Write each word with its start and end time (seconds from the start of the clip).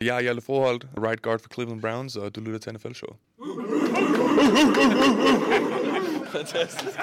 Jeg 0.00 0.16
er 0.16 0.20
Jelle 0.20 0.42
Froholt, 0.42 0.86
right 0.98 1.22
guard 1.22 1.40
for 1.40 1.48
Cleveland 1.54 1.80
Browns, 1.80 2.16
og 2.16 2.36
du 2.36 2.40
lytter 2.40 2.58
til 2.58 2.72
NFL-show. 2.74 3.16
Fantastisk. 6.32 6.98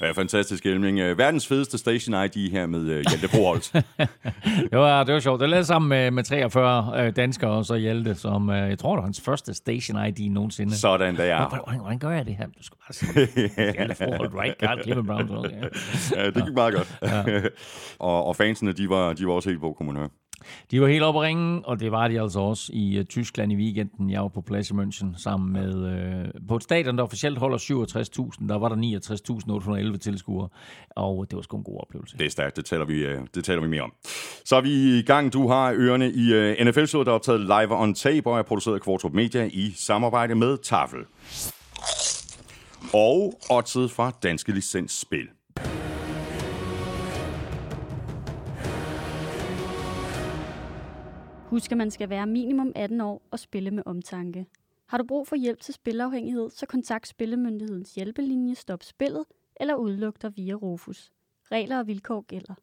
Ja, 0.00 0.12
fantastisk, 0.12 0.66
Elming. 0.66 0.98
Øh, 0.98 1.18
Verdens 1.18 1.46
fedeste 1.46 1.78
station 1.78 2.24
ID 2.24 2.50
her 2.50 2.66
med 2.66 2.80
uh, 2.80 2.86
Hjalte 2.86 3.28
Broholt. 3.32 3.72
det, 4.70 4.78
var, 4.78 5.04
det 5.04 5.14
var 5.14 5.20
sjovt. 5.20 5.40
Det 5.40 5.48
lavede 5.48 5.64
sammen 5.64 5.88
med, 5.88 6.10
med 6.10 6.24
43 6.24 7.06
øh, 7.06 7.16
danskere, 7.16 7.50
og 7.50 7.64
så 7.64 7.74
Hjalte, 7.74 8.14
som 8.14 8.50
øh, 8.50 8.68
jeg 8.68 8.78
tror, 8.78 8.94
det 8.94 8.96
var 8.96 9.04
hans 9.04 9.20
første 9.20 9.54
station 9.54 10.06
ID 10.06 10.30
nogensinde. 10.30 10.76
Sådan 10.76 11.16
der, 11.16 11.24
ja. 11.24 11.48
Hvordan, 11.48 11.80
hvordan, 11.80 11.98
gør 11.98 12.10
jeg 12.10 12.26
det 12.26 12.36
her? 12.36 12.46
Du 12.46 12.62
skal 12.62 12.76
bare 12.86 12.92
sige, 12.92 13.50
Hjalte 13.76 14.04
right 14.04 14.58
guard, 14.58 14.78
Cleveland 14.82 15.06
Browns. 15.06 15.30
Okay. 15.30 15.62
ja, 16.16 16.26
det 16.30 16.44
gik 16.44 16.54
meget 16.54 16.74
godt. 16.74 16.98
Ja. 17.02 17.42
og, 18.08 18.26
og 18.26 18.36
fansene, 18.36 18.72
de 18.72 18.88
var, 18.88 19.12
de 19.12 19.26
var 19.26 19.32
også 19.32 19.48
helt 19.48 19.60
på, 19.60 19.72
kunne 19.72 19.86
man 19.86 19.96
høre. 19.96 20.08
De 20.70 20.80
var 20.80 20.86
helt 20.86 21.02
oppe 21.02 21.20
at 21.20 21.22
ringe, 21.22 21.66
og 21.66 21.80
det 21.80 21.92
var 21.92 22.08
de 22.08 22.20
altså 22.20 22.40
også 22.40 22.72
i 22.72 22.98
uh, 22.98 23.04
Tyskland 23.04 23.52
i 23.52 23.56
weekenden. 23.56 24.10
Jeg 24.10 24.22
var 24.22 24.28
på 24.28 24.40
plads 24.40 24.70
i 24.70 24.72
München 24.72 25.22
sammen 25.22 25.52
med... 25.52 25.74
Uh, 26.34 26.46
på 26.48 26.56
et 26.56 26.62
stadion, 26.62 26.98
der 26.98 27.04
officielt 27.04 27.38
holder 27.38 27.58
67.000, 27.58 28.48
der 28.48 28.58
var 28.58 28.68
der 28.68 29.90
69.811 29.92 29.98
tilskuere, 29.98 30.48
og 30.96 31.26
det 31.30 31.36
var 31.36 31.42
sgu 31.42 31.56
en 31.56 31.64
god 31.64 31.80
oplevelse. 31.80 32.18
Det 32.18 32.26
er 32.26 32.30
stærkt, 32.30 32.56
det 32.56 32.64
taler 32.64 32.84
vi, 32.84 33.06
uh, 33.06 33.20
det 33.34 33.44
taler 33.44 33.62
vi 33.62 33.68
mere 33.68 33.82
om. 33.82 33.92
Så 34.44 34.56
er 34.56 34.60
vi 34.60 34.98
i 34.98 35.02
gang. 35.02 35.32
Du 35.32 35.48
har 35.48 35.72
ørerne 35.76 36.10
i 36.10 36.34
uh, 36.34 36.66
NFL-showet, 36.66 37.06
der 37.06 37.12
er 37.12 37.16
optaget 37.16 37.40
live 37.40 37.80
on 37.82 37.94
tape, 37.94 38.30
og 38.30 38.38
er 38.38 38.42
produceret 38.42 38.74
af 38.74 38.80
Kvartrup 38.80 39.12
Media 39.12 39.48
i 39.52 39.72
samarbejde 39.76 40.34
med 40.34 40.58
Tafel. 40.58 40.98
Og 42.94 43.40
oddset 43.50 43.90
fra 43.90 44.12
Danske 44.22 44.52
Licens 44.52 44.92
Husk, 51.50 51.72
at 51.72 51.78
man 51.78 51.90
skal 51.90 52.10
være 52.10 52.26
minimum 52.26 52.72
18 52.76 53.00
år 53.00 53.22
og 53.30 53.38
spille 53.38 53.70
med 53.70 53.82
omtanke. 53.86 54.46
Har 54.88 54.98
du 54.98 55.04
brug 55.04 55.28
for 55.28 55.36
hjælp 55.36 55.60
til 55.60 55.74
spilafhængighed, 55.74 56.50
så 56.50 56.66
kontakt 56.66 57.08
Spillemyndighedens 57.08 57.94
hjælpelinje 57.94 58.54
Stop 58.54 58.82
Spillet 58.82 59.24
eller 59.60 59.74
udluk 59.74 60.22
dig 60.22 60.32
via 60.36 60.54
Rufus. 60.54 61.12
Regler 61.52 61.78
og 61.78 61.86
vilkår 61.86 62.24
gælder. 62.28 62.54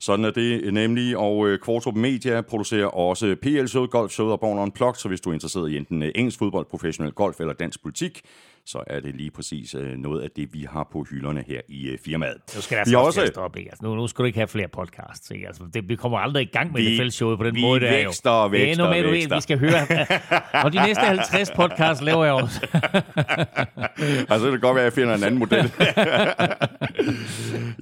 Sådan 0.00 0.24
er 0.24 0.30
det 0.30 0.74
nemlig, 0.74 1.16
og 1.16 1.48
øh, 1.48 1.58
Kvartrup 1.58 1.96
Media 1.96 2.40
producerer 2.40 2.86
også 2.86 3.36
PL 3.42 3.66
Sød 3.66 3.88
golf-showet 3.88 4.32
og 4.32 4.40
Born 4.40 4.58
Unplugged, 4.58 4.98
så 4.98 5.08
hvis 5.08 5.20
du 5.20 5.30
er 5.30 5.34
interesseret 5.34 5.70
i 5.70 5.76
enten 5.76 6.02
øh, 6.02 6.12
engelsk 6.14 6.38
fodbold, 6.38 6.66
professionel 6.66 7.12
golf 7.12 7.40
eller 7.40 7.52
dansk 7.52 7.82
politik, 7.82 8.20
så 8.66 8.84
er 8.86 9.00
det 9.00 9.14
lige 9.14 9.30
præcis 9.30 9.74
øh, 9.74 9.96
noget 9.96 10.20
af 10.20 10.30
det, 10.30 10.54
vi 10.54 10.66
har 10.70 10.88
på 10.92 11.06
hylderne 11.10 11.44
her 11.46 11.60
i 11.68 11.88
øh, 11.88 11.98
firmaet. 12.04 12.36
Nu 12.54 12.60
skal 12.60 12.78
der 12.78 12.84
vi 12.86 12.94
også 12.94 13.26
stoppe, 13.26 13.58
ikke? 13.58 13.70
Altså, 13.70 13.84
nu, 13.84 13.94
nu 13.94 14.06
skal 14.06 14.22
du 14.22 14.26
ikke 14.26 14.38
have 14.38 14.48
flere 14.48 14.68
podcasts. 14.68 15.30
Ikke? 15.30 15.46
Altså, 15.46 15.62
det, 15.74 15.88
vi 15.88 15.96
kommer 15.96 16.18
aldrig 16.18 16.42
i 16.42 16.50
gang 16.52 16.72
med 16.72 16.82
vi, 16.82 16.98
NFL-showet 16.98 17.38
på 17.38 17.44
den 17.44 17.54
vi 17.54 17.60
måde. 17.60 17.80
Vi 17.80 17.86
vækster 17.86 18.30
og 18.30 18.52
vækster. 18.52 18.64
Det 18.64 18.68
er 18.68 18.94
endnu 18.94 19.12
mere, 19.12 19.28
du 19.30 19.34
vi 19.34 19.40
skal 19.40 19.58
høre. 19.58 20.06
og 20.64 20.72
de 20.72 20.86
næste 20.86 21.02
50 21.02 21.50
podcasts 21.50 22.02
laver 22.02 22.24
jeg 22.24 22.34
også. 22.34 22.60
altså, 24.30 24.44
det 24.44 24.50
kan 24.50 24.60
godt 24.60 24.74
være, 24.74 24.84
at 24.84 24.84
jeg 24.84 24.92
finder 24.92 25.14
en 25.14 25.24
anden 25.24 25.38
model. 25.38 25.58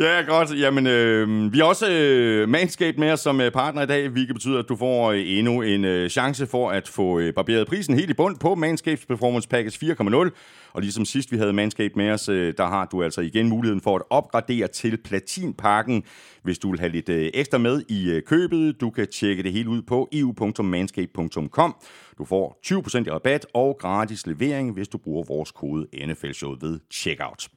ja, 0.07 0.23
godt. 0.27 0.61
Jamen, 0.61 0.87
øh, 0.87 1.53
vi 1.53 1.59
har 1.59 1.65
også 1.65 1.91
øh, 1.91 2.49
Manscaped 2.49 2.99
med 2.99 3.13
os 3.13 3.21
som 3.21 3.41
øh, 3.41 3.53
partner 3.53 3.83
i 3.83 3.87
dag, 3.87 4.09
hvilket 4.09 4.35
betyder, 4.35 4.59
at 4.59 4.69
du 4.69 4.77
får 4.77 5.13
øh, 5.13 5.23
endnu 5.27 5.63
en 5.63 5.85
øh, 5.85 6.11
chance 6.11 6.47
for 6.47 6.71
at 6.71 6.89
få 6.89 7.19
øh, 7.19 7.35
barberet 7.35 7.67
prisen 7.67 7.95
helt 7.95 8.11
i 8.11 8.15
bund 8.15 8.37
på 8.39 8.55
Manscapes 8.55 9.07
Performance 9.07 9.49
Package 9.49 9.95
4.0. 9.95 10.31
Og 10.73 10.83
ligesom 10.83 11.05
sidst 11.05 11.33
vi 11.33 11.37
havde 11.37 11.53
mandskab 11.53 11.97
med 11.97 12.11
os, 12.11 12.29
øh, 12.29 12.55
der 12.57 12.67
har 12.67 12.85
du 12.85 13.03
altså 13.03 13.21
igen 13.21 13.49
muligheden 13.49 13.81
for 13.81 13.97
at 13.97 14.03
opgradere 14.11 14.69
til 14.69 14.97
platinpakken, 14.97 16.03
hvis 16.43 16.59
du 16.59 16.71
vil 16.71 16.81
have 16.81 16.93
lidt 16.93 17.09
øh, 17.09 17.31
ekstra 17.35 17.59
med 17.59 17.83
i 17.89 18.11
øh, 18.11 18.23
købet. 18.23 18.81
Du 18.81 18.91
kan 18.91 19.07
tjekke 19.07 19.43
det 19.43 19.53
hele 19.53 19.69
ud 19.69 19.83
på 19.83 20.09
eu.manscape.com. 20.13 21.77
Du 22.21 22.25
får 22.25 22.59
20% 22.67 23.07
i 23.07 23.11
rabat 23.11 23.47
og 23.55 23.77
gratis 23.79 24.27
levering, 24.27 24.73
hvis 24.73 24.89
du 24.89 24.99
bruger 24.99 25.25
vores 25.29 25.53
kode 25.53 25.87
NFL-show 26.07 26.55
ved 26.61 26.79
checkout. 26.91 27.49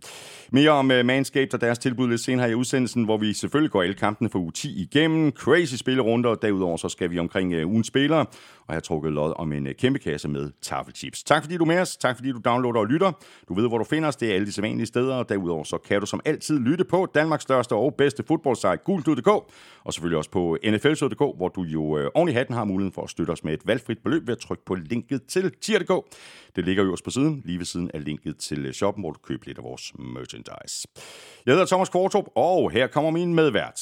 Mere 0.51 0.69
om 0.69 0.91
uh, 0.91 1.05
Manscaped 1.05 1.53
og 1.53 1.61
deres 1.61 1.79
tilbud 1.79 2.09
lidt 2.09 2.21
senere 2.21 2.51
i 2.51 2.53
udsendelsen, 2.53 3.03
hvor 3.03 3.17
vi 3.17 3.33
selvfølgelig 3.33 3.71
går 3.71 3.81
alle 3.81 3.93
kampene 3.93 4.29
for 4.29 4.39
u 4.39 4.51
10 4.51 4.81
igennem. 4.81 5.31
Crazy 5.31 5.75
spillerunder, 5.75 6.29
og 6.29 6.41
derudover 6.41 6.77
så 6.77 6.89
skal 6.89 7.11
vi 7.11 7.19
omkring 7.19 7.55
uh, 7.55 7.71
ugens 7.71 7.87
spillere, 7.87 8.19
og 8.19 8.67
jeg 8.67 8.75
har 8.75 8.79
trukket 8.79 9.11
lod 9.11 9.33
om 9.35 9.53
en 9.53 9.67
uh, 9.67 9.73
kæmpe 9.73 9.99
kasse 9.99 10.27
med 10.27 10.51
taffelchips. 10.61 11.23
Tak 11.23 11.43
fordi 11.43 11.57
du 11.57 11.63
er 11.63 11.67
med 11.67 11.79
os, 11.79 11.97
tak 11.97 12.15
fordi 12.15 12.31
du 12.31 12.39
downloader 12.45 12.79
og 12.79 12.87
lytter. 12.87 13.11
Du 13.49 13.53
ved, 13.53 13.67
hvor 13.67 13.77
du 13.77 13.83
finder 13.83 14.07
os, 14.09 14.15
det 14.15 14.29
er 14.29 14.33
alle 14.33 14.45
de 14.45 14.51
sædvanlige 14.51 14.85
steder, 14.85 15.15
og 15.15 15.29
derudover 15.29 15.63
så 15.63 15.77
kan 15.77 15.99
du 15.99 16.05
som 16.05 16.21
altid 16.25 16.59
lytte 16.59 16.83
på 16.83 17.07
Danmarks 17.15 17.43
største 17.43 17.73
og 17.73 17.95
bedste 17.95 18.23
fodboldsite, 18.27 18.77
gultud.dk, 18.77 19.27
og 19.83 19.93
selvfølgelig 19.93 20.17
også 20.17 20.29
på 20.29 20.57
nflshow.dk, 20.63 21.37
hvor 21.37 21.47
du 21.47 21.61
jo 21.61 21.81
uh, 21.81 22.05
oven 22.13 22.29
i 22.29 22.31
hatten 22.31 22.55
har 22.55 22.65
muligheden 22.65 22.93
for 22.93 23.03
at 23.03 23.09
støtte 23.09 23.31
os 23.31 23.43
med 23.43 23.53
et 23.53 23.61
valgfrit 23.65 23.97
beløb 24.03 24.27
ved 24.27 24.31
at 24.31 24.39
trykke 24.39 24.52
på 24.65 24.75
linket 24.75 25.25
til 25.25 25.51
tier.dk. 25.61 26.15
Det 26.55 26.65
ligger 26.65 26.85
øverst 26.85 27.03
på 27.03 27.09
siden, 27.09 27.41
lige 27.45 27.57
ved 27.57 27.65
siden 27.65 27.91
af 27.93 28.03
linket 28.05 28.37
til 28.37 28.73
shoppen, 28.73 29.01
hvor 29.03 29.11
du 29.11 29.19
køber 29.19 29.43
lidt 29.45 29.57
af 29.57 29.63
vores 29.63 29.91
merchandise. 29.99 30.87
Jeg 31.45 31.53
hedder 31.53 31.65
Thomas 31.65 31.89
Kvartrup, 31.89 32.25
og 32.35 32.71
her 32.71 32.87
kommer 32.87 33.11
min 33.11 33.33
medvært. 33.33 33.81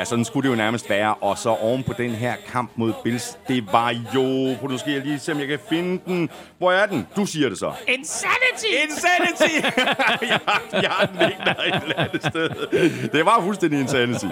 Ja, 0.00 0.04
sådan 0.04 0.24
skulle 0.24 0.48
det 0.48 0.56
jo 0.56 0.56
nærmest 0.56 0.90
være. 0.90 1.14
Og 1.14 1.38
så 1.38 1.50
oven 1.50 1.82
på 1.82 1.92
den 1.92 2.10
her 2.10 2.34
kamp 2.52 2.70
mod 2.76 2.92
Bills, 3.04 3.38
det 3.48 3.72
var 3.72 3.94
jo... 4.14 4.56
Nu 4.68 4.78
skal 4.78 4.92
jeg 4.92 5.02
lige 5.02 5.18
se, 5.18 5.32
om 5.32 5.38
jeg 5.38 5.48
kan 5.48 5.58
finde 5.68 6.00
den. 6.06 6.30
Hvor 6.58 6.72
er 6.72 6.86
den? 6.86 7.06
Du 7.16 7.26
siger 7.26 7.48
det 7.48 7.58
så. 7.58 7.72
Insanity! 7.88 8.66
Insanity! 8.84 9.66
jeg, 10.30 10.40
jeg 10.72 10.90
har 10.90 11.06
den 11.06 11.20
ikke 11.20 11.42
der 11.44 11.54
et 11.76 11.82
eller 11.82 11.98
andet 11.98 12.24
sted. 12.24 12.50
Det 13.12 13.26
var 13.26 13.40
fuldstændig 13.40 13.80
insanity. 13.80 14.26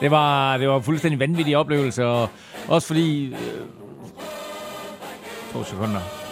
det, 0.00 0.10
var, 0.10 0.56
det 0.56 0.68
var 0.68 0.76
en 0.76 0.82
fuldstændig 0.82 1.20
vanvittig 1.20 1.56
oplevelse, 1.56 2.04
og 2.06 2.28
også 2.68 2.86
fordi... 2.86 3.26
Øh, 3.26 3.38
to 5.52 5.64
sekunder. 5.64 6.27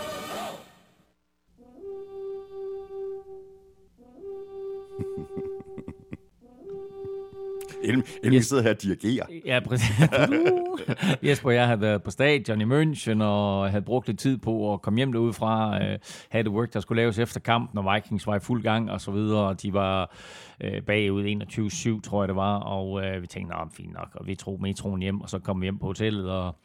Elm, 7.86 8.02
Elm 8.22 8.34
yes. 8.34 8.46
sidder 8.46 8.62
her 8.62 8.70
og 8.70 8.82
dirigerer. 8.82 9.26
Ja, 9.46 9.60
præcis. 9.60 9.90
Jesper 11.26 11.48
og 11.48 11.54
jeg 11.54 11.66
havde 11.66 11.80
været 11.80 12.02
på 12.02 12.10
stadion 12.10 12.60
i 12.60 12.64
München, 12.64 13.22
og 13.22 13.70
havde 13.70 13.84
brugt 13.84 14.06
lidt 14.06 14.18
tid 14.18 14.38
på 14.38 14.72
at 14.74 14.82
komme 14.82 14.96
hjem 14.96 15.12
derudefra, 15.12 15.82
øh, 15.82 15.98
havde 16.28 16.44
det 16.44 16.52
work, 16.52 16.72
der 16.72 16.80
skulle 16.80 17.02
laves 17.02 17.18
efter 17.18 17.40
kampen, 17.40 17.78
og 17.78 17.94
Vikings 17.94 18.26
var 18.26 18.36
i 18.36 18.40
fuld 18.40 18.62
gang 18.62 18.90
og 18.90 19.00
så 19.00 19.10
videre, 19.10 19.46
og 19.46 19.62
de 19.62 19.72
var 19.72 20.14
øh, 20.60 20.82
bagud 20.82 21.24
21-7, 21.98 22.00
tror 22.00 22.22
jeg 22.22 22.28
det 22.28 22.36
var, 22.36 22.58
og 22.58 23.04
øh, 23.04 23.22
vi 23.22 23.26
tænkte, 23.26 23.56
nå, 23.56 23.68
fint 23.76 23.92
nok, 23.92 24.08
og 24.14 24.26
vi 24.26 24.34
tog 24.34 24.60
metroen 24.62 25.02
hjem, 25.02 25.20
og 25.20 25.30
så 25.30 25.38
kom 25.38 25.60
vi 25.60 25.64
hjem 25.64 25.78
på 25.78 25.86
hotellet, 25.86 26.30
og 26.30 26.56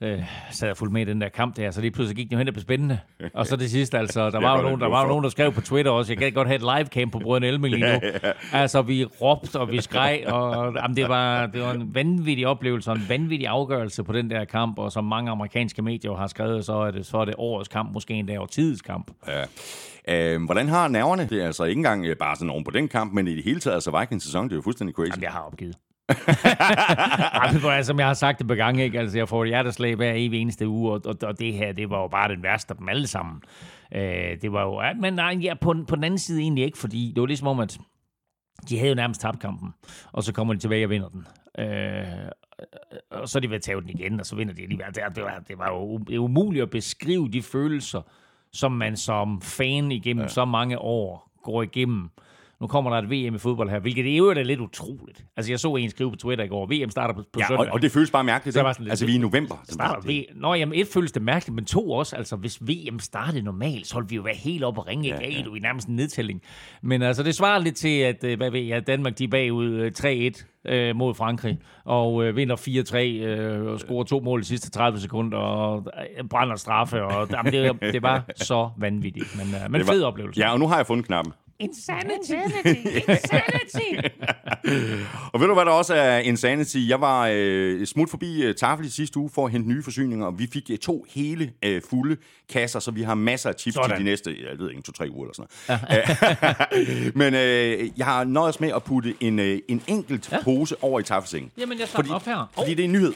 øh, 0.00 0.22
sad 0.50 0.70
og 0.70 0.76
fulgte 0.76 0.92
med 0.92 1.02
i 1.02 1.04
den 1.04 1.20
der 1.20 1.28
kamp 1.28 1.56
der, 1.56 1.70
så 1.70 1.80
lige 1.80 1.90
pludselig 1.90 2.16
gik 2.16 2.26
det 2.26 2.32
jo 2.32 2.38
hen 2.38 2.48
og 2.48 2.54
blev 2.54 2.62
spændende. 2.62 2.98
Og 3.34 3.46
så 3.46 3.56
det 3.56 3.70
sidste, 3.70 3.98
altså, 3.98 4.30
der 4.30 4.40
var 4.40 4.56
jo 4.56 4.62
nogen, 4.62 4.80
der 4.80 4.88
var 4.88 5.06
nogen, 5.06 5.24
der 5.24 5.30
skrev 5.30 5.52
på 5.52 5.60
Twitter 5.60 5.92
også, 5.92 6.12
jeg 6.12 6.18
kan 6.18 6.32
godt 6.32 6.48
have 6.48 6.56
et 6.56 6.60
live 6.78 6.86
camp 6.86 7.12
på 7.12 7.18
Brøden 7.18 7.44
Elming 7.44 7.74
lige 7.74 7.92
nu. 7.92 8.00
Altså, 8.52 8.82
vi 8.82 9.04
råbte, 9.04 9.60
og 9.60 9.70
vi 9.70 9.80
skreg, 9.80 10.24
og 10.26 10.74
jamen, 10.74 10.96
det, 10.96 11.08
var, 11.08 11.46
det 11.46 11.62
var 11.62 11.72
en 11.72 11.94
vanvittig 11.94 12.46
oplevelse, 12.46 12.90
og 12.90 12.96
en 12.96 13.04
vanvittig 13.08 13.48
afgørelse 13.48 14.04
på 14.04 14.12
den 14.12 14.30
der 14.30 14.44
kamp, 14.44 14.78
og 14.78 14.92
som 14.92 15.04
mange 15.04 15.30
amerikanske 15.30 15.82
medier 15.82 16.14
har 16.14 16.26
skrevet, 16.26 16.64
så 16.64 16.72
er 16.72 16.90
det, 16.90 17.06
så 17.06 17.18
er 17.18 17.24
det 17.24 17.34
årets 17.38 17.68
kamp, 17.68 17.92
måske 17.92 18.14
endda 18.14 18.38
over 18.38 18.46
tidets 18.46 18.82
kamp. 18.82 19.10
Ja. 19.28 19.44
Øh, 20.08 20.44
hvordan 20.44 20.68
har 20.68 20.88
nerverne? 20.88 21.26
Det 21.30 21.42
er 21.42 21.46
altså 21.46 21.64
ikke 21.64 21.78
engang 21.78 22.06
øh, 22.06 22.16
bare 22.16 22.36
sådan 22.36 22.50
oven 22.50 22.64
på 22.64 22.70
den 22.70 22.88
kamp, 22.88 23.12
men 23.12 23.28
i 23.28 23.34
det 23.34 23.44
hele 23.44 23.60
taget, 23.60 23.74
altså 23.74 23.98
Vikings 24.00 24.24
sæson, 24.24 24.44
det 24.44 24.52
er 24.52 24.56
jo 24.56 24.62
fuldstændig 24.62 24.94
crazy. 24.94 25.10
Jamen, 25.10 25.22
jeg 25.22 25.32
har 25.32 25.40
opgivet. 25.40 25.76
Ej, 26.08 27.82
som 27.82 27.98
jeg 27.98 28.06
har 28.06 28.14
sagt 28.14 28.38
det 28.38 28.48
på 28.48 28.54
gang, 28.54 28.80
ikke? 28.80 29.00
Altså, 29.00 29.18
jeg 29.18 29.28
får 29.28 29.42
et 29.42 29.48
hjerteslag 29.48 29.94
hver 29.94 30.12
evig 30.12 30.40
eneste 30.40 30.68
uge, 30.68 30.92
og, 30.92 31.00
og, 31.04 31.16
og, 31.22 31.38
det 31.38 31.52
her, 31.52 31.72
det 31.72 31.90
var 31.90 32.00
jo 32.00 32.08
bare 32.08 32.28
den 32.28 32.42
værste 32.42 32.72
af 32.72 32.76
dem 32.76 32.88
alle 32.88 33.06
sammen. 33.06 33.42
Øh, 33.94 34.40
det 34.42 34.52
var 34.52 34.62
jo, 34.62 35.00
men 35.00 35.14
nej, 35.14 35.38
ja, 35.42 35.54
på, 35.54 35.74
på 35.88 35.96
den 35.96 36.04
anden 36.04 36.18
side 36.18 36.40
egentlig 36.40 36.64
ikke, 36.64 36.78
fordi 36.78 37.12
det 37.14 37.20
var 37.20 37.26
ligesom 37.26 37.48
om, 37.48 37.60
at 37.60 37.78
de 38.68 38.78
havde 38.78 38.88
jo 38.88 38.94
nærmest 38.94 39.20
tabt 39.20 39.40
kampen, 39.40 39.74
og 40.12 40.22
så 40.22 40.32
kommer 40.32 40.54
de 40.54 40.60
tilbage 40.60 40.86
og 40.86 40.90
vinder 40.90 41.08
den. 41.08 41.26
Øh, 41.58 42.30
og 43.10 43.28
så 43.28 43.38
er 43.38 43.40
de 43.40 43.50
ved 43.50 43.56
at 43.56 43.62
tage 43.62 43.80
den 43.80 43.88
igen, 43.88 44.20
og 44.20 44.26
så 44.26 44.36
vinder 44.36 44.54
de 44.54 44.62
alligevel. 44.62 44.86
Det, 44.86 45.02
det, 45.14 45.22
var, 45.24 45.42
det 45.48 45.58
var 45.58 45.70
jo 45.70 46.24
umuligt 46.24 46.62
at 46.62 46.70
beskrive 46.70 47.28
de 47.28 47.42
følelser, 47.42 48.02
som 48.52 48.72
man 48.72 48.96
som 48.96 49.40
fan 49.42 49.92
igennem 49.92 50.22
ja. 50.22 50.28
så 50.28 50.44
mange 50.44 50.78
år 50.78 51.32
går 51.42 51.62
igennem, 51.62 52.10
Nu 52.60 52.66
kommer 52.66 52.90
der 52.90 52.98
et 52.98 53.10
VM 53.10 53.34
i 53.34 53.38
fodbold 53.38 53.70
her, 53.70 53.78
hvilket 53.78 54.06
i 54.06 54.16
øvrigt 54.16 54.38
er 54.40 54.44
lidt 54.44 54.60
utroligt. 54.60 55.24
Altså, 55.36 55.52
jeg 55.52 55.60
så 55.60 55.76
en 55.76 55.90
skrive 55.90 56.10
på 56.10 56.16
Twitter 56.16 56.44
i 56.44 56.48
går, 56.48 56.66
VM 56.66 56.90
starter 56.90 57.14
på, 57.14 57.22
på 57.32 57.40
Ja, 57.40 57.46
søndag. 57.46 57.66
og, 57.66 57.72
og 57.72 57.82
det 57.82 57.92
føles 57.92 58.10
bare 58.10 58.24
mærkeligt. 58.24 58.54
Så 58.54 58.60
sådan 58.60 58.74
lidt- 58.78 58.90
altså, 58.90 59.06
vi 59.06 59.12
er 59.12 59.16
i 59.16 59.18
november. 59.18 59.54
starter 59.68 60.08
V. 60.08 60.22
Nå, 60.34 60.54
jamen, 60.54 60.78
et 60.78 60.86
føles 60.94 61.12
det 61.12 61.22
mærkeligt, 61.22 61.54
men 61.54 61.64
to 61.64 61.90
også. 61.90 62.16
Altså, 62.16 62.36
hvis 62.36 62.58
VM 62.62 62.98
startede 62.98 63.42
normalt, 63.42 63.86
så 63.86 63.94
ville 63.96 64.08
vi 64.08 64.16
jo 64.16 64.22
være 64.22 64.34
helt 64.34 64.64
oppe 64.64 64.80
og 64.80 64.86
ringe. 64.86 65.08
Ja, 65.08 65.28
ja. 65.30 65.42
Du 65.42 65.54
i 65.54 65.58
nærmest 65.58 65.88
en 65.88 65.96
nedtælling. 65.96 66.42
Men 66.82 67.02
altså, 67.02 67.22
det 67.22 67.34
svarer 67.34 67.58
lidt 67.58 67.76
til, 67.76 67.98
at 67.98 68.24
øh, 68.24 68.36
hvad 68.36 68.50
ved 68.50 68.60
jeg, 68.60 68.86
Danmark 68.86 69.18
de 69.18 69.24
er 69.24 69.28
bagud 69.28 69.70
øh, 69.70 69.92
3-1 69.98 70.70
øh, 70.72 70.96
mod 70.96 71.14
Frankrig, 71.14 71.58
og 71.84 72.24
øh, 72.24 72.36
vinder 72.36 72.56
4-3, 72.56 72.96
øh, 72.96 73.66
og 73.72 73.80
scorer 73.80 74.04
to 74.04 74.20
mål 74.20 74.40
i 74.40 74.42
de 74.42 74.46
sidste 74.46 74.70
30 74.70 74.98
sekunder, 75.00 75.38
og 75.38 75.86
øh, 76.18 76.28
brænder 76.28 76.56
straffe, 76.56 77.04
og 77.04 77.28
jamen, 77.32 77.52
det, 77.52 77.66
er- 77.66 77.72
det 77.92 78.02
var 78.02 78.24
så 78.36 78.70
vanvittigt. 78.78 79.36
Men, 79.36 79.54
øh, 79.54 79.70
men 79.70 79.80
var- 79.86 79.92
fed 79.92 80.02
oplevelse. 80.02 80.40
Ja, 80.40 80.52
og 80.52 80.58
nu 80.58 80.68
har 80.68 80.76
jeg 80.76 80.86
fundet 80.86 81.06
knappen. 81.06 81.32
Insanity! 81.58 82.32
Insanity! 83.08 84.08
Og 85.32 85.40
ved 85.40 85.48
du, 85.48 85.54
hvad 85.54 85.64
der 85.64 85.70
også 85.70 85.94
er 85.94 86.18
insanity? 86.18 86.76
Jeg 86.88 87.00
var 87.00 87.30
øh, 87.32 87.86
smut 87.86 88.10
forbi 88.10 88.42
øh, 88.42 88.54
Tafel 88.54 88.86
i 88.86 88.88
sidste 88.90 89.18
uge 89.18 89.30
for 89.34 89.46
at 89.46 89.52
hente 89.52 89.68
nye 89.68 89.82
forsyninger, 89.82 90.26
og 90.26 90.38
vi 90.38 90.48
fik 90.52 90.70
øh, 90.70 90.78
to 90.78 91.06
hele 91.14 91.52
øh, 91.62 91.82
fulde 91.90 92.16
kasser, 92.48 92.80
så 92.80 92.90
vi 92.90 93.02
har 93.02 93.14
masser 93.14 93.50
af 93.50 93.54
chips 93.58 93.74
Sådan. 93.74 93.90
til 93.90 93.98
de 93.98 94.04
næste, 94.04 94.36
jeg 94.50 94.58
ved 94.58 94.70
ikke, 94.70 94.82
to-tre 94.82 95.08
uger 95.10 95.30
eller 95.30 95.34
sådan 95.34 95.78
noget. 96.48 97.14
Men 97.20 97.34
øh, 97.34 97.90
jeg 97.98 98.06
har 98.06 98.24
nøjes 98.24 98.60
med 98.60 98.72
at 98.72 98.82
putte 98.82 99.14
en, 99.20 99.38
øh, 99.38 99.58
en 99.68 99.82
enkelt 99.86 100.32
ja. 100.32 100.42
pose 100.42 100.82
over 100.82 101.00
i 101.00 101.02
tafelsengen. 101.02 101.50
Jamen, 101.58 101.78
jeg 101.78 101.88
slår 101.88 102.14
op 102.14 102.24
her. 102.24 102.38
Oh. 102.40 102.46
Fordi 102.54 102.74
det 102.74 102.80
er 102.80 102.84
en 102.84 102.92
nyhed. 102.92 103.12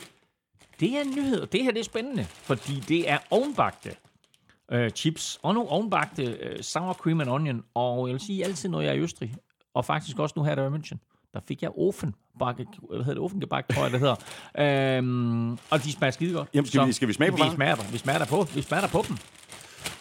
Det 0.81 0.97
er 0.97 1.01
en 1.01 1.11
nyhed, 1.17 1.41
og 1.41 1.53
det 1.53 1.65
her 1.65 1.71
det 1.71 1.81
er 1.81 1.85
spændende, 1.85 2.27
fordi 2.43 2.83
det 2.89 3.11
er 3.11 3.19
ovenbagte 3.31 3.91
øh, 4.73 4.91
chips, 4.91 5.39
og 5.43 5.55
nogle 5.55 5.71
ovenbagte 5.71 6.23
øh, 6.25 6.63
sour 6.63 6.93
cream 6.93 7.21
and 7.21 7.31
onion, 7.31 7.65
og 7.75 8.07
jeg 8.09 8.13
vil 8.13 8.21
sige 8.21 8.45
altid, 8.45 8.69
når 8.69 8.81
jeg 8.81 8.91
er 8.91 8.95
i 8.95 8.99
Østrig, 9.01 9.35
og 9.75 9.85
faktisk 9.85 10.19
også 10.19 10.33
nu 10.37 10.43
her, 10.45 10.55
der 10.55 10.63
er 10.63 10.71
i 10.75 10.79
München, 10.79 10.97
der 11.35 11.41
fik 11.49 11.63
jeg 11.63 11.71
ofenbakke, 11.79 12.67
hvad 12.89 12.99
hedder 12.99 13.15
det, 13.15 13.19
ofengebak, 13.23 13.69
tror 13.75 13.83
jeg, 13.83 13.91
det 13.93 14.01
hedder. 14.01 14.17
Øhm, 14.99 15.53
og 15.53 15.85
de 15.85 15.93
smager 15.93 16.11
skide 16.11 16.35
godt. 16.35 16.49
Jamen, 16.55 16.67
skal 16.67 16.87
vi- 16.87 16.93
skal 16.93 17.09
vi 17.09 17.13
smage 17.13 17.31
på 17.31 17.37
vi 17.37 17.41
varen? 17.43 17.55
smager, 17.55 17.77
vi 17.93 17.99
smager 17.99 18.19
der 18.19 18.27
på, 18.27 18.43
vi 18.55 18.63
smager 18.63 18.81
der 18.81 18.89
på 18.89 19.05
dem. 19.09 19.17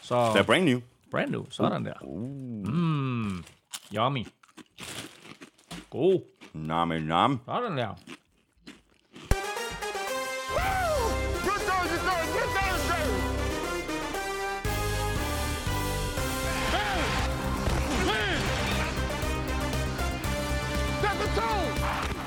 Så 0.02 0.32
Det 0.34 0.40
er 0.40 0.44
brand 0.44 0.66
new. 0.66 0.80
brand 1.12 1.30
new, 1.32 1.46
sådan 1.50 1.86
der. 1.86 1.94
Mm, 2.72 3.44
yummy. 3.96 4.28
God, 5.90 6.22
Nam, 6.54 6.88
nam. 6.88 7.40
sådan 7.46 7.78
der. 7.78 7.96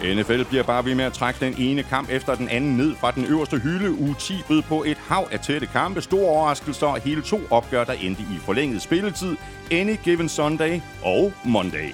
NFL 0.03 0.45
bliver 0.45 0.63
bare 0.63 0.85
ved 0.85 0.95
med 0.95 1.05
at 1.05 1.13
trække 1.13 1.47
den 1.47 1.55
ene 1.59 1.83
kamp 1.83 2.11
efter 2.11 2.35
den 2.35 2.49
anden 2.49 2.77
ned 2.77 2.95
fra 3.01 3.11
den 3.11 3.25
øverste 3.25 3.59
hylde. 3.59 3.91
Uge 3.91 4.15
10 4.19 4.35
bød 4.49 4.63
på 4.63 4.85
et 4.87 4.97
hav 4.97 5.29
af 5.33 5.41
tætte 5.41 5.67
kampe, 5.67 6.01
store 6.01 6.29
overraskelser 6.29 6.87
og 6.87 7.01
hele 7.01 7.23
to 7.23 7.41
opgør, 7.51 7.85
der 7.85 7.93
endte 7.93 8.23
i 8.23 8.39
forlænget 8.39 8.83
spilletid. 8.83 9.37
Any 9.71 9.97
Given 10.05 10.29
Sunday 10.29 10.81
og 11.03 11.33
Monday. 11.45 11.93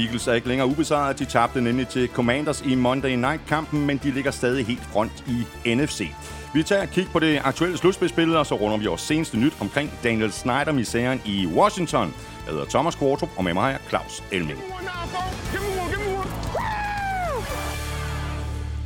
Eagles 0.00 0.26
er 0.28 0.32
ikke 0.32 0.48
længere 0.48 0.68
ubesejret. 0.68 1.18
De 1.18 1.24
tabte 1.24 1.60
nemlig 1.60 1.88
til 1.88 2.08
Commanders 2.08 2.62
i 2.66 2.74
Monday 2.74 3.14
Night-kampen, 3.16 3.86
men 3.86 4.00
de 4.02 4.10
ligger 4.10 4.30
stadig 4.30 4.66
helt 4.66 4.82
front 4.82 5.24
i 5.64 5.74
NFC. 5.74 6.08
Vi 6.54 6.62
tager 6.62 6.82
et 6.82 6.90
kig 6.90 7.06
på 7.12 7.18
det 7.18 7.40
aktuelle 7.44 7.78
slutspilsbillede, 7.78 8.38
og 8.38 8.46
så 8.46 8.54
runder 8.54 8.76
vi 8.78 8.86
vores 8.86 9.00
seneste 9.00 9.36
nyt 9.38 9.52
omkring 9.60 9.90
Daniel 10.04 10.32
Snyder-misæren 10.32 11.20
i 11.26 11.46
Washington. 11.46 12.14
Jeg 12.46 12.52
hedder 12.54 12.64
Thomas 12.66 12.94
Kvartrup, 12.94 13.28
og 13.36 13.44
med 13.44 13.54
mig 13.54 13.62
har 13.62 13.70
jeg 13.70 13.80
Claus 13.88 14.22
Elming. 14.32 14.58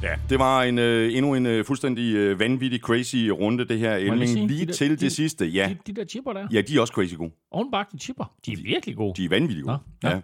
Ja, 0.02 0.14
det 0.30 0.38
var 0.38 0.62
en, 0.62 0.78
øh, 0.78 1.14
endnu 1.16 1.34
en 1.34 1.46
øh, 1.46 1.64
fuldstændig 1.64 2.14
øh, 2.14 2.40
vanvittig, 2.40 2.80
crazy 2.80 3.16
runde, 3.16 3.64
det 3.68 3.78
her 3.78 3.96
lige 3.98 4.12
Elming. 4.12 4.28
sige, 4.30 4.46
Lige 4.46 4.66
de 4.66 4.72
til 4.72 4.90
de- 4.90 4.96
det 4.96 5.12
sidste, 5.12 5.46
ja. 5.46 5.68
De, 5.86 5.92
de 5.92 6.00
der 6.00 6.04
chipper 6.06 6.32
der, 6.32 6.46
Ja, 6.52 6.60
de 6.60 6.76
er 6.76 6.80
også 6.80 6.92
crazy 6.92 7.14
gode. 7.14 7.30
ovenbagte 7.50 7.98
chipper, 7.98 8.32
de 8.46 8.52
er 8.52 8.56
virkelig 8.62 8.96
gode. 8.96 9.12
De 9.16 9.24
er 9.24 9.28
vanvittigt 9.28 9.64
gode. 9.66 9.78
Nå, 10.02 10.08
Ja. 10.08 10.14
ja. 10.14 10.20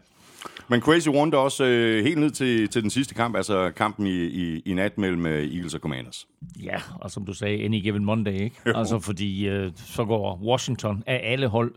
Men 0.68 0.80
crazy 0.80 1.08
runde 1.08 1.38
også 1.38 1.64
øh, 1.64 2.04
helt 2.04 2.18
ned 2.18 2.30
til, 2.30 2.68
til 2.68 2.82
den 2.82 2.90
sidste 2.90 3.14
kamp, 3.14 3.36
altså 3.36 3.70
kampen 3.76 4.06
i, 4.06 4.24
i, 4.24 4.62
i 4.66 4.74
nat 4.74 4.98
mellem 4.98 5.26
øh, 5.26 5.54
Eagles 5.54 5.74
og 5.74 5.80
Commanders. 5.80 6.26
Ja, 6.62 6.76
og 7.00 7.10
som 7.10 7.26
du 7.26 7.32
sagde, 7.32 7.64
any 7.64 7.82
given 7.82 8.04
Monday, 8.04 8.40
ikke? 8.40 8.56
Altså 8.66 8.98
fordi 8.98 9.48
øh, 9.48 9.72
så 9.76 10.04
går 10.04 10.40
Washington 10.44 11.02
af 11.06 11.20
alle 11.24 11.46
hold 11.46 11.74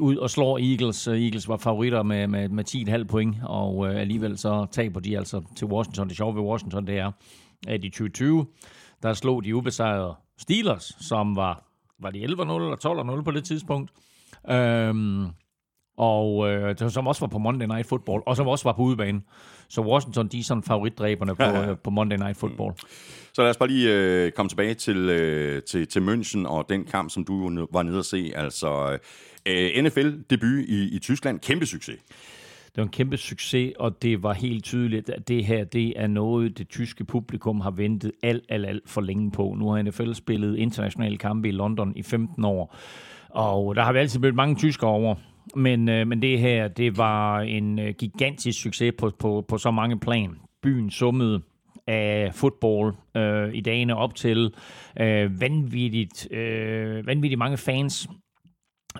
ud 0.00 0.16
og 0.16 0.30
slår 0.30 0.58
Eagles. 0.58 1.08
Øh, 1.08 1.22
Eagles 1.22 1.48
var 1.48 1.56
favoritter 1.56 2.02
med, 2.02 2.26
med, 2.26 2.48
med 2.48 2.64
10,5 2.98 3.04
point, 3.04 3.36
og 3.42 3.88
øh, 3.88 4.00
alligevel 4.00 4.38
så 4.38 4.66
taber 4.72 5.00
de 5.00 5.18
altså 5.18 5.42
til 5.56 5.66
Washington. 5.66 6.08
Det 6.08 6.16
sjove 6.16 6.34
ved 6.34 6.42
Washington, 6.42 6.86
det 6.86 6.98
er, 6.98 7.10
at 7.68 7.84
i 7.84 7.88
2020, 7.88 8.46
der 9.02 9.12
slog 9.12 9.44
de 9.44 9.56
ubesejrede 9.56 10.14
Steelers, 10.38 10.96
som 11.00 11.36
var, 11.36 11.64
var 12.00 12.10
de 12.10 12.24
11-0 12.24 12.28
eller 12.28 13.16
12-0 13.18 13.22
på 13.22 13.30
det 13.30 13.44
tidspunkt. 13.44 13.90
Øhm, 14.50 15.26
og 15.96 16.50
øh, 16.50 16.90
som 16.90 17.06
også 17.06 17.20
var 17.20 17.26
på 17.28 17.38
Monday 17.38 17.66
Night 17.66 17.86
Football, 17.86 18.22
og 18.26 18.36
som 18.36 18.48
også 18.48 18.64
var 18.64 18.72
på 18.72 18.82
udebane. 18.82 19.20
Så 19.68 19.80
Washington, 19.80 20.28
de 20.28 20.38
er 20.38 20.42
sådan 20.42 20.62
favoritdræberne 20.62 21.34
på, 21.34 21.42
øh, 21.42 21.76
på 21.84 21.90
Monday 21.90 22.16
Night 22.16 22.36
Football. 22.36 22.72
Så 23.32 23.42
lad 23.42 23.50
os 23.50 23.56
bare 23.56 23.68
lige 23.68 23.94
øh, 23.94 24.32
komme 24.32 24.48
tilbage 24.48 24.74
til, 24.74 24.96
øh, 24.96 25.62
til, 25.62 25.88
til 25.88 26.00
München 26.00 26.48
og 26.48 26.68
den 26.68 26.84
kamp, 26.84 27.10
som 27.10 27.24
du 27.24 27.66
var 27.72 27.82
nede 27.82 27.98
at 27.98 28.04
se. 28.04 28.32
Altså 28.34 28.98
øh, 29.46 29.84
NFL-debut 29.84 30.64
i, 30.68 30.96
i 30.96 30.98
Tyskland. 30.98 31.40
Kæmpe 31.40 31.66
succes. 31.66 31.98
Det 32.74 32.76
var 32.76 32.82
en 32.82 32.88
kæmpe 32.88 33.16
succes, 33.16 33.72
og 33.78 34.02
det 34.02 34.22
var 34.22 34.32
helt 34.32 34.64
tydeligt, 34.64 35.10
at 35.10 35.28
det 35.28 35.44
her 35.44 35.64
det 35.64 35.92
er 35.96 36.06
noget, 36.06 36.58
det 36.58 36.68
tyske 36.68 37.04
publikum 37.04 37.60
har 37.60 37.70
ventet 37.70 38.12
alt, 38.22 38.44
alt, 38.48 38.66
alt 38.66 38.90
for 38.90 39.00
længe 39.00 39.30
på. 39.30 39.54
Nu 39.58 39.70
har 39.70 39.82
NFL 39.82 40.12
spillet 40.12 40.56
internationale 40.56 41.18
kampe 41.18 41.48
i 41.48 41.52
London 41.52 41.92
i 41.96 42.02
15 42.02 42.44
år, 42.44 42.76
og 43.28 43.76
der 43.76 43.82
har 43.82 43.92
vi 43.92 43.98
altid 43.98 44.20
mødt 44.20 44.34
mange 44.34 44.56
tyskere 44.56 44.90
over. 44.90 45.14
Men, 45.56 45.88
øh, 45.88 46.06
men 46.06 46.22
det 46.22 46.38
her, 46.38 46.68
det 46.68 46.96
var 46.98 47.40
en 47.40 47.78
øh, 47.78 47.94
gigantisk 47.98 48.62
succes 48.62 48.94
på, 48.98 49.10
på, 49.18 49.44
på 49.48 49.58
så 49.58 49.70
mange 49.70 50.00
plan. 50.00 50.30
Byen 50.62 50.90
summede 50.90 51.42
af 51.86 52.34
fodbold 52.34 52.94
øh, 53.16 53.54
i 53.54 53.60
dagene 53.60 53.96
op 53.96 54.14
til. 54.14 54.54
Øh, 55.00 55.40
vanvittigt, 55.40 56.32
øh, 56.32 57.06
vanvittigt 57.06 57.38
mange 57.38 57.56
fans 57.56 58.08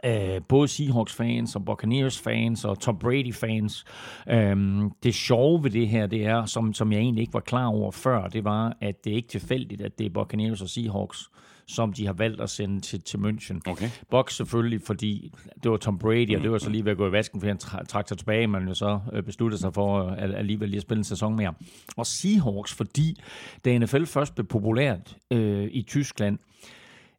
øh, 0.04 0.40
både 0.48 0.68
Seahawks-fans 0.68 1.56
og 1.56 1.64
Buccaneers-fans 1.64 2.64
og 2.64 2.80
Tom 2.80 2.98
Brady-fans. 2.98 3.84
Øhm, 4.28 4.90
det 5.02 5.14
sjove 5.14 5.64
ved 5.64 5.70
det 5.70 5.88
her, 5.88 6.06
det 6.06 6.26
er, 6.26 6.44
som, 6.44 6.74
som 6.74 6.92
jeg 6.92 7.00
egentlig 7.00 7.22
ikke 7.22 7.34
var 7.34 7.40
klar 7.40 7.66
over 7.66 7.90
før, 7.90 8.28
det 8.28 8.44
var, 8.44 8.76
at 8.80 9.04
det 9.04 9.12
er 9.12 9.16
ikke 9.16 9.28
tilfældigt, 9.28 9.80
at 9.80 9.98
det 9.98 10.06
er 10.06 10.10
Buccaneers 10.10 10.62
og 10.62 10.68
Seahawks, 10.68 11.30
som 11.72 11.92
de 11.92 12.06
har 12.06 12.12
valgt 12.12 12.40
at 12.40 12.50
sende 12.50 12.80
til, 12.80 13.00
til 13.00 13.18
München. 13.18 13.60
Okay. 13.66 13.90
Bucks 14.10 14.36
selvfølgelig, 14.36 14.80
fordi 14.86 15.32
det 15.62 15.70
var 15.70 15.76
Tom 15.76 15.98
Brady, 15.98 16.36
og 16.36 16.42
det 16.42 16.50
var 16.50 16.58
så 16.58 16.70
lige 16.70 16.84
ved 16.84 16.92
at 16.92 16.98
gå 16.98 17.08
i 17.08 17.12
vasken, 17.12 17.40
fordi 17.40 17.48
han 17.48 17.58
tra- 17.62 17.84
trak 17.84 18.08
sig 18.08 18.18
tilbage, 18.18 18.46
men 18.46 18.68
jo 18.68 18.74
så 18.74 19.00
øh, 19.12 19.22
besluttede 19.22 19.60
sig 19.60 19.74
for 19.74 20.04
øh, 20.04 20.12
at 20.18 20.34
alligevel 20.34 20.68
lige 20.68 20.76
at 20.76 20.82
spille 20.82 20.98
en 20.98 21.04
sæson 21.04 21.36
mere. 21.36 21.54
Og 21.96 22.06
Seahawks, 22.06 22.74
fordi 22.74 23.20
da 23.64 23.78
NFL 23.78 24.04
først 24.04 24.34
blev 24.34 24.46
populært 24.46 25.16
øh, 25.30 25.68
i 25.72 25.82
Tyskland, 25.82 26.38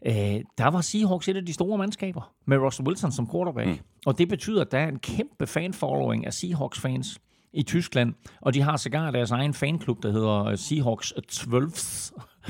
øh, 0.06 0.14
der 0.58 0.68
var 0.68 0.82
Seahawks 0.82 1.28
et 1.28 1.38
af 1.38 1.46
de 1.46 1.54
store 1.54 1.78
mandskaber, 1.78 2.34
med 2.46 2.58
Russell 2.58 2.88
Wilson 2.88 3.12
som 3.12 3.30
quarterback. 3.32 3.70
Mm. 3.70 3.78
Og 4.06 4.18
det 4.18 4.30
betyder, 4.30 4.62
at 4.62 4.72
der 4.72 4.78
er 4.78 4.88
en 4.88 5.00
kæmpe 5.00 5.48
fanfollowing 5.48 6.26
af 6.26 6.34
Seahawks-fans 6.34 7.20
i 7.54 7.64
Tyskland, 7.64 8.14
og 8.42 8.54
de 8.54 8.62
har 8.62 8.78
sågar 8.78 9.12
deres 9.12 9.32
egen 9.32 9.54
fanklub, 9.54 10.04
der 10.04 10.12
hedder 10.12 10.46
øh, 10.46 10.58
Seahawks 10.58 11.14
12, 11.30 11.72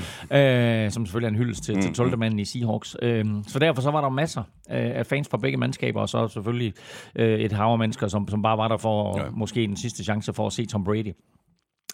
øh, 0.38 0.90
som 0.90 1.06
selvfølgelig 1.06 1.26
er 1.26 1.30
en 1.30 1.38
hyldest 1.38 1.64
til, 1.64 1.82
til 1.82 1.94
12. 1.94 2.18
manden 2.18 2.40
i 2.40 2.44
Seahawks. 2.44 2.96
Øh, 3.02 3.24
så 3.46 3.58
derfor 3.58 3.82
så 3.82 3.90
var 3.90 4.00
der 4.00 4.08
masser 4.08 4.42
af 4.68 5.06
fans 5.06 5.28
fra 5.28 5.38
begge 5.38 5.58
mandskaber, 5.58 6.00
og 6.00 6.08
så 6.08 6.28
selvfølgelig 6.28 6.74
øh, 7.16 7.40
et 7.40 7.52
hav 7.52 7.66
af 7.66 7.78
mennesker, 7.78 8.08
som, 8.08 8.28
som 8.28 8.42
bare 8.42 8.58
var 8.58 8.68
der 8.68 8.76
for 8.76 9.18
ja. 9.18 9.30
måske 9.30 9.60
den 9.60 9.76
sidste 9.76 10.04
chance 10.04 10.32
for 10.32 10.46
at 10.46 10.52
se 10.52 10.66
Tom 10.66 10.84
Brady. 10.84 11.12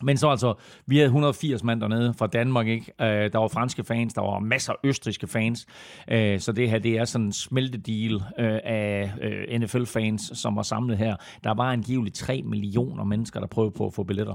Men 0.03 0.17
så 0.17 0.29
altså, 0.29 0.55
vi 0.87 0.97
havde 0.97 1.07
180 1.07 1.65
mand 1.65 1.81
dernede 1.81 2.15
fra 2.15 2.27
Danmark, 2.27 2.67
ikke? 2.67 2.93
Øh, 3.01 3.33
der 3.33 3.39
var 3.39 3.49
franske 3.49 3.85
fans, 3.85 4.15
der 4.15 4.21
var 4.21 4.39
masser 4.39 4.73
af 4.73 4.77
østriske 4.85 5.27
fans. 5.27 5.67
Øh, 6.11 6.41
så 6.41 6.53
det 6.53 6.71
her, 6.71 6.79
det 6.79 6.99
er 6.99 7.05
sådan 7.05 7.27
en 7.27 7.33
smeltedeal 7.33 8.15
øh, 8.15 8.59
af 8.65 9.13
øh, 9.23 9.61
NFL-fans, 9.61 10.31
som 10.35 10.57
var 10.57 10.63
samlet 10.63 10.99
her. 10.99 11.17
Der 11.45 11.55
var 11.55 11.73
angiveligt 11.73 12.15
3 12.15 12.43
millioner 12.43 13.05
mennesker, 13.05 13.41
der 13.41 13.47
prøvede 13.47 13.73
på 13.77 13.87
at 13.87 13.95
få 13.95 14.03
billetter. 14.03 14.35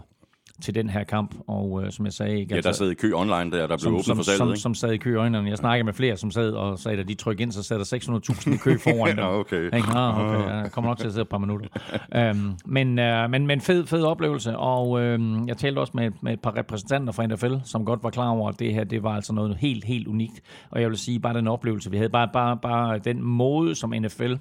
Til 0.62 0.76
den 0.76 0.90
her 0.90 1.04
kamp. 1.04 1.36
Og 1.48 1.84
øh, 1.84 1.92
som 1.92 2.06
jeg 2.06 2.14
sagde... 2.14 2.40
Ikke, 2.40 2.56
Ja, 2.56 2.62
der 2.62 2.72
sad 2.72 2.90
i 2.92 2.94
kø 2.94 3.14
online, 3.14 3.52
der, 3.52 3.60
der 3.60 3.68
blev 3.68 3.80
som, 3.80 3.94
åbnet 3.94 4.06
som, 4.06 4.18
for 4.18 4.24
salget, 4.24 4.38
som, 4.38 4.50
ikke? 4.50 4.60
som 4.60 4.74
sad 4.74 4.92
i 4.92 4.98
kø 4.98 5.18
øjnene. 5.18 5.50
Jeg 5.50 5.58
snakkede 5.58 5.86
med 5.86 5.94
flere, 5.94 6.18
som 6.18 6.32
sad 6.32 6.52
og 6.52 6.80
sagde, 6.80 7.00
at 7.00 7.08
de 7.08 7.14
trykker 7.14 7.42
ind, 7.44 7.52
så 7.52 7.64
sad 7.64 7.80
der 7.80 8.20
600.000 8.32 8.54
i 8.54 8.58
kø 8.58 8.78
foran 8.84 9.10
dem. 9.18 9.18
Ja, 9.18 9.40
okay. 9.40 9.66
Ikke? 9.66 9.78
Ah, 9.78 10.20
okay. 10.20 10.62
Jeg 10.62 10.72
kommer 10.72 10.92
nok 10.92 10.98
til 10.98 11.08
at 11.08 11.14
sidde 11.14 11.22
et 11.22 11.30
par 11.30 11.38
minutter. 11.38 11.68
øhm, 12.16 12.52
men, 12.66 13.00
øh, 13.00 13.30
men, 13.30 13.48
men 13.48 13.62
fed, 13.62 13.86
fed 13.86 14.04
oplevelse, 14.04 14.58
og 14.58 15.02
øh, 15.02 15.20
jeg 15.48 15.58
talte 15.58 15.80
også 15.80 15.92
med, 15.96 16.12
med 16.22 16.34
et 16.34 16.42
par 16.42 16.56
repræsentanter 16.56 17.14
fra 17.14 17.26
NFL, 17.26 17.54
som 17.64 17.86
godt 17.86 18.04
var 18.04 18.10
klar 18.10 18.30
over, 18.30 18.50
at 18.50 18.60
det 18.60 18.74
her 18.74 18.84
det 18.84 19.04
var 19.04 19.16
altså 19.16 19.34
noget 19.34 19.58
helt, 19.60 19.86
helt 19.86 20.08
unikt. 20.08 20.42
Og 20.72 20.82
jeg 20.82 20.90
vil 20.90 20.98
sige, 20.98 21.20
bare 21.20 21.34
den 21.34 21.48
oplevelse, 21.48 21.92
vi 21.92 21.98
havde, 21.98 22.10
bare, 22.10 22.30
bare, 22.34 22.58
bare 22.58 23.00
den 23.00 23.22
måde, 23.24 23.76
som 23.76 23.94
NFL 24.02 24.34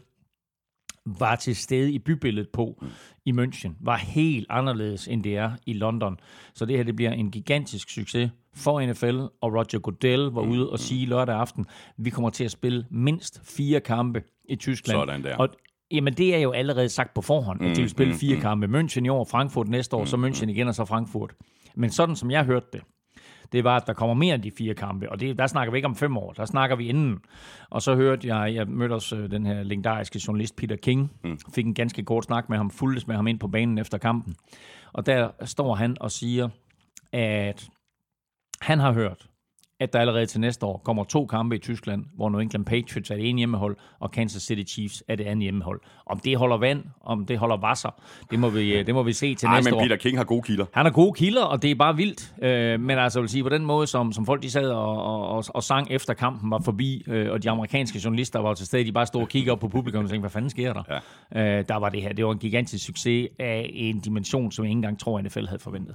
var 1.06 1.36
til 1.36 1.56
stede 1.56 1.92
i 1.92 1.98
bybilledet 1.98 2.48
på 2.52 2.84
i 3.24 3.32
München, 3.32 3.70
var 3.80 3.96
helt 3.96 4.46
anderledes, 4.50 5.08
end 5.08 5.24
det 5.24 5.36
er 5.36 5.50
i 5.66 5.72
London. 5.72 6.20
Så 6.54 6.64
det 6.64 6.76
her 6.76 6.84
det 6.84 6.96
bliver 6.96 7.12
en 7.12 7.30
gigantisk 7.30 7.90
succes 7.90 8.30
for 8.54 8.86
NFL, 8.86 9.18
og 9.40 9.52
Roger 9.52 9.78
Goodell 9.78 10.22
var 10.22 10.42
ude 10.42 10.70
og 10.70 10.78
sige 10.78 11.06
lørdag 11.06 11.36
aften, 11.36 11.66
vi 11.96 12.10
kommer 12.10 12.30
til 12.30 12.44
at 12.44 12.50
spille 12.50 12.86
mindst 12.90 13.40
fire 13.56 13.80
kampe 13.80 14.22
i 14.48 14.56
Tyskland. 14.56 14.98
Sådan 14.98 15.24
der. 15.24 15.36
Og 15.36 15.48
Jamen, 15.90 16.14
det 16.14 16.34
er 16.34 16.38
jo 16.38 16.52
allerede 16.52 16.88
sagt 16.88 17.14
på 17.14 17.22
forhånd, 17.22 17.62
at 17.62 17.76
de 17.76 17.80
vil 17.80 17.90
spille 17.90 18.14
fire 18.14 18.40
kampe. 18.40 18.80
München 18.80 19.04
i 19.04 19.08
år, 19.08 19.24
Frankfurt 19.24 19.68
næste 19.68 19.96
år, 19.96 20.04
så 20.04 20.16
München 20.16 20.48
igen, 20.48 20.68
og 20.68 20.74
så 20.74 20.84
Frankfurt. 20.84 21.34
Men 21.74 21.90
sådan 21.90 22.16
som 22.16 22.30
jeg 22.30 22.44
hørte 22.44 22.66
det, 22.72 22.82
det 23.52 23.64
var, 23.64 23.76
at 23.76 23.86
der 23.86 23.92
kommer 23.92 24.14
mere 24.14 24.34
end 24.34 24.42
de 24.42 24.50
fire 24.58 24.74
kampe, 24.74 25.10
og 25.10 25.20
det, 25.20 25.38
der 25.38 25.46
snakker 25.46 25.72
vi 25.72 25.78
ikke 25.78 25.88
om 25.88 25.96
fem 25.96 26.16
år, 26.16 26.32
der 26.32 26.44
snakker 26.44 26.76
vi 26.76 26.88
inden. 26.88 27.18
Og 27.70 27.82
så 27.82 27.94
hørte 27.94 28.28
jeg, 28.28 28.54
jeg 28.54 28.68
mødte 28.68 28.92
også 28.92 29.16
øh, 29.16 29.30
den 29.30 29.46
her 29.46 29.62
legendariske 29.62 30.20
journalist 30.26 30.56
Peter 30.56 30.76
King, 30.76 31.12
fik 31.54 31.66
en 31.66 31.74
ganske 31.74 32.02
kort 32.02 32.24
snak 32.24 32.48
med 32.48 32.56
ham, 32.56 32.70
fuldtes 32.70 33.06
med 33.06 33.16
ham 33.16 33.26
ind 33.26 33.38
på 33.38 33.48
banen 33.48 33.78
efter 33.78 33.98
kampen. 33.98 34.36
Og 34.92 35.06
der 35.06 35.30
står 35.44 35.74
han 35.74 35.96
og 36.00 36.10
siger, 36.10 36.48
at 37.12 37.68
han 38.60 38.78
har 38.78 38.92
hørt, 38.92 39.26
at 39.84 39.92
der 39.92 39.98
allerede 39.98 40.26
til 40.26 40.40
næste 40.40 40.66
år 40.66 40.80
kommer 40.84 41.04
to 41.04 41.26
kampe 41.26 41.56
i 41.56 41.58
Tyskland, 41.58 42.04
hvor 42.16 42.30
New 42.30 42.40
England 42.40 42.64
Patriots 42.64 43.10
er 43.10 43.14
det 43.14 43.28
ene 43.28 43.38
hjemmehold, 43.38 43.76
og 44.00 44.10
Kansas 44.10 44.42
City 44.42 44.72
Chiefs 44.72 45.02
er 45.08 45.16
det 45.16 45.24
andet 45.24 45.42
hjemmehold. 45.42 45.80
Om 46.06 46.20
det 46.20 46.36
holder 46.36 46.56
vand, 46.56 46.84
om 47.00 47.26
det 47.26 47.38
holder 47.38 47.56
vasser, 47.56 48.02
det 48.30 48.38
må 48.38 48.48
vi, 48.48 48.82
det 48.82 48.94
må 48.94 49.02
vi 49.02 49.12
se 49.12 49.34
til 49.34 49.48
Nej, 49.48 49.56
næste 49.56 49.70
men 49.70 49.78
år. 49.78 49.82
Peter 49.82 49.96
King 49.96 50.16
har 50.18 50.24
gode 50.24 50.42
kilder. 50.42 50.64
Han 50.72 50.86
har 50.86 50.92
gode 50.92 51.12
kilder, 51.12 51.42
og 51.42 51.62
det 51.62 51.70
er 51.70 51.74
bare 51.74 51.96
vildt. 51.96 52.34
Øh, 52.42 52.80
men 52.80 52.98
altså, 52.98 53.18
jeg 53.18 53.22
vil 53.22 53.30
sige, 53.30 53.42
på 53.42 53.48
den 53.48 53.64
måde, 53.64 53.86
som, 53.86 54.12
som 54.12 54.26
folk 54.26 54.42
de 54.42 54.50
sad 54.50 54.70
og, 54.70 55.02
og, 55.04 55.28
og, 55.28 55.44
og 55.48 55.62
sang 55.62 55.90
efter 55.90 56.14
kampen 56.14 56.50
var 56.50 56.60
forbi, 56.64 57.04
øh, 57.06 57.32
og 57.32 57.42
de 57.42 57.50
amerikanske 57.50 58.00
journalister 58.04 58.38
var 58.38 58.54
til 58.54 58.66
stede, 58.66 58.84
de 58.84 58.92
bare 58.92 59.06
stod 59.06 59.22
og 59.22 59.28
kiggede 59.28 59.52
op 59.52 59.60
på 59.60 59.68
publikum 59.68 60.04
og 60.04 60.10
tænkte, 60.10 60.20
hvad 60.20 60.30
fanden 60.30 60.50
sker 60.50 60.72
der? 60.72 61.00
Ja. 61.34 61.58
Øh, 61.58 61.64
der 61.68 61.76
var 61.76 61.88
det 61.88 62.02
her. 62.02 62.12
Det 62.12 62.26
var 62.26 62.32
en 62.32 62.38
gigantisk 62.38 62.86
succes 62.86 63.28
af 63.38 63.70
en 63.74 64.00
dimension, 64.00 64.52
som 64.52 64.64
jeg 64.64 64.70
ikke 64.70 64.76
engang 64.78 64.98
tror, 64.98 65.20
NFL 65.20 65.46
havde 65.46 65.62
forventet. 65.62 65.94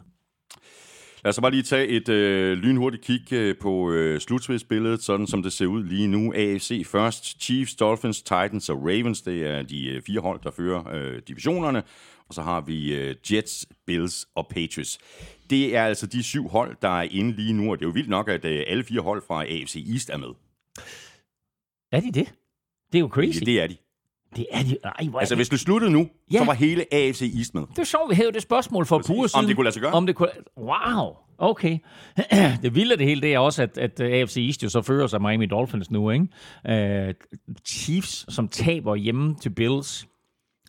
Lad 1.24 1.30
os 1.30 1.36
så 1.36 1.42
bare 1.42 1.52
lige 1.52 1.64
tage 1.64 1.88
et 1.88 2.10
øh, 2.10 2.58
lynhurtigt 2.58 3.04
kig 3.04 3.34
øh, 3.34 3.58
på 3.58 3.92
øh, 3.92 4.20
slutspidsbilledet, 4.20 5.04
sådan 5.04 5.28
som 5.28 5.44
det 5.44 5.54
ser 5.54 5.66
ud 5.66 5.84
lige 5.84 6.08
nu. 6.08 6.34
AFC 6.34 6.88
først, 6.88 7.42
Chiefs, 7.42 7.76
Dolphins, 7.76 8.22
Titans 8.22 8.70
og 8.70 8.78
Ravens, 8.78 9.22
det 9.22 9.48
er 9.48 9.62
de 9.62 9.88
øh, 9.88 10.02
fire 10.02 10.20
hold, 10.20 10.40
der 10.44 10.52
fører 10.52 10.94
øh, 10.94 11.22
divisionerne. 11.28 11.84
Og 12.28 12.34
så 12.34 12.42
har 12.42 12.62
vi 12.62 12.96
øh, 12.96 13.16
Jets, 13.32 13.66
Bills 13.88 14.28
og 14.36 14.48
Patriots. 14.48 15.00
Det 15.50 15.76
er 15.76 15.84
altså 15.84 16.08
de 16.08 16.24
syv 16.24 16.48
hold, 16.48 16.76
der 16.82 17.00
er 17.00 17.08
inde 17.12 17.32
lige 17.32 17.54
nu, 17.54 17.72
og 17.72 17.80
det 17.80 17.86
er 17.86 17.90
jo 17.90 17.94
vildt 17.94 18.10
nok, 18.10 18.30
at 18.30 18.46
øh, 18.46 18.64
alle 18.68 18.84
fire 18.84 19.02
hold 19.02 19.24
fra 19.28 19.44
AFC 19.44 19.86
East 19.94 20.10
er 20.10 20.18
med. 20.18 20.30
Er 21.92 22.00
de 22.00 22.12
det? 22.12 22.34
Det 22.92 22.98
er 22.98 23.00
jo 23.00 23.08
crazy. 23.08 23.40
Det, 23.40 23.46
det 23.46 23.62
er 23.62 23.68
de. 23.68 23.76
Det 24.36 24.46
er 24.52 24.64
de. 24.64 24.78
Ej, 24.84 25.06
hvor 25.10 25.18
er 25.18 25.20
Altså, 25.20 25.36
hvis 25.36 25.50
du 25.50 25.58
sluttede 25.58 25.92
nu, 25.92 26.08
Ja. 26.34 26.38
så 26.40 26.46
var 26.46 26.54
hele 26.54 26.94
AFC 26.94 27.34
East 27.38 27.54
med. 27.54 27.62
Det 27.62 27.78
var 27.78 27.84
sjovt, 27.84 28.10
vi 28.10 28.16
havde 28.16 28.32
det 28.32 28.42
spørgsmål 28.42 28.86
for 28.86 28.98
par 29.00 29.14
uger 29.14 29.24
Om 29.24 29.30
siden. 29.30 29.48
det 29.48 29.56
kunne 29.56 29.64
lade 29.64 29.74
sig 29.74 29.82
gøre? 29.82 29.92
Om 29.92 30.06
det 30.06 30.16
kunne... 30.16 30.30
Wow, 30.58 31.16
okay. 31.38 31.78
det 32.64 32.76
vilde 32.76 32.98
det 32.98 33.06
hele, 33.06 33.22
det 33.22 33.34
er 33.34 33.40
også, 33.40 33.64
at, 33.64 33.78
at 33.78 34.00
AFC 34.00 34.38
East 34.38 34.64
jo 34.64 34.70
så 34.70 34.82
fører 34.82 35.08
sig 35.08 35.22
Miami 35.22 35.46
Dolphins 35.46 35.92
nu, 35.92 36.10
ikke? 36.12 36.28
Uh, 37.08 37.14
Chiefs, 37.68 38.26
som 38.34 38.48
taber 38.48 38.96
hjemme 38.96 39.36
til 39.42 39.50
Bills. 39.50 40.08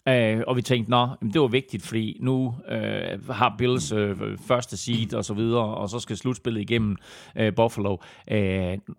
Uh, 0.09 0.41
og 0.47 0.57
vi 0.57 0.63
tænkte, 0.63 0.91
nå, 0.91 1.09
jamen, 1.21 1.33
det 1.33 1.41
var 1.41 1.47
vigtigt, 1.47 1.83
fordi 1.83 2.17
nu 2.21 2.55
uh, 2.73 3.35
har 3.37 3.55
Bills 3.59 3.93
uh, 3.93 4.11
første 4.47 4.77
seed 4.77 5.15
og 5.15 5.25
så 5.25 5.35
videre, 5.35 5.65
og 5.65 5.89
så 5.89 5.99
skal 5.99 6.17
slutspillet 6.17 6.61
igennem 6.61 6.97
uh, 7.41 7.55
Buffalo. 7.57 7.97
Uh, 8.33 8.37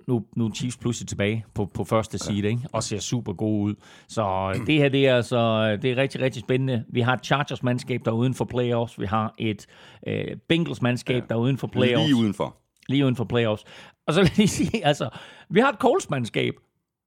nu, 0.08 0.25
nu 0.36 0.46
er 0.46 0.51
Chiefs 0.55 0.77
pludselig 0.77 1.08
tilbage 1.08 1.46
på, 1.53 1.65
på 1.65 1.84
første 1.84 2.17
seed, 2.17 2.43
ikke? 2.43 2.62
og 2.74 2.84
ser 2.84 3.00
super 3.00 3.34
gode 3.34 3.62
ud. 3.63 3.75
Så 4.08 4.53
uh, 4.60 4.65
det 4.67 4.75
her, 4.75 4.89
det 4.89 5.08
er 5.08 5.15
altså 5.15 5.72
det 5.81 5.91
er 5.91 5.96
rigtig, 5.98 6.22
rigtig 6.22 6.41
spændende. 6.41 6.86
Vi 6.89 7.01
har 7.01 7.13
et 7.13 7.25
Chargers-mandskab, 7.25 8.01
der 8.05 8.12
er 8.12 8.15
uden 8.15 8.34
for 8.34 8.46
playoffs. 8.46 9.00
Vi 9.00 9.05
har 9.05 9.34
et 9.38 9.65
uh, 10.08 10.13
Bengals-mandskab, 10.50 11.24
der 11.29 11.36
er 11.36 11.39
uden 11.39 11.58
for 11.58 11.67
playoffs 11.67 12.08
Lige 12.08 12.15
udenfor. 12.15 12.55
lige 12.89 13.05
uden 13.05 13.15
for 13.15 13.24
playoffs. 13.24 13.63
Og 14.08 14.13
så 14.13 14.22
vil 14.22 14.27
jeg 14.29 14.38
lige 14.38 14.48
sige, 14.48 14.86
altså, 14.86 15.10
vi 15.50 15.60
har 15.60 15.70
et 15.70 15.79
Colts-mandskab, 15.79 16.53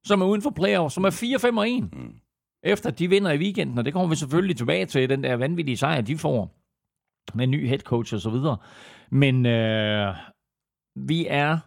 som 0.05 0.21
er 0.21 0.25
uden 0.25 0.41
for 0.41 0.49
playoffs, 0.49 0.95
som 0.95 1.03
er 1.03 1.49
4-5 1.53 1.57
og 1.59 1.69
1. 1.69 1.83
Mm. 1.93 2.13
Efter 2.65 2.89
de 2.89 3.09
vinder 3.09 3.31
i 3.31 3.37
weekenden, 3.37 3.77
og 3.77 3.85
det 3.85 3.93
kommer 3.93 4.09
vi 4.09 4.15
selvfølgelig 4.15 4.57
tilbage 4.57 4.85
til, 4.85 5.09
den 5.09 5.23
der 5.23 5.35
vanvittige 5.35 5.77
sejr, 5.77 6.01
de 6.01 6.17
får 6.17 6.51
med 7.33 7.47
ny 7.47 7.67
head 7.67 7.79
coach 7.79 8.13
og 8.13 8.21
så 8.21 8.29
videre. 8.29 8.57
Men 9.11 9.45
øh, 9.45 10.15
vi 10.95 11.27
er 11.29 11.57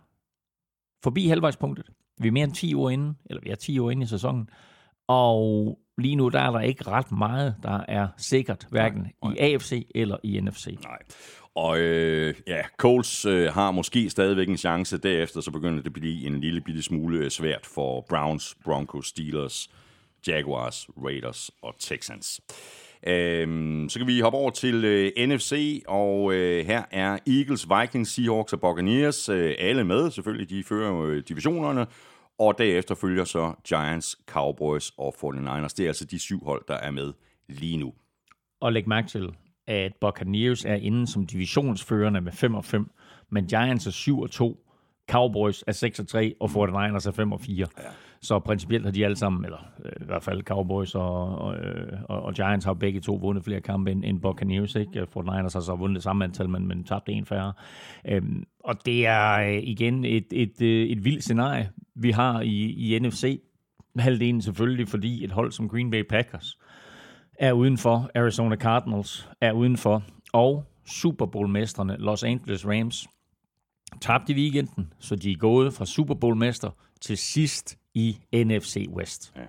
forbi 1.05 1.27
halvvejspunktet. 1.27 1.87
Vi 2.21 2.29
er 2.29 2.33
mere 2.33 2.45
end 2.45 2.53
10 2.53 2.75
år 2.75 2.91
inde, 2.91 3.15
eller 3.31 3.41
vi 3.43 3.51
er 3.51 3.55
10 3.55 3.79
år 3.79 3.91
inde 3.91 4.03
i 4.03 4.07
sæsonen. 4.07 4.49
Og 5.09 5.79
lige 5.99 6.17
nu, 6.17 6.29
der 6.29 6.41
er 6.41 6.51
der 6.51 6.61
ikke 6.61 6.91
ret 6.91 7.13
meget, 7.13 7.55
der 7.63 7.85
er 7.89 8.09
sikkert, 8.17 8.67
hverken 8.71 9.07
i 9.07 9.39
AFC 9.39 9.87
eller 9.95 10.17
i 10.23 10.41
NFC. 10.41 10.67
Nej. 10.85 10.99
Og 11.55 11.79
øh, 11.79 12.35
ja, 12.47 12.63
Coles 12.77 13.25
øh, 13.25 13.53
har 13.53 13.71
måske 13.71 14.11
stadigvæk 14.11 14.49
en 14.49 14.57
chance. 14.57 14.99
Derefter 14.99 15.41
så 15.41 15.51
begynder 15.51 15.79
det 15.79 15.87
at 15.87 15.93
blive 15.93 16.27
en 16.27 16.41
lille 16.41 16.61
bitte 16.61 16.83
smule 16.83 17.19
øh, 17.19 17.31
svært 17.31 17.67
for 17.67 18.07
Browns, 18.09 18.57
Broncos, 18.65 19.07
Steelers, 19.07 19.71
Jaguars, 20.27 20.89
Raiders 21.05 21.51
og 21.63 21.75
Texans. 21.79 22.41
Øhm, 23.07 23.89
så 23.89 23.99
kan 23.99 24.07
vi 24.07 24.21
hoppe 24.21 24.39
over 24.39 24.51
til 24.51 24.85
øh, 24.85 25.29
NFC, 25.29 25.83
og 25.89 26.35
øh, 26.35 26.67
her 26.67 26.83
er 26.91 27.19
Eagles, 27.27 27.67
Vikings, 27.71 28.11
Seahawks 28.11 28.53
og 28.53 28.61
Buccaneers 28.61 29.29
øh, 29.29 29.55
alle 29.59 29.85
med. 29.85 30.11
Selvfølgelig, 30.11 30.51
de 30.51 30.65
fører 30.65 31.03
øh, 31.03 31.23
divisionerne. 31.29 31.87
Og 32.39 32.59
derefter 32.59 32.95
følger 32.95 33.25
så 33.25 33.53
Giants, 33.69 34.19
Cowboys 34.27 34.93
og 34.99 35.15
49ers. 35.15 35.75
Det 35.77 35.81
er 35.81 35.87
altså 35.87 36.05
de 36.05 36.19
syv 36.19 36.45
hold, 36.45 36.65
der 36.69 36.75
er 36.75 36.91
med 36.91 37.13
lige 37.49 37.77
nu. 37.77 37.93
Og 38.61 38.73
læg 38.73 38.89
mærke 38.89 39.09
til, 39.09 39.35
at 39.67 39.93
Buccaneers 40.01 40.65
er 40.65 40.75
inde 40.75 41.07
som 41.07 41.27
divisionsførende 41.27 42.21
med 42.21 42.33
5 42.33 42.55
og 42.55 42.65
5, 42.65 42.91
men 43.31 43.47
Giants 43.47 43.87
er 43.87 43.91
7 43.91 44.21
og 44.21 44.31
2, 44.31 44.65
Cowboys 45.11 45.65
er 45.67 45.73
6 45.73 45.99
og 45.99 46.09
3, 46.09 46.35
og 46.41 46.51
49ers 46.51 47.09
er 47.09 47.13
5 47.17 47.33
og 47.33 47.41
4. 47.41 47.67
Ja. 47.79 47.83
Så 48.21 48.39
principielt 48.39 48.85
har 48.85 48.93
de 48.93 49.05
alle 49.05 49.17
sammen, 49.17 49.45
eller 49.45 49.59
øh, 49.85 49.93
i 50.01 50.05
hvert 50.05 50.23
fald 50.23 50.43
Cowboys 50.43 50.95
og, 50.95 51.39
og, 51.39 51.57
øh, 51.57 51.99
og, 52.05 52.23
og 52.23 52.35
Giants 52.35 52.65
har 52.65 52.75
begge 52.75 53.01
to 53.01 53.15
vundet 53.15 53.45
flere 53.45 53.61
kampe 53.61 53.91
end, 53.91 54.05
end 54.05 54.21
Buccaneers. 54.21 54.75
Ikke? 54.75 55.01
Øh, 55.01 55.07
49ers 55.17 55.53
har 55.53 55.61
så 55.61 55.77
vundet 55.79 55.95
det 55.95 56.03
samme 56.03 56.25
antal, 56.25 56.49
men, 56.49 56.69
men 56.69 56.85
tabt 56.85 57.09
en 57.09 57.27
færre. 57.27 57.53
Øhm, 58.09 58.45
og 58.65 58.87
det 58.87 59.07
er 59.07 59.41
øh, 59.41 59.63
igen 59.63 60.05
et, 60.05 60.27
et, 60.33 60.63
øh, 60.63 60.87
et 60.87 61.05
vildt 61.05 61.23
scenarie, 61.23 61.71
vi 61.95 62.11
har 62.11 62.41
i, 62.41 62.95
i 62.95 62.99
NFC. 62.99 63.41
Halvdelen 63.99 64.43
selvfølgelig, 64.43 64.89
fordi 64.89 65.25
et 65.25 65.33
hold 65.33 65.53
som 65.53 65.69
Green 65.69 65.91
Bay 65.91 66.03
Packers 66.09 66.59
er 67.39 67.53
udenfor, 67.53 68.11
Arizona 68.15 68.57
Cardinals 68.57 69.29
er 69.41 69.53
udenfor, 69.53 70.03
og 70.33 70.65
Super 70.87 71.27
Bowl-mestrene 71.27 71.97
Los 71.99 72.25
Angeles 72.25 72.67
Rams 72.67 73.09
tabte 74.01 74.33
i 74.33 74.37
weekenden, 74.37 74.93
så 74.99 75.17
de 75.17 75.33
er 75.33 75.37
gået 75.37 75.73
fra 75.73 75.87
Super 75.87 76.15
Bowl-mester 76.15 76.71
til 77.01 77.17
sidst 77.17 77.79
i 77.99 78.19
NFC 78.35 78.87
West. 78.95 79.33
Ja. 79.37 79.43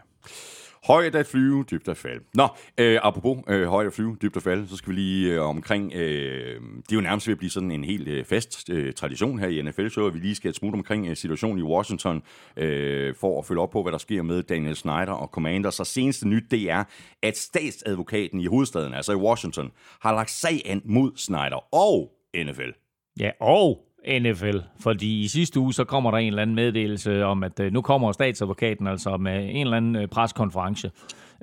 Højt 0.83 1.15
at 1.15 1.27
flyve, 1.27 1.63
dybt 1.71 1.87
at 1.87 1.97
falde. 1.97 2.23
Nå, 2.33 2.47
øh, 2.77 2.99
apropos 3.03 3.37
øh, 3.47 3.67
højt 3.67 3.87
at 3.87 3.93
flyve, 3.93 4.17
dybt 4.21 4.37
at 4.37 4.43
falde, 4.43 4.67
så 4.67 4.77
skal 4.77 4.89
vi 4.89 4.95
lige 4.95 5.33
øh, 5.33 5.41
omkring, 5.41 5.93
øh, 5.93 6.61
det 6.61 6.91
er 6.91 6.95
jo 6.95 7.01
nærmest 7.01 7.27
ved 7.27 7.31
at 7.31 7.37
blive 7.37 7.49
sådan 7.49 7.71
en 7.71 7.83
helt 7.83 8.07
øh, 8.07 8.25
fast 8.25 8.69
øh, 8.69 8.93
tradition 8.93 9.39
her 9.39 9.47
i 9.47 9.61
NFL, 9.61 9.87
så 9.87 10.05
at 10.05 10.13
vi 10.13 10.19
lige 10.19 10.35
skal 10.35 10.49
et 10.49 10.55
smut 10.55 10.73
omkring 10.73 11.07
øh, 11.07 11.15
situationen 11.15 11.59
i 11.59 11.61
Washington, 11.61 12.23
øh, 12.57 13.15
for 13.15 13.39
at 13.39 13.45
følge 13.45 13.61
op 13.61 13.69
på, 13.69 13.81
hvad 13.81 13.91
der 13.91 13.97
sker 13.97 14.21
med 14.21 14.43
Daniel 14.43 14.75
Snyder 14.75 15.11
og 15.11 15.27
Commander. 15.27 15.69
Så 15.69 15.83
seneste 15.83 16.27
nyt, 16.27 16.43
det 16.51 16.71
er, 16.71 16.83
at 17.23 17.37
statsadvokaten 17.37 18.39
i 18.39 18.45
hovedstaden, 18.45 18.93
altså 18.93 19.11
i 19.11 19.15
Washington, 19.15 19.71
har 20.01 20.13
lagt 20.13 20.31
sag 20.31 20.61
an 20.65 20.81
mod 20.85 21.11
Snyder 21.15 21.75
og 21.75 22.11
NFL. 22.35 22.71
Ja, 23.19 23.31
og 23.39 23.88
NFL, 24.07 24.57
fordi 24.79 25.19
i 25.23 25.27
sidste 25.27 25.59
uge, 25.59 25.73
så 25.73 25.83
kommer 25.83 26.11
der 26.11 26.17
en 26.17 26.27
eller 26.27 26.41
anden 26.41 26.55
meddelelse 26.55 27.25
om, 27.25 27.43
at 27.43 27.59
øh, 27.59 27.71
nu 27.73 27.81
kommer 27.81 28.11
statsadvokaten 28.11 28.87
altså 28.87 29.17
med 29.17 29.49
en 29.51 29.61
eller 29.61 29.77
anden 29.77 29.95
øh, 29.95 30.07
preskonference, 30.07 30.91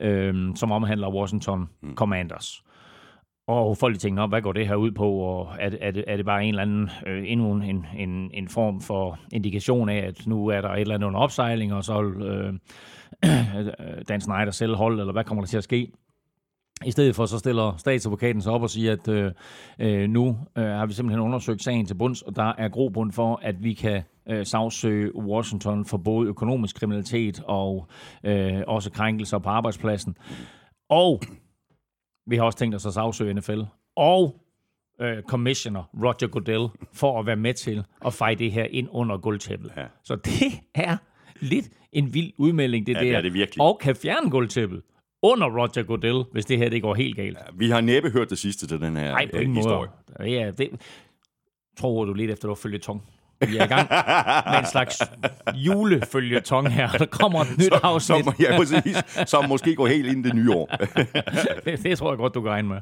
øh, 0.00 0.34
som 0.54 0.72
omhandler 0.72 1.08
Washington 1.14 1.68
Commanders. 1.94 2.62
Og 3.48 3.76
folk 3.76 3.98
tænker, 3.98 4.22
"Nå, 4.22 4.26
hvad 4.26 4.42
går 4.42 4.52
det 4.52 4.68
her 4.68 4.75
ud 4.75 4.90
på, 4.90 5.10
og 5.10 5.48
er, 5.58 5.68
det- 5.68 5.78
er, 5.82 5.90
det, 5.90 6.04
er 6.06 6.16
det 6.16 6.25
bare 6.26 6.42
en 6.44 6.48
eller 6.48 6.62
anden, 6.62 6.90
øh, 7.06 7.22
endnu 7.26 7.52
en, 7.52 7.86
en, 7.96 8.30
en 8.34 8.48
form 8.48 8.80
for 8.80 9.18
indikation 9.32 9.88
af, 9.88 9.96
at 10.06 10.26
nu 10.26 10.46
er 10.46 10.60
der 10.60 10.68
et 10.68 10.80
eller 10.80 10.94
andet 10.94 11.06
under 11.08 11.20
opsejling, 11.20 11.75
og 11.75 11.84
så 11.84 12.02
øh, 12.02 12.54
Dan 14.08 14.20
Snyder 14.20 14.50
selv 14.50 14.76
hold, 14.76 15.00
eller 15.00 15.12
hvad 15.12 15.25
kommer 15.25 15.42
der 15.42 15.48
til 15.48 15.56
at 15.58 15.64
ske? 15.64 15.92
I 16.85 16.90
stedet 16.90 17.14
for 17.16 17.26
så 17.26 17.38
stiller 17.38 17.76
statsadvokaten 17.76 18.42
sig 18.42 18.52
op 18.52 18.62
og 18.62 18.71
siger, 18.71 18.92
at 18.92 19.09
øh, 19.09 19.33
øh, 19.78 20.09
nu 20.11 20.38
øh, 20.59 20.64
har 20.64 20.87
vi 20.87 20.92
simpelthen 20.92 21.21
undersøgt 21.25 21.62
sagen 21.62 21.87
til 21.87 21.95
bunds, 21.95 22.23
og 22.23 22.37
der 22.37 22.52
er 22.59 22.68
grobund 22.68 23.12
for, 23.12 23.40
at 23.42 23.64
vi 23.64 23.75
kan 23.75 24.02
øh, 24.28 24.47
sagsøge 24.47 25.16
Washington 25.16 25.85
for 25.85 25.97
både 25.97 26.28
økonomisk 26.28 26.76
kriminalitet 26.76 27.42
og 27.45 27.88
øh, 28.25 28.62
også 28.66 28.90
krænkelser 28.90 29.38
på 29.38 29.49
arbejdspladsen. 29.49 30.16
Og 30.88 31.21
vi 32.26 32.37
har 32.37 32.45
også 32.45 32.59
tænkt 32.59 32.75
os 32.75 32.87
at 32.87 32.92
sagsøge 32.95 33.35
NFL. 33.35 33.61
Og 33.97 34.40
øh, 35.00 35.23
commissioner 35.23 35.83
Roger 36.02 36.26
Goodell 36.28 36.68
for 36.92 37.21
at 37.21 37.26
være 37.26 37.37
med 37.37 37.54
til 37.54 37.85
at 38.06 38.12
feje 38.12 38.35
det 38.35 38.52
her 38.52 38.64
ind 38.64 38.88
under 38.90 39.16
gulvtæppet. 39.18 39.73
Ja. 39.76 39.85
Så 40.04 40.16
det 40.16 40.61
er 40.75 40.97
lidt 41.40 41.68
en 41.92 42.14
vild 42.14 42.33
udmelding, 42.38 42.87
det 42.87 42.92
Ja, 42.95 42.99
der. 42.99 43.04
det 43.04 43.14
er 43.14 43.21
det 43.21 43.35
virkelig. 43.35 43.62
Og 43.62 43.78
kan 43.83 43.97
fjerne 43.97 44.30
gulvtæppet 44.30 44.83
under 45.33 45.47
Roger 45.47 45.83
Goodell, 45.83 46.25
hvis 46.33 46.45
det 46.47 46.59
her 46.59 46.68
det 46.68 46.83
går 46.83 46.95
helt 46.95 47.16
galt. 47.16 47.38
Vi 47.54 47.71
har 47.71 47.80
næppe 47.80 48.11
hørt 48.11 48.30
det 48.30 48.38
sidste 48.38 48.66
til 48.66 48.80
den 48.80 48.97
her 48.97 49.11
Nej, 49.12 49.26
på 49.30 49.37
øh, 49.37 49.42
ingen 49.42 49.56
historie. 49.56 49.90
måde. 50.18 50.30
Ja, 50.30 50.50
det 50.50 50.71
tror 51.78 52.04
du 52.04 52.12
lidt 52.12 52.30
efter, 52.30 52.49
du 52.49 52.54
følger 52.54 52.78
tong. 52.78 53.02
Vi 53.49 53.56
er 53.56 53.64
i 53.64 53.66
gang 53.68 53.88
med 54.50 54.59
en 54.59 54.66
slags 54.66 55.02
julefølgetong 55.54 56.68
her. 56.73 56.90
Der 56.90 57.06
kommer 57.06 57.40
et 57.40 57.59
nyt 57.59 57.73
afsnit. 57.83 58.25
Som, 58.25 58.35
ja, 58.40 58.56
præcis. 58.56 58.97
Som 59.30 59.49
måske 59.49 59.75
går 59.76 59.87
helt 59.87 60.06
ind 60.09 60.26
i 60.26 60.28
det 60.28 60.37
nye 60.37 60.52
år. 60.52 60.66
Det, 61.64 61.83
det 61.83 61.99
tror 61.99 62.11
jeg 62.11 62.18
godt, 62.18 62.35
du 62.35 62.40
kan 62.42 62.50
regne 62.50 62.68
med. 62.68 62.80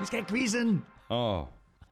Vi 0.00 0.06
skal 0.06 0.18
have 0.18 0.26
quizzen. 0.28 0.82
oh. 1.08 1.44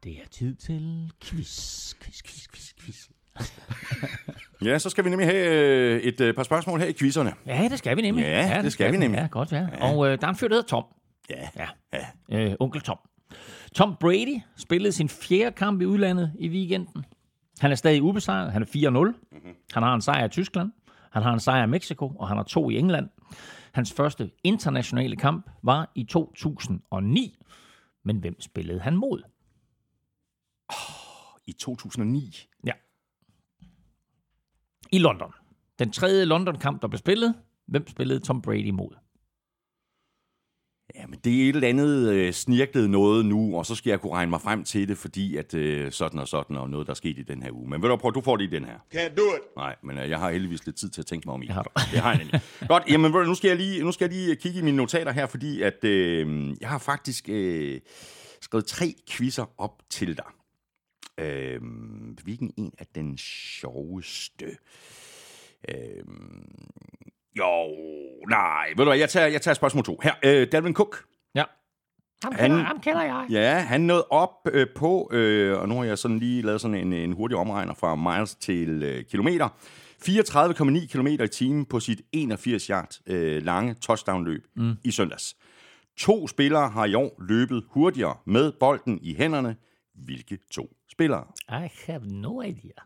Det 0.05 0.13
er 0.13 0.29
tid 0.31 0.55
til 0.55 1.11
quiz, 1.25 1.95
quiz, 2.03 2.23
quiz, 2.23 2.47
quiz, 2.53 2.73
quiz. 2.81 3.09
Ja, 4.65 4.79
så 4.79 4.91
skal 4.91 5.05
vi 5.05 5.11
nemlig 5.11 5.29
have 5.29 5.47
øh, 5.47 6.01
et 6.01 6.21
øh, 6.21 6.35
par 6.35 6.43
spørgsmål 6.43 6.81
her 6.81 6.87
i 6.87 6.93
quizzerne. 6.93 7.33
Ja, 7.47 7.69
det 7.71 7.79
skal 7.79 7.97
vi 7.97 8.03
nemlig. 8.03 8.23
Ja, 8.23 8.61
det 8.63 8.73
skal 8.73 8.93
vi 8.93 8.97
nemlig. 8.97 9.19
Ja, 9.19 9.27
godt, 9.31 9.53
ja. 9.53 9.67
Og 9.81 10.09
øh, 10.09 10.21
der 10.21 10.27
er 10.27 10.31
en 10.31 10.37
fyr, 10.37 10.49
der 10.49 10.55
hedder 10.55 10.69
Tom. 10.69 10.85
Ja. 11.31 11.49
Ja. 11.57 11.69
Ja. 12.33 12.51
Øh, 12.51 12.55
onkel 12.61 12.81
Tom. 12.81 12.99
Tom 13.75 13.97
Brady 14.01 14.41
spillede 14.57 14.93
sin 14.93 15.09
fjerde 15.09 15.53
kamp 15.57 15.83
i 15.83 15.85
udlandet 15.85 16.33
i 16.39 16.49
weekenden. 16.49 17.05
Han 17.61 17.71
er 17.71 17.75
stadig 17.75 18.03
ubesejret. 18.03 18.53
Han 18.53 18.63
er 18.63 18.67
4-0. 18.67 18.71
Mm-hmm. 19.33 19.55
Han 19.73 19.83
har 19.83 19.95
en 19.95 20.03
sejr 20.03 20.25
i 20.25 20.29
Tyskland. 20.29 20.73
Han 21.13 21.23
har 21.23 21.33
en 21.33 21.41
sejr 21.41 21.65
i 21.65 21.69
Mexico, 21.69 22.13
og 22.19 22.29
han 22.29 22.37
har 22.37 22.45
to 22.45 22.71
i 22.71 22.79
England. 22.79 23.09
Hans 23.73 23.93
første 23.93 24.31
internationale 24.45 25.17
kamp 25.17 25.51
var 25.63 25.93
i 25.95 26.05
2009. 26.05 27.37
Men 28.05 28.17
hvem 28.17 28.41
spillede 28.41 28.81
han 28.81 28.97
mod? 28.97 29.23
I 31.47 31.53
2009. 31.53 32.49
Ja. 32.67 32.73
I 34.93 34.99
London. 34.99 35.33
Den 35.79 35.93
tredje 35.93 36.25
London-kamp, 36.25 36.83
der 36.83 36.89
blev 36.89 36.99
spillet. 36.99 37.35
Hvem 37.69 37.89
spillede 37.89 38.21
Tom 38.21 38.43
Brady 38.43 38.71
mod? 38.71 38.97
Ja, 40.95 41.07
men 41.07 41.19
det 41.25 41.45
er 41.45 41.49
et 41.49 41.55
eller 41.55 41.69
andet 41.69 42.13
øh, 42.13 42.33
snirklet 42.33 42.91
noget 42.91 43.27
nu, 43.27 43.57
og 43.59 43.67
så 43.67 43.75
skal 43.75 43.91
jeg 43.91 44.01
kunne 44.01 44.13
regne 44.13 44.31
mig 44.31 44.41
frem 44.41 44.65
til 44.65 44.89
det, 44.89 44.99
fordi 44.99 45.37
at 45.37 45.55
øh, 45.55 45.93
sådan 45.93 46.21
og 46.21 46.29
sådan, 46.29 46.57
og 46.57 46.71
noget, 46.71 46.87
der 46.87 46.91
er 46.91 46.95
sket 46.95 47.19
i 47.19 47.23
den 47.23 47.43
her 47.43 47.51
uge. 47.53 47.71
Men 47.71 47.83
ved 47.83 47.89
du, 47.89 47.97
prøv, 47.97 48.15
du 48.15 48.21
får 48.21 48.37
det 48.37 48.45
i 48.45 48.51
den 48.57 48.65
her. 48.65 48.75
Can't 48.95 49.15
do 49.15 49.23
it. 49.23 49.57
Nej, 49.57 49.77
men 49.83 49.99
øh, 49.99 50.11
jeg 50.11 50.19
har 50.19 50.31
heldigvis 50.31 50.67
lidt 50.67 50.77
tid 50.77 50.89
til 50.89 51.01
at 51.01 51.07
tænke 51.07 51.29
mig 51.29 51.35
om 51.35 51.43
i. 51.43 51.47
Det 51.47 51.55
har 51.55 51.63
du. 51.63 51.71
Det 51.75 52.01
har 52.01 52.11
jeg 52.11 52.19
nemlig. 52.19 52.41
Godt, 52.69 52.83
jamen 52.89 53.13
ved 53.13 53.21
du, 53.21 53.27
nu 53.27 53.35
skal, 53.35 53.49
jeg 53.49 53.57
lige, 53.57 53.85
nu 53.85 53.93
skal 53.93 54.05
jeg 54.05 54.13
lige 54.13 54.37
kigge 54.37 54.59
i 54.59 54.63
mine 54.63 54.77
notater 54.77 55.13
her, 55.13 55.27
fordi 55.27 55.63
at 55.63 55.85
øh, 55.85 56.51
jeg 56.61 56.69
har 56.69 56.79
faktisk 56.79 57.29
øh, 57.29 57.81
skrevet 58.41 58.67
tre 58.67 58.95
quizzer 59.11 59.45
op 59.59 59.83
til 59.91 60.17
dig. 60.17 60.27
Øh, 61.23 61.61
hvilken 62.25 62.53
en 62.57 62.73
er 62.79 62.85
den 62.95 63.19
sjoveste? 63.19 64.47
Øh, 65.69 66.05
jo, 67.39 67.67
nej, 68.29 68.69
ved 68.69 68.77
du 68.77 68.85
hvad, 68.85 68.99
jeg 68.99 69.09
tager, 69.11 69.27
jeg 69.27 69.43
tager 69.43 69.55
spørgsmål 69.55 69.85
to. 69.85 70.01
Her, 70.03 70.15
øh, 70.25 70.47
Dalvin 70.53 70.75
Cook. 70.75 71.05
Ja. 71.35 71.45
Ham 72.25 72.33
Han- 72.35 72.51
kender, 72.51 72.65
ham 72.65 72.81
kender 72.81 73.03
jeg. 73.03 73.27
Ja, 73.31 73.59
han 73.59 73.81
nåede 73.81 74.05
op 74.11 74.49
øh, 74.53 74.67
på, 74.77 75.11
øh, 75.13 75.61
og 75.61 75.69
nu 75.69 75.77
har 75.77 75.85
jeg 75.85 75.99
sådan 75.99 76.19
lige 76.19 76.43
lavet 76.43 76.61
sådan 76.61 76.75
en, 76.75 76.93
en 76.93 77.13
hurtig 77.13 77.37
omregner 77.39 77.75
fra 77.75 77.95
miles 77.95 78.35
til 78.35 78.83
øh, 78.83 79.05
kilometer. 79.05 79.49
34,9 80.09 80.87
km 80.87 81.07
i 81.07 81.29
timen 81.29 81.65
på 81.65 81.81
sit 81.81 82.03
81 82.13 82.67
yard 82.67 82.99
øh, 83.07 83.43
lange 83.43 83.75
touchdown-løb 83.75 84.47
mm. 84.57 84.73
i 84.85 84.91
søndags. 84.91 85.37
To 85.97 86.29
spillere 86.29 86.69
har 86.69 86.85
i 86.87 86.95
år 86.95 87.23
løbet 87.29 87.65
hurtigere 87.71 88.17
med 88.27 88.53
bolden 88.61 88.99
i 89.03 89.15
hænderne. 89.15 89.57
Hvilke 89.95 90.39
to 90.51 90.71
spillere? 90.93 91.25
I 91.49 91.69
have 91.87 92.03
no 92.07 92.43
idea. 92.43 92.81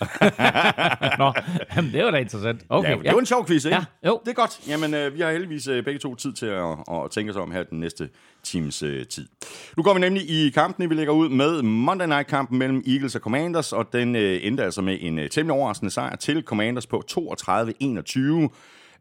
Nå, 1.18 1.32
jamen, 1.76 1.92
det 1.92 2.04
var 2.04 2.10
da 2.10 2.16
interessant. 2.18 2.64
Okay, 2.68 2.90
Ja, 2.90 2.96
det 2.96 3.12
var 3.12 3.18
en 3.18 3.26
sjov 3.26 3.46
quiz, 3.46 3.64
ikke? 3.64 3.76
Ja, 3.76 4.08
jo. 4.08 4.20
Det 4.24 4.30
er 4.30 4.34
godt. 4.34 4.60
Jamen, 4.68 4.94
øh, 4.94 5.14
vi 5.14 5.20
har 5.20 5.30
heldigvis 5.32 5.66
øh, 5.68 5.84
begge 5.84 6.00
to 6.00 6.14
tid 6.14 6.32
til 6.32 6.46
at, 6.46 6.64
at 6.92 7.10
tænke 7.10 7.30
os 7.30 7.36
om 7.36 7.50
her 7.52 7.62
den 7.62 7.80
næste 7.80 8.08
times 8.42 8.82
øh, 8.82 9.06
tid. 9.06 9.28
Nu 9.76 9.82
går 9.82 9.94
vi 9.94 10.00
nemlig 10.00 10.30
i 10.30 10.50
kampen, 10.50 10.90
vi 10.90 10.94
lægger 10.94 11.12
ud 11.12 11.28
med 11.28 11.62
Monday 11.62 12.06
Night-kampen 12.06 12.58
mellem 12.58 12.82
Eagles 12.86 13.14
og 13.14 13.20
Commanders, 13.20 13.72
og 13.72 13.92
den 13.92 14.16
øh, 14.16 14.40
endte 14.42 14.64
altså 14.64 14.82
med 14.82 14.98
en 15.00 15.18
øh, 15.18 15.30
temmelig 15.30 15.58
overraskende 15.60 15.90
sejr 15.90 16.16
til 16.16 16.42
Commanders 16.42 16.86
på 16.86 17.02
32-21. 17.10 18.48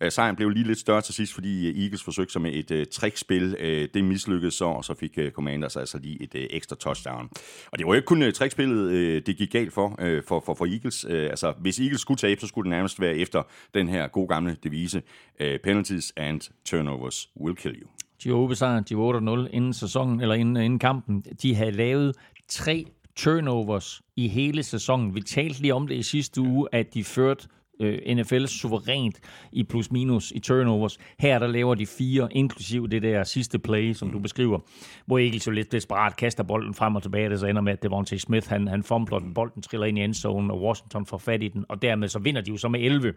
Øh, 0.01 0.11
Sejren 0.11 0.35
blev 0.35 0.49
lige 0.49 0.67
lidt 0.67 0.79
større 0.79 1.01
til 1.01 1.13
sidst, 1.13 1.33
fordi 1.33 1.69
øh, 1.69 1.83
Eagles 1.83 2.03
forsøgte 2.03 2.33
sig 2.33 2.41
med 2.41 2.53
et 2.53 2.71
øh, 2.71 2.85
trickspil. 2.91 3.55
Øh, 3.59 3.87
det 3.93 4.03
mislykkedes 4.03 4.53
så, 4.53 4.65
og 4.65 4.85
så 4.85 4.93
fik 4.93 5.17
øh, 5.17 5.31
Commanders 5.31 5.75
altså 5.77 5.97
lige 5.97 6.23
et 6.23 6.35
øh, 6.35 6.47
ekstra 6.49 6.75
touchdown. 6.75 7.29
Og 7.71 7.79
det 7.79 7.85
var 7.87 7.93
jo 7.93 7.95
ikke 7.95 8.05
kun 8.05 8.21
øh, 8.21 8.33
trickspillet, 8.33 8.91
øh, 8.91 9.21
det 9.25 9.37
gik 9.37 9.51
galt 9.51 9.73
for, 9.73 9.95
øh, 9.99 10.23
for, 10.27 10.43
for, 10.45 10.53
for 10.53 10.65
Eagles. 10.65 11.05
Øh, 11.09 11.29
altså, 11.29 11.53
hvis 11.59 11.79
Eagles 11.79 12.01
skulle 12.01 12.17
tabe, 12.17 12.41
så 12.41 12.47
skulle 12.47 12.65
det 12.65 12.77
nærmest 12.77 13.01
være 13.01 13.15
efter 13.15 13.43
den 13.73 13.87
her 13.87 14.07
gode 14.07 14.27
gamle 14.27 14.57
devise. 14.63 15.01
Øh, 15.39 15.59
penalties 15.59 16.13
and 16.17 16.41
turnovers 16.65 17.29
will 17.41 17.55
kill 17.55 17.75
you. 17.81 17.87
De 18.23 18.31
var 18.31 18.37
ubesejret, 18.37 18.89
de 18.89 18.97
var 18.97 19.45
8-0 19.45 19.49
inden 19.51 19.73
sæsonen, 19.73 20.21
eller 20.21 20.35
inden, 20.35 20.57
øh, 20.57 20.65
inden 20.65 20.79
kampen. 20.79 21.23
De 21.41 21.55
havde 21.55 21.71
lavet 21.71 22.15
tre 22.47 22.85
turnovers 23.15 24.01
i 24.15 24.27
hele 24.27 24.63
sæsonen. 24.63 25.15
Vi 25.15 25.21
talte 25.21 25.61
lige 25.61 25.73
om 25.73 25.87
det 25.87 25.95
i 25.95 26.03
sidste 26.03 26.41
uge, 26.41 26.67
at 26.71 26.93
de 26.93 27.03
førte 27.03 27.47
øh, 27.79 28.15
NFL 28.15 28.45
suverænt 28.45 29.19
i 29.51 29.63
plus 29.63 29.91
minus 29.91 30.31
i 30.35 30.39
turnovers. 30.39 30.97
Her 31.19 31.39
der 31.39 31.47
laver 31.47 31.75
de 31.75 31.85
fire, 31.85 32.27
inklusiv 32.31 32.87
det 32.87 33.01
der 33.01 33.23
sidste 33.23 33.59
play, 33.59 33.93
som 33.93 34.11
du 34.11 34.19
beskriver, 34.19 34.59
hvor 35.05 35.19
Eagles 35.19 35.47
jo 35.47 35.51
lidt 35.51 35.71
desperat 35.71 36.15
kaster 36.15 36.43
bolden 36.43 36.73
frem 36.73 36.95
og 36.95 37.03
tilbage. 37.03 37.29
Det 37.29 37.39
så 37.39 37.45
ender 37.45 37.61
med, 37.61 37.73
at 37.73 37.83
Devontae 37.83 38.19
Smith, 38.19 38.49
han, 38.49 38.67
han 38.67 38.83
fumbler 38.83 39.19
den, 39.19 39.33
bolden 39.33 39.61
triller 39.61 39.87
ind 39.87 39.97
i 39.97 40.01
endzone, 40.01 40.53
og 40.53 40.61
Washington 40.61 41.05
får 41.05 41.17
fat 41.17 41.43
i 41.43 41.47
den, 41.47 41.65
og 41.69 41.81
dermed 41.81 42.07
så 42.07 42.19
vinder 42.19 42.41
de 42.41 42.51
jo 42.51 42.57
så 42.57 42.67
med 42.67 42.79
11 42.79 43.13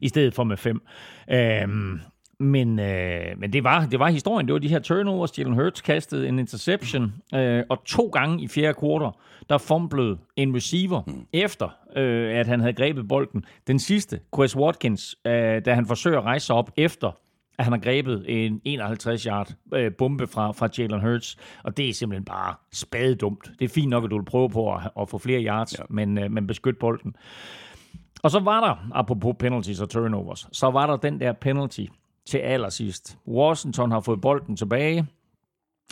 i 0.00 0.08
stedet 0.08 0.34
for 0.34 0.44
med 0.44 0.56
5. 0.56 0.82
Øhm, 1.30 2.00
men, 2.40 2.78
øh, 2.78 3.38
men 3.38 3.52
det, 3.52 3.64
var, 3.64 3.86
det 3.86 3.98
var 3.98 4.08
historien. 4.10 4.46
Det 4.46 4.52
var 4.52 4.58
de 4.58 4.68
her 4.68 4.78
turnovers. 4.78 5.38
Jalen 5.38 5.54
Hurts 5.54 5.80
kastede 5.80 6.28
en 6.28 6.38
interception, 6.38 7.12
øh, 7.34 7.62
og 7.68 7.84
to 7.84 8.06
gange 8.06 8.44
i 8.44 8.48
fjerde 8.48 8.74
kvartal, 8.74 9.10
der 9.48 9.58
fumblede 9.58 10.18
en 10.36 10.56
receiver, 10.56 11.02
mm. 11.06 11.26
efter 11.32 11.68
øh, 11.96 12.38
at 12.38 12.46
han 12.46 12.60
havde 12.60 12.72
grebet 12.72 13.08
bolden. 13.08 13.44
Den 13.66 13.78
sidste, 13.78 14.20
Chris 14.34 14.56
Watkins, 14.56 15.16
øh, 15.26 15.32
da 15.64 15.74
han 15.74 15.86
forsøger 15.86 16.18
at 16.18 16.24
rejse 16.24 16.46
sig 16.46 16.56
op 16.56 16.70
efter, 16.76 17.10
at 17.58 17.64
han 17.64 17.72
har 17.72 17.80
grebet 17.80 18.24
en 18.28 18.60
51-yard 18.68 19.54
øh, 19.74 19.92
bombe 19.98 20.26
fra, 20.26 20.52
fra 20.52 20.68
Jalen 20.78 21.00
Hurts, 21.00 21.36
og 21.64 21.76
det 21.76 21.88
er 21.88 21.92
simpelthen 21.92 22.24
bare 22.24 22.54
spadedumt. 22.72 23.50
Det 23.58 23.64
er 23.64 23.68
fint 23.68 23.88
nok, 23.88 24.04
at 24.04 24.10
du 24.10 24.18
vil 24.18 24.24
prøve 24.24 24.50
på 24.50 24.74
at, 24.74 24.80
at 25.00 25.08
få 25.08 25.18
flere 25.18 25.42
yards, 25.42 25.78
ja. 25.78 25.84
men, 25.90 26.18
øh, 26.18 26.30
men 26.30 26.46
beskyt 26.46 26.78
bolden. 26.78 27.14
Og 28.22 28.30
så 28.30 28.40
var 28.40 28.60
der, 28.60 28.88
apropos 28.94 29.34
penalties 29.38 29.80
og 29.80 29.88
turnovers, 29.88 30.48
så 30.52 30.70
var 30.70 30.86
der 30.86 30.96
den 30.96 31.20
der 31.20 31.32
penalty 31.32 31.84
til 32.26 32.38
allersidst. 32.38 33.18
Washington 33.26 33.90
har 33.90 34.00
fået 34.00 34.20
bolden 34.20 34.56
tilbage, 34.56 35.06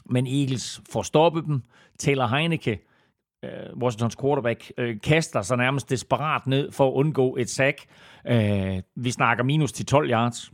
men 0.07 0.27
Eagles 0.27 0.81
får 0.91 1.03
stoppet 1.03 1.45
dem. 1.45 1.63
Taylor 1.99 2.27
Heineke, 2.27 2.81
øh, 3.45 3.77
Washingtons 3.77 4.17
quarterback, 4.17 4.73
øh, 4.79 5.01
kaster 5.01 5.43
sig 5.43 5.57
nærmest 5.57 5.91
desperat 5.91 6.47
ned 6.47 6.73
for 6.73 6.89
at 6.89 6.93
undgå 6.93 7.37
et 7.37 7.51
sack. 7.51 7.87
Øh, 8.27 8.83
vi 8.95 9.11
snakker 9.11 9.45
minus 9.45 9.73
til 9.73 9.87
12 9.87 10.11
yards. 10.11 10.53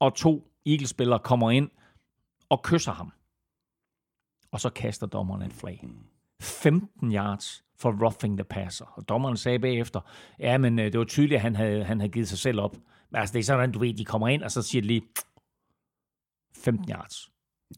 Og 0.00 0.14
to 0.14 0.50
Eagles-spillere 0.66 1.18
kommer 1.18 1.50
ind 1.50 1.70
og 2.48 2.62
kysser 2.62 2.92
ham. 2.92 3.12
Og 4.52 4.60
så 4.60 4.70
kaster 4.70 5.06
dommeren 5.06 5.42
en 5.42 5.50
flag. 5.50 5.88
15 6.42 7.14
yards 7.14 7.64
for 7.76 7.90
roughing 7.90 8.36
the 8.36 8.44
passer. 8.44 8.84
Og 8.96 9.08
dommeren 9.08 9.36
sagde 9.36 9.58
bagefter, 9.58 10.00
ja, 10.38 10.58
men 10.58 10.78
øh, 10.78 10.92
det 10.92 10.98
var 10.98 11.04
tydeligt, 11.04 11.34
at 11.34 11.42
han 11.42 11.56
havde, 11.56 11.84
han 11.84 12.00
havde 12.00 12.12
givet 12.12 12.28
sig 12.28 12.38
selv 12.38 12.60
op. 12.60 12.76
Men 13.10 13.20
altså, 13.20 13.32
det 13.32 13.38
er 13.38 13.44
sådan, 13.44 13.72
du 13.72 13.78
ved, 13.78 13.94
de 13.94 14.04
kommer 14.04 14.28
ind, 14.28 14.42
og 14.42 14.50
så 14.50 14.62
siger 14.62 14.82
de 14.82 14.86
lige 14.88 15.02
15 16.56 16.90
yards. 16.90 17.30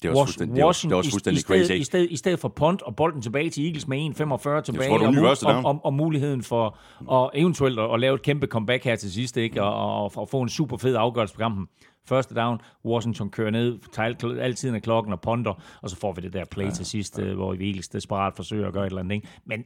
Det 0.02 0.04
er 0.04 0.10
også 0.10 0.44
er 0.56 0.64
også, 0.64 0.86
det 0.86 0.92
er 0.92 0.96
også 0.96 1.08
i- 1.08 1.10
fuldstændig 1.10 1.38
i, 1.38 1.40
stedet, 1.42 1.66
crazy. 1.66 1.80
I 1.80 1.84
stedet, 1.84 2.10
I 2.10 2.16
stedet 2.16 2.38
for 2.38 2.48
punt 2.48 2.82
og 2.82 2.96
bolden 2.96 3.22
tilbage 3.22 3.50
til 3.50 3.64
Eagles 3.66 3.88
med 3.88 3.98
1,45 3.98 4.60
tilbage, 4.60 4.88
tror, 4.88 4.98
og, 5.06 5.12
og, 5.46 5.52
down. 5.54 5.64
og, 5.64 5.80
og, 5.84 5.94
muligheden 5.94 6.42
for 6.42 6.78
og 7.06 7.30
eventuelt 7.34 7.78
at, 7.78 7.94
at 7.94 8.00
lave 8.00 8.14
et 8.14 8.22
kæmpe 8.22 8.46
comeback 8.46 8.84
her 8.84 8.96
til 8.96 9.12
sidst, 9.12 9.36
ikke? 9.36 9.62
Og, 9.62 10.02
og, 10.04 10.12
og 10.16 10.28
få 10.28 10.42
en 10.42 10.48
super 10.48 10.76
fed 10.76 10.96
afgørelse 10.96 11.34
på 11.34 11.38
kampen. 11.38 11.66
Første 12.06 12.34
down, 12.34 12.60
Washington 12.84 13.30
kører 13.30 13.50
ned, 13.50 13.78
tager 13.92 14.14
al- 14.24 14.40
altid 14.40 14.74
af 14.74 14.82
klokken 14.82 15.12
og 15.12 15.20
ponder, 15.20 15.54
og 15.82 15.90
så 15.90 15.96
får 15.96 16.12
vi 16.12 16.20
det 16.20 16.32
der 16.32 16.44
play 16.44 16.64
ja, 16.64 16.70
til 16.70 16.86
sidst, 16.86 17.18
ja. 17.18 17.34
hvor 17.34 17.52
Eagles 17.54 17.88
desperat 17.88 18.32
forsøger 18.36 18.66
at 18.66 18.72
gøre 18.72 18.82
et 18.86 18.90
eller 18.90 19.00
andet. 19.00 19.14
Ikke? 19.14 19.28
Men 19.44 19.64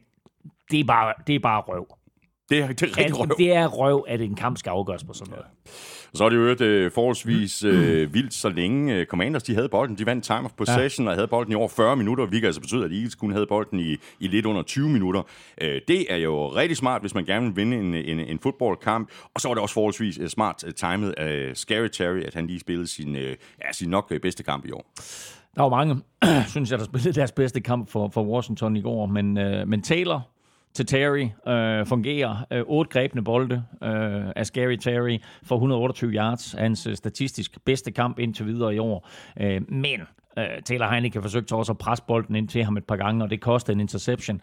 det 0.71 0.79
er 0.79 0.83
bare, 0.83 1.13
det 1.27 1.35
er 1.35 1.39
bare 1.39 1.61
røv. 1.61 1.96
Det 2.49 2.59
er, 2.59 2.67
det 2.67 2.81
er 2.81 2.97
rigtig 2.97 3.19
røv. 3.19 3.27
Det 3.37 3.55
er 3.55 3.67
røv, 3.67 4.05
at 4.07 4.21
en 4.21 4.35
kamp 4.35 4.57
skal 4.57 4.69
afgøres 4.69 5.03
på 5.03 5.13
sådan 5.13 5.31
noget. 5.31 5.45
Og 6.11 6.17
så 6.17 6.25
er 6.25 6.29
det 6.29 6.35
jo 6.37 6.65
øh, 6.65 6.91
forholdsvis 6.91 7.63
øh, 7.63 8.13
vildt, 8.13 8.33
så 8.33 8.49
længe 8.49 8.95
øh, 8.95 9.05
Commanders 9.05 9.43
de 9.43 9.55
havde 9.55 9.69
bolden. 9.69 9.97
De 9.97 10.05
vandt 10.05 10.23
time 10.23 10.45
of 10.45 10.51
possession 10.57 11.05
ja. 11.05 11.11
og 11.11 11.15
havde 11.15 11.27
bolden 11.27 11.51
i 11.51 11.55
over 11.55 11.67
40 11.67 11.95
minutter, 11.95 12.25
hvilket 12.25 12.47
altså 12.47 12.61
betyder, 12.61 12.85
at 12.85 12.91
Eagles 12.91 13.15
kun 13.15 13.31
havde 13.31 13.45
bolden 13.45 13.79
i, 13.79 13.95
i 14.19 14.27
lidt 14.27 14.45
under 14.45 14.63
20 14.63 14.89
minutter. 14.89 15.21
Øh, 15.61 15.81
det 15.87 16.13
er 16.13 16.17
jo 16.17 16.47
rigtig 16.47 16.77
smart, 16.77 17.01
hvis 17.01 17.15
man 17.15 17.25
gerne 17.25 17.45
vil 17.45 17.55
vinde 17.55 17.77
en, 17.77 17.93
en, 17.93 18.19
en 18.19 18.39
fodboldkamp. 18.39 19.09
Og 19.33 19.41
så 19.41 19.49
er 19.49 19.53
det 19.53 19.61
også 19.61 19.73
forholdsvis 19.73 20.19
uh, 20.19 20.27
smart 20.27 20.63
uh, 20.63 20.71
timet 20.71 21.11
af 21.11 21.57
Scary 21.57 21.87
Terry, 21.87 22.19
at 22.19 22.33
han 22.33 22.47
lige 22.47 22.59
spillede 22.59 22.87
sin, 22.87 23.15
uh, 23.15 23.21
ja, 23.21 23.71
sin 23.71 23.89
nok 23.89 24.11
uh, 24.11 24.17
bedste 24.21 24.43
kamp 24.43 24.65
i 24.65 24.71
år. 24.71 24.85
Der 25.55 25.61
var 25.61 25.69
mange, 25.69 26.01
synes 26.53 26.71
jeg, 26.71 26.79
der 26.79 26.85
spillede 26.85 27.13
deres 27.13 27.31
bedste 27.31 27.61
kamp 27.61 27.89
for, 27.89 28.09
for 28.13 28.23
Washington 28.23 28.77
i 28.77 28.81
går, 28.81 29.05
men, 29.05 29.37
øh, 29.37 29.67
men 29.67 29.81
Taylor 29.81 30.36
til 30.77 30.85
Terry 30.85 31.27
øh, 31.47 31.85
fungerer. 31.85 32.45
Øh, 32.51 32.63
otte 32.65 32.89
grebne 32.89 33.23
bolde 33.23 33.63
øh, 33.83 34.31
af 34.35 34.45
Scary 34.45 34.75
Terry 34.75 35.17
for 35.43 35.55
128 35.55 36.11
yards. 36.11 36.51
Hans 36.51 36.87
øh, 36.87 36.95
statistisk 36.95 37.57
bedste 37.65 37.91
kamp 37.91 38.19
indtil 38.19 38.45
videre 38.45 38.75
i 38.75 38.79
år. 38.79 39.09
Øh, 39.41 39.61
men 39.71 40.01
øh, 40.37 40.45
Taylor 40.65 40.87
Heineke 40.87 41.17
har 41.17 41.21
forsøgt 41.21 41.51
også 41.51 41.71
at 41.71 41.77
presse 41.77 42.03
bolden 42.07 42.35
ind 42.35 42.47
til 42.47 42.63
ham 42.63 42.77
et 42.77 42.85
par 42.85 42.95
gange, 42.95 43.23
og 43.23 43.29
det 43.29 43.41
kostede 43.41 43.75
en 43.75 43.79
interception. 43.79 44.41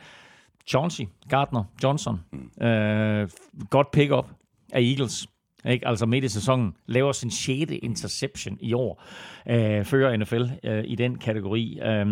Chauncey, 0.66 1.04
Gardner, 1.28 1.64
Johnson. 1.82 2.20
Øh, 2.62 3.28
godt 3.70 3.90
pick-up 3.90 4.26
af 4.72 4.80
Eagles. 4.80 5.26
Ikke? 5.68 5.88
Altså 5.88 6.06
midt 6.06 6.24
i 6.24 6.28
sæsonen 6.28 6.74
laver 6.86 7.12
sin 7.12 7.30
6. 7.30 7.72
interception 7.82 8.58
i 8.60 8.72
år. 8.72 9.02
Øh, 9.50 9.84
fører 9.84 10.16
NFL 10.16 10.42
øh, 10.64 10.84
i 10.86 10.94
den 10.94 11.18
kategori. 11.18 11.80
Øh, 11.82 12.06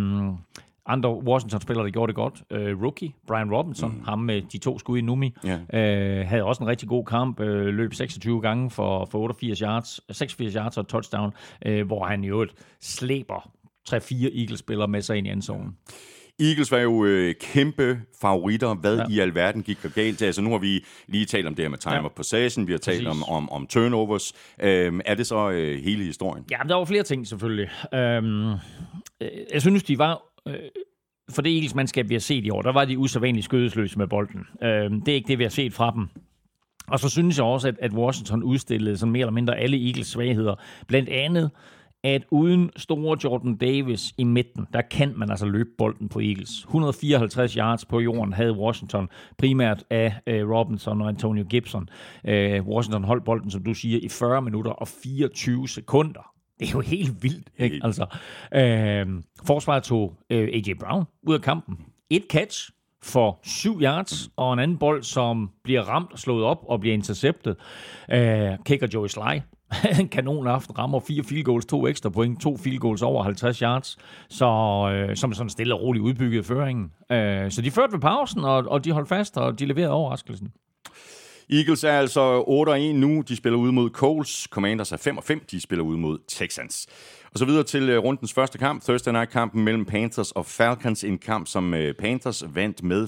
andre 0.87 1.19
Washington-spillere, 1.19 1.85
der 1.87 1.91
gjorde 1.91 2.11
det 2.11 2.17
godt. 2.17 2.43
Øh, 2.51 2.83
rookie, 2.83 3.13
Brian 3.27 3.55
Robinson, 3.55 3.91
mm. 3.91 4.05
ham 4.05 4.19
med 4.19 4.43
de 4.53 4.59
to 4.59 4.79
skud 4.79 4.99
i 4.99 5.01
Numi, 5.01 5.35
yeah. 5.47 6.21
øh, 6.21 6.27
havde 6.27 6.45
også 6.45 6.63
en 6.63 6.69
rigtig 6.69 6.89
god 6.89 7.05
kamp. 7.05 7.41
Øh, 7.41 7.67
løb 7.67 7.95
26 7.95 8.41
gange 8.41 8.71
for, 8.71 9.05
for 9.05 9.19
88 9.19 9.59
yards, 9.59 10.01
86 10.11 10.55
yards 10.55 10.79
og 10.79 10.89
touchdown, 10.89 11.33
øh, 11.67 11.87
hvor 11.87 12.05
han 12.05 12.25
i 12.25 12.29
øvrigt 12.29 12.53
slæber 12.81 13.51
3-4 13.91 14.41
Eagles-spillere 14.41 14.89
med 14.89 15.03
sig 15.03 15.17
ind 15.17 15.27
i 15.27 15.31
endzonen. 15.31 15.77
Eagles 16.41 16.73
var 16.73 16.79
jo 16.79 17.05
øh, 17.05 17.35
kæmpe 17.41 18.01
favoritter. 18.21 18.75
Hvad 18.75 18.97
ja. 18.97 19.05
i 19.11 19.19
alverden 19.19 19.63
gik 19.63 19.83
der 19.83 19.89
galt? 19.89 20.23
Altså, 20.23 20.43
nu 20.43 20.51
har 20.51 20.59
vi 20.59 20.85
lige 21.07 21.27
talt 21.27 21.47
om 21.47 21.55
det 21.55 21.65
her 21.65 21.71
med 21.71 21.79
time 21.79 21.95
ja. 21.95 22.05
of 22.05 22.11
possession, 22.11 22.67
vi 22.67 22.73
har 22.73 22.79
talt 22.79 23.09
om, 23.09 23.25
om, 23.29 23.51
om 23.51 23.67
turnovers. 23.67 24.33
Øhm, 24.63 25.01
er 25.05 25.15
det 25.15 25.27
så 25.27 25.51
øh, 25.51 25.85
hele 25.85 26.05
historien? 26.05 26.45
Ja, 26.51 26.59
der 26.69 26.75
var 26.75 26.85
flere 26.85 27.03
ting 27.03 27.27
selvfølgelig. 27.27 27.71
Øhm, 27.95 28.51
øh, 28.51 28.57
jeg 29.53 29.61
synes, 29.61 29.83
de 29.83 29.99
var 29.99 30.32
øh, 30.49 30.55
for 31.31 31.43
det 31.43 31.55
Eagles 31.55 31.75
mandskab, 31.75 32.09
vi 32.09 32.15
har 32.15 32.21
set 32.21 32.45
i 32.45 32.51
år, 32.51 32.63
der 32.63 32.73
var 32.73 32.85
de 32.85 32.99
usædvanligt 32.99 33.45
skødesløse 33.45 33.99
med 33.99 34.07
bolden. 34.07 34.47
Øh, 34.63 34.91
det 34.91 35.09
er 35.09 35.15
ikke 35.15 35.29
det, 35.29 35.39
vi 35.39 35.45
har 35.45 35.51
set 35.51 35.73
fra 35.73 35.91
dem. 35.91 36.09
Og 36.89 37.01
så 37.01 37.09
synes 37.09 37.39
jeg 37.39 37.47
også, 37.47 37.69
at, 37.69 37.79
at 37.79 37.93
Washington 37.93 38.43
udstillede 38.43 38.97
sådan 38.97 39.13
mere 39.13 39.21
eller 39.21 39.33
mindre 39.33 39.59
alle 39.59 39.87
Eagles 39.87 40.07
svagheder. 40.07 40.55
Blandt 40.87 41.09
andet, 41.09 41.51
at 42.05 42.23
uden 42.31 42.71
store 42.77 43.19
Jordan 43.25 43.57
Davis 43.57 44.15
i 44.19 44.25
midten, 44.25 44.67
der 44.73 44.83
kan 44.83 45.13
man 45.17 45.31
altså 45.31 45.47
løbe 45.47 45.71
bolden 45.79 46.09
på 46.09 46.21
Eagles. 46.21 46.59
154 46.59 47.55
yards 47.55 47.85
på 47.85 48.01
jorden 48.01 48.33
havde 48.33 48.53
Washington, 48.53 49.09
primært 49.39 49.85
af 49.91 50.15
øh, 50.27 50.51
Robinson 50.51 51.03
og 51.03 51.09
Antonio 51.09 51.45
Gibson. 51.45 51.89
Øh, 52.25 52.67
Washington 52.67 53.05
holdt 53.05 53.25
bolden, 53.25 53.51
som 53.51 53.65
du 53.65 53.75
siger, 53.75 53.99
i 54.03 54.09
40 54.09 54.43
minutter 54.43 54.71
og 54.71 54.89
24 54.89 55.69
sekunder. 55.69 56.32
Det 56.63 56.69
er 56.69 56.73
jo 56.73 56.81
helt 56.81 57.23
vildt. 57.23 57.49
Ikke? 57.59 57.81
Altså, 57.83 58.07
øh, 58.55 59.07
forsvaret 59.47 59.83
tog 59.83 60.15
øh, 60.31 60.49
A.J. 60.53 60.73
Brown 60.81 61.05
ud 61.23 61.35
af 61.35 61.41
kampen. 61.41 61.79
Et 62.11 62.23
catch 62.31 62.71
for 63.03 63.39
7 63.43 63.81
yards, 63.83 64.31
og 64.37 64.53
en 64.53 64.59
anden 64.59 64.79
bold, 64.79 65.03
som 65.03 65.51
bliver 65.65 65.83
ramt 65.83 66.13
og 66.13 66.19
slået 66.19 66.45
op 66.45 66.59
og 66.69 66.81
bliver 66.81 66.95
interceptet. 66.95 67.57
Øh, 68.13 68.51
kicker 68.65 68.87
Joey 68.95 69.09
Sly. 69.09 69.41
en 70.01 70.09
kanon 70.09 70.47
aften, 70.47 70.79
rammer 70.79 71.01
fire 71.01 71.23
field 71.23 71.45
goals, 71.45 71.67
to 71.67 71.87
ekstra 71.87 72.11
point, 72.11 72.41
to 72.41 72.57
field 72.57 72.79
goals 72.79 73.03
over 73.03 73.23
50 73.23 73.59
yards, 73.59 73.99
så, 74.29 74.47
øh, 74.93 75.17
som 75.17 75.33
sådan 75.33 75.51
stille 75.51 75.75
og 75.75 75.83
roligt 75.83 76.03
udbygget 76.03 76.47
føringen. 76.47 76.93
Øh, 77.13 77.51
så 77.51 77.63
de 77.63 77.71
førte 77.71 77.93
ved 77.93 78.01
pausen, 78.01 78.45
og, 78.45 78.65
og 78.67 78.85
de 78.85 78.93
holdt 78.93 79.09
fast, 79.09 79.37
og 79.37 79.59
de 79.59 79.67
leverede 79.67 79.93
overraskelsen. 79.93 80.53
Eagles 81.51 81.85
er 81.85 81.93
altså 81.93 82.43
8-1 82.43 82.97
nu. 82.97 83.23
De 83.29 83.37
spiller 83.37 83.59
ud 83.59 83.73
mod 83.73 83.91
Coles. 83.91 84.49
Commanders 84.51 84.93
er 84.93 84.97
5-5. 84.97 85.45
De 85.51 85.61
spiller 85.61 85.85
ud 85.85 85.97
mod 85.97 86.19
Texans. 86.29 86.87
Og 87.33 87.39
så 87.39 87.45
videre 87.45 87.63
til 87.63 87.89
øh, 87.89 87.99
rundens 87.99 88.33
første 88.33 88.59
kamp, 88.59 88.83
Thursday 88.83 89.13
Night-kampen 89.13 89.65
mellem 89.65 89.85
Panthers 89.85 90.33
og 90.33 90.47
Falcons. 90.47 91.05
En 91.05 91.19
kamp, 91.19 91.47
som 91.47 91.75
øh, 91.75 91.95
Panthers 91.95 92.45
vandt 92.55 92.83
med 92.83 93.05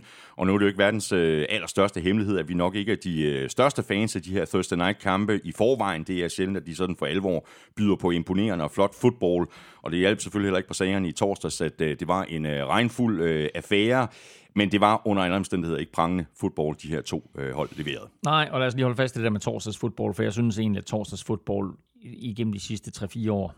25-15. 0.00 0.06
Og 0.36 0.46
nu 0.46 0.54
er 0.54 0.58
det 0.58 0.62
jo 0.62 0.68
ikke 0.68 0.78
verdens 0.78 1.12
øh, 1.12 1.46
allerstørste 1.48 2.00
hemmelighed, 2.00 2.38
at 2.38 2.48
vi 2.48 2.54
nok 2.54 2.74
ikke 2.74 2.92
er 2.92 2.96
de 2.96 3.46
største 3.48 3.82
fans 3.82 4.16
af 4.16 4.22
de 4.22 4.30
her 4.30 4.44
Thursday 4.44 4.76
Night-kampe 4.76 5.40
i 5.44 5.52
forvejen. 5.52 6.04
Det 6.04 6.24
er 6.24 6.28
sjældent, 6.28 6.56
at 6.56 6.66
de 6.66 6.74
sådan 6.74 6.96
for 6.96 7.06
alvor 7.06 7.46
byder 7.76 7.96
på 7.96 8.10
imponerende 8.10 8.64
og 8.64 8.70
flot 8.70 8.94
fodbold. 8.94 9.48
Og 9.82 9.90
det 9.90 9.98
hjalp 9.98 10.20
selvfølgelig 10.20 10.48
heller 10.48 10.58
ikke 10.58 10.68
på 10.68 10.74
sagerne 10.74 11.08
i 11.08 11.12
torsdags, 11.12 11.60
at 11.60 11.78
det 11.78 12.08
var 12.08 12.22
en 12.22 12.46
regnfuld 12.46 13.48
affære. 13.54 14.08
Men 14.56 14.72
det 14.72 14.80
var 14.80 15.02
under 15.04 15.22
en 15.22 15.32
omstændighed 15.32 15.78
ikke 15.78 15.92
prangende 15.92 16.24
fodbold, 16.40 16.76
de 16.76 16.88
her 16.88 17.02
to 17.02 17.30
øh, 17.38 17.54
hold 17.54 17.68
leverede. 17.76 18.08
Nej, 18.24 18.48
og 18.52 18.60
lad 18.60 18.66
os 18.66 18.74
lige 18.74 18.84
holde 18.84 18.96
fast 18.96 19.16
i 19.16 19.18
det 19.18 19.24
der 19.24 19.30
med 19.30 19.40
torsdags 19.40 19.78
fodbold, 19.78 20.14
for 20.14 20.22
jeg 20.22 20.32
synes 20.32 20.58
egentlig, 20.58 20.78
at 20.78 20.84
torsdags 20.84 21.24
fodbold 21.24 21.74
igennem 22.02 22.52
de 22.52 22.60
sidste 22.60 23.04
3-4 23.04 23.30
år 23.30 23.54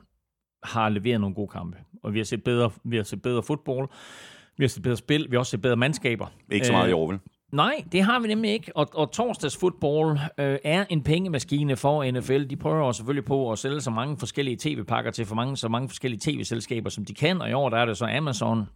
har 0.62 0.88
leveret 0.88 1.20
nogle 1.20 1.34
gode 1.34 1.48
kampe. 1.48 1.78
Og 2.02 2.14
vi 2.14 2.18
har 2.18 2.24
set 2.24 2.44
bedre, 2.44 2.70
vi 2.84 2.96
har 2.96 3.02
set 3.02 3.22
bedre 3.22 3.42
fodbold, 3.42 3.88
vi 4.56 4.64
har 4.64 4.68
set 4.68 4.82
bedre 4.82 4.96
spil, 4.96 5.26
vi 5.30 5.37
har 5.37 5.38
også 5.38 5.50
set 5.50 5.62
bedre 5.62 5.76
mandskaber. 5.76 6.26
Ikke 6.52 6.66
så 6.66 6.72
meget 6.72 6.90
i 6.90 6.92
år, 6.92 7.11
vel? 7.11 7.18
Nej, 7.52 7.84
det 7.92 8.02
har 8.02 8.20
vi 8.20 8.28
nemlig 8.28 8.50
ikke. 8.50 8.76
Og, 8.76 8.88
og 8.94 9.12
torsdags 9.12 9.56
fodbold 9.56 10.18
øh, 10.38 10.58
er 10.64 10.84
en 10.90 11.02
pengemaskine 11.02 11.76
for 11.76 12.11
NFL. 12.11 12.44
De 12.44 12.56
prøver 12.56 12.92
selvfølgelig 12.92 13.24
på 13.24 13.52
at 13.52 13.58
sælge 13.58 13.80
så 13.80 13.90
mange 13.90 14.16
forskellige 14.18 14.56
tv-pakker 14.61 15.11
til 15.11 15.26
for 15.26 15.34
mange, 15.34 15.56
så 15.56 15.68
mange 15.68 15.88
forskellige 15.88 16.20
tv-selskaber, 16.20 16.90
som 16.90 17.04
de 17.04 17.14
kan. 17.14 17.42
Og 17.42 17.50
i 17.50 17.52
år 17.52 17.68
der 17.68 17.76
er 17.76 17.87
det 17.87 17.96
så 17.96 18.06
Amazon, 18.06 18.66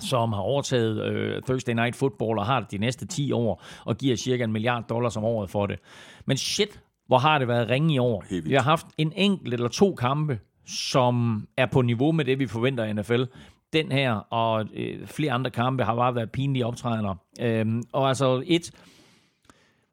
som 0.00 0.32
har 0.32 0.40
overtaget 0.40 1.04
øh, 1.04 1.42
Thursday 1.42 1.72
Night 1.72 1.96
Football 1.96 2.38
og 2.38 2.46
har 2.46 2.60
det 2.60 2.70
de 2.70 2.78
næste 2.78 3.06
10 3.06 3.32
år, 3.32 3.62
og 3.84 3.96
giver 3.96 4.16
cirka 4.16 4.44
en 4.44 4.52
milliard 4.52 4.84
dollars 4.88 5.16
om 5.16 5.24
året 5.24 5.50
for 5.50 5.66
det. 5.66 5.78
Men 6.26 6.36
shit, 6.36 6.80
hvor 7.06 7.18
har 7.18 7.38
det 7.38 7.48
været 7.48 7.68
ringe 7.68 7.94
i 7.94 7.98
år. 7.98 8.24
Vi 8.44 8.54
har 8.54 8.62
haft 8.62 8.86
en 8.98 9.12
enkelt 9.16 9.54
eller 9.54 9.68
to 9.68 9.94
kampe, 9.94 10.38
som 10.66 11.46
er 11.56 11.66
på 11.66 11.82
niveau 11.82 12.12
med 12.12 12.24
det, 12.24 12.38
vi 12.38 12.46
forventer 12.46 12.84
i 12.84 12.92
NFL. 12.92 13.22
Den 13.72 13.92
her 13.92 14.12
og 14.12 14.66
øh, 14.74 15.06
flere 15.06 15.32
andre 15.32 15.50
kampe 15.50 15.84
har 15.84 15.94
bare 15.94 16.14
været 16.14 16.32
pinlige 16.32 16.66
optrædener. 16.66 17.14
Øhm, 17.40 17.82
og 17.92 18.08
altså 18.08 18.42
et, 18.46 18.70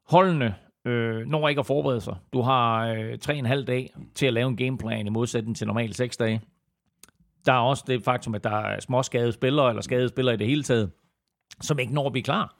holdene 0.10 0.56
øh, 0.88 1.28
når 1.28 1.50
ikke 1.50 1.60
at 1.60 1.66
forberede 1.66 2.02
sig. 2.02 2.16
Du 2.34 2.42
har 2.42 2.88
øh, 2.88 3.18
tre 3.18 3.34
og 3.34 3.40
en 3.40 3.46
halv 3.46 3.66
dag 3.66 3.94
til 4.16 4.26
at 4.26 4.34
lave 4.34 4.48
en 4.48 4.58
gameplan 4.58 5.08
i 5.08 5.10
modsætning 5.10 5.58
til 5.58 5.68
normalt 5.68 5.96
seks 5.96 6.18
dage. 6.18 6.42
Der 7.48 7.54
er 7.54 7.60
også 7.60 7.84
det 7.88 8.04
faktum, 8.04 8.36
at 8.36 8.44
der 8.44 8.50
er 8.50 8.80
småskadede 8.80 9.32
spillere, 9.32 9.70
eller 9.70 9.82
skadede 9.82 10.10
spillere 10.10 10.36
i 10.36 10.38
det 10.38 10.48
hele 10.48 10.64
taget, 10.64 10.92
som 11.62 11.80
ikke 11.80 11.94
når 11.94 12.06
at 12.06 12.12
blive 12.12 12.24
klar. 12.24 12.56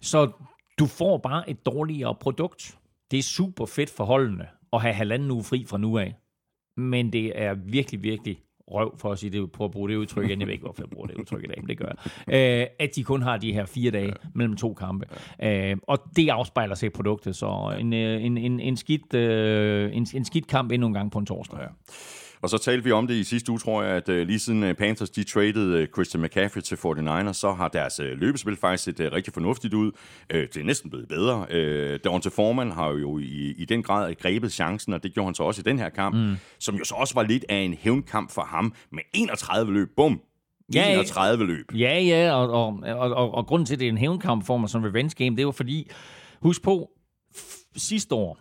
Så 0.00 0.30
du 0.78 0.86
får 0.86 1.18
bare 1.18 1.50
et 1.50 1.66
dårligere 1.66 2.14
produkt. 2.14 2.78
Det 3.10 3.18
er 3.18 3.22
super 3.22 3.66
fedt 3.66 3.90
for 3.90 4.04
holdene 4.04 4.46
at 4.72 4.80
have 4.80 4.94
halvanden 4.94 5.30
uge 5.30 5.44
fri 5.44 5.64
fra 5.68 5.78
nu 5.78 5.98
af. 5.98 6.14
Men 6.76 7.12
det 7.12 7.42
er 7.42 7.54
virkelig, 7.54 8.02
virkelig 8.02 8.38
røv, 8.68 8.98
for 8.98 9.12
at 9.12 9.18
sige 9.18 9.30
det, 9.30 9.52
på 9.52 9.64
at 9.64 9.70
bruge 9.70 9.88
det 9.88 9.96
udtryk 9.96 10.24
igen. 10.24 10.40
Jeg 10.40 10.46
ved 10.46 10.52
ikke, 10.52 10.64
hvorfor 10.64 10.82
jeg 10.82 10.90
bruger 10.90 11.06
det 11.06 11.16
udtryk 11.16 11.44
i 11.44 11.46
dag, 11.46 11.56
men 11.60 11.68
det 11.68 11.78
gør 11.78 11.86
jeg. 11.86 12.60
Øh, 12.60 12.66
at 12.78 12.90
de 12.96 13.04
kun 13.04 13.22
har 13.22 13.36
de 13.36 13.52
her 13.52 13.66
fire 13.66 13.90
dage 13.90 14.12
mellem 14.34 14.56
to 14.56 14.74
kampe. 14.74 15.06
Øh, 15.42 15.76
og 15.82 15.98
det 16.16 16.28
afspejler 16.28 16.74
sig 16.74 16.86
i 16.86 16.90
produktet, 16.90 17.36
så 17.36 17.76
en, 17.80 17.92
øh, 17.92 18.24
en, 18.24 18.38
en, 18.38 18.60
en, 18.60 18.76
skidt, 18.76 19.14
øh, 19.14 19.96
en, 19.96 20.06
en 20.14 20.24
skidt 20.24 20.46
kamp 20.46 20.72
endnu 20.72 20.86
en 20.86 20.94
gang 20.94 21.10
på 21.10 21.18
en 21.18 21.26
torsdag. 21.26 21.58
Ja. 21.58 21.66
Og 22.40 22.50
så 22.50 22.58
talte 22.58 22.84
vi 22.84 22.92
om 22.92 23.06
det 23.06 23.14
i 23.14 23.24
sidste 23.24 23.50
uge, 23.50 23.58
tror 23.58 23.82
jeg, 23.82 23.92
at 23.96 24.08
uh, 24.08 24.16
lige 24.16 24.38
siden 24.38 24.62
uh, 24.62 24.72
Panthers 24.72 25.10
de 25.10 25.24
traded 25.24 25.82
uh, 25.82 25.88
Christian 25.94 26.22
McCaffrey 26.22 26.62
til 26.62 26.74
49ers, 26.74 27.32
så 27.32 27.52
har 27.52 27.68
deres 27.68 28.00
uh, 28.00 28.06
løbespil 28.06 28.56
faktisk 28.56 28.84
set 28.84 29.12
rigtig 29.12 29.32
fornuftigt 29.34 29.74
ud. 29.74 29.92
Det 30.30 30.56
er 30.56 30.64
næsten 30.64 30.90
blevet 30.90 31.08
bedre. 31.08 31.46
Uh, 31.50 32.00
Devonta 32.04 32.28
Foreman 32.28 32.70
har 32.70 32.88
jo 32.88 33.18
i, 33.18 33.54
i 33.58 33.64
den 33.64 33.82
grad 33.82 34.14
grebet 34.14 34.52
chancen, 34.52 34.92
og 34.92 35.02
det 35.02 35.14
gjorde 35.14 35.26
han 35.26 35.34
så 35.34 35.42
også 35.42 35.60
i 35.60 35.68
den 35.68 35.78
her 35.78 35.88
kamp, 35.88 36.16
mm. 36.16 36.36
som 36.58 36.74
jo 36.74 36.84
så 36.84 36.94
også 36.94 37.14
var 37.14 37.22
lidt 37.22 37.44
af 37.48 37.56
en 37.56 37.74
hævnkamp 37.74 38.30
for 38.30 38.42
ham 38.42 38.74
med 38.92 39.02
31 39.14 39.72
løb. 39.72 39.88
Bum! 39.96 40.20
Ja, 40.74 40.92
31 40.92 41.46
løb. 41.46 41.72
Ja, 41.74 42.00
ja, 42.00 42.32
og, 42.32 42.50
og, 42.50 42.80
og, 42.84 43.14
og, 43.14 43.34
og 43.34 43.46
grunden 43.46 43.66
til, 43.66 43.74
at 43.74 43.80
det 43.80 43.86
er 43.86 43.92
en 43.92 43.98
hævnkamp 43.98 44.46
for 44.46 44.56
mig 44.56 44.68
som 44.68 44.82
revenge 44.82 45.24
game, 45.24 45.36
det 45.36 45.46
var 45.46 45.52
fordi, 45.52 45.90
husk 46.42 46.62
på, 46.62 46.90
sidste 47.76 48.14
år, 48.14 48.38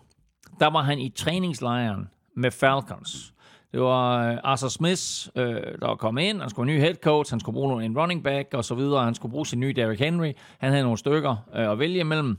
der 0.59 0.67
var 0.67 0.81
han 0.81 0.99
i 0.99 1.09
træningslejren 1.09 2.07
med 2.35 2.51
Falcons. 2.51 3.33
Det 3.75 3.83
var 3.83 4.31
øh, 4.31 4.37
Arthur 4.43 4.67
Smith, 4.67 5.01
øh, 5.35 5.79
der 5.81 5.95
kom 5.95 6.17
ind. 6.17 6.41
Han 6.41 6.49
skulle 6.49 6.71
have 6.71 6.75
en 6.75 6.81
ny 6.81 6.85
head 6.85 6.95
coach, 6.95 7.31
han 7.31 7.39
skulle 7.39 7.53
bruge 7.53 7.85
en 7.85 7.99
running 7.99 8.23
back 8.23 8.53
og 8.53 8.65
så 8.65 8.75
videre. 8.75 9.03
Han 9.03 9.15
skulle 9.15 9.31
bruge 9.31 9.45
sin 9.45 9.59
nye 9.59 9.73
Derrick 9.73 10.01
Henry. 10.01 10.33
Han 10.59 10.71
havde 10.71 10.83
nogle 10.83 10.97
stykker 10.97 11.31
uh, 11.47 11.59
at 11.59 11.79
vælge 11.79 11.99
imellem. 11.99 12.37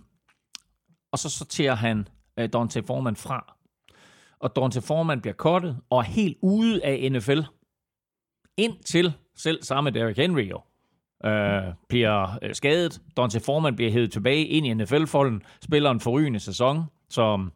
Og 1.13 1.19
så 1.19 1.31
sorterer 1.31 1.75
han 1.75 2.09
uh, 2.41 2.45
Dante 2.53 2.83
Foreman 2.83 3.17
fra. 3.17 3.55
Og 4.41 4.57
Dante 4.57 4.81
Foreman 4.81 5.21
bliver 5.21 5.35
kottet 5.35 5.77
og 5.91 5.99
er 5.99 6.03
helt 6.03 6.37
ude 6.43 6.85
af 6.85 7.13
NFL. 7.13 7.41
Indtil 8.57 9.13
selv 9.37 9.63
samme 9.63 9.91
Derrick 9.91 10.19
Henry 10.19 10.51
jo 10.51 10.61
øh, 11.25 11.63
bliver 11.89 12.39
øh, 12.43 12.55
skadet. 12.55 13.01
Dante 13.17 13.41
Foreman 13.41 13.77
bliver 13.77 13.93
hævet 13.93 14.13
tilbage 14.13 14.47
ind 14.47 14.67
i 14.67 14.75
NFL-folden, 14.75 15.43
spiller 15.63 15.91
en 15.91 16.01
forrygende 16.01 16.41
sæson 16.41 16.85
som 17.09 17.53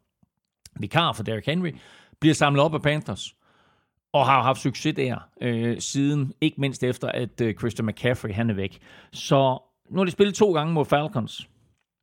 vikar 0.77 1.13
for 1.13 1.23
Derrick 1.23 1.47
Henry, 1.47 1.73
bliver 2.21 2.35
samlet 2.35 2.65
op 2.65 2.75
af 2.75 2.83
Panthers 2.83 3.35
og 4.13 4.27
har 4.27 4.43
haft 4.43 4.61
succes 4.61 4.95
der 4.97 5.17
øh, 5.41 5.81
siden, 5.81 6.33
ikke 6.41 6.61
mindst 6.61 6.85
efter, 6.85 7.09
at 7.09 7.41
øh, 7.41 7.55
Christian 7.55 7.87
McCaffrey 7.87 8.33
han 8.33 8.51
er 8.51 8.55
væk. 8.55 8.79
Så 9.13 9.59
nu 9.91 9.99
har 9.99 10.05
de 10.05 10.11
spillet 10.11 10.35
to 10.35 10.53
gange 10.53 10.73
mod 10.73 10.85
Falcons. 10.85 11.49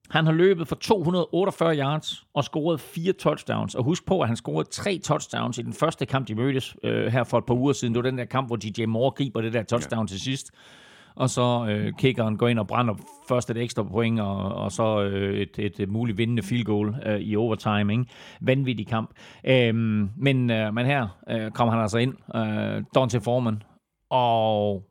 Han 0.09 0.25
har 0.25 0.33
løbet 0.33 0.67
for 0.67 0.75
248 0.75 1.77
yards 1.77 2.25
og 2.33 2.43
scoret 2.43 2.79
fire 2.79 3.13
touchdowns. 3.13 3.75
Og 3.75 3.83
husk 3.83 4.05
på, 4.05 4.21
at 4.21 4.27
han 4.27 4.35
scorede 4.35 4.69
tre 4.69 4.99
touchdowns 5.03 5.57
i 5.57 5.61
den 5.61 5.73
første 5.73 6.05
kamp, 6.05 6.27
de 6.27 6.35
mødtes 6.35 6.75
øh, 6.83 7.07
her 7.07 7.23
for 7.23 7.37
et 7.37 7.45
par 7.45 7.53
uger 7.53 7.73
siden. 7.73 7.93
Det 7.93 8.03
var 8.03 8.09
den 8.09 8.17
der 8.17 8.25
kamp, 8.25 8.47
hvor 8.49 8.55
DJ 8.55 8.85
Moore 8.85 9.11
griber 9.11 9.41
det 9.41 9.53
der 9.53 9.63
touchdown 9.63 10.05
ja. 10.05 10.07
til 10.07 10.19
sidst. 10.21 10.51
Og 11.17 11.29
så 11.29 11.65
øh, 11.69 11.93
kickeren 11.97 12.37
går 12.37 12.47
ind 12.47 12.59
og 12.59 12.67
brænder 12.67 12.93
først 13.29 13.49
et 13.49 13.57
ekstra 13.57 13.83
point, 13.83 14.19
og, 14.19 14.37
og 14.37 14.71
så 14.71 15.01
øh, 15.01 15.37
et, 15.37 15.59
et, 15.59 15.79
et 15.79 15.89
muligt 15.89 16.17
vindende 16.17 16.43
field 16.43 16.65
goal 16.65 16.95
øh, 17.05 17.19
i 17.19 17.35
overtime. 17.35 17.93
Ikke? 17.93 18.05
Vanvittig 18.41 18.87
kamp. 18.87 19.11
Øhm, 19.45 20.09
men, 20.17 20.49
øh, 20.49 20.73
men 20.73 20.85
her 20.85 21.17
øh, 21.29 21.51
kommer 21.51 21.71
han 21.71 21.81
altså 21.81 21.97
ind. 21.97 22.13
Øh, 22.35 22.83
Dante 22.95 23.21
Foreman. 23.21 23.63
Og 24.09 24.83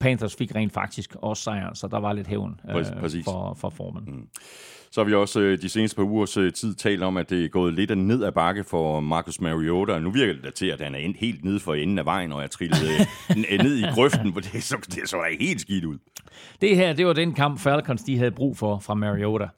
Panthers 0.00 0.36
fik 0.36 0.54
rent 0.54 0.72
faktisk 0.72 1.16
også 1.22 1.42
sejr, 1.42 1.74
så 1.74 1.88
der 1.88 1.98
var 1.98 2.12
lidt 2.12 2.26
hævn 2.26 2.60
øh, 2.68 2.84
for, 3.24 3.54
for 3.54 3.70
Foreman. 3.70 4.04
Mm. 4.06 4.28
Så 4.92 5.00
har 5.00 5.04
vi 5.04 5.14
også 5.14 5.40
øh, 5.40 5.62
de 5.62 5.68
seneste 5.68 5.96
par 5.96 6.02
ugers 6.02 6.36
øh, 6.36 6.52
tid 6.52 6.74
talt 6.74 7.02
om, 7.02 7.16
at 7.16 7.30
det 7.30 7.44
er 7.44 7.48
gået 7.48 7.74
lidt 7.74 7.98
ned 7.98 8.24
ad 8.24 8.32
bakke 8.32 8.64
for 8.64 9.00
Marcus 9.00 9.40
Mariota. 9.40 9.98
Nu 9.98 10.10
virker 10.10 10.32
det 10.32 10.44
da 10.44 10.50
til, 10.50 10.66
at 10.66 10.80
han 10.80 10.94
er 10.94 10.98
endt 10.98 11.16
helt 11.16 11.44
nede 11.44 11.60
for 11.60 11.74
enden 11.74 11.98
af 11.98 12.04
vejen, 12.04 12.32
og 12.32 12.42
er 12.42 12.46
trillet 12.46 13.08
ned 13.62 13.78
i 13.78 13.84
grøften, 13.94 14.32
hvor 14.32 14.40
det 14.40 14.62
så, 14.62 14.76
det 14.94 15.08
så 15.08 15.16
da 15.16 15.36
helt 15.44 15.60
skidt 15.60 15.84
ud. 15.84 15.98
Det 16.60 16.76
her, 16.76 16.92
det 16.92 17.06
var 17.06 17.12
den 17.12 17.34
kamp, 17.34 17.60
Falcons 17.60 18.02
de 18.02 18.18
havde 18.18 18.30
brug 18.30 18.56
for 18.56 18.78
fra 18.78 18.94
Mariota 18.94 19.48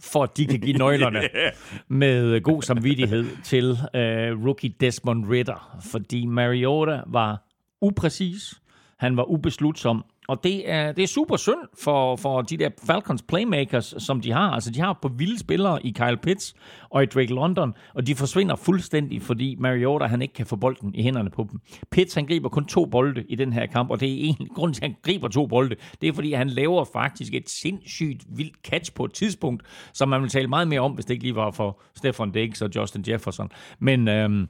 for 0.00 0.22
at 0.22 0.36
de 0.36 0.46
kan 0.46 0.60
give 0.60 0.78
nøglerne 0.78 1.22
med 1.88 2.40
god 2.40 2.62
samvittighed 2.62 3.26
til 3.44 3.70
uh, 3.70 4.46
rookie 4.46 4.74
Desmond 4.80 5.30
Ritter. 5.30 5.78
Fordi 5.92 6.26
Mariota 6.26 7.02
var 7.06 7.48
upræcis, 7.80 8.54
han 8.98 9.16
var 9.16 9.24
ubeslutsom, 9.30 10.04
og 10.28 10.44
det 10.44 10.70
er, 10.70 10.92
det 10.92 11.02
er 11.02 11.06
super 11.06 11.36
synd 11.36 11.58
for, 11.82 12.16
for 12.16 12.42
de 12.42 12.56
der 12.56 12.70
Falcons 12.86 13.22
playmakers, 13.22 13.94
som 13.98 14.20
de 14.20 14.32
har. 14.32 14.50
Altså, 14.50 14.70
de 14.70 14.80
har 14.80 14.98
på 15.02 15.08
vilde 15.08 15.38
spillere 15.38 15.86
i 15.86 15.90
Kyle 15.90 16.16
Pitts 16.16 16.54
og 16.90 17.02
i 17.02 17.06
Drake 17.06 17.34
London, 17.34 17.74
og 17.94 18.06
de 18.06 18.14
forsvinder 18.14 18.56
fuldstændig, 18.56 19.22
fordi 19.22 19.56
Mariota, 19.58 20.06
han 20.06 20.22
ikke 20.22 20.34
kan 20.34 20.46
få 20.46 20.56
bolden 20.56 20.94
i 20.94 21.02
hænderne 21.02 21.30
på 21.30 21.46
dem. 21.50 21.60
Pitts, 21.90 22.14
han 22.14 22.26
griber 22.26 22.48
kun 22.48 22.64
to 22.64 22.84
bolde 22.84 23.24
i 23.28 23.34
den 23.34 23.52
her 23.52 23.66
kamp, 23.66 23.90
og 23.90 24.00
det 24.00 24.08
er 24.08 24.34
en 24.40 24.48
grund 24.54 24.74
til, 24.74 24.84
at 24.84 24.90
han 24.90 24.96
griber 25.02 25.28
to 25.28 25.46
bolde. 25.46 25.76
Det 26.00 26.08
er, 26.08 26.12
fordi 26.12 26.32
han 26.32 26.48
laver 26.48 26.84
faktisk 26.92 27.34
et 27.34 27.50
sindssygt 27.50 28.24
vildt 28.28 28.56
catch 28.64 28.94
på 28.94 29.04
et 29.04 29.12
tidspunkt, 29.12 29.62
som 29.92 30.08
man 30.08 30.22
vil 30.22 30.30
tale 30.30 30.48
meget 30.48 30.68
mere 30.68 30.80
om, 30.80 30.92
hvis 30.92 31.04
det 31.04 31.14
ikke 31.14 31.24
lige 31.24 31.36
var 31.36 31.50
for 31.50 31.80
Stefan 31.96 32.30
Diggs 32.30 32.62
og 32.62 32.70
Justin 32.76 33.04
Jefferson. 33.08 33.50
Men 33.78 34.08
øhm, 34.08 34.48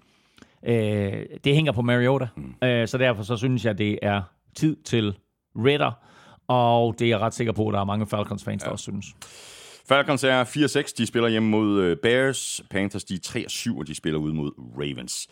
øh, 0.66 1.12
det 1.44 1.54
hænger 1.54 1.72
på 1.72 1.82
Mariota, 1.82 2.28
mm. 2.36 2.68
øh, 2.68 2.88
så 2.88 2.98
derfor 2.98 3.22
så 3.22 3.36
synes 3.36 3.64
jeg, 3.64 3.78
det 3.78 3.98
er 4.02 4.22
tid 4.54 4.76
til 4.76 5.14
Ritter, 5.56 5.92
og 6.48 6.94
det 6.98 7.04
er 7.04 7.08
jeg 7.08 7.18
ret 7.18 7.34
sikker 7.34 7.52
på, 7.52 7.68
at 7.68 7.72
der 7.72 7.80
er 7.80 7.84
mange 7.84 8.06
Falcons-fans, 8.06 8.62
der 8.62 8.68
ja. 8.68 8.72
også 8.72 8.82
synes. 8.82 9.06
Falcons 9.88 10.24
er 10.24 10.44
4-6, 10.44 10.94
de 10.98 11.06
spiller 11.06 11.28
hjemme 11.28 11.48
mod 11.48 11.80
øh, 11.80 11.96
Bears. 12.02 12.62
Panthers, 12.70 13.04
de 13.04 13.14
er 13.14 13.44
3-7, 13.48 13.78
og 13.78 13.86
de 13.86 13.94
spiller 13.94 14.20
ud 14.20 14.32
mod 14.32 14.50
Ravens. 14.58 15.28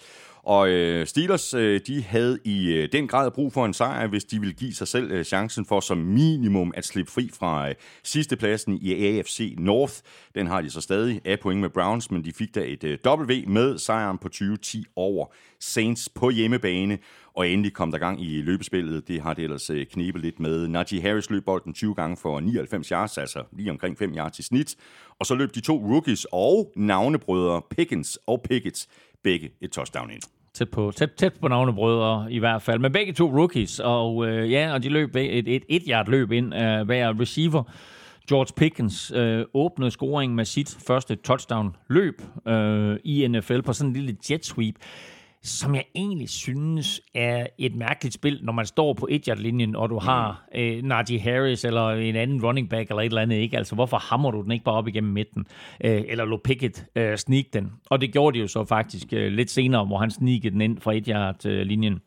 Og 0.47 0.69
øh, 0.69 1.07
Steelers, 1.07 1.55
øh, 1.55 1.81
de 1.87 2.03
havde 2.03 2.39
i 2.45 2.73
øh, 2.73 2.89
den 2.93 3.09
grad 3.09 3.31
brug 3.31 3.53
for 3.53 3.67
en 3.67 3.75
sejr, 3.75 4.07
hvis 4.07 4.25
de 4.25 4.41
ville 4.41 4.55
give 4.55 4.75
sig 4.75 4.89
selv 4.89 5.11
øh, 5.11 5.25
chancen 5.25 5.65
for 5.65 5.81
som 5.81 5.99
minimum 5.99 6.73
at 6.75 6.85
slippe 6.85 7.13
fri 7.13 7.31
fra 7.35 7.69
øh, 7.69 7.75
sidste 8.03 8.37
pladsen 8.37 8.79
i 8.83 9.07
AFC 9.07 9.55
North. 9.59 9.95
Den 10.35 10.47
har 10.47 10.61
de 10.61 10.71
så 10.71 10.81
stadig 10.81 11.21
af 11.25 11.41
point 11.41 11.61
med 11.61 11.71
Browns, 11.71 12.11
men 12.11 12.25
de 12.25 12.33
fik 12.33 12.55
da 12.55 12.61
et 12.61 12.85
øh, 12.85 12.99
W 13.07 13.33
med 13.47 13.79
sejren 13.79 14.19
på 14.19 14.29
2010 14.29 14.85
over 14.97 15.27
Saints 15.61 16.09
på 16.09 16.31
hjemmebane. 16.31 16.99
Og 17.35 17.49
endelig 17.49 17.73
kom 17.73 17.91
der 17.91 17.99
gang 17.99 18.25
i 18.25 18.43
løbespillet. 18.43 19.09
Det 19.09 19.21
har 19.21 19.35
det 19.35 19.45
ellers 19.45 19.71
øh, 19.71 19.87
knebet 19.87 20.23
lidt 20.23 20.41
med. 20.41 20.69
Najee 20.69 21.01
Harris 21.03 21.31
løb 21.31 21.45
bolden 21.45 21.73
20 21.73 21.95
gange 21.95 22.17
for 22.17 22.41
99 22.41 22.89
yards, 22.89 23.19
altså 23.19 23.45
lige 23.53 23.71
omkring 23.71 23.99
5 23.99 24.15
yards 24.17 24.39
i 24.39 24.43
snit. 24.43 24.77
Og 25.19 25.27
så 25.27 25.35
løb 25.35 25.55
de 25.55 25.61
to 25.61 25.77
rookies 25.77 26.27
og 26.33 26.73
navnebrødre 26.77 27.63
Pickens 27.71 28.19
og 28.27 28.43
Pickett 28.49 28.87
begge 29.23 29.51
et 29.61 29.71
touchdown 29.71 30.11
ind 30.11 30.36
tæt 30.57 30.71
på, 30.71 30.93
tæt, 30.97 31.13
tæt 31.13 31.33
på 31.41 31.49
navnebrødre 31.49 32.33
i 32.33 32.39
hvert 32.39 32.63
fald. 32.63 32.79
Men 32.79 32.93
begge 32.93 33.13
to 33.13 33.39
rookies, 33.39 33.81
og 33.81 34.27
øh, 34.27 34.51
ja, 34.51 34.73
og 34.73 34.83
de 34.83 34.89
løb 34.89 35.17
et, 35.17 35.49
et, 35.49 35.65
et 35.69 35.83
yard 35.89 36.09
løb 36.09 36.33
ind 36.33 36.55
af 36.55 36.85
hver 36.85 37.21
receiver. 37.21 37.63
George 38.29 38.53
Pickens 38.57 39.13
øh, 39.17 39.45
åbnede 39.55 39.91
scoring 39.91 40.35
med 40.35 40.45
sit 40.45 40.79
første 40.87 41.17
touchdown 41.17 41.77
løb 41.89 42.23
øh, 42.49 42.97
i 43.05 43.29
NFL 43.29 43.61
på 43.61 43.73
sådan 43.73 43.91
en 43.91 43.97
lille 43.97 44.17
jet 44.31 44.47
sweep 44.47 44.75
som 45.43 45.75
jeg 45.75 45.85
egentlig 45.95 46.29
synes 46.29 47.01
er 47.15 47.47
et 47.59 47.75
mærkeligt 47.75 48.15
spil, 48.15 48.41
når 48.43 48.53
man 48.53 48.67
står 48.67 48.93
på 48.93 49.09
et 49.11 49.39
linjen 49.39 49.77
og 49.77 49.91
du 49.91 49.99
har 49.99 50.45
mm. 50.55 50.61
øh, 50.61 50.83
Najee 50.83 51.21
Harris 51.21 51.65
eller 51.65 51.91
en 51.91 52.17
anden 52.17 52.45
running 52.45 52.71
back 52.71 52.91
eller 52.91 53.03
et 53.03 53.07
eller 53.07 53.23
andet, 53.23 53.37
ikke? 53.37 53.57
Altså, 53.57 53.75
hvorfor 53.75 53.97
hammer 53.97 54.31
du 54.31 54.43
den 54.43 54.53
ikke 54.53 54.65
bare 54.65 54.75
op 54.75 54.89
igennem 54.89 55.13
midten? 55.13 55.47
Øh, 55.85 56.03
eller 56.09 56.25
lå 56.25 56.41
Pickett 56.45 56.87
øh, 56.97 57.17
sneak 57.17 57.45
den? 57.53 57.73
Og 57.91 58.01
det 58.01 58.13
gjorde 58.13 58.35
de 58.35 58.41
jo 58.41 58.49
så 58.49 58.65
faktisk 58.65 59.13
øh, 59.13 59.33
lidt 59.33 59.51
senere, 59.51 59.85
hvor 59.85 59.99
han 59.99 60.11
sneakede 60.11 60.51
den 60.51 60.61
ind 60.61 60.79
fra 60.81 60.95
et 60.95 61.47
øh, 61.47 61.67
linjen 61.67 62.01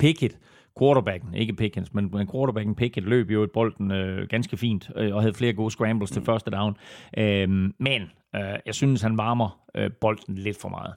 Pickett, 0.00 0.38
quarterbacken, 0.78 1.34
ikke 1.34 1.52
Pickens, 1.52 1.94
men, 1.94 2.10
men 2.12 2.28
quarterbacken 2.30 2.74
Pickett 2.74 3.08
løb 3.08 3.30
jo 3.30 3.42
et 3.42 3.50
bolden 3.50 3.90
øh, 3.90 4.28
ganske 4.28 4.56
fint, 4.56 4.90
øh, 4.96 5.14
og 5.14 5.22
havde 5.22 5.34
flere 5.34 5.52
gode 5.52 5.70
scrambles 5.70 6.10
mm. 6.10 6.14
til 6.14 6.24
første 6.24 6.50
down. 6.50 6.76
Øh, 7.18 7.48
men 7.78 8.02
øh, 8.36 8.58
jeg 8.66 8.74
synes, 8.74 9.02
han 9.02 9.16
varmer 9.16 9.60
øh, 9.74 9.90
bolden 10.00 10.34
lidt 10.34 10.60
for 10.60 10.68
meget. 10.68 10.94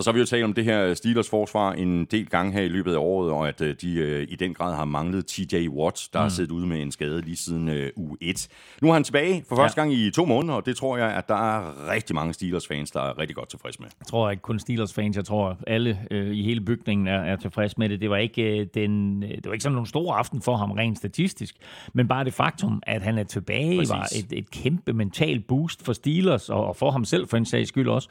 Og 0.00 0.04
så 0.04 0.10
har 0.10 0.12
vi 0.12 0.20
jo 0.20 0.26
talt 0.26 0.44
om 0.44 0.52
det 0.52 0.64
her 0.64 0.94
Steelers 0.94 1.30
forsvar 1.30 1.72
en 1.72 2.04
del 2.04 2.26
gange 2.26 2.52
her 2.52 2.62
i 2.62 2.68
løbet 2.68 2.92
af 2.94 2.98
året, 2.98 3.30
og 3.30 3.48
at 3.48 3.60
øh, 3.60 3.74
de 3.80 3.94
øh, 3.94 4.26
i 4.28 4.36
den 4.36 4.54
grad 4.54 4.74
har 4.74 4.84
manglet 4.84 5.26
TJ 5.26 5.68
Watt, 5.68 6.08
der 6.12 6.18
mm. 6.18 6.22
har 6.22 6.28
siddet 6.28 6.50
ude 6.50 6.66
med 6.66 6.82
en 6.82 6.92
skade 6.92 7.20
lige 7.20 7.36
siden 7.36 7.68
øh, 7.68 7.90
u 7.96 8.16
1. 8.20 8.48
Nu 8.82 8.88
er 8.88 8.92
han 8.92 9.04
tilbage 9.04 9.44
for 9.48 9.56
første 9.56 9.80
ja. 9.80 9.82
gang 9.82 9.94
i 9.94 10.10
to 10.10 10.24
måneder, 10.24 10.54
og 10.54 10.66
det 10.66 10.76
tror 10.76 10.96
jeg, 10.96 11.14
at 11.14 11.28
der 11.28 11.34
er 11.34 11.90
rigtig 11.92 12.14
mange 12.14 12.32
Steelers-fans, 12.32 12.90
der 12.90 13.00
er 13.00 13.18
rigtig 13.18 13.36
godt 13.36 13.48
tilfreds 13.48 13.80
med. 13.80 13.88
Jeg 14.00 14.06
tror 14.06 14.30
ikke 14.30 14.42
kun 14.42 14.58
Steelers-fans, 14.58 15.16
jeg 15.16 15.24
tror 15.24 15.56
alle 15.66 15.98
øh, 16.10 16.36
i 16.36 16.42
hele 16.42 16.60
bygningen 16.60 17.06
er, 17.06 17.20
er 17.20 17.36
tilfreds 17.36 17.78
med 17.78 17.88
det. 17.88 18.00
Det 18.00 18.10
var, 18.10 18.16
ikke, 18.16 18.60
øh, 18.60 18.66
den, 18.74 19.22
det 19.22 19.46
var 19.46 19.52
ikke 19.52 19.62
sådan 19.62 19.74
nogen 19.74 19.86
stor 19.86 20.14
aften 20.14 20.42
for 20.42 20.56
ham 20.56 20.70
rent 20.70 20.98
statistisk, 20.98 21.56
men 21.92 22.08
bare 22.08 22.24
det 22.24 22.34
faktum, 22.34 22.82
at 22.86 23.02
han 23.02 23.18
er 23.18 23.24
tilbage, 23.24 23.78
Præcis. 23.78 23.90
var 23.90 24.08
et, 24.16 24.38
et 24.38 24.50
kæmpe 24.50 24.92
mental 24.92 25.40
boost 25.40 25.84
for 25.84 25.92
Steelers, 25.92 26.48
og, 26.48 26.66
og 26.66 26.76
for 26.76 26.90
ham 26.90 27.04
selv 27.04 27.28
for 27.28 27.36
en 27.36 27.44
sags 27.44 27.68
skyld 27.68 27.88
også. 27.88 28.08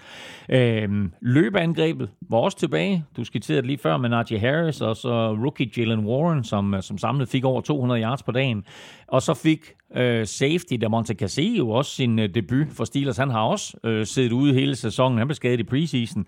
Øh, 0.49 0.89
løbeangreb 1.21 1.78
angrebet 1.79 2.09
var 2.29 2.37
også 2.37 2.57
tilbage. 2.57 3.05
Du 3.17 3.23
skitserede 3.23 3.67
lige 3.67 3.77
før 3.77 3.97
med 3.97 4.09
Najee 4.09 4.39
Harris, 4.39 4.81
og 4.81 4.95
så 4.95 5.31
rookie 5.31 5.71
Jalen 5.77 6.05
Warren, 6.05 6.43
som, 6.43 6.73
øh, 6.73 6.83
som 6.83 6.97
samlet 6.97 7.29
fik 7.29 7.45
over 7.45 7.61
200 7.61 8.01
yards 8.01 8.23
på 8.23 8.31
dagen. 8.31 8.63
Og 9.07 9.21
så 9.21 9.33
fik 9.33 9.59
øh, 9.95 10.27
safety 10.27 10.73
der 10.81 10.89
Monte 10.89 11.13
Cassio 11.13 11.69
også 11.69 11.91
sin 11.91 12.19
øh, 12.19 12.29
debut 12.35 12.67
for 12.71 12.83
Steelers. 12.83 13.17
Han 13.17 13.29
har 13.29 13.41
også 13.41 13.77
øh, 13.83 14.05
siddet 14.05 14.31
ude 14.31 14.53
hele 14.53 14.75
sæsonen. 14.75 15.17
Han 15.17 15.27
blev 15.27 15.35
skadet 15.35 15.59
i 15.59 15.63
preseason. 15.63 16.25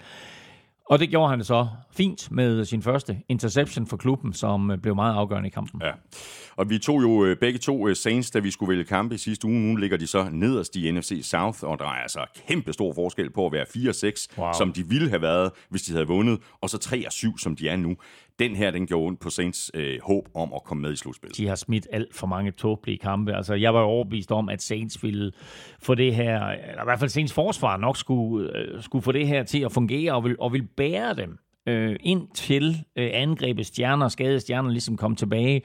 Og 0.91 0.99
det 0.99 1.09
gjorde 1.09 1.29
han 1.29 1.43
så 1.43 1.67
fint 1.91 2.31
med 2.31 2.65
sin 2.65 2.81
første 2.81 3.17
interception 3.29 3.87
for 3.87 3.97
klubben, 3.97 4.33
som 4.33 4.71
øh, 4.71 4.77
blev 4.77 4.95
meget 4.95 5.15
afgørende 5.15 5.47
i 5.47 5.49
kampen. 5.49 5.81
Ja. 5.83 5.91
Og 6.55 6.69
vi 6.69 6.79
tog 6.79 7.01
jo 7.01 7.25
øh, 7.25 7.37
begge 7.37 7.59
to 7.59 7.87
øh, 7.87 7.95
Saints, 7.95 8.31
da 8.31 8.39
vi 8.39 8.51
skulle 8.51 8.69
vælge 8.69 8.83
kampe 8.83 9.15
i 9.15 9.17
sidste 9.17 9.47
uge. 9.47 9.59
Nu 9.59 9.75
ligger 9.75 9.97
de 9.97 10.07
så 10.07 10.29
nederst 10.31 10.75
i 10.75 10.91
NFC 10.91 11.19
South, 11.23 11.63
og 11.63 11.79
der 11.79 11.85
er 11.85 11.89
altså 11.89 12.25
kæmpe 12.47 12.73
stor 12.73 12.93
forskel 12.93 13.29
på 13.29 13.45
at 13.45 13.51
være 13.51 13.65
4-6, 13.65 14.27
wow. 14.37 14.53
som 14.57 14.73
de 14.73 14.87
ville 14.87 15.09
have 15.09 15.21
været, 15.21 15.51
hvis 15.69 15.81
de 15.81 15.91
havde 15.91 16.07
vundet, 16.07 16.39
og 16.61 16.69
så 16.69 16.77
3-7, 17.33 17.43
som 17.43 17.55
de 17.55 17.69
er 17.69 17.75
nu 17.75 17.95
den 18.39 18.55
her, 18.55 18.71
den 18.71 18.87
gjorde 18.87 19.07
ondt 19.07 19.19
på 19.19 19.29
Saints 19.29 19.71
øh, 19.73 19.99
håb 20.03 20.29
om 20.35 20.53
at 20.55 20.63
komme 20.63 20.81
med 20.81 20.93
i 20.93 20.95
slutspillet. 20.95 21.37
De 21.37 21.47
har 21.47 21.55
smidt 21.55 21.87
alt 21.91 22.15
for 22.15 22.27
mange 22.27 22.51
tåbelige 22.51 22.97
kampe. 22.97 23.35
Altså, 23.35 23.53
jeg 23.53 23.73
var 23.73 23.81
overbevist 23.81 24.31
om, 24.31 24.49
at 24.49 24.61
Saints 24.61 25.03
ville 25.03 25.31
få 25.79 25.95
det 25.95 26.15
her, 26.15 26.47
eller 26.47 26.81
i 26.81 26.85
hvert 26.85 26.99
fald 26.99 27.09
Saints 27.09 27.33
forsvar 27.33 27.77
nok 27.77 27.97
skulle, 27.97 28.57
øh, 28.57 28.83
skulle 28.83 29.03
få 29.03 29.11
det 29.11 29.27
her 29.27 29.43
til 29.43 29.59
at 29.59 29.71
fungere, 29.71 30.13
og 30.13 30.23
vil, 30.23 30.35
og 30.39 30.53
vil 30.53 30.67
bære 30.77 31.13
dem 31.13 31.37
øh, 31.67 31.95
ind 31.99 32.27
til 32.33 32.75
øh, 32.95 33.09
angrebet 33.13 33.65
stjerner, 33.65 34.07
skade 34.07 34.39
stjerner 34.39 34.69
ligesom 34.69 34.97
kom 34.97 35.15
tilbage. 35.15 35.61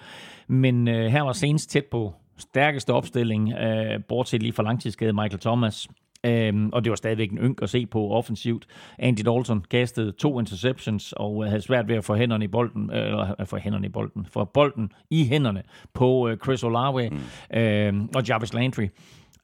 Men 0.48 0.88
øh, 0.88 1.06
her 1.06 1.22
var 1.22 1.32
Saints 1.32 1.66
tæt 1.66 1.84
på 1.84 2.14
stærkeste 2.38 2.92
opstilling, 2.92 3.52
øh, 3.52 4.04
bortset 4.08 4.42
lige 4.42 4.52
for 4.52 4.62
langtidsskade 4.62 5.12
Michael 5.12 5.40
Thomas. 5.40 5.88
Øhm, 6.24 6.70
og 6.72 6.84
det 6.84 6.90
var 6.90 6.96
stadigvæk 6.96 7.30
en 7.30 7.38
ynk 7.38 7.62
at 7.62 7.70
se 7.70 7.86
på 7.86 8.10
offensivt. 8.10 8.66
Andy 8.98 9.20
Dalton 9.20 9.64
kastede 9.70 10.12
to 10.12 10.40
interceptions 10.40 11.14
og 11.16 11.46
havde 11.46 11.62
svært 11.62 11.88
ved 11.88 11.96
at 11.96 12.04
få 12.04 12.14
hænderne 12.14 12.44
i 12.44 12.48
bolden, 12.48 12.90
eller 12.90 13.34
øh, 13.40 13.46
få 13.46 13.56
hænderne 13.56 13.86
i 13.86 13.90
bolden, 13.90 14.26
få 14.30 14.44
bolden 14.44 14.92
i 15.10 15.24
hænderne 15.24 15.62
på 15.94 16.28
øh, 16.28 16.38
Chris 16.38 16.64
Olave 16.64 17.08
mm. 17.08 17.58
øh, 17.58 17.94
og 18.14 18.28
Jarvis 18.28 18.54
Landry. 18.54 18.88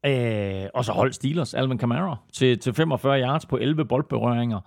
Øh, 0.06 0.68
og 0.74 0.84
så 0.84 0.92
holdt 0.92 1.14
Steelers 1.14 1.54
Alvin 1.54 1.78
Kamara 1.78 2.16
til, 2.32 2.58
til 2.58 2.74
45 2.74 3.20
yards 3.20 3.46
på 3.46 3.56
11 3.56 3.84
boldberøringer. 3.84 4.60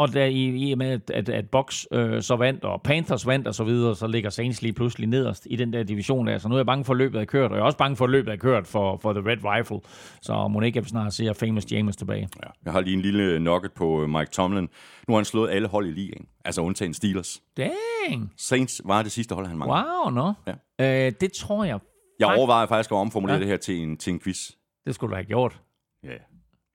Og 0.00 0.14
da 0.14 0.26
i, 0.26 0.68
i 0.68 0.72
og 0.72 0.78
med, 0.78 0.90
at, 0.90 1.10
at, 1.10 1.28
at 1.28 1.50
Box 1.50 1.84
øh, 1.92 2.22
så 2.22 2.36
vandt, 2.36 2.64
og 2.64 2.82
Panthers 2.82 3.26
vandt 3.26 3.46
og 3.46 3.54
så 3.54 3.64
videre, 3.64 3.96
så 3.96 4.06
ligger 4.06 4.30
Saints 4.30 4.62
lige 4.62 4.72
pludselig 4.72 5.08
nederst 5.08 5.46
i 5.50 5.56
den 5.56 5.72
der 5.72 5.82
division 5.82 6.26
der. 6.26 6.38
Så 6.38 6.48
nu 6.48 6.54
er 6.54 6.58
jeg 6.58 6.66
bange 6.66 6.84
for, 6.84 6.92
at 6.92 6.98
løbet 6.98 7.20
er 7.20 7.24
kørt, 7.24 7.50
og 7.50 7.56
jeg 7.56 7.62
er 7.62 7.66
også 7.66 7.78
bange 7.78 7.96
for, 7.96 8.04
at 8.04 8.10
løbet 8.10 8.32
er 8.32 8.36
kørt 8.36 8.66
for, 8.66 8.96
for 8.96 9.12
The 9.12 9.22
Red 9.30 9.38
Rifle. 9.44 9.80
Så 10.22 10.48
må 10.48 10.60
ikke 10.60 10.84
snart 10.84 11.12
se 11.12 11.34
Famous 11.34 11.72
James 11.72 11.96
tilbage. 11.96 12.28
Ja. 12.42 12.48
Jeg 12.64 12.72
har 12.72 12.80
lige 12.80 12.94
en 12.94 13.02
lille 13.02 13.40
nugget 13.40 13.72
på 13.72 14.02
øh, 14.02 14.08
Mike 14.08 14.30
Tomlin. 14.30 14.68
Nu 15.08 15.14
har 15.14 15.16
han 15.16 15.24
slået 15.24 15.50
alle 15.50 15.68
hold 15.68 15.86
i 15.86 15.90
ligaen, 15.90 16.26
altså 16.44 16.60
undtagen 16.60 16.94
Steelers. 16.94 17.42
Dang! 17.56 18.32
Saints 18.36 18.82
var 18.84 19.02
det 19.02 19.12
sidste 19.12 19.34
hold, 19.34 19.46
han 19.46 19.58
manglede. 19.58 19.84
Wow, 20.04 20.10
no. 20.10 20.32
Ja. 20.80 21.06
Øh, 21.06 21.12
det 21.20 21.32
tror 21.32 21.64
jeg. 21.64 21.78
Jeg 22.20 22.28
overvejer 22.38 22.66
faktisk 22.66 22.92
at 22.92 22.96
omformulere 22.96 23.36
ja. 23.36 23.40
det 23.40 23.48
her 23.48 23.56
til 23.56 23.78
en, 23.82 23.96
til 23.96 24.12
en 24.12 24.20
quiz. 24.20 24.50
Det 24.86 24.94
skulle 24.94 25.10
du 25.10 25.14
have 25.14 25.26
gjort. 25.26 25.60
Ja. 26.04 26.16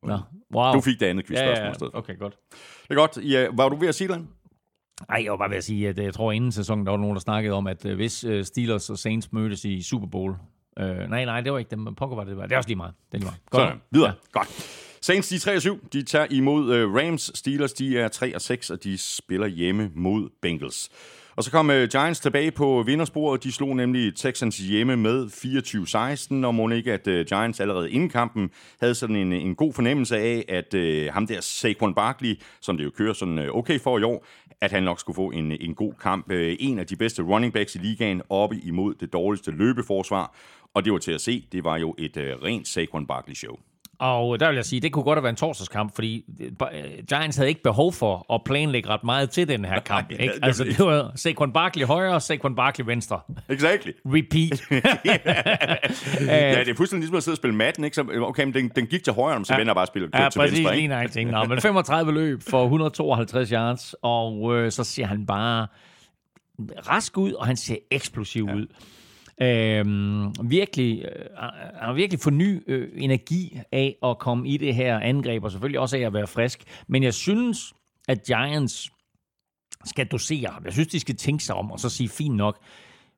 Nå, 0.07 0.19
wow. 0.55 0.73
Du 0.73 0.81
fik 0.81 0.99
det 0.99 1.05
andet 1.05 1.25
quizspørgsmål 1.25 1.57
ja, 1.57 1.65
ja, 1.65 1.71
i 1.71 1.75
stedet. 1.75 1.95
Okay, 1.95 2.17
godt. 2.19 2.35
Det 2.51 2.89
er 2.89 2.95
godt. 2.95 3.17
Ja, 3.17 3.47
var 3.53 3.69
du 3.69 3.75
ved 3.75 3.87
at 3.87 3.95
sige 3.95 4.07
det? 4.07 4.27
Nej, 5.09 5.21
jeg 5.23 5.31
var 5.31 5.37
bare 5.37 5.49
ved 5.49 5.57
at 5.57 5.63
sige, 5.63 5.89
at 5.89 5.99
øh, 5.99 6.05
jeg 6.05 6.13
tror 6.13 6.31
inden 6.31 6.51
sæsonen, 6.51 6.85
der 6.85 6.91
var 6.91 6.99
nogen, 6.99 7.15
der 7.15 7.19
snakkede 7.19 7.53
om, 7.53 7.67
at 7.67 7.85
øh, 7.85 7.95
hvis 7.95 8.23
øh, 8.23 8.45
Steelers 8.45 8.89
og 8.89 8.97
Saints 8.97 9.33
mødtes 9.33 9.65
i 9.65 9.81
Super 9.81 10.07
Bowl, 10.07 10.35
øh, 10.79 10.97
nej, 11.09 11.25
nej, 11.25 11.41
det 11.41 11.51
var 11.51 11.59
ikke 11.59 11.71
dem, 11.71 11.95
pokker 11.95 12.15
var 12.15 12.23
det, 12.23 12.37
det 12.37 12.51
er 12.51 12.57
også 12.57 12.69
lige 12.69 12.77
meget. 12.77 12.93
Det 13.11 13.13
er 13.13 13.17
lige 13.17 13.25
meget. 13.25 13.41
Godt. 13.49 13.61
Sådan, 13.61 13.81
videre. 13.91 14.09
Ja. 14.09 14.39
Godt. 14.39 14.47
Saints, 15.01 15.29
de 15.29 15.35
er 15.35 15.39
3 15.39 15.59
7. 15.61 15.87
De 15.93 16.03
tager 16.03 16.27
imod 16.29 16.73
Rams. 16.73 17.31
Steelers, 17.35 17.73
de 17.73 17.99
er 17.99 18.07
3 18.07 18.33
6, 18.39 18.69
og 18.69 18.83
de 18.83 18.97
spiller 18.97 19.47
hjemme 19.47 19.91
mod 19.95 20.29
Bengals. 20.41 20.89
Og 21.37 21.43
så 21.43 21.51
kom 21.51 21.69
uh, 21.69 21.83
Giants 21.83 22.19
tilbage 22.19 22.51
på 22.51 22.83
vindersporet. 22.85 23.43
De 23.43 23.51
slog 23.51 23.75
nemlig 23.75 24.15
Texans 24.15 24.57
hjemme 24.57 24.95
med 24.95 25.25
24-16, 26.41 26.45
og 26.45 26.55
må 26.55 26.69
ikke, 26.69 26.93
at 26.93 27.07
uh, 27.07 27.13
Giants 27.13 27.59
allerede 27.59 27.91
inden 27.91 28.09
kampen 28.09 28.49
havde 28.79 28.95
sådan 28.95 29.15
en, 29.15 29.33
en 29.33 29.55
god 29.55 29.73
fornemmelse 29.73 30.17
af, 30.17 30.45
at 30.49 30.73
uh, 30.73 31.13
ham 31.13 31.27
der 31.27 31.41
Saquon 31.41 31.93
Barkley, 31.93 32.39
som 32.61 32.77
det 32.77 32.83
jo 32.83 32.89
kører 32.89 33.13
sådan 33.13 33.39
uh, 33.39 33.57
okay 33.57 33.79
for 33.79 33.99
i 33.99 34.03
år, 34.03 34.25
at 34.61 34.71
han 34.71 34.83
nok 34.83 34.99
skulle 34.99 35.15
få 35.15 35.31
en, 35.31 35.51
en 35.51 35.75
god 35.75 35.93
kamp. 36.01 36.31
Uh, 36.31 36.37
en 36.59 36.79
af 36.79 36.87
de 36.87 36.95
bedste 36.95 37.23
running 37.23 37.53
backs 37.53 37.75
i 37.75 37.77
ligaen 37.77 38.21
oppe 38.29 38.57
imod 38.57 38.95
det 38.95 39.13
dårligste 39.13 39.51
løbeforsvar. 39.51 40.35
Og 40.73 40.85
det 40.85 40.93
var 40.93 40.99
til 40.99 41.11
at 41.11 41.21
se, 41.21 41.47
det 41.51 41.63
var 41.63 41.77
jo 41.77 41.95
et 41.97 42.17
uh, 42.17 42.23
rent 42.23 42.67
Saquon 42.67 43.07
Barkley-show. 43.07 43.74
Og 43.99 44.39
der 44.39 44.47
vil 44.47 44.55
jeg 44.55 44.65
sige, 44.65 44.79
det 44.79 44.91
kunne 44.91 45.03
godt 45.03 45.17
have 45.17 45.23
været 45.23 45.33
en 45.33 45.37
torsdagskamp, 45.37 45.95
fordi 45.95 46.25
Giants 47.09 47.37
havde 47.37 47.49
ikke 47.49 47.63
behov 47.63 47.93
for 47.93 48.33
at 48.33 48.41
planlægge 48.45 48.89
ret 48.89 49.03
meget 49.03 49.29
til 49.29 49.47
den 49.47 49.65
her 49.65 49.79
kamp. 49.79 50.11
Ikke? 50.11 50.33
Altså, 50.41 50.63
det 50.63 50.79
var 50.79 51.11
Saquon 51.15 51.53
Barkley 51.53 51.85
højre 51.85 52.13
og 52.13 52.21
Saquon 52.21 52.55
Barkley 52.55 52.85
venstre. 52.85 53.19
Exactly. 53.49 53.91
Repeat. 54.05 54.61
ja, 56.27 56.59
det 56.59 56.69
er 56.69 56.75
fuldstændig 56.75 57.01
ligesom 57.01 57.15
at 57.15 57.23
sidde 57.23 57.33
og 57.33 57.37
spille 57.37 57.55
matten, 57.55 57.83
ikke? 57.83 57.95
Så, 57.95 58.01
okay, 58.21 58.43
men 58.43 58.53
den, 58.53 58.71
den 58.75 58.85
gik 58.85 59.03
til 59.03 59.13
højre, 59.13 59.45
så 59.45 59.53
ja. 59.53 59.59
vender 59.59 59.73
bare 59.73 59.81
at 59.81 59.87
spille 59.87 60.09
ja, 60.13 60.17
til 60.17 60.23
venstre. 60.23 60.41
Ja, 60.41 60.49
præcis, 60.49 60.89
lige 60.89 61.07
ting. 61.07 61.31
Nå, 61.31 61.43
men 61.43 61.61
35 61.61 62.13
løb 62.13 62.41
for 62.49 62.63
152 62.63 63.49
yards, 63.49 63.95
og 64.01 64.55
øh, 64.55 64.71
så 64.71 64.83
ser 64.83 65.05
han 65.05 65.25
bare 65.25 65.67
rask 66.89 67.17
ud, 67.17 67.33
og 67.33 67.45
han 67.45 67.57
ser 67.57 67.75
eksplosiv 67.91 68.45
ja. 68.49 68.55
ud. 68.55 68.67
Øh, 69.41 69.85
virkelig, 70.49 71.05
øh, 71.05 71.25
han 71.37 71.51
har 71.81 71.93
virkelig 71.93 72.19
forny 72.19 72.63
øh, 72.67 72.89
energi 72.95 73.59
af 73.71 73.95
at 74.03 74.17
komme 74.19 74.49
i 74.49 74.57
det 74.57 74.75
her 74.75 74.99
angreb, 74.99 75.43
og 75.43 75.51
selvfølgelig 75.51 75.79
også 75.79 75.97
af 75.97 76.01
at 76.01 76.13
være 76.13 76.27
frisk. 76.27 76.63
Men 76.87 77.03
jeg 77.03 77.13
synes, 77.13 77.73
at 78.07 78.23
Giants 78.23 78.91
skal 79.85 80.07
dosere 80.07 80.49
ham. 80.51 80.65
Jeg 80.65 80.73
synes, 80.73 80.87
de 80.87 80.99
skal 80.99 81.15
tænke 81.15 81.43
sig 81.43 81.55
om, 81.55 81.71
og 81.71 81.79
så 81.79 81.89
sige, 81.89 82.09
fint 82.09 82.35
nok, 82.35 82.59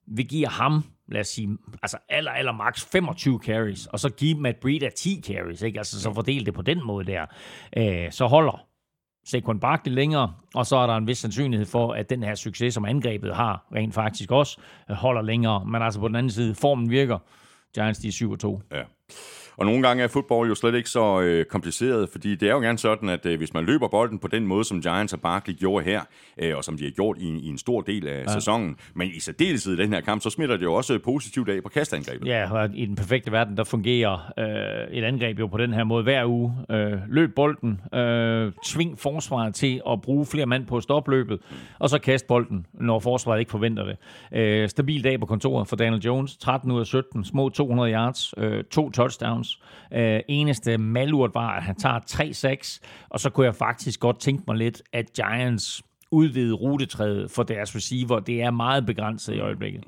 vi 0.07 0.23
giver 0.23 0.49
ham, 0.49 0.83
lad 1.07 1.21
os 1.21 1.27
sige, 1.27 1.57
altså 1.81 1.97
aller, 2.09 2.31
aller 2.31 2.51
max 2.51 2.85
25 2.91 3.39
carries, 3.43 3.85
og 3.85 3.99
så 3.99 4.09
give 4.09 4.39
Matt 4.39 4.59
Breida 4.59 4.89
10 4.89 5.21
carries, 5.21 5.61
ikke? 5.61 5.79
Altså, 5.79 6.01
så 6.01 6.13
fordel 6.13 6.45
det 6.45 6.53
på 6.53 6.61
den 6.61 6.85
måde 6.85 7.05
der. 7.05 7.25
Øh, 7.77 8.11
så 8.11 8.27
holder 8.27 8.66
Saquon 9.27 9.59
Barkley 9.59 9.93
længere, 9.93 10.33
og 10.55 10.65
så 10.65 10.75
er 10.75 10.87
der 10.87 10.95
en 10.95 11.07
vis 11.07 11.17
sandsynlighed 11.17 11.65
for, 11.65 11.93
at 11.93 12.09
den 12.09 12.23
her 12.23 12.35
succes, 12.35 12.73
som 12.73 12.85
angrebet 12.85 13.35
har, 13.35 13.67
rent 13.75 13.93
faktisk 13.93 14.31
også 14.31 14.57
øh, 14.89 14.95
holder 14.95 15.21
længere. 15.21 15.65
Men 15.65 15.81
altså 15.81 15.99
på 15.99 16.07
den 16.07 16.15
anden 16.15 16.29
side, 16.29 16.55
formen 16.55 16.89
virker. 16.89 17.19
Giants, 17.75 17.99
de 17.99 18.07
er 18.07 18.59
7-2. 18.71 18.77
Ja. 18.77 18.83
Og 19.57 19.65
nogle 19.65 19.87
gange 19.87 20.03
er 20.03 20.07
fodbold 20.07 20.49
jo 20.49 20.55
slet 20.55 20.75
ikke 20.75 20.89
så 20.89 21.21
øh, 21.21 21.45
kompliceret, 21.45 22.09
fordi 22.09 22.35
det 22.35 22.49
er 22.49 22.53
jo 22.53 22.59
gerne 22.59 22.77
sådan, 22.77 23.09
at 23.09 23.25
øh, 23.25 23.37
hvis 23.37 23.53
man 23.53 23.65
løber 23.65 23.87
bolden 23.87 24.19
på 24.19 24.27
den 24.27 24.47
måde, 24.47 24.63
som 24.63 24.81
Giants 24.81 25.13
og 25.13 25.21
Barkley 25.21 25.55
gjorde 25.55 25.85
her, 25.85 26.01
øh, 26.37 26.57
og 26.57 26.63
som 26.63 26.77
de 26.77 26.83
har 26.83 26.91
gjort 26.91 27.17
i, 27.19 27.39
i 27.39 27.47
en 27.47 27.57
stor 27.57 27.81
del 27.81 28.07
af 28.07 28.23
ja. 28.27 28.33
sæsonen, 28.33 28.75
men 28.93 29.07
i 29.07 29.19
særdeleshed 29.19 29.73
i 29.73 29.77
den 29.77 29.93
her 29.93 30.01
kamp, 30.01 30.21
så 30.21 30.29
smitter 30.29 30.57
det 30.57 30.63
jo 30.63 30.73
også 30.73 30.99
positivt 30.99 31.49
af 31.49 31.63
på 31.63 31.69
kastangrebet. 31.69 32.27
Ja, 32.27 32.51
og 32.51 32.69
i 32.73 32.85
den 32.85 32.95
perfekte 32.95 33.31
verden, 33.31 33.57
der 33.57 33.63
fungerer 33.63 34.33
øh, 34.39 34.97
et 34.97 35.03
angreb 35.03 35.39
jo 35.39 35.47
på 35.47 35.57
den 35.57 35.73
her 35.73 35.83
måde 35.83 36.03
hver 36.03 36.25
uge. 36.25 36.53
Øh, 36.69 36.93
løb 37.07 37.35
bolden, 37.35 37.81
øh, 37.93 38.51
tving 38.65 38.99
forsvaret 38.99 39.55
til 39.55 39.81
at 39.89 40.01
bruge 40.01 40.25
flere 40.25 40.45
mand 40.45 40.65
på 40.65 40.81
stopløbet, 40.81 41.39
og 41.79 41.89
så 41.89 41.99
kast 41.99 42.27
bolden, 42.27 42.65
når 42.73 42.99
forsvaret 42.99 43.39
ikke 43.39 43.51
forventer 43.51 43.83
det. 43.83 43.97
Øh, 44.31 44.69
stabil 44.69 45.03
dag 45.03 45.19
på 45.19 45.25
kontoret 45.25 45.67
for 45.67 45.75
Daniel 45.75 46.01
Jones, 46.01 46.37
13 46.37 46.71
ud 46.71 46.79
af 46.79 46.85
17, 46.85 47.25
små 47.25 47.49
200 47.49 47.91
yards, 47.91 48.33
øh, 48.37 48.63
to 48.63 48.89
touchdowns, 48.89 49.46
Jones. 49.47 50.15
Øh, 50.15 50.21
eneste 50.27 50.77
malurt 50.77 51.33
var, 51.33 51.49
at 51.49 51.63
han 51.63 51.75
tager 51.75 51.99
3-6, 51.99 52.79
og 53.09 53.19
så 53.19 53.29
kunne 53.29 53.45
jeg 53.45 53.55
faktisk 53.55 53.99
godt 53.99 54.19
tænke 54.19 54.43
mig 54.47 54.57
lidt, 54.57 54.81
at 54.93 55.13
Giants 55.13 55.83
udvide 56.11 56.53
rutetræet 56.53 57.31
for 57.31 57.43
deres 57.43 57.75
receiver. 57.75 58.19
Det 58.19 58.41
er 58.41 58.51
meget 58.51 58.85
begrænset 58.85 59.33
i 59.33 59.39
øjeblikket. 59.39 59.83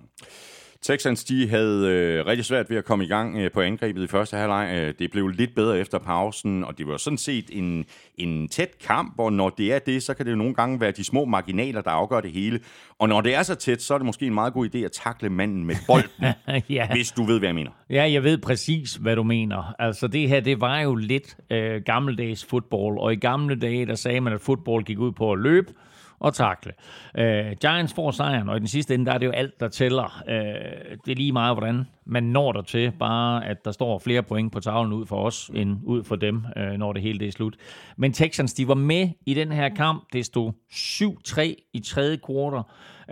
Texans 0.81 1.23
de 1.23 1.49
havde 1.49 1.87
øh, 1.87 2.25
rigtig 2.25 2.45
svært 2.45 2.69
ved 2.69 2.77
at 2.77 2.85
komme 2.85 3.05
i 3.05 3.07
gang 3.07 3.37
øh, 3.37 3.51
på 3.51 3.61
angrebet 3.61 4.03
i 4.03 4.07
første 4.07 4.37
halvleg. 4.37 4.71
Øh, 4.75 4.93
det 4.99 5.11
blev 5.11 5.27
lidt 5.27 5.55
bedre 5.55 5.79
efter 5.79 5.97
pausen, 5.97 6.63
og 6.63 6.77
det 6.77 6.87
var 6.87 6.97
sådan 6.97 7.17
set 7.17 7.45
en, 7.51 7.85
en 8.17 8.47
tæt 8.47 8.69
kamp, 8.85 9.13
og 9.17 9.33
når 9.33 9.49
det 9.49 9.73
er 9.73 9.79
det, 9.79 10.03
så 10.03 10.13
kan 10.13 10.25
det 10.25 10.31
jo 10.31 10.35
nogle 10.35 10.53
gange 10.53 10.81
være 10.81 10.91
de 10.91 11.03
små 11.03 11.25
marginaler, 11.25 11.81
der 11.81 11.91
afgør 11.91 12.21
det 12.21 12.31
hele. 12.31 12.59
Og 12.99 13.09
når 13.09 13.21
det 13.21 13.35
er 13.35 13.43
så 13.43 13.55
tæt, 13.55 13.81
så 13.81 13.93
er 13.93 13.97
det 13.97 14.05
måske 14.05 14.25
en 14.25 14.33
meget 14.33 14.53
god 14.53 14.69
idé 14.75 14.77
at 14.77 14.91
takle 14.91 15.29
manden 15.29 15.65
med 15.65 15.75
bolden, 15.87 16.25
ja. 16.69 16.87
hvis 16.91 17.11
du 17.11 17.23
ved, 17.23 17.39
hvad 17.39 17.47
jeg 17.47 17.55
mener. 17.55 17.71
Ja, 17.89 18.11
jeg 18.11 18.23
ved 18.23 18.37
præcis, 18.37 18.95
hvad 18.95 19.15
du 19.15 19.23
mener. 19.23 19.75
Altså 19.79 20.07
det 20.07 20.29
her, 20.29 20.39
det 20.39 20.61
var 20.61 20.79
jo 20.79 20.95
lidt 20.95 21.37
øh, 21.49 21.81
gammeldags 21.81 22.45
fodbold, 22.45 22.99
og 22.99 23.13
i 23.13 23.15
gamle 23.15 23.55
dage, 23.55 23.85
der 23.85 23.95
sagde 23.95 24.21
man, 24.21 24.33
at 24.33 24.41
fodbold 24.41 24.83
gik 24.83 24.99
ud 24.99 25.11
på 25.11 25.31
at 25.31 25.39
løbe, 25.39 25.73
og 26.19 26.33
takle. 26.33 26.73
Øh, 27.17 27.51
Giants 27.61 27.93
får 27.93 28.11
sejren, 28.11 28.49
og 28.49 28.55
i 28.55 28.59
den 28.59 28.67
sidste 28.67 28.93
ende, 28.93 29.05
der 29.05 29.13
er 29.13 29.17
det 29.17 29.25
jo 29.25 29.31
alt, 29.31 29.59
der 29.59 29.67
tæller. 29.67 30.23
Øh, 30.27 30.97
det 31.05 31.11
er 31.11 31.15
lige 31.15 31.31
meget, 31.31 31.55
hvordan 31.55 31.87
man 32.05 32.23
når 32.23 32.51
der 32.51 32.61
til, 32.61 32.91
bare 32.99 33.45
at 33.45 33.65
der 33.65 33.71
står 33.71 33.99
flere 33.99 34.23
point 34.23 34.51
på 34.51 34.59
tavlen 34.59 34.93
ud 34.93 35.05
for 35.05 35.25
os, 35.25 35.51
end 35.53 35.77
ud 35.83 36.03
for 36.03 36.15
dem, 36.15 36.45
øh, 36.57 36.71
når 36.71 36.93
det 36.93 37.01
hele 37.01 37.19
det 37.19 37.27
er 37.27 37.31
slut. 37.31 37.55
Men 37.97 38.13
Texans, 38.13 38.53
de 38.53 38.67
var 38.67 38.73
med 38.73 39.09
i 39.25 39.33
den 39.33 39.51
her 39.51 39.69
kamp. 39.69 40.03
Det 40.13 40.25
stod 40.25 40.51
7-3 40.71 41.69
i 41.73 41.79
tredje 41.79 42.17
kvartal, 42.17 42.63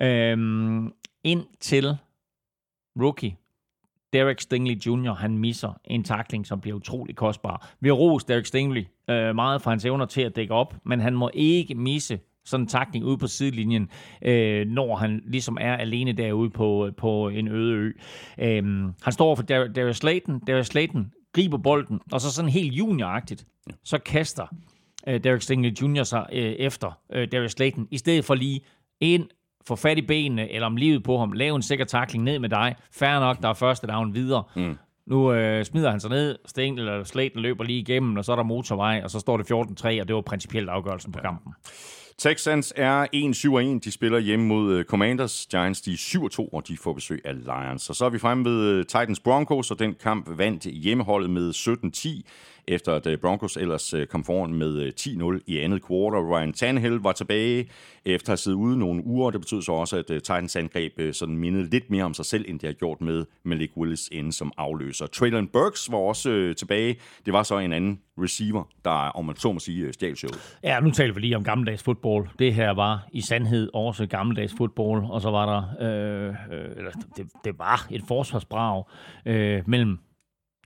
ind 0.01 0.81
øh, 0.83 0.93
indtil 1.23 1.97
rookie 3.01 3.35
Derek 4.13 4.41
Stingley 4.41 4.75
Jr., 4.75 5.13
han 5.13 5.37
misser 5.37 5.79
en 5.85 6.03
takling, 6.03 6.47
som 6.47 6.61
bliver 6.61 6.75
utrolig 6.75 7.15
kostbar. 7.15 7.69
Vi 7.79 7.89
har 7.89 7.95
rost 7.95 8.27
Derek 8.27 8.45
Stingley 8.45 8.85
øh, 9.09 9.35
meget 9.35 9.61
for 9.61 9.69
hans 9.69 9.85
evner 9.85 10.05
til 10.05 10.21
at 10.21 10.35
dække 10.35 10.53
op, 10.53 10.75
men 10.85 10.99
han 10.99 11.13
må 11.13 11.29
ikke 11.33 11.75
misse 11.75 12.19
sådan 12.47 12.63
en 12.63 12.67
takning 12.67 13.05
ude 13.05 13.17
på 13.17 13.27
sidelinjen, 13.27 13.89
øh, 14.21 14.67
når 14.67 14.95
han 14.95 15.21
ligesom 15.25 15.57
er 15.61 15.73
alene 15.75 16.11
derude 16.11 16.49
på, 16.49 16.89
på 16.97 17.29
en 17.29 17.47
øde 17.47 17.73
ø. 17.73 17.91
Øh, 18.39 18.63
han 19.03 19.13
står 19.13 19.35
for 19.35 19.43
Darius 19.43 19.97
Slayton. 19.97 20.39
Darius 20.39 20.67
Slayton 20.67 21.11
griber 21.33 21.57
bolden, 21.57 21.99
og 22.11 22.21
så 22.21 22.31
sådan 22.31 22.51
helt 22.51 22.73
junioragtigt, 22.73 23.45
så 23.83 23.97
kaster 23.97 24.45
øh, 25.07 25.23
Derek 25.23 25.41
Stingley 25.41 25.71
Jr. 25.71 26.03
sig 26.03 26.25
øh, 26.31 26.51
efter 26.51 26.99
øh, 27.13 27.27
Darius 27.31 27.51
Slayton, 27.51 27.87
i 27.91 27.97
stedet 27.97 28.25
for 28.25 28.35
lige 28.35 28.61
ind, 28.99 29.25
få 29.67 29.75
fat 29.75 29.97
i 29.97 30.01
benene, 30.01 30.51
eller 30.51 30.65
om 30.65 30.75
livet 30.75 31.03
på 31.03 31.17
ham, 31.17 31.31
lave 31.31 31.55
en 31.55 31.61
sikker 31.61 31.85
takling 31.85 32.23
ned 32.23 32.39
med 32.39 32.49
dig. 32.49 32.75
Færre 32.91 33.19
nok, 33.19 33.41
der 33.41 33.49
er 33.49 33.53
første 33.53 33.87
down 33.87 34.13
videre. 34.13 34.43
Mm. 34.55 34.77
Nu 35.07 35.33
øh, 35.33 35.65
smider 35.65 35.91
han 35.91 35.99
sig 35.99 36.09
ned, 36.09 36.37
Sten 36.45 36.77
eller 36.77 37.03
Slayton 37.03 37.41
løber 37.41 37.63
lige 37.63 37.79
igennem, 37.79 38.17
og 38.17 38.25
så 38.25 38.31
er 38.31 38.35
der 38.35 38.43
motorvej, 38.43 39.01
og 39.03 39.11
så 39.11 39.19
står 39.19 39.37
det 39.37 39.51
14-3, 39.51 40.01
og 40.01 40.07
det 40.07 40.15
var 40.15 40.21
principielt 40.21 40.69
afgørelsen 40.69 41.11
på 41.11 41.19
kampen. 41.19 41.53
Texans 42.19 42.73
er 42.75 43.05
1-7-1. 43.75 43.79
De 43.79 43.91
spiller 43.91 44.19
hjemme 44.19 44.45
mod 44.45 44.73
øh, 44.73 44.85
Commanders. 44.85 45.47
Giants 45.51 45.81
de 45.81 45.93
er 45.93 45.97
7-2, 45.97 46.49
og 46.53 46.67
de 46.67 46.77
får 46.77 46.93
besøg 46.93 47.21
af 47.25 47.35
Lions. 47.43 47.89
Og 47.89 47.95
så 47.95 48.05
er 48.05 48.09
vi 48.09 48.19
fremme 48.19 48.45
ved 48.45 48.61
øh, 48.61 48.85
Titans 48.85 49.19
Broncos, 49.19 49.71
og 49.71 49.79
den 49.79 49.95
kamp 50.03 50.37
vandt 50.37 50.63
hjemmeholdet 50.63 51.29
med 51.29 51.53
17-10 51.53 52.21
efter 52.67 52.93
at 52.93 53.07
øh, 53.07 53.17
Broncos 53.17 53.57
ellers 53.57 53.93
øh, 53.93 54.07
kom 54.07 54.23
foran 54.23 54.53
med 54.53 54.81
øh, 54.81 54.91
10-0 54.99 55.39
i 55.47 55.59
andet 55.59 55.87
quarter. 55.87 56.35
Ryan 56.35 56.53
Tannehill 56.53 56.95
var 56.95 57.11
tilbage 57.11 57.69
efter 58.05 58.27
at 58.27 58.29
have 58.29 58.37
siddet 58.37 58.57
ude 58.57 58.79
nogle 58.79 59.05
uger. 59.05 59.31
Det 59.31 59.41
betød 59.41 59.61
så 59.61 59.71
også, 59.71 59.97
at 59.97 60.05
Titans 60.05 60.55
angreb 60.55 60.99
sådan 61.11 61.37
mindede 61.37 61.69
lidt 61.69 61.89
mere 61.89 62.03
om 62.03 62.13
sig 62.13 62.25
selv, 62.25 62.45
end 62.47 62.59
det 62.59 62.67
har 62.67 62.73
gjort 62.73 63.01
med 63.01 63.25
Malik 63.43 63.71
Willis 63.77 64.09
inden 64.11 64.31
som 64.31 64.51
afløser. 64.57 65.07
Traylon 65.07 65.47
Burks 65.47 65.91
var 65.91 65.97
også 65.97 66.53
tilbage. 66.57 66.95
Det 67.25 67.33
var 67.33 67.43
så 67.43 67.57
en 67.57 67.73
anden 67.73 67.99
receiver, 68.17 68.63
der, 68.85 68.91
om 68.91 69.25
man 69.25 69.35
så 69.35 69.51
må 69.51 69.59
sige, 69.59 69.93
stjal 69.93 70.15
showet. 70.15 70.57
Ja, 70.63 70.79
nu 70.79 70.91
taler 70.91 71.13
vi 71.13 71.19
lige 71.19 71.35
om 71.35 71.43
gammeldags 71.43 71.83
fodbold. 71.83 72.27
Det 72.39 72.53
her 72.53 72.73
var 72.73 73.07
i 73.11 73.21
sandhed 73.21 73.69
også 73.73 74.05
gammeldags 74.05 74.53
fodbold, 74.57 75.03
og 75.09 75.21
så 75.21 75.29
var 75.29 75.45
der, 75.45 75.63
øh, 75.81 76.29
øh, 76.29 76.71
eller 76.77 76.91
det, 77.17 77.27
det 77.45 77.59
var 77.59 77.87
et 77.91 78.03
forsvarsbrag 78.07 78.83
øh, 79.25 79.63
mellem 79.67 79.99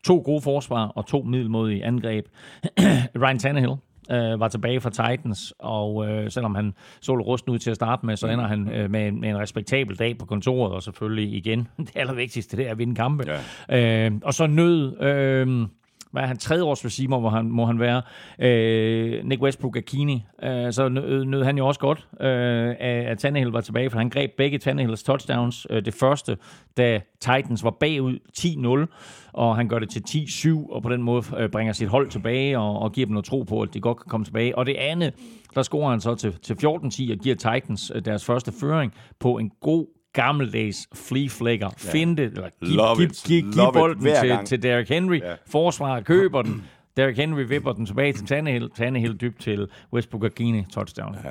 To 0.04 0.22
gode 0.26 0.42
forsvar 0.42 0.88
og 0.88 1.06
to 1.06 1.22
middelmodige 1.22 1.86
angreb. 1.86 2.26
Ryan 3.22 3.40
Tannehill 3.40 3.76
øh, 4.12 4.40
var 4.40 4.48
tilbage 4.48 4.82
fra 4.82 4.90
Titans, 4.90 5.54
og 5.60 6.10
øh, 6.10 6.32
selvom 6.32 6.56
han 6.56 6.74
så 7.02 7.16
lidt 7.16 7.28
rusten 7.28 7.52
ud 7.52 7.60
til 7.60 7.70
at 7.70 7.76
starte 7.76 8.06
med, 8.06 8.18
så 8.18 8.28
ender 8.28 8.48
han 8.48 8.70
øh, 8.70 8.92
med, 8.92 9.08
en, 9.08 9.22
med 9.22 9.30
en 9.30 9.38
respektabel 9.38 10.00
dag 10.00 10.18
på 10.18 10.26
kontoret, 10.26 10.74
og 10.74 10.84
selvfølgelig 10.84 11.34
igen, 11.34 11.68
det 11.78 11.92
allervigtigste, 11.96 12.58
det 12.58 12.68
er 12.68 12.72
at 12.72 12.78
vinde 12.78 12.96
kampe. 12.96 13.24
Ja. 13.70 14.06
Øh, 14.08 14.12
og 14.24 14.34
så 14.34 14.48
nød... 14.48 15.02
Øh, 15.02 15.68
hvad 16.12 16.24
er 16.24 16.28
han, 16.28 16.38
tredje 16.38 16.64
års 16.64 16.86
receiver, 16.86 17.20
hvor 17.20 17.30
han, 17.30 17.46
må 17.46 17.66
han 17.66 17.80
være, 17.80 18.02
øh, 18.40 19.26
Nick 19.26 19.42
Westbrook 19.42 19.78
Akini, 19.78 20.26
øh, 20.44 20.74
så 20.74 20.90
nød, 20.90 21.04
øh, 21.04 21.28
nød 21.28 21.44
han 21.44 21.58
jo 21.58 21.68
også 21.68 21.80
godt, 21.80 22.08
øh, 22.22 22.76
at 22.80 23.20
Tannehill 23.20 23.52
var 23.52 23.62
tilbage, 23.62 23.90
for 23.90 23.98
han 23.98 24.10
greb 24.10 24.32
begge 24.38 24.58
Tannehills 24.58 25.04
touchdowns. 25.04 25.68
Øh, 25.70 25.86
det 25.86 25.94
første, 25.94 26.38
da 26.78 27.02
Titans 27.20 27.64
var 27.64 27.72
bagud 27.80 28.20
10-0, 28.38 28.88
og 29.34 29.56
han 29.56 29.68
gør 29.68 29.80
det 29.80 29.90
til 29.90 30.04
10-7, 30.10 30.74
og 30.74 30.84
på 30.84 30.90
den 30.90 31.02
måde 31.02 31.24
øh, 31.38 31.50
bringer 31.50 31.74
sit 31.74 31.88
hold 31.88 32.10
tilbage, 32.10 32.60
og, 32.60 32.80
og 32.80 32.92
giver 32.92 33.06
dem 33.06 33.14
noget 33.14 33.26
tro 33.26 33.44
på, 33.44 33.62
at 33.62 33.74
de 33.74 33.80
godt 33.80 33.98
kan 33.98 34.10
komme 34.10 34.26
tilbage. 34.26 34.58
Og 34.58 34.66
det 34.66 34.76
andet, 34.76 35.14
der 35.56 35.62
scorer 35.62 35.90
han 35.90 36.02
så 36.02 36.16
til, 36.16 36.34
til 36.42 36.54
14-10 36.54 36.68
og 37.12 37.18
giver 37.18 37.36
Titans 37.36 37.92
øh, 37.96 38.06
deres 38.06 38.26
første 38.26 38.52
føring 38.60 38.94
på 39.20 39.38
en 39.38 39.52
god 39.62 40.01
gammeldags 40.14 40.88
flea 40.94 41.28
flicker. 41.30 41.70
Ja. 41.86 41.92
Find 41.92 42.18
det, 42.18 42.26
eller 42.26 42.50
giv, 42.62 42.76
Love 42.76 42.96
giv, 42.96 43.10
giv, 43.26 43.44
giv 43.44 43.74
bolden 43.74 44.04
til, 44.04 44.30
gang. 44.30 44.48
til 44.48 44.64
Derrick 44.64 44.90
Henry. 44.90 45.20
Ja. 45.20 45.36
Forsvaret 45.48 46.06
køber 46.06 46.42
den. 46.42 46.64
Derrick 46.98 47.18
Henry 47.18 47.42
vipper 47.42 47.72
den 47.74 47.86
tilbage 47.86 48.14
til 48.14 48.26
Tannehill. 48.26 48.70
Tannehill 48.76 49.14
dybt 49.22 49.40
til 49.42 49.68
Westbrook 49.94 50.24
Akini 50.24 50.64
touchdown. 50.74 51.16
Ja. 51.24 51.30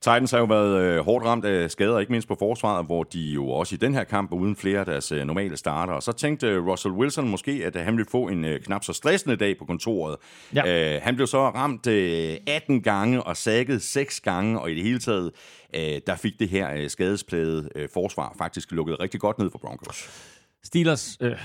Titans 0.00 0.30
har 0.30 0.38
jo 0.38 0.44
været 0.44 0.82
øh, 0.82 1.04
hårdt 1.04 1.24
ramt 1.24 1.44
af 1.44 1.70
skader, 1.70 1.98
ikke 1.98 2.12
mindst 2.12 2.28
på 2.28 2.36
forsvaret, 2.38 2.86
hvor 2.86 3.02
de 3.02 3.20
jo 3.20 3.48
også 3.48 3.74
i 3.74 3.78
den 3.78 3.94
her 3.94 4.04
kamp 4.04 4.30
var 4.30 4.36
uden 4.36 4.56
flere 4.56 4.80
af 4.80 4.86
deres 4.86 5.12
øh, 5.12 5.24
normale 5.24 5.56
starter. 5.56 5.92
Og 5.92 6.02
så 6.02 6.12
tænkte 6.12 6.46
øh, 6.46 6.66
Russell 6.66 6.94
Wilson 6.94 7.28
måske, 7.28 7.62
at 7.66 7.76
øh, 7.76 7.82
han 7.82 7.96
ville 7.96 8.10
få 8.10 8.28
en 8.28 8.44
øh, 8.44 8.60
knap 8.60 8.84
så 8.84 8.92
stressende 8.92 9.36
dag 9.36 9.58
på 9.58 9.64
kontoret. 9.64 10.16
Ja. 10.54 10.94
Øh, 10.94 11.02
han 11.02 11.14
blev 11.14 11.26
så 11.26 11.48
ramt 11.50 11.86
øh, 11.86 12.36
18 12.46 12.82
gange 12.82 13.22
og 13.22 13.36
sækket 13.36 13.82
6 13.82 14.20
gange, 14.20 14.60
og 14.60 14.70
i 14.70 14.74
det 14.74 14.82
hele 14.82 14.98
taget, 14.98 15.32
øh, 15.74 16.00
der 16.06 16.16
fik 16.16 16.38
det 16.38 16.48
her 16.48 16.74
øh, 16.74 16.90
skadesplade 16.90 17.68
øh, 17.74 17.88
forsvar 17.94 18.34
faktisk 18.38 18.72
lukket 18.72 19.00
rigtig 19.00 19.20
godt 19.20 19.38
ned 19.38 19.50
for 19.50 19.58
Broncos. 19.58 20.10
Steelers, 20.68 21.18
øh, 21.20 21.36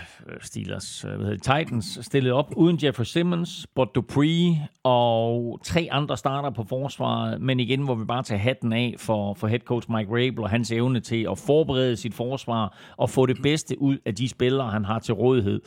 Steelers, 0.41 1.05
øh, 1.05 1.09
hvad 1.09 1.19
hedder 1.19 1.55
det, 1.55 1.65
Titans 1.65 1.99
stillede 2.01 2.33
op 2.33 2.53
uden 2.55 2.79
Jeffrey 2.83 3.05
Simmons, 3.05 3.67
Bud 3.75 3.85
Dupree 3.95 4.67
og 4.83 5.59
tre 5.63 5.87
andre 5.91 6.17
starter 6.17 6.49
på 6.49 6.63
forsvaret, 6.63 7.41
men 7.41 7.59
igen, 7.59 7.81
hvor 7.81 7.95
vi 7.95 8.05
bare 8.05 8.23
tager 8.23 8.39
hatten 8.39 8.73
af 8.73 8.95
for, 8.97 9.33
for 9.33 9.47
head 9.47 9.59
coach 9.59 9.91
Mike 9.91 10.11
Rabel 10.11 10.39
og 10.39 10.49
hans 10.49 10.71
evne 10.71 10.99
til 10.99 11.27
at 11.31 11.37
forberede 11.37 11.97
sit 11.97 12.13
forsvar 12.13 12.77
og 12.97 13.09
få 13.09 13.25
det 13.25 13.37
bedste 13.43 13.81
ud 13.81 13.97
af 14.05 14.15
de 14.15 14.29
spillere, 14.29 14.69
han 14.69 14.85
har 14.85 14.99
til 14.99 15.13
rådighed. 15.13 15.61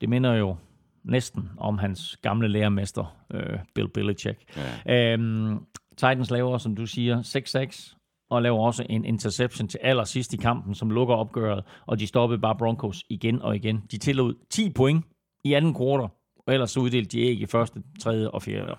Det 0.00 0.08
minder 0.08 0.34
jo 0.34 0.56
næsten 1.04 1.50
om 1.58 1.78
hans 1.78 2.16
gamle 2.22 2.48
lærermester, 2.48 3.16
øh, 3.34 3.58
Bill 3.74 3.88
Belichick. 3.88 4.38
Ja. 4.86 5.12
Øhm, 5.12 5.58
Titans 5.96 6.30
laver, 6.30 6.58
som 6.58 6.76
du 6.76 6.86
siger, 6.86 7.22
6-6, 7.22 8.01
og 8.32 8.42
laver 8.42 8.66
også 8.66 8.86
en 8.90 9.04
interception 9.04 9.68
til 9.68 9.78
allersidst 9.82 10.32
i 10.34 10.36
kampen, 10.36 10.74
som 10.74 10.90
lukker 10.90 11.14
opgøret, 11.14 11.64
og 11.86 11.98
de 11.98 12.06
stoppede 12.06 12.40
bare 12.40 12.56
Broncos 12.56 13.04
igen 13.08 13.42
og 13.42 13.56
igen. 13.56 13.82
De 13.90 13.98
tillod 13.98 14.34
10 14.50 14.70
point 14.70 15.04
i 15.44 15.52
anden 15.52 15.74
kvartal, 15.74 16.08
og 16.46 16.54
ellers 16.54 16.76
uddelte 16.76 17.16
de 17.16 17.20
ikke 17.20 17.42
i 17.42 17.46
første, 17.46 17.82
tredje 18.00 18.28
og 18.28 18.42
fjerde. 18.42 18.74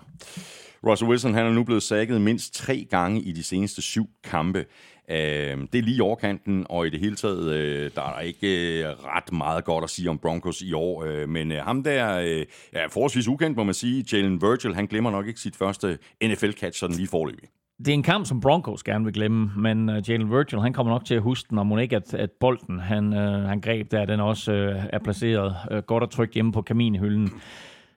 Russell 0.86 1.10
Wilson 1.10 1.34
han 1.34 1.46
er 1.46 1.52
nu 1.52 1.64
blevet 1.64 1.82
sækket 1.82 2.20
mindst 2.20 2.54
tre 2.54 2.86
gange 2.90 3.20
i 3.20 3.32
de 3.32 3.42
seneste 3.42 3.82
syv 3.82 4.06
kampe. 4.24 4.64
Øh, 5.10 5.16
det 5.16 5.74
er 5.74 5.82
lige 5.82 5.96
i 5.96 6.00
overkanten, 6.00 6.66
og 6.70 6.86
i 6.86 6.90
det 6.90 7.00
hele 7.00 7.16
taget, 7.16 7.50
øh, 7.50 7.90
der 7.94 8.02
er 8.02 8.20
ikke 8.20 8.78
øh, 8.80 8.88
ret 8.88 9.32
meget 9.32 9.64
godt 9.64 9.84
at 9.84 9.90
sige 9.90 10.10
om 10.10 10.18
Broncos 10.18 10.62
i 10.62 10.72
år. 10.72 11.04
Øh, 11.04 11.28
men 11.28 11.52
øh, 11.52 11.58
ham 11.58 11.82
der 11.82 12.18
øh, 12.18 12.46
er 12.72 12.88
forholdsvis 12.88 13.28
ukendt, 13.28 13.56
må 13.56 13.64
man 13.64 13.74
sige. 13.74 14.04
Jalen 14.12 14.42
Virgil, 14.42 14.74
han 14.74 14.86
glemmer 14.86 15.10
nok 15.10 15.26
ikke 15.26 15.40
sit 15.40 15.56
første 15.56 15.98
NFL-catch, 16.24 16.78
sådan 16.78 16.96
lige 16.96 17.08
forløbig. 17.08 17.48
Det 17.84 17.88
er 17.88 17.94
en 17.94 18.02
kamp, 18.02 18.26
som 18.26 18.40
Broncos 18.40 18.82
gerne 18.82 19.04
vil 19.04 19.14
glemme, 19.14 19.50
men 19.56 19.88
uh, 19.88 20.08
Jalen 20.10 20.30
Virgil, 20.30 20.60
han 20.60 20.72
kommer 20.72 20.92
nok 20.92 21.04
til 21.04 21.14
at 21.14 21.22
huske 21.22 21.50
den, 21.50 21.58
og 21.58 21.66
må 21.66 21.78
ikke, 21.78 21.96
at, 21.96 22.14
at 22.14 22.30
bolden, 22.40 22.80
han, 22.80 23.12
uh, 23.12 23.48
han 23.48 23.60
greb 23.60 23.90
der, 23.90 24.04
den 24.04 24.20
også 24.20 24.52
uh, 24.52 24.84
er 24.92 24.98
placeret 24.98 25.56
uh, 25.70 25.78
godt 25.78 26.02
og 26.02 26.10
trygt 26.10 26.34
hjemme 26.34 26.52
på 26.52 26.62
kaminhylden. 26.62 27.30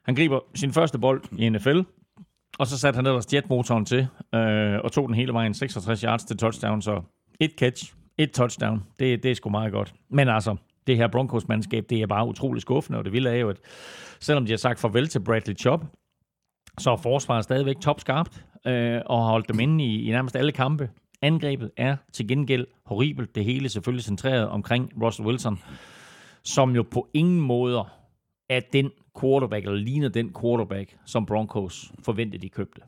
Han 0.06 0.16
griber 0.16 0.40
sin 0.56 0.74
første 0.74 1.00
bold 1.00 1.22
i 1.38 1.50
NFL, 1.50 1.80
og 2.60 2.68
så 2.68 2.78
satte 2.78 2.98
han 2.98 3.06
ellers 3.06 3.34
jetmotoren 3.34 3.86
til, 3.86 4.08
øh, 4.36 4.80
og 4.84 4.92
tog 4.92 5.08
den 5.08 5.16
hele 5.16 5.34
vejen 5.34 5.54
66 5.54 6.02
yards 6.02 6.24
til 6.24 6.38
touchdown, 6.38 6.82
så 6.82 7.02
et 7.40 7.52
catch, 7.60 7.94
et 8.18 8.32
touchdown, 8.32 8.84
det, 9.00 9.24
det 9.24 9.32
er 9.32 9.36
sgu 9.36 9.50
meget 9.50 9.72
godt. 9.72 9.94
Men 10.10 10.30
altså, 10.30 10.56
det 10.88 10.98
her 10.98 11.08
Broncos-mandskab, 11.08 11.86
det 11.90 12.02
er 12.02 12.08
bare 12.08 12.28
utrolig 12.28 12.62
skuffende, 12.62 13.00
og 13.00 13.06
det 13.06 13.14
vilde 13.14 13.30
er 13.30 13.36
jo, 13.36 13.50
at 13.50 13.58
selvom 14.20 14.46
de 14.46 14.52
har 14.52 14.58
sagt 14.58 14.80
farvel 14.80 15.08
til 15.08 15.20
Bradley 15.20 15.56
Chubb, 15.56 15.84
så 16.78 16.92
er 16.92 16.96
forsvaret 16.96 17.44
stadigvæk 17.44 17.76
topskarpt, 17.82 18.46
øh, 18.68 19.02
og 19.06 19.24
har 19.24 19.30
holdt 19.32 19.48
dem 19.48 19.60
inde 19.60 19.84
i, 19.86 20.08
i 20.08 20.12
nærmest 20.12 20.36
alle 20.36 20.52
kampe. 20.52 20.90
Angrebet 21.22 21.72
er 21.78 21.96
til 22.14 22.28
gengæld 22.28 22.68
horribelt. 22.86 23.36
Det 23.36 23.46
hele 23.46 23.70
selvfølgelig 23.70 24.04
centreret 24.04 24.48
omkring 24.48 24.92
Russell 25.04 25.28
Wilson, 25.28 25.60
som 26.44 26.76
jo 26.76 26.84
på 26.92 27.08
ingen 27.14 27.42
måder 27.42 27.98
er 28.50 28.60
den 28.74 28.92
quarterback, 29.22 29.66
eller 29.66 29.78
ligner 29.78 30.10
den 30.10 30.36
quarterback, 30.42 30.98
som 31.06 31.26
Broncos 31.26 31.92
forventede, 32.04 32.42
de 32.42 32.50
købte. 32.50 32.82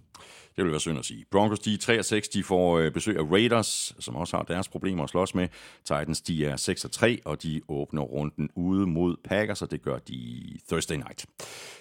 Det 0.59 0.65
vil 0.65 0.71
være 0.71 0.79
synd 0.79 0.99
at 0.99 1.05
sige. 1.05 1.25
Broncos, 1.31 1.59
de 1.59 1.73
er 1.73 1.77
3 1.77 1.99
og 1.99 2.05
6, 2.05 2.29
de 2.29 2.43
får 2.43 2.79
øh, 2.79 2.91
besøg 2.91 3.17
af 3.17 3.31
Raiders, 3.31 3.95
som 3.99 4.15
også 4.15 4.37
har 4.37 4.43
deres 4.43 4.67
problemer 4.67 5.03
at 5.03 5.09
slås 5.09 5.35
med. 5.35 5.47
Titans, 5.83 6.21
de 6.21 6.45
er 6.45 6.55
6 6.55 6.85
og 6.85 6.91
3, 6.91 7.19
og 7.25 7.43
de 7.43 7.61
åbner 7.67 8.01
runden 8.01 8.49
ude 8.55 8.87
mod 8.87 9.15
Packers, 9.23 9.61
og 9.61 9.71
det 9.71 9.81
gør 9.81 9.97
de 9.97 10.41
Thursday 10.69 10.95
night. 10.95 11.25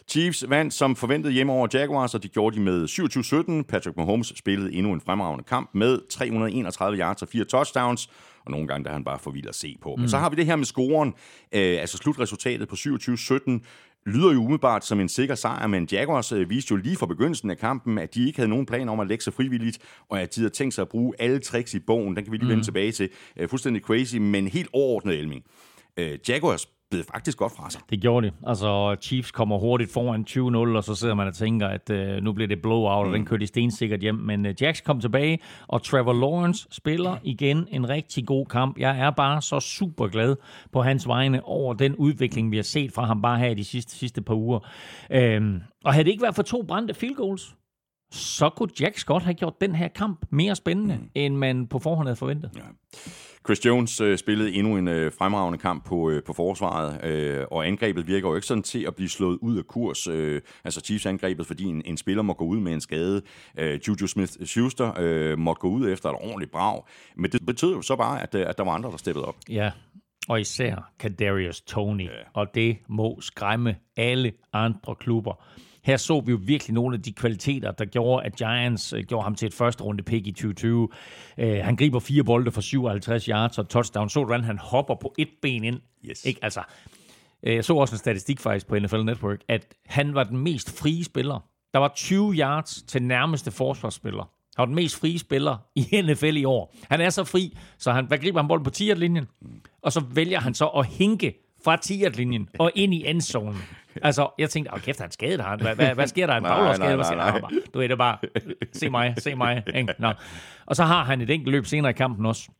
Chiefs 0.08 0.44
vandt 0.48 0.74
som 0.74 0.96
forventet 0.96 1.32
hjemme 1.32 1.52
over 1.52 1.68
Jaguars, 1.72 2.14
og 2.14 2.22
de 2.22 2.28
gjorde 2.28 2.56
de 2.56 2.60
med 2.60 2.84
27-17. 3.64 3.70
Patrick 3.70 3.96
Mahomes 3.96 4.32
spillede 4.36 4.72
endnu 4.72 4.92
en 4.92 5.00
fremragende 5.00 5.44
kamp 5.44 5.70
med 5.74 6.00
331 6.10 6.98
yards 6.98 7.22
og 7.22 7.28
fire 7.28 7.44
touchdowns, 7.44 8.10
og 8.44 8.50
nogle 8.50 8.68
gange 8.68 8.84
der 8.84 8.90
er 8.90 8.94
han 8.94 9.04
bare 9.04 9.18
for 9.18 9.30
vild 9.30 9.48
at 9.48 9.54
se 9.54 9.76
på. 9.82 9.96
Men 9.98 10.08
så 10.08 10.18
har 10.18 10.30
vi 10.30 10.36
det 10.36 10.46
her 10.46 10.56
med 10.56 10.64
scoren, 10.64 11.08
øh, 11.52 11.80
altså 11.80 11.96
slutresultatet 11.96 12.68
på 12.68 12.74
27-17, 12.74 13.60
lyder 14.06 14.32
jo 14.32 14.38
umiddelbart 14.38 14.84
som 14.84 15.00
en 15.00 15.08
sikker 15.08 15.34
sejr, 15.34 15.66
men 15.66 15.88
Jaguars 15.92 16.32
øh, 16.32 16.50
viste 16.50 16.72
jo 16.72 16.76
lige 16.76 16.96
fra 16.96 17.06
begyndelsen 17.06 17.50
af 17.50 17.58
kampen, 17.58 17.98
at 17.98 18.14
de 18.14 18.26
ikke 18.26 18.38
havde 18.38 18.50
nogen 18.50 18.66
plan 18.66 18.88
om 18.88 19.00
at 19.00 19.06
lægge 19.06 19.24
sig 19.24 19.32
frivilligt, 19.32 19.78
og 20.08 20.20
at 20.20 20.34
de 20.34 20.40
havde 20.40 20.52
tænkt 20.54 20.74
sig 20.74 20.82
at 20.82 20.88
bruge 20.88 21.14
alle 21.18 21.38
tricks 21.38 21.74
i 21.74 21.78
bogen. 21.78 22.16
Den 22.16 22.24
kan 22.24 22.32
vi 22.32 22.36
lige 22.36 22.48
vende 22.48 22.64
tilbage 22.64 22.92
til. 22.92 23.08
Øh, 23.36 23.48
fuldstændig 23.48 23.82
crazy, 23.82 24.16
men 24.16 24.48
helt 24.48 24.68
overordnet, 24.72 25.18
Elming. 25.18 25.42
Øh, 25.96 26.18
Jaguars 26.28 26.66
blev 26.90 27.04
faktisk 27.12 27.38
godt 27.38 27.52
fra 27.56 27.70
sig. 27.70 27.80
Det 27.90 28.00
gjorde 28.00 28.26
de. 28.26 28.32
Altså, 28.46 28.96
Chiefs 29.00 29.30
kommer 29.30 29.58
hurtigt 29.58 29.92
foran 29.92 30.24
20-0, 30.30 30.76
og 30.76 30.84
så 30.84 30.94
sidder 30.94 31.14
man 31.14 31.26
og 31.26 31.34
tænker, 31.34 31.68
at 31.68 31.90
øh, 31.90 32.22
nu 32.22 32.32
bliver 32.32 32.48
det 32.48 32.62
blowout, 32.62 33.06
og 33.06 33.12
den 33.12 33.26
kører 33.26 33.38
de 33.38 33.46
stensikkert 33.46 34.00
hjem. 34.00 34.14
Men 34.14 34.46
øh, 34.46 34.54
Jacks 34.62 34.80
kom 34.80 35.00
tilbage, 35.00 35.38
og 35.68 35.82
Trevor 35.82 36.12
Lawrence 36.12 36.68
spiller 36.70 37.16
igen 37.22 37.68
en 37.70 37.88
rigtig 37.88 38.26
god 38.26 38.46
kamp. 38.46 38.78
Jeg 38.78 38.98
er 38.98 39.10
bare 39.10 39.42
så 39.42 39.60
super 39.60 40.08
glad 40.08 40.36
på 40.72 40.82
hans 40.82 41.08
vegne 41.08 41.44
over 41.44 41.74
den 41.74 41.96
udvikling, 41.96 42.50
vi 42.50 42.56
har 42.56 42.62
set 42.62 42.92
fra 42.92 43.04
ham 43.04 43.22
bare 43.22 43.38
her 43.38 43.48
i 43.48 43.54
de 43.54 43.64
sidste, 43.64 43.92
sidste 43.92 44.22
par 44.22 44.34
uger. 44.34 44.60
Øhm, 45.10 45.60
og 45.84 45.92
havde 45.92 46.04
det 46.04 46.10
ikke 46.10 46.22
været 46.22 46.34
for 46.34 46.42
to 46.42 46.62
brændte 46.62 46.94
field 46.94 47.14
goals, 47.14 47.54
så 48.12 48.50
kunne 48.50 48.70
Jacks 48.80 49.04
godt 49.04 49.22
have 49.22 49.34
gjort 49.34 49.60
den 49.60 49.74
her 49.74 49.88
kamp 49.88 50.26
mere 50.30 50.56
spændende, 50.56 50.96
mm. 50.96 51.10
end 51.14 51.36
man 51.36 51.66
på 51.66 51.78
forhånd 51.78 52.08
havde 52.08 52.16
forventet. 52.16 52.50
Ja. 52.56 52.60
Chris 53.46 53.66
Jones 53.66 54.00
øh, 54.00 54.18
spillede 54.18 54.52
endnu 54.52 54.76
en 54.76 54.88
øh, 54.88 55.12
fremragende 55.12 55.58
kamp 55.58 55.84
på, 55.84 56.10
øh, 56.10 56.22
på 56.22 56.32
forsvaret, 56.32 57.04
øh, 57.04 57.44
og 57.50 57.66
angrebet 57.66 58.06
virker 58.06 58.28
jo 58.28 58.34
ikke 58.34 58.46
sådan 58.46 58.62
til 58.62 58.84
at 58.86 58.94
blive 58.94 59.08
slået 59.08 59.38
ud 59.40 59.58
af 59.58 59.64
kurs. 59.64 60.06
Øh, 60.06 60.40
altså 60.64 60.80
Chiefs-angrebet, 60.80 61.46
fordi 61.46 61.64
en, 61.64 61.82
en 61.84 61.96
spiller 61.96 62.22
må 62.22 62.32
gå 62.32 62.44
ud 62.44 62.60
med 62.60 62.72
en 62.72 62.80
skade. 62.80 63.22
Øh, 63.58 63.80
Juju 63.88 64.06
Smith-Schuster 64.06 65.00
øh, 65.00 65.38
måtte 65.38 65.60
gå 65.60 65.68
ud 65.68 65.90
efter 65.90 66.08
et 66.08 66.16
ordentligt 66.20 66.50
brag. 66.50 66.82
Men 67.16 67.30
det 67.32 67.46
betød 67.46 67.74
jo 67.74 67.82
så 67.82 67.96
bare, 67.96 68.22
at, 68.22 68.34
øh, 68.34 68.46
at 68.48 68.58
der 68.58 68.64
var 68.64 68.72
andre, 68.72 68.90
der 68.90 68.96
steppede 68.96 69.24
op. 69.24 69.36
Ja, 69.48 69.70
og 70.28 70.40
især 70.40 70.92
Kadarius 70.98 71.60
Tony, 71.60 72.04
ja. 72.04 72.10
og 72.34 72.54
det 72.54 72.78
må 72.88 73.20
skræmme 73.20 73.76
alle 73.96 74.32
andre 74.52 74.94
klubber. 74.94 75.44
Her 75.82 75.96
så 75.96 76.20
vi 76.20 76.30
jo 76.30 76.38
virkelig 76.42 76.74
nogle 76.74 76.96
af 76.96 77.02
de 77.02 77.12
kvaliteter, 77.12 77.70
der 77.70 77.84
gjorde, 77.84 78.26
at 78.26 78.36
Giants 78.36 78.92
øh, 78.92 79.04
gjorde 79.04 79.24
ham 79.24 79.34
til 79.34 79.46
et 79.46 79.54
første 79.54 79.84
runde 79.84 80.02
pick 80.02 80.26
i 80.26 80.30
2020. 80.30 80.82
Uh, 80.82 80.88
han 81.38 81.76
griber 81.76 81.98
fire 81.98 82.24
bolde 82.24 82.52
for 82.52 82.60
57 82.60 83.24
yards 83.24 83.58
og 83.58 83.68
touchdown. 83.68 84.08
Så 84.08 84.24
hvordan 84.24 84.44
han 84.44 84.58
hopper 84.58 84.94
på 84.94 85.14
et 85.18 85.28
ben 85.42 85.64
ind? 85.64 85.80
Yes. 86.04 86.24
Ikke? 86.24 86.40
Altså, 86.42 86.62
øh, 87.42 87.54
jeg 87.54 87.64
så 87.64 87.74
også 87.74 87.94
en 87.94 87.98
statistik 87.98 88.40
faktisk 88.40 88.66
på 88.66 88.78
NFL 88.78 89.02
Network, 89.02 89.38
at 89.48 89.74
han 89.86 90.14
var 90.14 90.24
den 90.24 90.38
mest 90.38 90.78
frie 90.78 91.04
spiller. 91.04 91.40
Der 91.72 91.78
var 91.78 91.92
20 91.96 92.34
yards 92.34 92.82
til 92.82 93.02
nærmeste 93.02 93.50
forsvarsspiller. 93.50 94.22
Han 94.56 94.62
var 94.62 94.66
den 94.66 94.74
mest 94.74 95.00
frie 95.00 95.18
spiller 95.18 95.56
i 95.74 95.80
NFL 96.04 96.36
i 96.36 96.44
år. 96.44 96.74
Han 96.90 97.00
er 97.00 97.10
så 97.10 97.24
fri, 97.24 97.56
så 97.78 97.92
han, 97.92 98.06
hvad 98.06 98.18
griber 98.18 98.40
han 98.40 98.48
bolden 98.48 98.64
på 98.64 98.70
10-linjen, 98.76 99.26
og 99.82 99.92
så 99.92 100.00
vælger 100.00 100.40
han 100.40 100.54
så 100.54 100.66
at 100.66 100.86
hinke 100.86 101.47
fra 101.64 101.76
10-linjen 101.86 102.48
og 102.58 102.70
ind 102.74 102.94
i 102.94 103.06
endzonen. 103.06 103.56
Altså, 104.02 104.28
jeg 104.38 104.50
tænkte, 104.50 104.74
åh 104.74 104.80
kæft, 104.80 105.00
han 105.00 105.10
skadet 105.10 105.40
han. 105.40 105.60
Hvad, 105.60 105.74
hvad, 105.74 105.94
hvad 105.94 106.06
sker 106.06 106.26
der? 106.26 106.34
En 106.36 106.42
Nej, 106.42 106.50
baglovsskade? 106.56 106.96
nej, 106.96 107.14
nej, 107.14 107.30
der? 107.30 107.40
Bare, 107.40 107.50
Du 107.74 107.78
ved 107.78 107.88
det 107.88 107.98
bare, 107.98 108.18
se 108.72 108.90
mig, 108.90 109.14
se 109.18 109.34
mig. 109.34 109.62
Ikke? 109.74 109.94
Nå. 109.98 110.12
Og 110.66 110.76
så 110.76 110.84
har 110.84 111.04
han 111.04 111.20
et 111.20 111.30
enkelt 111.30 111.50
løb 111.52 111.66
senere 111.66 111.90
i 111.90 111.94
kampen 111.94 112.26
også 112.26 112.50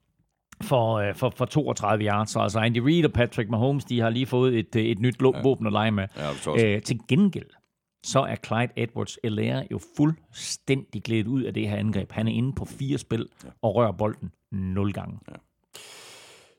for, 0.63 0.95
øh, 0.95 1.15
for, 1.15 1.33
for 1.37 1.45
32 1.45 2.05
yards. 2.05 2.31
Så 2.31 2.41
altså 2.41 2.59
Andy 2.61 2.79
Reid 2.79 3.05
og 3.05 3.13
Patrick 3.13 3.51
Mahomes, 3.51 3.85
de 3.85 4.01
har 4.01 4.11
lige 4.11 4.27
fået 4.27 4.59
et, 4.59 4.77
øh, 4.77 4.83
et 4.85 4.99
nyt 4.99 5.23
lå- 5.23 5.43
våben 5.43 5.67
at 5.67 5.73
lege 5.73 5.91
med. 5.91 6.07
Ja, 6.17 6.29
også. 6.29 6.57
Øh, 6.67 6.83
til 6.83 6.99
gengæld, 7.09 7.47
så 8.07 8.21
er 8.21 8.37
Clyde 8.47 8.69
edwards 8.77 9.19
Elaire 9.25 9.65
jo 9.73 9.81
fuldstændig 9.97 11.03
glædet 11.03 11.27
ud 11.27 11.43
af 11.43 11.55
det 11.55 11.69
her 11.69 11.77
angreb. 11.77 12.13
Han 12.13 12.29
er 12.29 12.33
inde 12.33 12.53
på 12.53 12.65
fire 12.65 12.99
spil 12.99 13.27
og 13.63 13.75
rører 13.75 13.93
bolden 13.93 14.31
nul 14.53 14.93
gange. 14.93 15.19
Ja. 15.29 15.35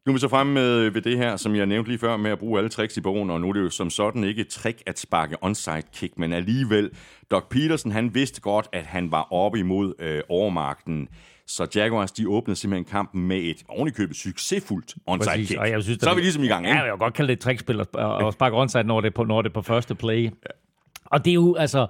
Nu 0.05 0.11
er 0.11 0.13
vi 0.13 0.19
så 0.19 0.27
fremme 0.27 0.53
med 0.53 0.89
ved 0.89 1.01
det 1.01 1.17
her, 1.17 1.37
som 1.37 1.55
jeg 1.55 1.65
nævnte 1.65 1.89
lige 1.89 1.99
før, 1.99 2.17
med 2.17 2.31
at 2.31 2.39
bruge 2.39 2.59
alle 2.59 2.69
tricks 2.69 2.97
i 2.97 3.01
bogen, 3.01 3.29
og 3.29 3.41
nu 3.41 3.49
er 3.49 3.53
det 3.53 3.61
jo 3.61 3.69
som 3.69 3.89
sådan 3.89 4.23
ikke 4.23 4.41
et 4.41 4.47
trick 4.47 4.81
at 4.85 4.99
sparke 4.99 5.35
onside 5.41 5.81
kick, 5.93 6.17
men 6.17 6.33
alligevel, 6.33 6.89
Doc 7.31 7.43
Peterson, 7.49 7.91
han 7.91 8.15
vidste 8.15 8.41
godt, 8.41 8.67
at 8.71 8.83
han 8.83 9.11
var 9.11 9.33
oppe 9.33 9.59
imod 9.59 9.93
øh, 9.99 10.21
overmagten. 10.29 11.07
Så 11.47 11.67
Jaguars, 11.75 12.11
de 12.11 12.29
åbnede 12.29 12.59
simpelthen 12.59 12.85
kampen 12.85 13.27
med 13.27 13.37
et 13.37 13.63
ovenikøbet 13.67 14.15
succesfuldt 14.15 14.95
onside 15.07 15.31
Præcis, 15.31 15.47
kick. 15.47 15.59
Og 15.59 15.69
jeg 15.69 15.83
synes, 15.83 15.99
så 16.01 16.09
er 16.09 16.15
vi 16.15 16.21
ligesom 16.21 16.43
i 16.43 16.47
gang, 16.47 16.65
ikke? 16.65 16.77
Ja, 16.77 16.83
jeg 16.83 16.91
vil 16.91 16.99
godt 16.99 17.13
kalde 17.13 17.27
det 17.27 17.33
et 17.33 17.39
trickspil 17.39 17.79
at 17.79 17.87
sparke 18.33 18.57
onside, 18.57 18.83
når 18.83 19.01
det 19.01 19.07
er 19.07 19.13
på, 19.15 19.23
når 19.23 19.41
det 19.41 19.49
er 19.49 19.53
på 19.53 19.61
første 19.61 19.95
play. 19.95 20.23
Ja. 20.23 20.29
Og 21.05 21.25
det 21.25 21.31
er 21.31 21.35
jo, 21.35 21.55
altså... 21.55 21.87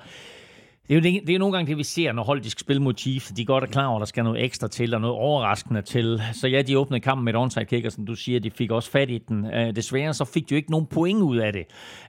Det 0.90 0.96
er, 0.96 1.00
jo, 1.00 1.04
det 1.04 1.30
er 1.30 1.34
jo 1.34 1.40
nogle 1.40 1.56
gange 1.58 1.70
det, 1.70 1.78
vi 1.78 1.84
ser, 1.84 2.12
når 2.12 2.24
hold 2.24 2.42
de 2.42 2.50
skal 2.50 2.60
spille 2.60 2.82
mod 2.82 2.94
Chiefs. 2.98 3.28
De 3.28 3.46
godt 3.46 3.64
er 3.64 3.68
klar 3.68 3.86
over, 3.86 3.96
at 3.96 4.00
der 4.00 4.06
skal 4.06 4.24
noget 4.24 4.44
ekstra 4.44 4.68
til, 4.68 4.94
og 4.94 5.02
noget 5.02 5.16
overraskende 5.16 5.82
til. 5.82 6.22
Så 6.34 6.48
ja, 6.48 6.62
de 6.62 6.80
åbnede 6.80 7.00
kampen 7.00 7.26
med 7.26 7.34
et 7.34 7.40
onside 7.40 7.66
kick, 7.66 7.86
og 7.86 7.92
som 7.92 8.06
du 8.06 8.16
siger, 8.16 8.40
de 8.40 8.52
fik 8.52 8.72
også 8.72 8.92
fat 8.92 9.10
i 9.10 9.18
den. 9.18 9.46
Uh, 9.46 9.76
desværre 9.76 10.14
så 10.14 10.26
fik 10.26 10.50
de 10.50 10.54
jo 10.54 10.56
ikke 10.56 10.72
nogen 10.72 10.86
point 10.86 11.22
ud 11.22 11.38
af 11.38 11.54
det. 11.54 11.66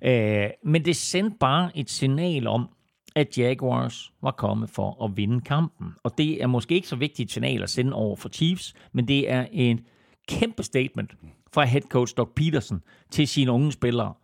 Uh, 0.06 0.70
men 0.70 0.84
det 0.84 0.96
sendte 0.96 1.36
bare 1.40 1.70
et 1.74 1.90
signal 1.90 2.46
om, 2.46 2.68
at 3.16 3.38
Jaguars 3.38 4.12
var 4.22 4.30
kommet 4.30 4.70
for 4.70 5.04
at 5.04 5.16
vinde 5.16 5.40
kampen. 5.40 5.86
Og 6.04 6.18
det 6.18 6.42
er 6.42 6.46
måske 6.46 6.74
ikke 6.74 6.88
så 6.88 6.96
vigtigt 6.96 7.26
et 7.26 7.32
signal 7.32 7.62
at 7.62 7.70
sende 7.70 7.92
over 7.92 8.16
for 8.16 8.28
Chiefs, 8.28 8.74
men 8.92 9.08
det 9.08 9.30
er 9.30 9.46
en 9.52 9.80
kæmpe 10.28 10.62
statement 10.62 11.14
fra 11.54 11.64
head 11.64 11.82
coach 11.82 12.16
Doug 12.16 12.28
Peterson 12.36 12.82
til 13.10 13.28
sine 13.28 13.52
unge 13.52 13.72
spillere. 13.72 14.14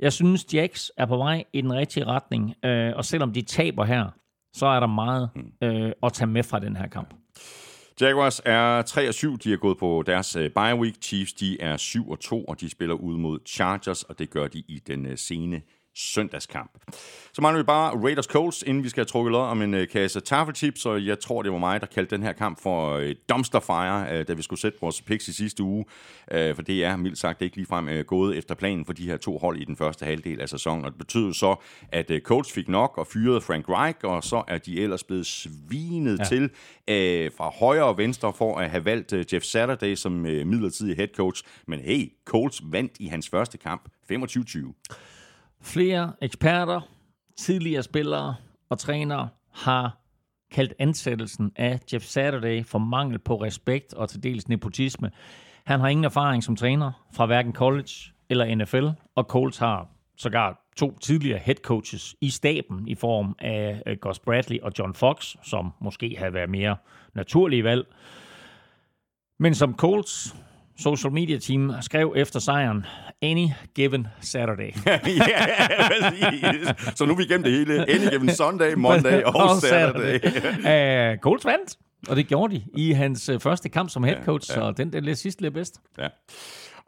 Jeg 0.00 0.12
synes, 0.12 0.46
Jacks 0.54 0.92
er 0.96 1.06
på 1.06 1.16
vej 1.16 1.44
i 1.52 1.60
den 1.60 1.72
rigtige 1.72 2.04
retning, 2.06 2.54
øh, 2.64 2.92
og 2.96 3.04
selvom 3.04 3.32
de 3.32 3.42
taber 3.42 3.84
her, 3.84 4.10
så 4.52 4.66
er 4.66 4.80
der 4.80 4.86
meget 4.86 5.30
øh, 5.62 5.92
at 6.02 6.12
tage 6.12 6.26
med 6.26 6.42
fra 6.42 6.58
den 6.58 6.76
her 6.76 6.86
kamp. 6.86 7.14
Jaguars 8.00 8.40
er 8.44 8.82
3 8.82 9.08
og 9.08 9.14
7. 9.14 9.38
De 9.38 9.52
er 9.52 9.56
gået 9.56 9.78
på 9.78 10.02
deres 10.06 10.36
uh, 10.36 10.42
bye 10.42 10.74
week. 10.74 10.94
Chiefs 11.02 11.32
de 11.32 11.60
er 11.60 11.76
7 11.76 12.10
og 12.10 12.20
2, 12.20 12.44
og 12.44 12.60
de 12.60 12.70
spiller 12.70 12.94
ud 12.94 13.16
mod 13.16 13.38
Chargers, 13.46 14.02
og 14.02 14.18
det 14.18 14.30
gør 14.30 14.46
de 14.46 14.58
i 14.58 14.82
den 14.86 15.06
uh, 15.06 15.12
sene 15.16 15.62
søndagskamp. 16.00 16.70
Så 17.32 17.42
mangler 17.42 17.62
vi 17.62 17.66
bare 17.66 17.96
Raiders 18.04 18.24
Colts, 18.24 18.62
inden 18.66 18.84
vi 18.84 18.88
skal 18.88 19.00
have 19.00 19.06
trukket 19.06 19.32
lod 19.32 19.40
om 19.40 19.62
en 19.62 19.74
uh, 19.74 19.80
kasse 19.92 20.20
taffelchips, 20.20 20.86
og 20.86 21.06
jeg 21.06 21.20
tror, 21.20 21.42
det 21.42 21.52
var 21.52 21.58
mig, 21.58 21.80
der 21.80 21.86
kaldte 21.86 22.16
den 22.16 22.24
her 22.24 22.32
kamp 22.32 22.62
for 22.62 22.96
uh, 22.96 23.04
dumpster 23.28 23.60
fire, 23.60 24.20
uh, 24.20 24.26
da 24.28 24.32
vi 24.32 24.42
skulle 24.42 24.60
sætte 24.60 24.78
vores 24.80 25.02
picks 25.02 25.28
i 25.28 25.32
sidste 25.32 25.62
uge, 25.62 25.84
uh, 26.34 26.54
for 26.54 26.62
det 26.62 26.84
er 26.84 26.96
mildt 26.96 27.18
sagt 27.18 27.42
ikke 27.42 27.56
ligefrem 27.56 27.88
uh, 27.88 28.00
gået 28.00 28.38
efter 28.38 28.54
planen 28.54 28.84
for 28.84 28.92
de 28.92 29.06
her 29.06 29.16
to 29.16 29.38
hold 29.38 29.58
i 29.58 29.64
den 29.64 29.76
første 29.76 30.04
halvdel 30.04 30.40
af 30.40 30.48
sæsonen, 30.48 30.84
og 30.84 30.90
det 30.90 30.98
betyder 30.98 31.32
så, 31.32 31.56
at 31.92 32.10
uh, 32.10 32.18
Colts 32.18 32.52
fik 32.52 32.68
nok 32.68 32.98
og 32.98 33.06
fyrede 33.06 33.40
Frank 33.40 33.68
Reich, 33.68 33.98
og 34.02 34.24
så 34.24 34.42
er 34.48 34.58
de 34.58 34.80
ellers 34.80 35.04
blevet 35.04 35.26
svinet 35.26 36.18
ja. 36.18 36.24
til 36.24 36.50
fra 37.36 37.50
højre 37.50 37.84
og 37.84 37.98
venstre 37.98 38.32
for 38.32 38.58
at 38.58 38.70
have 38.70 38.84
valgt 38.84 39.32
Jeff 39.32 39.44
Saturday 39.44 39.94
som 39.94 40.12
midlertidig 40.12 40.96
head 40.96 41.08
coach, 41.16 41.42
men 41.66 41.80
hey, 41.80 42.12
Colts 42.24 42.62
vandt 42.64 42.92
i 43.00 43.06
hans 43.06 43.28
første 43.28 43.58
kamp 43.58 43.88
25-20. 44.12 44.72
Flere 45.62 46.12
eksperter, 46.22 46.80
tidligere 47.36 47.82
spillere 47.82 48.34
og 48.68 48.78
trænere 48.78 49.28
har 49.52 50.00
kaldt 50.50 50.74
ansættelsen 50.78 51.52
af 51.56 51.80
Jeff 51.92 52.04
Saturday 52.04 52.64
for 52.64 52.78
mangel 52.78 53.18
på 53.18 53.36
respekt 53.36 53.94
og 53.94 54.08
til 54.08 54.22
dels 54.22 54.48
nepotisme. 54.48 55.10
Han 55.64 55.80
har 55.80 55.88
ingen 55.88 56.04
erfaring 56.04 56.44
som 56.44 56.56
træner 56.56 56.92
fra 57.12 57.26
hverken 57.26 57.52
college 57.52 57.90
eller 58.28 58.54
NFL, 58.54 58.86
og 59.14 59.24
Colts 59.24 59.58
har 59.58 59.88
sågar 60.16 60.66
to 60.76 60.98
tidligere 60.98 61.38
head 61.38 61.56
coaches 61.56 62.16
i 62.20 62.30
staben 62.30 62.88
i 62.88 62.94
form 62.94 63.36
af 63.38 63.82
øh, 63.86 63.96
Gus 63.96 64.18
Bradley 64.18 64.60
og 64.60 64.72
John 64.78 64.94
Fox, 64.94 65.36
som 65.42 65.72
måske 65.80 66.16
havde 66.18 66.34
været 66.34 66.50
mere 66.50 66.76
naturlige 67.14 67.64
valg. 67.64 67.86
Men 69.38 69.54
som 69.54 69.76
Colts 69.76 70.36
social 70.80 71.12
media 71.12 71.38
team 71.38 71.72
skrev 71.80 72.12
efter 72.16 72.40
sejren, 72.40 72.86
Any 73.22 73.46
Given 73.74 74.06
Saturday. 74.20 74.72
ja, 74.86 74.98
Så 76.94 77.04
nu 77.04 77.12
er 77.12 77.16
vi 77.16 77.22
igennem 77.22 77.42
det 77.42 77.52
hele. 77.52 77.90
Any 77.90 78.10
Given 78.10 78.34
Sunday, 78.34 78.74
Monday 78.74 79.22
og, 79.26 79.34
og 79.34 79.56
Saturday. 79.56 80.18
Saturday. 80.20 81.12
uh, 81.12 81.18
Colts 81.18 81.44
vandt, 81.44 81.76
og 82.08 82.16
det 82.16 82.26
gjorde 82.26 82.54
de 82.54 82.62
i 82.74 82.92
hans 82.92 83.28
øh, 83.28 83.40
første 83.40 83.68
kamp 83.68 83.90
som 83.90 84.04
head 84.04 84.24
coach, 84.24 84.50
ja, 84.50 84.64
ja. 84.64 84.72
så 84.72 84.82
den 84.82 84.92
der 84.92 85.14
sidste 85.14 85.42
lidt 85.42 85.54
bedst. 85.54 85.80
Ja. 85.98 86.08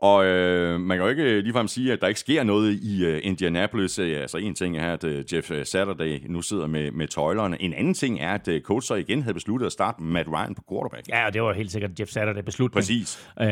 Og 0.02 0.24
øh, 0.24 0.80
man 0.80 0.98
kan 0.98 1.04
jo 1.04 1.10
ikke 1.10 1.40
ligefrem 1.40 1.68
sige, 1.68 1.92
at 1.92 2.00
der 2.00 2.06
ikke 2.06 2.20
sker 2.20 2.42
noget 2.42 2.78
i 2.82 3.06
uh, 3.06 3.18
Indianapolis. 3.22 3.98
Altså 3.98 4.38
en 4.38 4.54
ting 4.54 4.78
er, 4.78 4.92
at 4.92 5.04
uh, 5.04 5.34
Jeff 5.34 5.50
Saturday 5.64 6.20
nu 6.28 6.42
sidder 6.42 6.66
med, 6.66 6.90
med 6.90 7.08
tøjlerne. 7.08 7.62
En 7.62 7.72
anden 7.72 7.94
ting 7.94 8.20
er, 8.20 8.34
at 8.34 8.48
uh, 8.48 8.54
coach 8.60 8.88
så 8.88 8.94
igen 8.94 9.22
havde 9.22 9.34
besluttet 9.34 9.66
at 9.66 9.72
starte 9.72 10.02
Matt 10.02 10.28
Ryan 10.28 10.54
på 10.54 10.62
quarterback. 10.70 11.08
Ja, 11.08 11.30
det 11.32 11.42
var 11.42 11.52
helt 11.52 11.72
sikkert 11.72 12.00
Jeff 12.00 12.10
Saturday 12.10 12.42
beslutning. 12.42 12.74
Præcis. 12.74 13.28
Uh, 13.40 13.46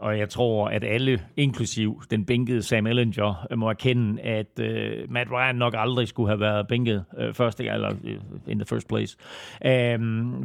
og 0.00 0.18
jeg 0.18 0.28
tror, 0.28 0.68
at 0.68 0.84
alle, 0.84 1.20
inklusiv 1.36 2.02
den 2.10 2.24
bænkede 2.24 2.62
Sam 2.62 2.86
Ellinger, 2.86 3.46
må 3.56 3.70
erkende, 3.70 4.22
at 4.22 4.46
uh, 4.60 4.66
Matt 5.12 5.30
Ryan 5.30 5.56
nok 5.56 5.74
aldrig 5.76 6.08
skulle 6.08 6.28
have 6.28 6.40
været 6.40 6.68
bænket 6.68 7.04
uh, 7.18 7.34
første 7.34 7.64
eller 7.64 7.90
uh, 7.90 8.52
in 8.52 8.58
the 8.58 8.66
first 8.66 8.88
place. 8.88 9.16
Uh, 9.64 9.70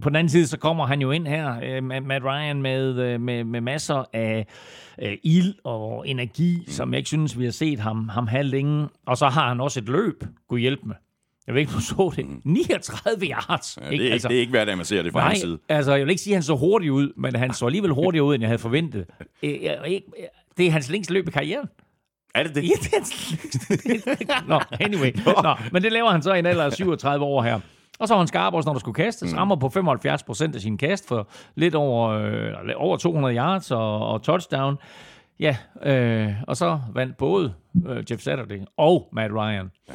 på 0.02 0.10
den 0.10 0.16
anden 0.16 0.30
side, 0.30 0.48
så 0.48 0.58
kommer 0.58 0.86
han 0.86 1.02
jo 1.02 1.12
ind 1.12 1.28
her, 1.28 1.78
uh, 1.78 1.84
Matt 2.06 2.26
Ryan, 2.26 2.62
med, 2.62 3.14
uh, 3.14 3.22
med, 3.22 3.44
med 3.44 3.62
masser 3.62 4.04
af 4.14 4.48
uh, 5.06 5.12
ild 5.24 5.54
og 5.64 6.08
energi, 6.08 6.64
mm. 6.68 6.72
som 6.72 6.94
jeg 6.94 6.98
ikke 6.98 7.08
synes, 7.08 7.40
vi 7.40 7.44
har 7.44 7.52
set 7.52 7.80
ham, 7.80 8.10
ham 8.10 8.28
have 8.28 8.44
længe. 8.44 8.88
Og 9.06 9.18
så 9.18 9.28
har 9.28 9.48
han 9.48 9.62
også 9.62 9.80
et 9.80 9.90
løb, 9.90 10.24
kunne 10.50 10.60
hjælpe 10.60 10.88
med. 10.88 10.96
Jeg 11.48 11.56
ved 11.56 11.62
ikke, 11.62 11.74
du 11.74 11.82
så 11.82 12.14
det. 12.16 12.26
39 12.46 13.26
yards. 13.26 13.78
Ja, 13.82 13.90
det, 13.90 13.90
er 13.90 14.02
ikke, 14.02 14.12
altså, 14.14 14.28
det 14.28 14.36
er 14.36 14.40
ikke 14.40 14.50
hver 14.50 14.66
dag, 14.66 14.78
man 14.78 14.86
ser 14.86 15.04
det 15.04 15.12
fra 15.12 15.20
nej, 15.20 15.28
hans 15.28 15.40
side. 15.40 15.60
altså 15.70 15.96
jeg 15.96 16.06
vil 16.06 16.10
ikke 16.10 16.22
sige, 16.22 16.34
at 16.34 16.36
han 16.36 16.44
så 16.44 16.56
hurtigt 16.56 16.92
ud, 16.92 17.14
men 17.18 17.36
han 17.36 17.54
så 17.54 17.66
alligevel 17.66 17.92
hurtigere 17.92 18.26
ud, 18.26 18.36
end 18.36 18.42
jeg 18.42 18.50
havde 18.50 18.60
forventet. 18.60 19.06
Det 20.58 20.68
er 20.68 20.72
hans 20.72 20.90
længste 20.90 21.14
løb 21.14 21.28
i 21.28 21.32
karrieren. 21.32 21.68
Er 22.36 22.44
det 22.44 22.56
det? 22.56 22.64
Ja, 22.64 22.68
det 22.84 22.94
er 22.94 22.98
hans 22.98 23.32
længste. 23.32 24.48
Nå, 24.48 24.60
anyway. 24.80 25.12
Nå, 25.44 25.56
men 25.72 25.84
det 25.84 25.92
laver 25.92 26.10
han 26.10 26.22
så 26.22 26.34
i 26.34 26.40
en 26.40 26.46
alder 26.46 26.64
af 26.64 26.74
37 26.84 27.26
år 27.26 27.44
her. 27.44 27.60
Og 28.00 28.08
så 28.08 28.14
var 28.14 28.20
han 28.20 28.28
skarp 28.28 28.54
også, 28.54 28.68
når 28.68 28.74
der 28.74 28.80
skulle 28.80 28.96
kastes. 28.96 29.32
Mm. 29.32 29.38
Rammer 29.38 29.56
på 29.56 29.70
75 29.70 30.24
procent 30.24 30.56
af 30.56 30.62
sin 30.62 30.78
kast 30.78 31.08
for 31.08 31.28
lidt 31.56 31.76
over, 31.76 32.10
øh, 32.10 32.54
over 32.76 32.98
200 32.98 33.36
yards 33.36 33.72
og, 33.72 34.08
og 34.08 34.24
touchdown. 34.24 34.78
Ja, 35.40 35.58
øh, 35.84 36.34
og 36.48 36.58
så 36.58 36.80
vandt 36.94 37.18
både 37.18 37.54
øh, 37.88 38.04
Jeff 38.12 38.22
Saturday 38.22 38.60
og 38.78 39.10
Matt 39.14 39.34
Ryan. 39.34 39.72
Ja. 39.90 39.94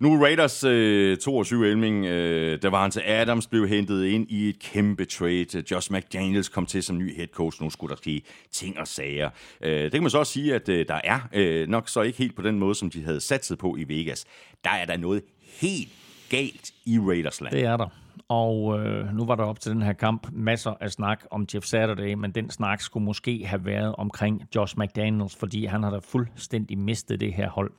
Nu 0.00 0.22
Raiders 0.22 0.64
øh, 0.64 1.16
22 1.16 1.68
Elming, 1.68 2.04
øh, 2.06 2.62
der 2.62 2.70
var 2.70 2.82
han 2.82 2.90
til 2.90 3.02
Adams, 3.06 3.46
blev 3.46 3.68
hentet 3.68 4.04
ind 4.04 4.30
i 4.30 4.48
et 4.48 4.58
kæmpe 4.58 5.04
trade. 5.04 5.64
Josh 5.70 5.92
McDaniels 5.92 6.48
kom 6.48 6.66
til 6.66 6.82
som 6.82 6.98
ny 6.98 7.16
head 7.16 7.28
coach. 7.28 7.62
Nu 7.62 7.70
skulle 7.70 7.90
der 7.90 7.96
ske 7.96 8.22
ting 8.52 8.78
og 8.78 8.88
sager. 8.88 9.30
Øh, 9.62 9.82
det 9.82 9.92
kan 9.92 10.02
man 10.02 10.10
så 10.10 10.18
også 10.18 10.32
sige, 10.32 10.54
at 10.54 10.68
øh, 10.68 10.86
der 10.88 11.00
er 11.04 11.18
øh, 11.32 11.68
nok 11.68 11.88
så 11.88 12.02
ikke 12.02 12.18
helt 12.18 12.36
på 12.36 12.42
den 12.42 12.58
måde, 12.58 12.74
som 12.74 12.90
de 12.90 13.04
havde 13.04 13.20
satset 13.20 13.58
på 13.58 13.76
i 13.76 13.84
Vegas. 13.88 14.24
Der 14.64 14.70
er 14.70 14.84
der 14.84 14.96
noget 14.96 15.22
helt 15.60 15.88
galt 16.30 16.70
i 16.86 16.98
Raidersland. 16.98 17.52
Det 17.52 17.64
er 17.64 17.76
der. 17.76 17.88
Og 18.28 18.78
øh, 18.78 19.14
nu 19.14 19.26
var 19.26 19.34
der 19.34 19.44
op 19.44 19.60
til 19.60 19.72
den 19.72 19.82
her 19.82 19.92
kamp 19.92 20.28
masser 20.32 20.74
af 20.80 20.90
snak 20.90 21.24
om 21.30 21.46
Jeff 21.54 21.66
Saturday, 21.66 22.14
men 22.14 22.30
den 22.30 22.50
snak 22.50 22.80
skulle 22.80 23.04
måske 23.04 23.46
have 23.46 23.64
været 23.64 23.94
omkring 23.96 24.42
Josh 24.56 24.78
McDaniels, 24.78 25.36
fordi 25.36 25.64
han 25.64 25.82
har 25.82 25.90
da 25.90 25.98
fuldstændig 25.98 26.78
mistet 26.78 27.20
det 27.20 27.34
her 27.34 27.50
hold. 27.50 27.72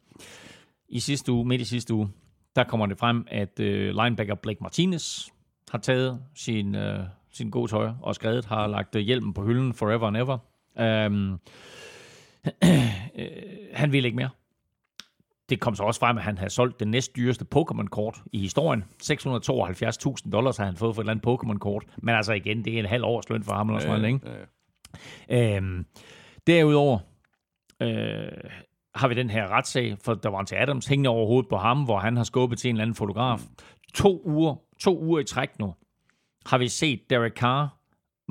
I 0.90 1.00
sidste 1.00 1.32
uge, 1.32 1.46
midt 1.46 1.62
i 1.62 1.66
sidste 1.66 1.94
uge, 1.94 2.10
der 2.56 2.64
kommer 2.64 2.86
det 2.86 2.98
frem, 2.98 3.28
at 3.28 3.60
øh, 3.60 3.96
linebacker 4.04 4.36
Blake 4.36 4.60
Martinez 4.62 5.28
har 5.72 5.78
taget 5.78 6.22
sin, 6.36 6.76
øh, 6.76 7.00
sin 7.32 7.50
gode 7.50 7.72
tøj 7.72 7.92
og 8.02 8.16
skrevet, 8.16 8.46
har 8.46 8.68
lagt 8.68 8.96
øh, 8.96 9.02
hjelmen 9.02 9.34
på 9.34 9.46
hylden 9.46 9.74
forever 9.74 10.08
and 10.08 10.18
ever. 10.18 10.38
Øhm, 10.80 11.34
øh, 13.20 13.28
han 13.74 13.92
vil 13.92 14.06
ikke 14.06 14.16
mere. 14.16 14.30
Det 15.50 15.60
kom 15.60 15.76
så 15.76 15.84
også 15.84 16.00
frem, 16.00 16.18
at 16.18 16.24
han 16.24 16.38
havde 16.38 16.50
solgt 16.50 16.80
det 16.80 16.88
næstdyreste 16.88 17.46
Pokémon-kort 17.56 18.22
i 18.34 18.40
historien. 18.40 18.84
672.000 19.04 20.32
dollars 20.32 20.58
har 20.58 20.66
han 20.66 20.78
fået 20.78 20.96
for 20.96 21.02
et 21.02 21.04
eller 21.04 21.12
andet 21.12 21.28
Pokémon-kort. 21.28 21.84
Men 21.98 22.16
altså 22.16 22.34
igen, 22.34 22.66
det 22.66 22.74
er 22.74 22.80
en 22.80 22.86
halv 22.86 23.06
års 23.06 23.30
løn 23.30 23.44
for 23.44 23.54
ham 23.54 23.70
eller 23.70 23.80
sådan 23.80 24.02
noget, 24.02 24.14
ikke? 25.30 25.56
Øhm, 25.56 25.86
derudover 26.48 27.00
øh, 27.82 28.28
har 28.96 29.08
vi 29.08 29.14
den 29.14 29.30
her 29.30 29.48
retssag, 29.48 29.98
for 30.04 30.44
til 30.48 30.56
Adams 30.56 30.88
hængende 30.88 31.10
over 31.10 31.28
hovedet 31.28 31.50
på 31.50 31.58
ham, 31.58 31.84
hvor 31.84 32.00
han 32.00 32.18
har 32.18 32.24
skubbet 32.24 32.60
til 32.60 32.70
en 32.70 32.76
eller 32.76 32.82
anden 32.82 32.96
fotograf. 32.96 33.40
To 33.94 34.22
uger, 34.26 34.56
to 34.80 35.00
uger 35.00 35.20
i 35.20 35.24
træk 35.24 35.60
nu, 35.60 35.76
har 36.46 36.58
vi 36.58 36.68
set 36.68 37.10
Derek 37.10 37.34
Carr 37.34 37.78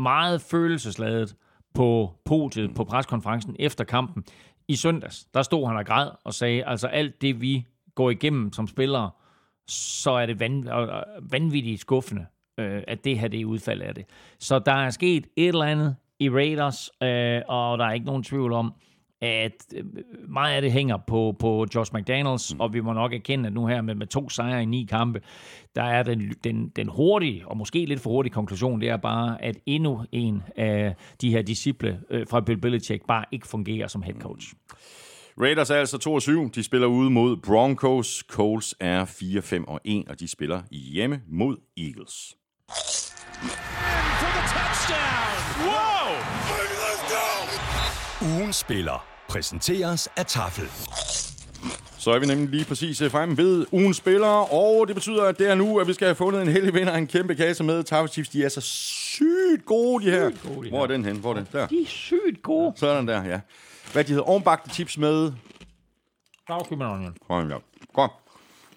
meget 0.01 0.41
følelsesladet 0.41 1.37
på 1.75 2.15
podiet 2.25 2.75
på 2.75 2.85
preskonferencen 2.85 3.57
efter 3.59 3.85
kampen 3.85 4.25
i 4.69 4.77
søndags, 4.77 5.25
der 5.35 5.43
stod 5.43 5.67
han 5.67 5.77
og 5.77 5.87
græd 5.87 6.11
og 6.25 6.35
sagde, 6.35 6.65
altså 6.65 6.87
alt 6.87 7.23
det, 7.23 7.41
vi 7.41 7.67
går 7.95 8.11
igennem 8.11 8.53
som 8.53 8.67
spillere, 8.67 9.11
så 9.69 10.11
er 10.11 10.27
det 10.27 10.41
vanvittigt 11.21 11.81
skuffende, 11.81 12.27
øh, 12.59 12.83
at 12.89 13.05
det 13.05 13.19
her 13.19 13.29
det 13.29 13.41
er 13.41 13.45
udfald 13.45 13.83
af 13.83 13.95
det. 13.95 14.05
Så 14.39 14.59
der 14.59 14.73
er 14.73 14.91
sket 14.91 15.27
et 15.37 15.49
eller 15.49 15.65
andet 15.65 15.97
i 16.19 16.31
Raiders, 16.31 16.91
øh, 17.03 17.43
og 17.49 17.79
der 17.79 17.85
er 17.85 17.93
ikke 17.93 18.07
nogen 18.07 18.23
tvivl 18.23 18.53
om, 18.53 18.75
at 19.21 19.67
øh, 19.77 19.85
meget 20.29 20.55
af 20.55 20.63
det 20.63 20.73
hænger 20.73 20.97
på, 21.07 21.37
på 21.39 21.67
Josh 21.75 21.95
McDaniels, 21.95 22.55
mm. 22.55 22.61
og 22.61 22.73
vi 22.73 22.81
må 22.81 22.93
nok 22.93 23.13
erkende, 23.13 23.47
at 23.47 23.53
nu 23.53 23.67
her 23.67 23.83
med, 23.83 23.95
med 23.95 24.07
to 24.07 24.29
sejre 24.29 24.63
i 24.63 24.65
ni 24.65 24.87
kampe, 24.91 25.21
der 25.75 25.83
er 25.83 26.03
den, 26.03 26.35
den, 26.45 26.69
den 26.69 26.89
hurtige, 26.89 27.49
og 27.49 27.57
måske 27.57 27.85
lidt 27.85 28.01
for 28.01 28.11
hurtige 28.11 28.33
konklusion, 28.33 28.81
det 28.81 28.89
er 28.89 28.97
bare, 28.97 29.45
at 29.45 29.57
endnu 29.67 30.05
en 30.13 30.43
af 30.57 30.95
de 31.21 31.31
her 31.31 31.43
disciple 31.43 32.01
øh, 32.11 32.27
fra 32.31 32.41
Bill 32.41 32.61
Belichick 32.61 33.07
bare 33.07 33.25
ikke 33.33 33.47
fungerer 33.47 33.89
som 33.89 34.03
head 34.03 34.21
coach. 34.21 34.55
Raiders 35.41 35.71
er 35.71 35.77
altså 35.77 35.99
2 35.99 36.21
7. 36.21 36.51
De 36.51 36.63
spiller 36.63 36.87
ude 36.87 37.11
mod 37.11 37.37
Broncos. 37.37 38.25
Coles 38.29 38.75
er 38.81 39.05
4, 39.05 39.43
5 39.43 39.69
og 39.69 39.81
1, 39.85 40.09
og 40.09 40.21
de 40.21 40.29
spiller 40.29 40.63
hjemme 40.71 41.21
mod 41.29 41.57
Eagles. 41.77 42.37
for 44.21 44.33
the 44.37 44.45
touchdown. 44.55 45.69
Whoa! 45.69 45.96
Ugens 48.47 48.57
spiller 48.57 49.07
præsenteres 49.29 50.09
af 50.17 50.27
Tafel. 50.27 50.69
Så 51.99 52.11
er 52.11 52.19
vi 52.19 52.27
nemlig 52.27 52.49
lige 52.49 52.65
præcis 52.65 53.01
øh, 53.01 53.11
fremme 53.11 53.37
ved 53.37 53.67
ugens 53.73 53.97
spillere, 53.97 54.47
og 54.47 54.87
det 54.89 54.95
betyder, 54.95 55.25
at 55.25 55.39
det 55.39 55.51
er 55.51 55.55
nu, 55.55 55.79
at 55.79 55.89
vi 55.89 55.93
skal 55.93 56.07
have 56.07 56.15
fundet 56.15 56.43
en 56.43 56.49
heldig 56.49 56.75
vinder 56.75 56.93
af 56.93 56.99
en 56.99 57.07
kæmpe 57.07 57.35
kasse 57.35 57.65
med. 57.65 57.83
Tafel 57.83 58.11
Chiefs, 58.11 58.29
de 58.29 58.45
er 58.45 58.49
så 58.49 58.61
sygt 58.61 59.65
gode, 59.65 60.05
de 60.05 60.11
her. 60.11 60.31
gode, 60.49 60.65
de 60.65 60.71
Hvor 60.71 60.83
er 60.83 60.87
den 60.87 61.05
hen? 61.05 61.17
Hvor 61.17 61.31
er 61.31 61.35
den? 61.35 61.49
Der. 61.53 61.67
De 61.67 61.83
er 61.83 61.87
sygt 61.87 62.43
gode. 62.43 62.73
Sådan 62.77 63.09
der, 63.09 63.25
ja. 63.25 63.41
Hvad 63.93 64.05
de 64.05 64.09
hedder? 64.09 64.25
Ovenbagte 64.29 64.71
chips 64.71 64.99
med 64.99 65.33
Sour 66.47 66.73
onion. 66.73 67.17
Kom, 67.29 67.51
ja. 67.51 67.57
Kom. 67.95 68.11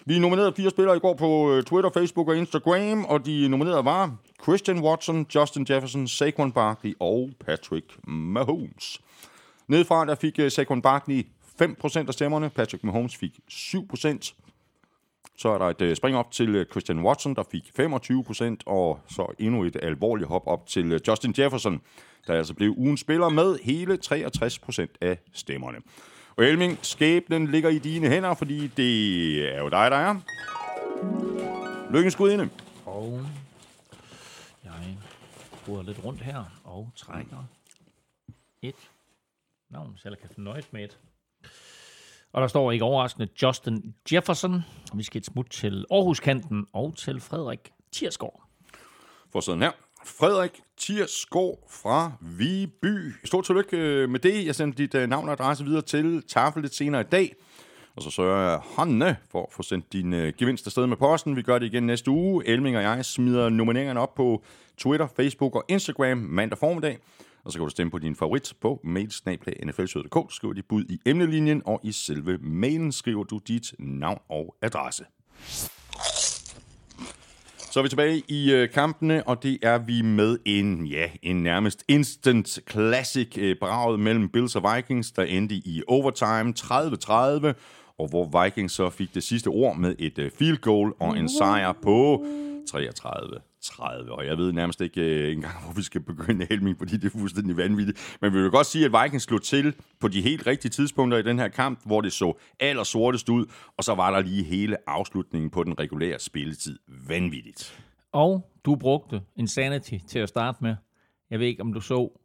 Vi 0.04 0.18
nominerede 0.18 0.52
fire 0.56 0.70
spillere 0.70 0.96
i 0.96 1.00
går 1.00 1.14
på 1.14 1.52
øh, 1.52 1.62
Twitter, 1.62 1.90
Facebook 1.90 2.28
og 2.28 2.36
Instagram, 2.36 3.04
og 3.04 3.26
de 3.26 3.48
nominerede 3.48 3.84
var 3.84 4.16
Christian 4.42 4.78
Watson, 4.78 5.26
Justin 5.34 5.66
Jefferson, 5.70 6.08
Saquon 6.08 6.52
Barkley 6.52 6.94
og 7.00 7.30
Patrick 7.46 7.86
Mahomes. 8.06 9.00
Nedefra 9.70 10.04
der 10.04 10.14
fik 10.14 10.38
uh, 10.38 10.48
Saquon 10.48 10.82
Barkley 10.82 11.26
5% 11.62 12.08
af 12.08 12.14
stemmerne, 12.14 12.50
Patrick 12.50 12.84
Mahomes 12.84 13.16
fik 13.16 13.40
7%. 13.50 14.34
Så 15.36 15.48
er 15.48 15.58
der 15.58 15.66
et 15.66 15.82
uh, 15.82 15.94
spring 15.94 16.16
op 16.16 16.30
til 16.30 16.60
uh, 16.60 16.66
Christian 16.70 16.98
Watson, 17.04 17.34
der 17.34 17.42
fik 17.50 17.64
25%, 17.80 18.56
og 18.66 19.00
så 19.08 19.34
endnu 19.38 19.64
et 19.64 19.76
alvorligt 19.82 20.28
hop 20.28 20.46
op 20.46 20.66
til 20.66 20.94
uh, 20.94 21.00
Justin 21.08 21.34
Jefferson, 21.38 21.80
der 22.26 22.34
altså 22.34 22.54
blev 22.54 22.74
ugens 22.76 23.00
spiller 23.00 23.28
med 23.28 23.58
hele 23.62 23.98
63% 24.06 24.86
af 25.00 25.18
stemmerne. 25.32 25.78
Og 26.36 26.44
Elming, 26.44 26.78
skæbnen 26.82 27.46
ligger 27.46 27.68
i 27.68 27.78
dine 27.78 28.08
hænder, 28.08 28.34
fordi 28.34 28.66
det 28.66 29.54
er 29.54 29.58
jo 29.58 29.68
dig, 29.68 29.90
der 29.90 29.96
er. 29.96 30.16
Lykkens 31.92 32.16
gudinde. 32.16 32.48
Og 32.86 33.26
jeg 34.64 34.96
bruger 35.64 35.82
lidt 35.82 36.04
rundt 36.04 36.20
her 36.20 36.44
og 36.64 36.90
trækker 36.96 37.44
et 38.62 38.90
navn, 39.70 39.96
så 39.96 40.08
jeg 40.08 40.18
kan 40.18 40.28
fornøjes 40.34 40.72
med 40.72 40.84
et. 40.84 40.98
Og 42.32 42.42
der 42.42 42.48
står 42.48 42.72
ikke 42.72 42.84
overraskende 42.84 43.28
Justin 43.42 43.94
Jefferson. 44.12 44.64
Vi 44.94 45.02
skal 45.02 45.18
et 45.18 45.26
smut 45.26 45.46
til 45.50 45.84
Aarhuskanten 45.90 46.66
og 46.72 46.96
til 46.96 47.20
Frederik 47.20 47.72
Tiersgaard. 47.92 48.42
For 49.32 49.40
sådan 49.40 49.62
her. 49.62 49.70
Frederik 50.04 50.60
Tiersgaard 50.76 51.70
fra 51.70 52.12
Viby. 52.20 53.14
Stort 53.24 53.44
tillykke 53.44 53.76
øh, 53.76 54.08
med 54.08 54.20
det. 54.20 54.46
Jeg 54.46 54.54
sender 54.54 54.74
dit 54.74 54.94
øh, 54.94 55.08
navn 55.08 55.28
og 55.28 55.32
adresse 55.32 55.64
videre 55.64 55.82
til 55.82 56.22
Tafel 56.22 56.62
lidt 56.62 56.74
senere 56.74 57.00
i 57.00 57.04
dag. 57.04 57.34
Og 57.96 58.02
så 58.02 58.10
sørger 58.10 58.50
jeg 58.50 58.60
Hanne 58.76 59.16
for 59.30 59.42
at 59.42 59.52
få 59.52 59.62
sendt 59.62 59.92
din 59.92 60.12
øh, 60.12 60.32
gevinst 60.38 60.66
afsted 60.66 60.86
med 60.86 60.96
posten. 60.96 61.36
Vi 61.36 61.42
gør 61.42 61.58
det 61.58 61.66
igen 61.66 61.86
næste 61.86 62.10
uge. 62.10 62.48
Elming 62.48 62.76
og 62.76 62.82
jeg 62.82 63.04
smider 63.04 63.48
nomineringerne 63.48 64.00
op 64.00 64.14
på 64.14 64.44
Twitter, 64.76 65.06
Facebook 65.16 65.56
og 65.56 65.64
Instagram 65.68 66.18
mandag 66.18 66.58
formiddag. 66.58 66.98
Og 67.44 67.52
så 67.52 67.58
kan 67.58 67.64
du 67.64 67.70
stemme 67.70 67.90
på 67.90 67.98
din 67.98 68.16
favorit 68.16 68.54
på 68.60 68.80
mailsnablag.nflsød.dk. 68.84 70.34
Skriver 70.34 70.54
dit 70.54 70.64
bud 70.68 70.84
i 70.84 71.00
emnelinjen, 71.06 71.62
og 71.64 71.80
i 71.82 71.92
selve 71.92 72.38
mailen 72.38 72.92
skriver 72.92 73.24
du 73.24 73.40
dit 73.48 73.74
navn 73.78 74.20
og 74.28 74.56
adresse. 74.62 75.04
Så 77.70 77.80
er 77.80 77.82
vi 77.82 77.88
tilbage 77.88 78.22
i 78.28 78.52
øh, 78.52 78.70
kampene, 78.70 79.28
og 79.28 79.42
det 79.42 79.58
er 79.62 79.78
vi 79.78 80.02
med 80.02 80.38
en, 80.44 80.86
ja, 80.86 81.10
en 81.22 81.42
nærmest 81.42 81.84
instant 81.88 82.58
classic 82.70 83.38
øh, 83.38 83.56
braget 83.60 84.00
mellem 84.00 84.28
Bills 84.28 84.56
og 84.56 84.76
Vikings, 84.76 85.12
der 85.12 85.22
endte 85.22 85.54
i 85.54 85.82
overtime 85.88 86.54
30-30, 86.58 87.54
og 87.98 88.08
hvor 88.08 88.44
Vikings 88.44 88.72
så 88.72 88.90
fik 88.90 89.14
det 89.14 89.22
sidste 89.22 89.48
ord 89.48 89.76
med 89.76 89.94
et 89.98 90.18
øh, 90.18 90.30
field 90.38 90.58
goal 90.58 90.92
og 91.00 91.18
en 91.18 91.28
sejr 91.28 91.72
på 91.82 92.26
33-30. 93.64 94.10
Og 94.10 94.26
jeg 94.26 94.38
ved 94.38 94.52
nærmest 94.52 94.80
ikke 94.80 95.00
øh, 95.00 95.32
engang, 95.32 95.54
hvor 95.64 95.72
vi 95.72 95.82
skal 95.82 96.00
begynde 96.00 96.46
Helming, 96.50 96.78
fordi 96.78 96.96
det 96.96 97.04
er 97.14 97.18
fuldstændig 97.18 97.56
vanvittigt. 97.56 98.16
Men 98.20 98.34
vi 98.34 98.40
vil 98.42 98.50
godt 98.50 98.66
sige, 98.66 98.84
at 98.84 98.92
Vikings 99.04 99.24
slog 99.24 99.42
til 99.42 99.74
på 100.00 100.08
de 100.08 100.20
helt 100.22 100.46
rigtige 100.46 100.70
tidspunkter 100.70 101.18
i 101.18 101.22
den 101.22 101.38
her 101.38 101.48
kamp, 101.48 101.80
hvor 101.86 102.00
det 102.00 102.12
så 102.12 102.38
aller 102.60 102.84
sortest 102.84 103.28
ud, 103.28 103.46
og 103.76 103.84
så 103.84 103.94
var 103.94 104.10
der 104.10 104.20
lige 104.20 104.42
hele 104.42 104.76
afslutningen 104.86 105.50
på 105.50 105.64
den 105.64 105.78
regulære 105.78 106.18
spilletid. 106.18 106.78
Vanvittigt. 107.08 107.78
Og 108.12 108.50
du 108.64 108.74
brugte 108.76 109.20
Insanity 109.36 109.94
til 110.08 110.18
at 110.18 110.28
starte 110.28 110.58
med. 110.60 110.74
Jeg 111.30 111.38
ved 111.38 111.46
ikke, 111.46 111.62
om 111.62 111.72
du 111.72 111.80
så, 111.80 112.20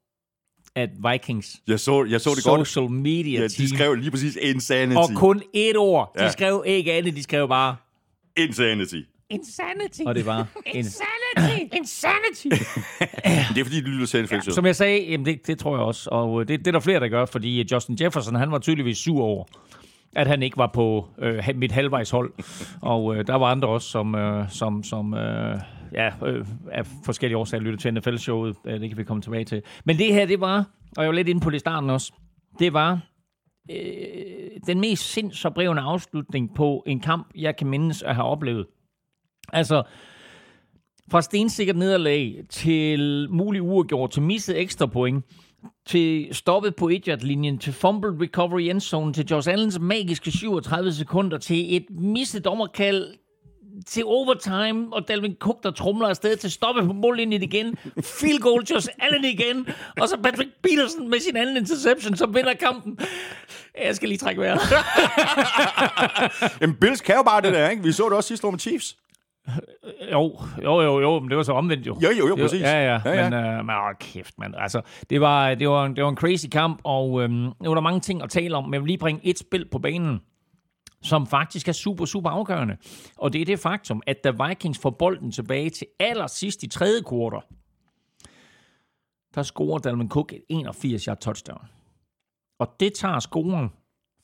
at 0.76 0.90
Vikings 1.12 1.62
Jeg 1.68 1.80
så, 1.80 2.04
jeg 2.04 2.22
så 2.22 2.30
det 2.36 2.44
godt. 2.44 2.68
social 2.68 2.90
media 2.92 3.42
Ja, 3.42 3.48
team, 3.48 3.68
de 3.70 3.70
skrev 3.70 3.94
lige 3.96 4.12
præcis 4.12 4.36
insanity. 4.42 4.98
og 4.98 5.10
kun 5.16 5.42
et 5.54 5.78
ord. 5.78 6.12
De 6.18 6.24
Ja. 6.24 6.32
skrev 6.32 6.64
ikke 6.68 6.94
andet, 6.94 7.16
de 7.16 7.24
skrev 7.24 7.48
bare 7.48 7.76
Insanity. 8.38 9.02
Insanity. 9.30 10.02
Og 10.06 10.16
det 10.16 10.26
var 10.26 10.48
Insanity. 10.66 11.76
Insanity. 11.76 12.48
Det 13.54 13.62
er 13.62 13.64
fordi, 13.64 13.82
de 13.82 13.90
lytter 13.90 14.08
til 14.08 14.24
NFL 14.24 14.40
Show. 14.40 14.54
Som 14.54 14.66
jeg 14.66 14.76
sagde, 14.76 15.10
jamen 15.10 15.26
det, 15.26 15.48
det 15.48 15.60
tror 15.60 15.76
jeg 15.76 15.86
også. 15.86 16.10
Og 16.10 16.42
øh, 16.42 16.48
det, 16.48 16.60
det 16.60 16.68
er 16.68 16.72
der 16.72 16.80
flere, 16.80 17.00
der 17.00 17.08
gør, 17.08 17.26
fordi 17.26 17.60
øh, 17.60 17.66
Justin 17.72 17.98
Jefferson, 18.02 18.36
han 18.36 18.52
var 18.52 18.60
tydeligvis 18.60 18.98
sur 18.98 19.24
over, 19.24 19.44
at 20.16 20.28
han 20.28 20.44
ikke 20.44 20.58
var 20.58 20.72
på 20.74 21.08
øh, 21.20 21.44
mit 21.56 21.72
halvvejshold. 21.72 22.34
Og 22.82 23.16
øh, 23.16 23.28
der 23.28 23.36
var 23.36 23.46
andre 23.46 23.68
også, 23.68 23.90
som, 23.90 24.16
øh, 24.16 24.50
som, 24.50 24.84
som 24.84 25.14
øh, 25.14 25.60
ja, 25.94 26.12
øh, 26.26 26.46
af 26.72 26.86
forskellige 27.06 27.38
årsager 27.38 27.62
lytter 27.64 27.80
til 27.80 27.94
NFL-showet. 27.94 28.56
Øh, 28.66 28.80
det 28.80 28.90
kan 28.90 28.98
vi 28.98 29.04
komme 29.04 29.22
tilbage 29.22 29.46
til. 29.46 29.62
Men 29.86 29.98
det 29.98 30.14
her, 30.14 30.26
det 30.26 30.40
var, 30.40 30.66
og 30.98 31.04
jeg 31.04 31.08
var 31.08 31.16
lidt 31.16 31.28
inde 31.28 31.42
på 31.42 31.50
det 31.50 31.56
i 31.56 31.60
starten 31.60 31.90
også, 31.90 32.14
det 32.60 32.74
var 32.74 33.00
øh, 33.72 33.78
den 34.68 34.80
mest 34.80 35.04
sindsoprevende 35.04 35.82
afslutning 35.82 36.56
på 36.56 36.84
en 36.88 37.00
kamp, 37.00 37.28
jeg 37.36 37.56
kan 37.56 37.68
mindes 37.68 38.04
at 38.04 38.16
have 38.16 38.28
oplevet. 38.28 38.66
Altså, 39.54 39.84
fra 41.12 41.22
stensikkert 41.22 41.76
nederlag 41.76 42.36
til 42.50 43.28
mulig 43.30 43.62
uafgjort, 43.62 44.12
til 44.12 44.22
misset 44.22 44.60
ekstra 44.60 44.86
point, 44.86 45.26
til 45.86 46.28
stoppet 46.32 46.76
på 46.76 46.90
1 46.90 47.24
linjen 47.24 47.58
til 47.58 47.74
fumbled 47.74 48.22
recovery 48.22 48.62
endzone, 48.62 49.14
til 49.14 49.26
Josh 49.26 49.50
Allens 49.50 49.80
magiske 49.80 50.32
37 50.32 50.94
sekunder, 50.94 51.38
til 51.38 51.76
et 51.76 51.86
misset 51.90 52.46
dommerkald, 52.46 53.14
til 53.88 54.04
overtime, 54.06 54.94
og 54.94 55.08
Dalvin 55.08 55.36
Cook, 55.40 55.64
der 55.64 55.72
trumler 55.72 56.08
afsted 56.08 56.38
til 56.38 56.52
stoppe 56.52 56.86
på 56.86 56.94
mållinjen 56.94 57.44
igen. 57.44 57.78
Field 58.04 58.40
goal, 58.40 58.64
Josh 58.72 58.88
Allen 59.00 59.26
igen. 59.26 59.68
Og 60.02 60.10
så 60.10 60.18
Patrick 60.24 60.50
Peterson 60.64 61.10
med 61.10 61.20
sin 61.20 61.38
anden 61.38 61.58
interception, 61.58 62.16
som 62.16 62.36
vinder 62.36 62.54
kampen. 62.54 63.00
Jeg 63.86 63.96
skal 63.96 64.10
lige 64.10 64.18
trække 64.18 64.42
vejret. 64.42 64.60
Jamen, 66.62 66.76
Bills 66.76 67.02
kan 67.02 67.16
jo 67.16 67.24
bare 67.24 67.42
det 67.42 67.54
der, 67.54 67.70
ikke? 67.70 67.84
Vi 67.84 67.92
så 67.92 68.04
det 68.04 68.14
også 68.14 68.28
sidste 68.28 68.48
år 68.48 68.52
med 68.52 68.60
Chiefs. 68.60 68.98
Jo, 70.12 70.40
jo, 70.64 70.82
jo, 70.82 71.00
jo, 71.00 71.20
men 71.20 71.30
det 71.30 71.38
var 71.38 71.44
så 71.44 71.54
omvendt 71.54 71.88
jo. 71.88 71.98
Jo, 72.04 72.10
jo, 72.20 72.28
jo, 72.28 72.36
præcis. 72.36 72.62
Ja, 72.62 72.86
ja, 72.86 73.02
Ja, 73.06 73.12
ja. 73.24 73.30
men, 73.30 73.34
øh, 73.46 73.66
men 73.66 73.76
åh, 73.76 73.94
kæft, 74.00 74.40
mand. 74.40 74.54
Altså, 74.58 74.82
det 75.10 75.22
var, 75.22 75.56
det, 75.56 75.70
var, 75.70 75.88
det 75.88 76.04
var 76.04 76.10
en 76.10 76.18
crazy 76.18 76.48
kamp, 76.52 76.82
og 76.84 77.22
øhm, 77.24 77.32
der 77.62 77.68
var 77.68 77.74
der 77.74 77.82
mange 77.82 78.00
ting 78.00 78.24
at 78.24 78.30
tale 78.30 78.56
om, 78.56 78.64
men 78.64 78.74
jeg 78.74 78.82
vil 78.82 78.88
lige 78.88 78.98
bringe 78.98 79.22
et 79.24 79.40
spil 79.40 79.68
på 79.72 79.80
banen, 79.80 80.20
som 81.04 81.28
faktisk 81.28 81.68
er 81.68 81.72
super, 81.72 82.06
super 82.06 82.30
afgørende. 82.30 82.78
Og 83.18 83.34
det 83.34 83.42
er 83.42 83.46
det 83.46 83.60
faktum, 83.60 84.02
at 84.08 84.18
da 84.24 84.32
Vikings 84.48 84.80
får 84.80 84.90
bolden 84.90 85.32
tilbage 85.32 85.70
til 85.70 85.88
allersidst 86.00 86.64
i 86.64 86.68
tredje 86.68 87.02
kvartal, 87.02 87.42
der 89.36 89.44
scorer 89.44 89.78
Dalvin 89.80 90.10
Cook 90.10 90.34
et 90.34 90.42
81-yard 90.52 91.18
touchdown. 91.18 91.68
Og 92.60 92.68
det 92.80 92.94
tager 92.94 93.20
scoren 93.20 93.70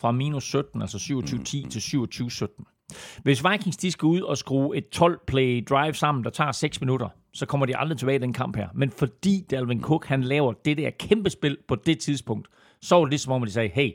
fra 0.02 0.12
minus 0.12 0.44
17, 0.44 0.82
altså 0.82 0.98
27-10 0.98 1.70
til 1.70 1.80
27-17. 1.80 2.81
Hvis 3.24 3.44
Vikings 3.52 3.78
de 3.78 3.92
skal 3.92 4.06
ud 4.06 4.22
og 4.22 4.38
skrue 4.38 4.78
et 4.78 4.86
12-play 4.96 5.64
drive 5.70 5.94
sammen, 5.94 6.24
der 6.24 6.30
tager 6.30 6.52
6 6.52 6.82
minutter, 6.82 7.10
så 7.34 7.46
kommer 7.46 7.66
de 7.66 7.78
aldrig 7.78 7.98
tilbage 7.98 8.16
i 8.16 8.22
den 8.22 8.34
kamp 8.34 8.56
her. 8.56 8.68
Men 8.76 8.90
fordi 8.90 9.46
Dalvin 9.52 9.82
Cook 9.82 10.06
han 10.06 10.24
laver 10.24 10.54
det 10.66 10.78
der 10.78 10.90
kæmpe 10.90 11.30
spil 11.30 11.58
på 11.68 11.76
det 11.76 12.00
tidspunkt, 12.00 12.48
så 12.82 12.96
var 12.96 13.06
det 13.06 13.20
som 13.20 13.34
om, 13.34 13.46
de 13.46 13.52
sagde, 13.52 13.70
hey, 13.70 13.92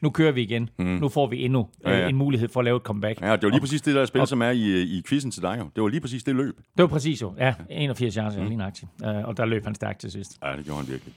nu 0.00 0.10
kører 0.10 0.32
vi 0.32 0.42
igen. 0.42 0.68
Mm. 0.78 0.84
Nu 0.84 1.08
får 1.08 1.26
vi 1.26 1.44
endnu 1.44 1.68
Ja, 1.84 1.90
ja, 1.90 1.98
ja. 1.98 2.08
en 2.08 2.16
mulighed 2.16 2.48
for 2.48 2.60
at 2.60 2.64
lave 2.64 2.76
et 2.76 2.82
comeback. 2.82 3.20
Ja, 3.20 3.32
det 3.32 3.42
var 3.42 3.48
lige 3.48 3.60
præcis 3.60 3.82
det 3.82 3.94
der 3.94 4.04
spil, 4.06 4.26
som 4.26 4.42
er 4.42 4.50
i, 4.50 4.82
i 4.82 5.02
quizzen 5.08 5.30
til 5.30 5.42
dig 5.42 5.56
jo. 5.60 5.68
Det 5.76 5.82
var 5.82 5.88
lige 5.88 6.00
præcis 6.00 6.24
det 6.24 6.36
løb. 6.36 6.56
Det 6.56 6.82
var 6.82 6.86
præcis 6.86 7.22
jo. 7.22 7.34
Ja, 7.38 7.54
81 7.70 8.14
yards, 8.14 8.36
mm. 8.36 8.44
lige 8.44 8.56
nøjagtigt. 8.56 8.90
Uh, 9.02 9.08
og 9.08 9.36
der 9.36 9.44
løb 9.44 9.64
han 9.64 9.74
stærkt 9.74 10.00
til 10.00 10.10
sidst. 10.12 10.38
Ja, 10.44 10.56
det 10.56 10.64
gjorde 10.64 10.80
han 10.80 10.88
virkelig. 10.92 11.14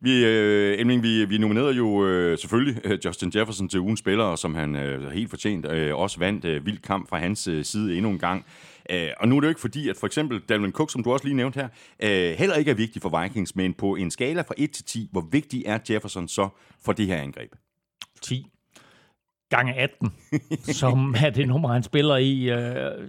Vi, 0.00 0.24
øh, 0.24 0.80
Emling, 0.80 1.02
vi, 1.02 1.24
vi 1.24 1.38
nominerede 1.38 1.72
jo 1.74 2.06
øh, 2.06 2.38
selvfølgelig 2.38 2.80
øh, 2.84 2.98
Justin 3.04 3.32
Jefferson 3.34 3.68
til 3.68 3.80
ugens 3.80 4.00
spiller, 4.00 4.36
som 4.36 4.54
han 4.54 4.76
øh, 4.76 5.10
helt 5.10 5.30
fortjent 5.30 5.66
øh, 5.66 5.96
også 5.96 6.18
vandt 6.18 6.44
øh, 6.44 6.66
vild 6.66 6.78
kamp 6.78 7.08
fra 7.08 7.18
hans 7.18 7.48
øh, 7.48 7.64
side 7.64 7.96
endnu 7.96 8.10
en 8.10 8.18
gang. 8.18 8.44
Øh, 8.90 9.08
og 9.20 9.28
nu 9.28 9.36
er 9.36 9.40
det 9.40 9.46
jo 9.46 9.48
ikke 9.48 9.60
fordi, 9.60 9.88
at 9.88 9.96
for 9.96 10.06
eksempel 10.06 10.40
Dalvin 10.48 10.72
Cook, 10.72 10.90
som 10.92 11.02
du 11.02 11.12
også 11.12 11.24
lige 11.24 11.36
nævnte 11.36 11.60
her, 11.60 11.68
øh, 12.02 12.38
heller 12.38 12.56
ikke 12.56 12.70
er 12.70 12.74
vigtig 12.74 13.02
for 13.02 13.22
Vikings, 13.22 13.56
men 13.56 13.74
på 13.74 13.94
en 13.94 14.10
skala 14.10 14.40
fra 14.42 14.54
1 14.58 14.70
til 14.70 14.84
10, 14.84 15.08
hvor 15.12 15.28
vigtig 15.32 15.62
er 15.66 15.78
Jefferson 15.90 16.28
så 16.28 16.48
for 16.84 16.92
det 16.92 17.06
her 17.06 17.16
angreb? 17.16 17.50
10 18.24 18.46
gange 19.50 19.74
18, 19.74 20.12
som 20.80 21.14
er 21.24 21.30
det 21.30 21.48
nummer, 21.48 21.72
han 21.72 21.82
spiller 21.82 22.16
i. 22.16 22.50
Øh, 22.50 23.08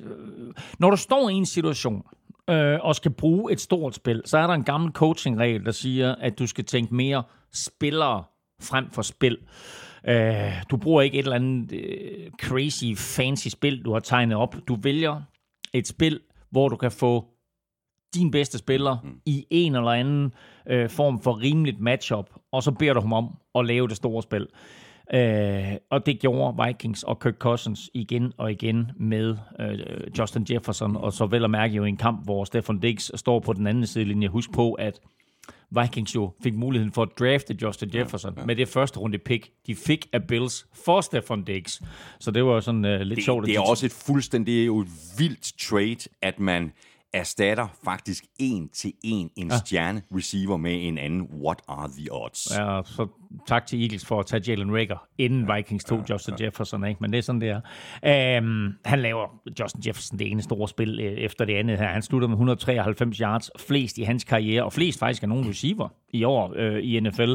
når 0.80 0.89
du 0.89 0.97
står 0.97 1.30
i 1.30 1.34
en 1.34 1.45
situation, 1.45 2.03
øh, 2.49 2.80
og 2.82 2.95
skal 2.95 3.11
bruge 3.11 3.53
et 3.53 3.61
stort 3.61 3.95
spil, 3.95 4.22
så 4.26 4.38
er 4.38 4.47
der 4.47 4.53
en 4.53 4.63
gammel 4.63 4.91
coachingregel, 4.91 5.66
der 5.66 5.72
siger, 5.72 6.16
at 6.16 6.39
du 6.39 6.47
skal 6.47 6.66
tænke 6.66 6.95
mere 6.95 7.24
spillere 7.53 8.24
frem 8.61 8.89
for 8.91 9.01
spil. 9.01 9.38
Øh, 10.07 10.63
du 10.72 10.78
bruger 10.78 11.01
ikke 11.01 11.20
et 11.20 11.24
eller 11.24 11.36
andet 11.36 11.72
øh, 11.72 12.32
crazy, 12.41 12.95
fancy 12.97 13.47
spil, 13.47 13.86
du 13.86 13.93
har 13.93 13.99
tegnet 13.99 14.38
op. 14.38 14.55
Du 14.68 14.76
vælger 14.76 15.22
et 15.74 15.88
spil, 15.88 16.20
hvor 16.49 16.70
du 16.70 16.76
kan 16.76 16.91
få 16.91 17.26
din 18.16 18.32
bedste 18.32 18.57
spiller 18.57 18.97
mm. 19.03 19.20
i 19.26 19.45
en 19.49 19.76
eller 19.76 19.91
anden 19.91 20.34
øh, 20.68 20.89
form 20.89 21.22
for 21.22 21.41
rimeligt 21.41 21.80
matchup, 21.80 22.30
og 22.51 22.63
så 22.63 22.72
beder 22.72 22.93
du 22.93 22.99
ham 22.99 23.13
om 23.13 23.38
at 23.55 23.66
lave 23.66 23.88
det 23.88 23.97
store 23.97 24.24
spil. 24.24 24.47
Øh, 25.14 25.78
og 25.89 26.06
det 26.06 26.20
gjorde 26.20 26.66
Vikings 26.68 27.03
og 27.03 27.20
Kirk 27.20 27.38
Cousins 27.38 27.89
igen 27.93 28.34
og 28.38 28.51
igen 28.51 28.91
med 28.97 29.38
øh, 29.60 29.80
Justin 30.20 30.45
Jefferson, 30.49 30.95
og 30.95 31.14
så 31.14 31.26
vel 31.26 31.43
at 31.43 31.49
mærke 31.49 31.76
jo 31.76 31.84
en 31.84 31.97
kamp, 31.97 32.24
hvor 32.24 32.43
Stefan 32.43 32.80
Diggs 32.80 33.12
står 33.20 33.39
på 33.39 33.53
den 33.53 33.68
anden 33.68 33.88
sidelinje. 33.88 34.28
Husk 34.28 34.51
på, 34.53 34.74
at 34.74 34.99
Vikings 35.82 36.16
jo 36.16 36.32
fik 36.43 36.53
muligheden 36.56 36.93
for 36.93 37.01
at 37.01 37.10
drafte 37.20 37.58
Justin 37.62 37.89
Jefferson 37.93 38.34
ja, 38.36 38.41
ja. 38.41 38.45
med 38.45 38.56
det 38.56 38.68
første 38.68 38.99
runde 38.99 39.18
pick, 39.18 39.51
de 39.68 39.76
fik 39.76 40.08
af 40.14 40.24
Bills 40.24 40.68
for 40.86 41.01
Stefan 41.01 41.43
Diggs. 41.43 41.82
Så 42.20 42.32
det 42.32 42.45
var 42.45 42.60
sådan 42.60 42.86
uh, 42.86 42.99
lidt 43.01 43.18
det, 43.18 43.26
sjovt. 43.26 43.45
Det 43.45 43.56
er 43.56 43.70
også 43.70 43.86
et 43.86 43.91
fuldstændig 43.91 44.66
jo 44.68 44.80
et 44.80 44.88
vildt 45.18 45.53
trade, 45.60 46.10
at 46.22 46.39
man 46.39 46.72
erstatter 47.16 47.68
faktisk 47.84 48.24
en 48.39 48.70
til 48.70 48.93
en 49.03 49.30
en 49.36 49.47
ja. 49.47 49.57
stjerne 49.57 50.01
receiver 50.16 50.57
med 50.57 50.88
en 50.88 50.97
anden. 50.97 51.30
What 51.43 51.61
are 51.68 51.89
the 51.97 52.07
odds? 52.11 52.57
Ja, 52.57 52.82
så 52.86 53.07
tak 53.47 53.66
til 53.66 53.82
Eagles 53.82 54.05
for 54.05 54.20
at 54.20 54.26
tage 54.26 54.43
Jalen 54.47 54.76
Rager, 54.76 55.07
inden 55.18 55.47
ja, 55.49 55.55
Vikings 55.55 55.84
tog 55.84 56.03
ja, 56.09 56.13
Justin 56.13 56.34
ja. 56.39 56.45
Jefferson, 56.45 56.86
ikke? 56.86 56.97
men 57.01 57.11
det 57.11 57.18
er 57.18 57.22
sådan, 57.22 57.41
det 57.41 57.61
er. 58.03 58.39
Um, 58.39 58.74
han 58.86 58.99
laver 58.99 59.28
Justin 59.59 59.82
Jefferson 59.88 60.20
det 60.20 60.32
ene 60.32 60.41
store 60.41 60.68
spil 60.68 60.99
uh, 60.99 61.05
efter 61.05 61.45
det 61.45 61.53
andet 61.55 61.78
her. 61.78 61.88
Han 61.88 62.01
slutter 62.01 62.28
med 62.28 62.36
193 62.36 63.18
yards, 63.18 63.51
flest 63.59 63.97
i 63.97 64.03
hans 64.03 64.24
karriere, 64.24 64.63
og 64.63 64.74
flest 64.74 64.99
faktisk 64.99 65.24
af 65.24 65.30
nogle 65.30 65.49
receiver 65.49 65.89
i 66.09 66.24
år 66.24 66.49
uh, 66.49 66.80
i 66.80 66.99
NFL. 66.99 67.34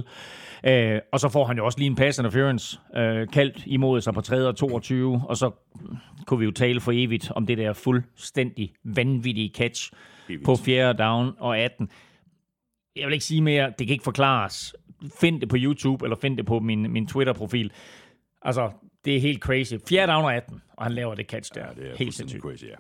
Uh, 0.69 0.99
og 1.13 1.21
så 1.21 1.29
får 1.29 1.45
han 1.45 1.57
jo 1.57 1.65
også 1.65 1.79
lige 1.79 1.87
en 1.87 1.95
pass 1.95 2.19
interference 2.19 2.81
uh, 2.91 3.29
kaldt 3.33 3.63
imod 3.67 4.01
sig 4.01 4.15
på 4.15 4.21
3. 4.21 4.49
og 4.49 4.57
22, 4.57 5.23
og 5.29 5.37
så 5.37 5.51
kunne 6.27 6.39
vi 6.39 6.45
jo 6.45 6.51
tale 6.51 6.81
for 6.81 6.93
evigt 6.95 7.31
om 7.31 7.47
det 7.47 7.59
der 7.59 7.73
fuldstændig 7.73 8.73
vanvittige 8.85 9.53
catch 9.55 9.93
evigt. 10.29 10.45
på 10.45 10.57
4. 10.57 10.93
down 10.93 11.33
og 11.39 11.59
18. 11.59 11.89
Jeg 12.97 13.07
vil 13.07 13.13
ikke 13.13 13.25
sige 13.25 13.43
mere, 13.43 13.73
det 13.79 13.87
kan 13.87 13.93
ikke 13.93 14.05
forklares. 14.05 14.75
Find 15.21 15.41
det 15.41 15.49
på 15.49 15.57
YouTube, 15.59 16.07
eller 16.07 16.17
find 16.17 16.37
det 16.37 16.47
på 16.47 16.61
min, 16.61 16.93
min 16.93 17.07
Twitter-profil. 17.07 17.73
Altså, 18.43 18.71
det 19.05 19.17
er 19.17 19.21
helt 19.21 19.43
crazy. 19.43 19.75
4. 19.89 20.07
down 20.07 20.25
og 20.25 20.35
18 20.35 20.63
og 20.81 20.87
han 20.87 20.93
laver 20.93 21.15
det 21.15 21.27
catch 21.27 21.55
der. 21.55 21.61
Ja, 21.61 21.83
det 21.83 21.91
er 21.91 21.97
helt 21.97 22.15
sindssygt. 22.15 22.43
Crazy, 22.43 22.65
ja. 22.65 22.75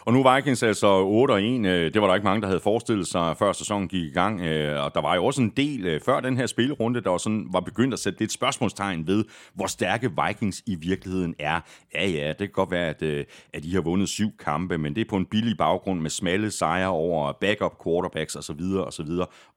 Og 0.00 0.12
nu 0.12 0.34
Vikings 0.34 0.62
altså 0.62 0.86
8 0.86 1.32
og 1.32 1.42
1. 1.42 1.66
Øh, 1.66 1.94
det 1.94 2.02
var 2.02 2.08
der 2.08 2.14
ikke 2.14 2.24
mange, 2.24 2.40
der 2.40 2.46
havde 2.46 2.60
forestillet 2.60 3.06
sig, 3.06 3.36
før 3.36 3.52
sæsonen 3.52 3.88
gik 3.88 4.04
i 4.04 4.10
gang. 4.10 4.40
Øh, 4.40 4.84
og 4.84 4.94
der 4.94 5.00
var 5.00 5.14
jo 5.14 5.24
også 5.24 5.42
en 5.42 5.52
del 5.56 5.86
øh, 5.86 6.00
før 6.00 6.20
den 6.20 6.36
her 6.36 6.46
spillerunde, 6.46 7.00
der 7.00 7.10
var, 7.10 7.18
sådan, 7.18 7.46
var 7.52 7.60
begyndt 7.60 7.94
at 7.94 7.98
sætte 8.00 8.18
lidt 8.18 8.32
spørgsmålstegn 8.32 9.06
ved, 9.06 9.24
hvor 9.54 9.66
stærke 9.66 10.10
Vikings 10.26 10.62
i 10.66 10.74
virkeligheden 10.74 11.34
er. 11.38 11.60
Ja, 11.94 12.08
ja, 12.08 12.28
det 12.28 12.38
kan 12.38 12.50
godt 12.52 12.70
være, 12.70 12.88
at, 12.88 13.02
at 13.54 13.62
de 13.62 13.74
har 13.74 13.80
vundet 13.80 14.08
syv 14.08 14.30
kampe, 14.38 14.78
men 14.78 14.94
det 14.94 15.00
er 15.00 15.08
på 15.10 15.16
en 15.16 15.26
billig 15.26 15.56
baggrund 15.56 16.00
med 16.00 16.10
smalle 16.10 16.50
sejre 16.50 16.88
over 16.88 17.32
backup 17.32 17.84
quarterbacks 17.84 18.36
osv. 18.36 18.60
osv. 18.86 19.08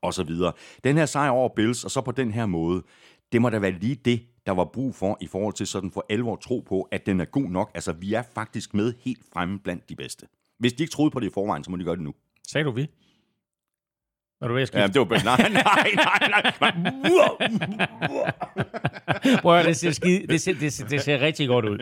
osv. 0.01 0.36
Den 0.84 0.97
her 0.97 1.05
sejr 1.05 1.30
over 1.30 1.49
Bills, 1.55 1.84
og 1.84 1.91
så 1.91 2.01
på 2.01 2.12
den 2.12 2.32
her 2.32 2.45
måde, 2.45 2.84
det 3.32 3.41
må 3.41 3.49
da 3.49 3.59
være 3.59 3.72
lige 3.72 3.95
det, 3.95 4.22
der 4.45 4.51
var 4.51 4.65
brug 4.65 4.95
for 4.95 5.17
i 5.21 5.27
forhold 5.27 5.53
til 5.53 5.67
sådan 5.67 5.91
for 5.91 6.05
alvor 6.09 6.35
tro 6.35 6.59
på, 6.59 6.81
at 6.81 7.05
den 7.05 7.19
er 7.19 7.25
god 7.25 7.49
nok. 7.49 7.71
Altså, 7.73 7.91
vi 7.91 8.13
er 8.13 8.23
faktisk 8.35 8.73
med 8.73 8.93
helt 8.99 9.25
fremme 9.33 9.59
blandt 9.59 9.89
de 9.89 9.95
bedste. 9.95 10.27
Hvis 10.59 10.73
de 10.73 10.83
ikke 10.83 10.91
troede 10.91 11.11
på 11.11 11.19
det 11.19 11.27
i 11.27 11.33
forvejen, 11.33 11.63
så 11.63 11.71
må 11.71 11.77
de 11.77 11.83
gøre 11.83 11.95
det 11.95 12.03
nu. 12.03 12.13
Sagde 12.47 12.65
du 12.65 12.71
vi? 12.71 12.87
Er 14.41 14.47
du 14.47 14.53
ved 14.53 14.61
at 14.61 14.67
skifte? 14.67 14.81
Ja, 14.81 14.87
det 14.87 14.99
var 14.99 15.23
nej, 15.23 15.49
nej, 15.49 15.91
nej, 15.95 16.53
nej. 16.61 16.71
Prøv 19.41 19.63
det 19.63 19.77
ser, 19.77 19.91
skide, 19.91 20.27
det, 20.27 20.41
ser, 20.41 20.53
det, 20.53 20.73
ser, 20.73 20.87
det 20.87 21.01
ser 21.01 21.19
rigtig 21.19 21.47
godt 21.47 21.65
ud. 21.65 21.79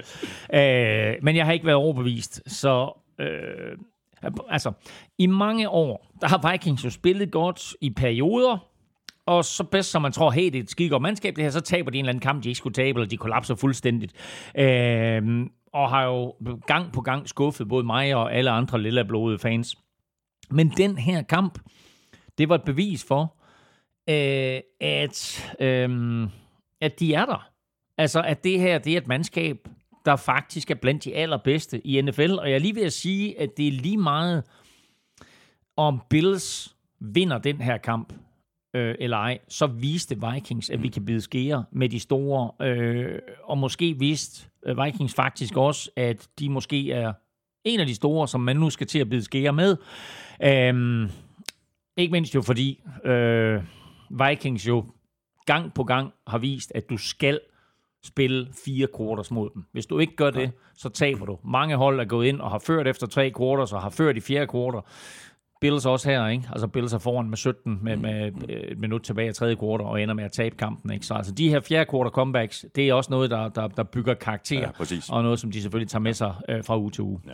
Øh, 0.53 1.16
men 1.24 1.36
jeg 1.36 1.45
har 1.45 1.51
ikke 1.51 1.66
været 1.66 1.76
overbevist, 1.76 2.41
så... 2.45 3.01
Øh, 3.20 3.78
altså, 4.49 4.72
i 5.18 5.26
mange 5.26 5.70
år, 5.70 6.07
der 6.22 6.28
har 6.28 6.51
Vikings 6.51 6.86
jo 6.86 6.89
spillet 6.89 7.32
godt 7.32 7.76
i 7.82 7.89
perioder, 7.89 8.69
og 9.30 9.46
så 9.46 9.64
bedst 9.64 9.92
som 9.92 10.02
man 10.02 10.12
tror, 10.12 10.32
hey, 10.32 10.46
det 10.46 10.56
er 10.56 10.60
et 10.60 10.70
skide 10.70 10.90
godt 10.90 11.02
mandskab, 11.02 11.36
det 11.36 11.44
her, 11.44 11.52
så 11.52 11.62
taber 11.62 11.92
de 11.92 11.98
en 11.98 12.06
eller 12.06 12.10
anden 12.10 12.22
kamp, 12.22 12.44
de 12.44 12.50
ikke 12.50 12.58
skulle 12.58 12.74
tabe, 12.74 13.00
eller 13.00 13.10
de 13.10 13.18
kollapser 13.18 13.56
fuldstændigt. 13.56 14.14
Øh, 14.56 15.46
og 15.74 15.90
har 15.90 16.04
jo 16.04 16.36
gang 16.68 16.94
på 16.94 17.02
gang 17.02 17.30
skuffet 17.30 17.68
både 17.68 17.84
mig 17.84 18.16
og 18.16 18.34
alle 18.34 18.52
andre 18.52 18.82
lille 18.82 19.06
blodede 19.06 19.40
fans. 19.40 19.78
Men 20.52 20.70
den 20.70 20.98
her 20.98 21.22
kamp, 21.22 21.60
det 22.38 22.50
var 22.50 22.56
et 22.56 22.64
bevis 22.64 23.06
for, 23.08 23.36
øh, 24.10 24.62
at, 24.82 25.48
øh, 25.60 26.28
at 26.82 27.00
de 27.00 27.14
er 27.14 27.26
der. 27.26 27.50
Altså, 27.98 28.22
at 28.22 28.44
det 28.44 28.60
her, 28.60 28.78
det 28.78 28.94
er 28.94 28.98
et 28.98 29.08
mandskab, 29.08 29.68
der 30.06 30.16
faktisk 30.16 30.72
er 30.72 30.76
blandt 30.76 31.04
de 31.04 31.16
allerbedste 31.16 31.88
i 31.88 32.02
NFL. 32.02 32.32
Og 32.32 32.50
jeg 32.50 32.56
er 32.56 32.60
lige 32.60 32.76
ved 32.76 32.84
at 32.84 32.94
sige, 32.94 33.40
at 33.40 33.50
det 33.58 33.68
er 33.68 33.72
lige 33.72 33.98
meget, 33.98 34.44
om 35.78 36.02
Bills 36.10 36.76
vinder 37.00 37.38
den 37.38 37.62
her 37.62 37.78
kamp 37.78 38.14
øh, 38.74 38.96
eller 39.00 39.18
ej, 39.18 39.40
så 39.48 39.68
viste 39.68 40.18
Vikings, 40.34 40.70
at 40.70 40.84
vi 40.84 40.88
kan 40.88 41.06
bide 41.06 41.22
skære 41.22 41.66
med 41.72 41.90
de 41.90 42.00
store. 42.00 42.68
Øh, 42.68 43.20
og 43.44 43.58
måske 43.58 43.96
viste 44.00 44.50
øh, 44.66 44.86
Vikings 44.86 45.14
faktisk 45.14 45.58
også, 45.58 45.92
at 45.96 46.28
de 46.40 46.50
måske 46.50 46.92
er 46.92 47.14
en 47.64 47.80
af 47.80 47.88
de 47.88 47.96
store, 47.96 48.28
som 48.28 48.42
man 48.42 48.56
nu 48.56 48.70
skal 48.70 48.88
til 48.88 49.00
at 49.00 49.10
bide 49.10 49.24
skære 49.24 49.54
med. 49.54 49.78
Øh, 50.44 51.10
ikke 51.98 52.12
mindst 52.12 52.36
jo 52.36 52.42
fordi 52.42 52.84
øh, 53.06 53.62
Vikings 54.10 54.68
jo 54.68 54.86
gang 55.46 55.74
på 55.74 55.84
gang 55.84 56.14
har 56.28 56.38
vist, 56.38 56.72
at 56.76 56.90
du 56.90 56.98
skal 56.98 57.40
spille 58.04 58.48
fire 58.66 58.88
quarters 58.98 59.32
mod 59.32 59.50
dem. 59.54 59.66
Hvis 59.72 59.86
du 59.86 60.00
ikke 60.00 60.16
gør 60.16 60.30
det, 60.30 60.52
så 60.76 60.90
taber 60.90 61.26
du. 61.26 61.40
Mange 61.44 61.76
hold 61.76 62.00
er 62.00 62.06
gået 62.06 62.28
ind 62.28 62.42
og 62.42 62.52
har 62.52 62.60
ført 62.60 62.88
efter 62.88 63.08
tre 63.08 63.32
quarters 63.38 63.74
og 63.74 63.82
har 63.82 63.90
ført 63.90 64.18
i 64.18 64.20
fjerde 64.20 64.52
quarter. 64.52 64.82
Bills 65.62 65.86
også 65.86 66.10
her, 66.10 66.28
ikke? 66.28 66.43
Altså 66.51 66.68
Bills 66.68 66.93
er 66.93 66.97
foran 66.97 67.30
med 67.30 67.38
17 67.38 67.80
med, 67.82 67.97
med 67.97 68.32
et 68.49 68.80
minut 68.80 69.01
tilbage 69.01 69.30
i 69.30 69.34
tredje 69.34 69.55
kvartal 69.55 69.86
og 69.86 70.01
ender 70.01 70.14
med 70.16 70.24
at 70.24 70.32
tabe 70.32 70.55
kampen, 70.55 70.91
ikke? 70.91 71.05
Så 71.05 71.14
altså 71.14 71.32
de 71.32 71.49
her 71.49 71.60
fjerde 71.60 71.86
kvartal 71.89 72.12
comebacks, 72.12 72.66
det 72.76 72.89
er 72.89 72.93
også 72.93 73.12
noget, 73.12 73.32
der, 73.32 73.49
der, 73.49 73.68
der 73.68 73.84
bygger 73.84 74.14
karakter, 74.14 74.60
ja, 74.60 74.70
og 75.10 75.24
noget, 75.24 75.39
som 75.39 75.51
de 75.51 75.62
selvfølgelig 75.62 75.89
tager 75.89 76.01
med 76.01 76.14
sig 76.14 76.34
øh, 76.49 76.64
fra 76.64 76.78
uge 76.78 76.91
til 76.91 77.01
uge. 77.03 77.20
Ja. 77.28 77.32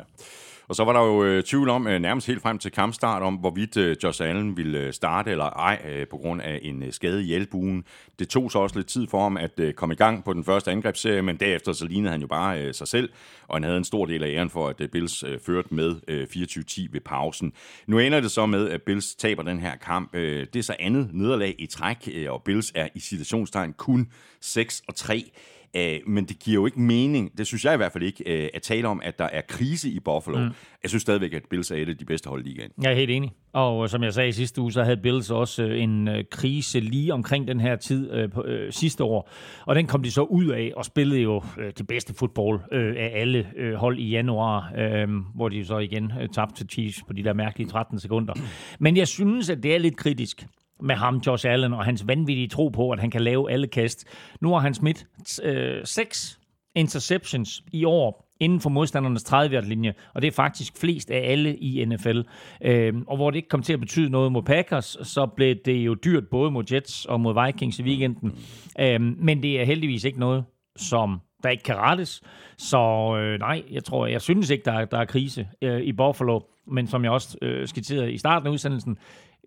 Og 0.68 0.76
så 0.76 0.84
var 0.84 0.94
der 0.94 1.00
jo 1.00 1.24
øh, 1.24 1.44
tvivl 1.44 1.70
om, 1.70 1.88
øh, 1.88 2.00
nærmest 2.00 2.28
helt 2.28 2.42
frem 2.42 2.58
til 2.58 2.72
kampstart, 2.72 3.22
om 3.22 3.36
hvorvidt 3.36 3.78
øh, 3.78 3.98
Josh 4.04 4.24
Allen 4.24 4.58
ville 4.58 4.80
øh, 4.80 4.94
starte 4.94 5.32
eller 5.32 5.46
ej 5.46 5.82
øh, 5.90 6.08
på 6.08 6.18
grund 6.18 6.42
af 6.42 6.60
en 6.62 6.84
øh, 6.84 6.94
skade 6.94 7.24
i 7.24 7.34
elbuen. 7.34 7.84
Det 8.20 8.30
tog 8.30 8.52
så 8.52 8.60
også 8.60 8.76
lidt 8.76 8.88
tid 8.88 9.08
for 9.08 9.24
ham 9.24 9.38
at 9.38 9.60
øh, 9.60 9.74
komme 9.74 9.94
i 9.94 9.96
gang 9.96 10.24
på 10.24 10.34
den 10.34 10.44
første 10.44 10.72
angrebsserie, 10.72 11.22
men 11.22 11.38
derefter 11.38 11.74
så 11.74 11.86
lignede 11.86 12.12
han 12.12 12.22
jo 12.22 12.28
bare 12.28 12.62
øh, 12.62 12.74
sig 12.74 12.88
selv, 12.88 13.10
og 13.48 13.56
han 13.56 13.64
havde 13.64 13.78
en 13.78 13.84
stor 13.84 14.06
del 14.06 14.24
af 14.24 14.28
æren 14.28 14.50
for, 14.50 14.68
at 14.68 14.82
øh, 14.82 14.90
Bills 14.90 15.24
øh, 15.24 15.40
førte 15.40 15.74
med 15.74 15.96
øh, 16.08 16.28
24-10 16.32 16.88
ved 16.92 17.02
pausen. 17.02 17.54
Nu 17.88 18.00
ender 18.00 18.20
det 18.20 18.32
så 18.32 18.46
med, 18.46 18.70
at 18.70 18.82
Bills 18.82 19.16
taber 19.16 19.44
den 19.44 19.60
her 19.60 19.76
kamp. 19.76 20.16
Øh, 20.16 20.48
det 20.54 20.60
er 20.60 20.64
så 20.64 20.76
andet 20.80 21.10
nederlag 21.14 21.56
i 21.60 21.66
træk, 21.66 22.10
øh, 22.14 22.32
og 22.32 22.44
Bills 22.44 22.72
er 22.76 22.88
i 22.96 23.00
situationstegn 23.00 23.74
kun 23.74 24.12
6 24.42 24.84
og 24.88 24.96
3. 24.96 25.32
Øh, 25.76 26.00
men 26.08 26.26
det 26.26 26.40
giver 26.40 26.56
jo 26.56 26.66
ikke 26.66 26.80
mening, 26.80 27.38
det 27.38 27.48
synes 27.48 27.66
jeg 27.66 27.74
i 27.74 27.78
hvert 27.78 27.92
fald 27.92 28.04
ikke, 28.04 28.44
øh, 28.44 28.50
at 28.54 28.62
tale 28.62 28.88
om, 28.88 29.02
at 29.04 29.20
der 29.20 29.26
er 29.26 29.42
krise 29.42 29.90
i 29.90 30.00
Buffalo. 30.00 30.38
Mm. 30.38 30.50
Jeg 30.84 30.90
synes 30.90 31.02
stadigvæk, 31.02 31.34
at 31.34 31.42
Bills 31.50 31.72
er 31.72 31.76
et 31.76 31.90
af 31.90 31.98
de 31.98 32.06
bedste 32.06 32.30
hold 32.30 32.46
i 32.46 32.50
ligaen. 32.50 32.72
Jeg 32.82 32.92
er 32.92 32.96
helt 32.96 33.12
enig. 33.12 33.32
Og 33.54 33.90
som 33.90 34.04
jeg 34.04 34.14
sagde 34.14 34.30
i 34.30 34.32
sidste 34.32 34.62
uge, 34.62 34.72
så 34.72 34.84
havde 34.84 34.98
Bills 34.98 35.32
også 35.32 35.64
øh, 35.64 35.84
en 35.84 36.08
øh, 36.08 36.24
krise 36.32 36.80
lige 36.80 37.14
omkring 37.14 37.48
den 37.48 37.60
her 37.60 37.76
tid 37.76 38.12
øh, 38.12 38.32
på, 38.32 38.44
øh, 38.44 38.72
sidste 38.72 39.04
år. 39.04 39.30
Og 39.66 39.76
den 39.76 39.88
kom 39.88 40.04
de 40.04 40.12
så 40.12 40.22
ud 40.22 40.48
af 40.48 40.72
og 40.76 40.86
spillede 40.86 41.22
jo 41.22 41.44
øh, 41.60 41.74
det 41.78 41.88
bedste 41.88 42.14
fodbold 42.14 42.60
øh, 42.72 42.96
af 42.98 43.12
alle 43.14 43.52
øh, 43.58 43.74
hold 43.74 44.00
i 44.00 44.10
januar, 44.10 44.72
øh, 44.78 45.08
hvor 45.36 45.50
de 45.50 45.66
så 45.66 45.78
igen 45.78 46.12
øh, 46.22 46.30
tabte 46.30 46.56
til 46.56 46.70
Chiefs 46.70 47.04
på 47.08 47.14
de 47.14 47.24
der 47.24 47.34
mærkelige 47.34 47.70
13 47.70 48.00
sekunder. 48.00 48.34
Men 48.80 48.98
jeg 48.98 49.08
synes, 49.08 49.50
at 49.50 49.64
det 49.64 49.76
er 49.76 49.78
lidt 49.78 49.98
kritisk 49.98 50.46
med 50.82 50.96
ham, 50.96 51.18
Josh 51.28 51.48
Allen, 51.50 51.74
og 51.74 51.86
hans 51.86 52.08
vanvittige 52.08 52.48
tro 52.48 52.68
på, 52.68 52.92
at 52.92 53.00
han 53.00 53.12
kan 53.12 53.22
lave 53.22 53.52
alle 53.52 53.68
kast. 53.68 54.06
Nu 54.42 54.54
har 54.54 54.60
han 54.60 54.74
smidt 54.74 55.06
øh, 55.44 55.82
seks 55.86 56.40
interceptions 56.76 57.64
i 57.72 57.86
år 57.86 58.26
inden 58.40 58.60
for 58.60 58.70
modstandernes 58.70 59.24
30-linje, 59.24 59.94
og 60.14 60.22
det 60.22 60.28
er 60.28 60.32
faktisk 60.32 60.78
flest 60.78 61.12
af 61.12 61.32
alle 61.32 61.56
i 61.56 61.86
NFL. 61.86 62.22
Øhm, 62.62 63.04
og 63.08 63.16
hvor 63.16 63.32
det 63.32 63.38
ikke 63.38 63.50
kom 63.50 63.62
til 63.62 63.74
at 63.74 63.80
betyde 63.80 64.10
noget 64.10 64.32
mod 64.32 64.44
Packers, 64.44 64.98
så 65.04 65.26
blev 65.26 65.56
det 65.66 65.74
jo 65.74 65.94
dyrt 65.94 66.28
både 66.32 66.52
mod 66.52 66.64
Jets 66.72 67.06
og 67.06 67.22
mod 67.22 67.46
Vikings 67.46 67.80
i 67.80 67.84
weekenden. 67.84 68.38
Øhm, 68.80 69.16
men 69.20 69.44
det 69.44 69.62
er 69.62 69.66
heldigvis 69.66 70.04
ikke 70.04 70.20
noget, 70.20 70.44
som 70.76 71.22
der 71.44 71.50
ikke 71.50 71.64
kan 71.64 71.76
rettes. 71.76 72.22
Så 72.58 72.78
øh, 73.18 73.40
nej, 73.40 73.64
jeg 73.72 73.84
tror, 73.84 74.08
jeg 74.08 74.22
synes 74.22 74.50
ikke, 74.50 74.66
der 74.66 74.72
er, 74.72 74.86
der 74.86 74.98
er 74.98 75.06
krise 75.06 75.48
øh, 75.62 75.82
i 75.82 75.94
Buffalo. 75.94 76.40
Men 76.68 76.88
som 76.88 77.04
jeg 77.04 77.12
også 77.12 77.38
øh, 77.42 77.68
skitserede 77.68 78.14
i 78.14 78.18
starten 78.18 78.48
af 78.48 78.52
udsendelsen, 78.52 78.98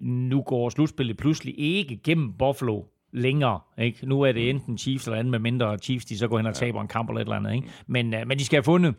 nu 0.01 0.43
går 0.43 0.69
slutspillet 0.69 1.17
pludselig 1.17 1.55
ikke 1.59 1.97
gennem 2.05 2.33
Buffalo 2.33 2.83
længere. 3.13 3.61
Ikke? 3.79 4.07
Nu 4.07 4.23
er 4.23 4.33
det 4.33 4.51
enten 4.51 4.79
Chiefs 4.79 5.07
eller 5.07 5.19
andet, 5.19 5.31
med 5.31 5.39
mindre 5.39 5.79
Chiefs 5.79 6.05
de 6.05 6.19
så 6.19 6.29
går 6.29 6.37
hen 6.37 6.47
og 6.47 6.55
taber 6.55 6.81
en 6.81 6.89
kamp 6.89 7.09
eller 7.09 7.21
et 7.21 7.25
eller 7.25 7.37
andet. 7.37 7.55
Ikke? 7.55 7.69
Men, 7.87 8.15
øh, 8.15 8.27
men 8.27 8.39
de 8.39 8.45
skal 8.45 8.57
have 8.57 8.65
fundet... 8.65 8.95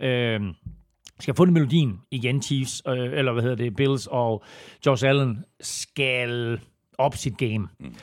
Øh, 0.00 0.40
skal 1.20 1.32
have 1.32 1.36
fundet 1.36 1.52
melodien 1.52 1.98
igen, 2.10 2.42
Chiefs, 2.42 2.82
øh, 2.88 2.98
eller 2.98 3.32
hvad 3.32 3.42
hedder 3.42 3.56
det, 3.56 3.76
Bills 3.76 4.06
og 4.06 4.44
Josh 4.86 5.08
Allen 5.08 5.44
skal 5.60 6.60
op 6.98 7.16
sit 7.16 7.38
game. 7.38 7.68
Mm. 7.80 7.94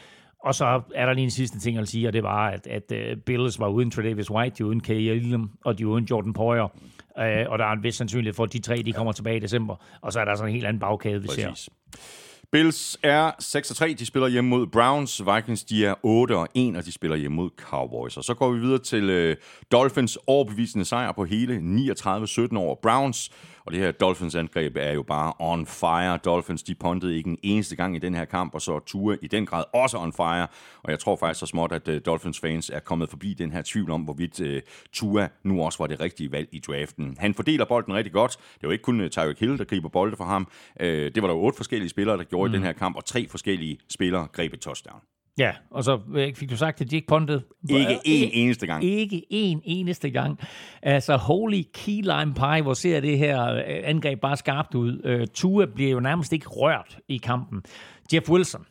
Og 0.45 0.55
så 0.55 0.81
er 0.95 1.05
der 1.05 1.13
lige 1.13 1.23
en 1.23 1.31
sidste 1.31 1.59
ting 1.59 1.77
at 1.77 1.87
sige, 1.87 2.07
og 2.07 2.13
det 2.13 2.23
var, 2.23 2.47
at, 2.47 2.67
at 2.67 2.91
uh, 2.91 3.21
Bills 3.21 3.59
var 3.59 3.67
uden 3.67 3.91
Tredavis 3.91 4.31
White, 4.31 4.55
de 4.57 4.63
var 4.63 4.69
uden 4.69 4.81
K. 4.81 4.89
Elam, 4.89 5.51
og 5.65 5.77
de 5.77 5.85
var 5.85 5.91
uden 5.91 6.05
Jordan 6.05 6.33
Poyer. 6.33 6.63
Uh, 6.63 7.51
og 7.51 7.59
der 7.59 7.65
er 7.65 7.71
en 7.71 7.83
vis 7.83 7.95
sandsynlighed 7.95 8.33
for, 8.33 8.43
at 8.43 8.53
de 8.53 8.59
tre 8.59 8.75
de 8.75 8.93
kommer 8.93 9.11
tilbage 9.11 9.37
i 9.37 9.39
december. 9.39 9.75
Og 10.01 10.13
så 10.13 10.19
er 10.19 10.25
der 10.25 10.35
sådan 10.35 10.49
en 10.49 10.53
helt 10.53 10.65
anden 10.65 10.79
bagkæde, 10.79 11.21
vi 11.21 11.27
Præcis. 11.27 11.43
ser. 11.43 11.71
Bills 12.51 12.97
er 13.03 13.31
6-3, 13.31 13.93
de 13.93 14.05
spiller 14.05 14.27
hjemme 14.27 14.49
mod 14.49 14.67
Browns. 14.67 15.21
Vikings, 15.35 15.63
de 15.63 15.85
er 15.85 15.95
8 16.03 16.37
og 16.37 16.47
1, 16.53 16.75
og 16.75 16.85
de 16.85 16.91
spiller 16.91 17.17
hjemme 17.17 17.35
mod 17.35 17.49
Cowboys. 17.57 18.17
Og 18.17 18.23
så 18.23 18.33
går 18.33 18.51
vi 18.51 18.59
videre 18.59 18.79
til 18.79 19.09
øh, 19.09 19.35
Dolphins 19.71 20.17
overbevisende 20.27 20.85
sejr 20.85 21.11
på 21.11 21.25
hele 21.25 21.57
39-17 21.57 22.57
over 22.57 22.75
Browns. 22.81 23.31
Og 23.65 23.71
det 23.71 23.79
her 23.79 23.91
Dolphins-angreb 23.91 24.77
er 24.77 24.91
jo 24.91 25.03
bare 25.03 25.33
on 25.39 25.65
fire. 25.65 26.17
Dolphins, 26.17 26.63
de 26.63 26.75
pontede 26.75 27.17
ikke 27.17 27.29
en 27.29 27.37
eneste 27.43 27.75
gang 27.75 27.95
i 27.95 27.99
den 27.99 28.15
her 28.15 28.25
kamp, 28.25 28.53
og 28.53 28.61
så 28.61 28.75
er 28.75 28.79
Tua 28.79 29.15
i 29.21 29.27
den 29.27 29.45
grad 29.45 29.63
også 29.73 29.97
on 29.97 30.13
fire. 30.13 30.47
Og 30.83 30.91
jeg 30.91 30.99
tror 30.99 31.15
faktisk 31.15 31.39
så 31.39 31.45
småt, 31.45 31.71
at 31.71 31.87
uh, 31.87 31.95
Dolphins-fans 32.05 32.69
er 32.69 32.79
kommet 32.79 33.09
forbi 33.09 33.33
den 33.33 33.51
her 33.51 33.61
tvivl 33.65 33.91
om, 33.91 34.01
hvorvidt 34.01 34.39
uh, 34.39 34.61
Tua 34.93 35.27
nu 35.43 35.63
også 35.63 35.79
var 35.79 35.87
det 35.87 35.99
rigtige 35.99 36.31
valg 36.31 36.49
i 36.51 36.59
draften. 36.59 37.17
Han 37.19 37.33
fordeler 37.33 37.65
bolden 37.65 37.93
rigtig 37.93 38.13
godt. 38.13 38.37
Det 38.55 38.63
jo 38.63 38.71
ikke 38.71 38.83
kun 38.83 39.01
uh, 39.01 39.07
Tyreek 39.07 39.39
Hill, 39.39 39.57
der 39.57 39.63
griber 39.63 39.89
bolde 39.89 40.17
for 40.17 40.23
ham. 40.23 40.47
Uh, 40.79 40.85
det 40.85 41.21
var 41.21 41.27
der 41.27 41.35
jo 41.35 41.41
otte 41.41 41.57
forskellige 41.57 41.89
spillere, 41.89 42.17
der 42.17 42.23
gjorde 42.23 42.49
mm. 42.49 42.53
i 42.53 42.57
den 42.57 42.65
her 42.65 42.73
kamp, 42.73 42.95
og 42.95 43.05
tre 43.05 43.27
forskellige 43.27 43.77
spillere 43.89 44.27
greb 44.33 44.53
et 44.53 44.59
touchdown. 44.59 45.01
Ja, 45.37 45.51
og 45.71 45.83
så 45.83 45.99
øh, 46.15 46.35
fik 46.35 46.49
du 46.49 46.57
sagt, 46.57 46.81
at 46.81 46.91
de 46.91 46.95
ikke. 46.95 47.07
Ikke 47.69 47.95
én 47.95 48.29
eneste 48.33 48.67
gang. 48.67 48.83
Ikke 48.83 49.25
en 49.29 49.61
eneste 49.63 50.09
gang. 50.09 50.39
Altså, 50.81 51.17
holy 51.17 51.63
key 51.73 52.01
lime 52.01 52.33
pie, 52.33 52.61
hvor 52.61 52.73
ser 52.73 52.99
det 52.99 53.17
her 53.17 53.53
øh, 53.53 53.61
angreb 53.65 54.19
bare 54.21 54.37
skarpt 54.37 54.75
ud. 54.75 55.19
Uh, 55.19 55.27
Tua 55.33 55.65
bliver 55.65 55.91
jo 55.91 55.99
nærmest 55.99 56.33
ikke 56.33 56.47
rørt 56.49 56.97
i 57.07 57.17
kampen. 57.17 57.63
Jeff 58.13 58.29
Wilson 58.29 58.65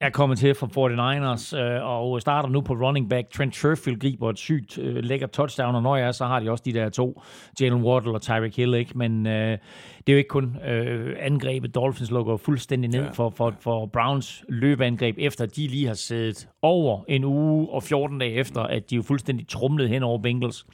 er 0.00 0.10
kommet 0.10 0.38
til 0.38 0.54
fra 0.54 0.66
49ers 0.66 1.56
øh, 1.56 1.84
og 1.84 2.20
starter 2.20 2.48
nu 2.48 2.60
på 2.60 2.72
running 2.72 3.10
back. 3.10 3.30
Trent 3.30 3.56
Sherfield 3.56 4.00
griber 4.00 4.30
et 4.30 4.38
sygt 4.38 4.78
øh, 4.78 5.04
lækkert 5.04 5.30
touchdown, 5.30 5.74
og 5.74 5.82
når 5.82 5.96
jeg 5.96 6.06
er, 6.06 6.12
så 6.12 6.24
har 6.26 6.40
de 6.40 6.50
også 6.50 6.62
de 6.66 6.72
der 6.72 6.88
to, 6.88 7.22
Jalen 7.60 7.82
Waddle 7.82 8.12
og 8.12 8.22
Tyreek 8.22 8.56
Hill, 8.56 8.74
ikke? 8.74 8.98
men 8.98 9.26
øh, 9.26 9.58
det 9.98 10.08
er 10.08 10.12
jo 10.12 10.16
ikke 10.16 10.28
kun 10.28 10.56
øh, 10.56 11.16
angrebet. 11.18 11.74
Dolphins 11.74 12.10
lukker 12.10 12.36
fuldstændig 12.36 12.90
ned 12.90 13.04
ja. 13.04 13.10
for, 13.10 13.30
for, 13.30 13.54
for 13.60 13.86
Browns 13.86 14.44
løbeangreb, 14.48 15.16
efter 15.18 15.46
de 15.46 15.66
lige 15.66 15.86
har 15.86 15.94
siddet 15.94 16.48
over 16.62 17.04
en 17.08 17.24
uge 17.24 17.68
og 17.70 17.82
14 17.82 18.18
dage 18.18 18.32
efter, 18.32 18.60
at 18.60 18.90
de 18.90 18.96
jo 18.96 19.02
fuldstændig 19.02 19.48
trumlede 19.48 19.88
hen 19.88 20.02
over 20.02 20.18
Bengals. 20.18 20.66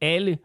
Alle, 0.00 0.38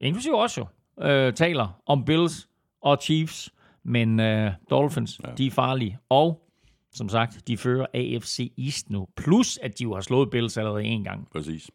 inklusive 0.00 0.40
også 0.40 0.60
jo, 0.60 1.06
øh, 1.06 1.32
taler 1.32 1.80
om 1.86 2.04
Bills 2.04 2.48
og 2.82 2.98
Chiefs, 3.02 3.50
men 3.84 4.20
øh, 4.20 4.52
Dolphins, 4.70 5.20
ja. 5.26 5.30
de 5.38 5.46
er 5.46 5.50
farlige, 5.50 5.98
og 6.08 6.49
som 6.92 7.08
sagt, 7.08 7.48
de 7.48 7.56
fører 7.56 7.86
AFC 7.94 8.52
East 8.58 8.90
nu. 8.90 9.08
Plus, 9.16 9.58
at 9.62 9.78
de 9.78 9.84
jo 9.84 9.94
har 9.94 10.00
slået 10.00 10.30
Bills 10.30 10.56
allerede 10.56 10.84
en 10.84 11.04
gang. 11.04 11.28
Præcis. 11.32 11.70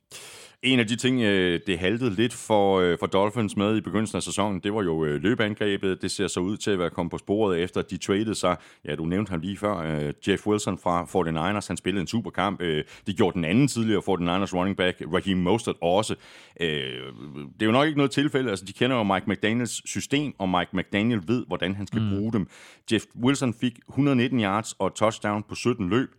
En 0.64 0.80
af 0.80 0.88
de 0.88 0.96
ting, 0.96 1.22
øh, 1.22 1.60
det 1.68 1.80
haltede 1.80 2.16
lidt 2.16 2.34
for, 2.34 2.80
øh, 2.80 2.98
for 3.00 3.06
Dolphins 3.06 3.58
med 3.58 3.78
i 3.78 3.82
begyndelsen 3.82 4.16
af 4.16 4.24
sæsonen, 4.24 4.60
det 4.60 4.74
var 4.74 4.84
jo 4.84 5.06
øh, 5.06 5.24
løbeangrebet. 5.24 6.02
Det 6.02 6.12
ser 6.12 6.28
så 6.28 6.40
ud 6.40 6.58
til 6.58 6.72
at 6.72 6.80
være 6.80 6.90
kommet 6.90 7.12
på 7.12 7.18
sporet 7.18 7.60
efter, 7.64 7.82
de 7.82 7.98
traded 7.98 8.36
sig. 8.36 8.58
Ja, 8.86 8.96
du 8.96 9.06
nævnte 9.06 9.30
ham 9.30 9.40
lige 9.40 9.58
før. 9.58 10.12
Jeff 10.28 10.48
Wilson 10.48 10.78
fra 10.78 11.04
49ers, 11.04 11.68
han 11.68 11.78
spillede 11.78 12.02
en 12.02 12.08
superkamp. 12.08 12.60
Det 13.08 13.18
gjorde 13.18 13.34
den 13.34 13.46
anden 13.46 13.68
tidligere 13.68 14.02
49ers 14.02 14.56
running 14.56 14.78
back, 14.78 15.02
Raheem 15.14 15.38
Mostert 15.38 15.76
også. 15.82 16.16
Det 16.60 17.62
er 17.62 17.66
jo 17.66 17.72
nok 17.72 17.88
ikke 17.88 17.98
noget 17.98 18.12
tilfælde. 18.12 18.50
Altså, 18.50 18.66
de 18.66 18.74
kender 18.74 18.98
jo 18.98 19.04
Mike 19.04 19.30
McDaniels 19.30 19.90
system, 19.90 20.34
og 20.38 20.50
Mike 20.50 20.70
McDaniel 20.74 21.22
ved, 21.28 21.46
hvordan 21.48 21.76
han 21.76 21.88
skal 21.88 22.02
mm. 22.02 22.10
bruge 22.10 22.34
dem. 22.34 22.48
Jeff 22.92 23.06
Wilson 23.24 23.54
fik 23.54 23.80
119 23.90 24.40
yards 24.40 24.74
og 24.74 24.96
touchdown 24.96 25.44
på 25.50 25.56
17 25.56 25.90
løb 25.90 26.10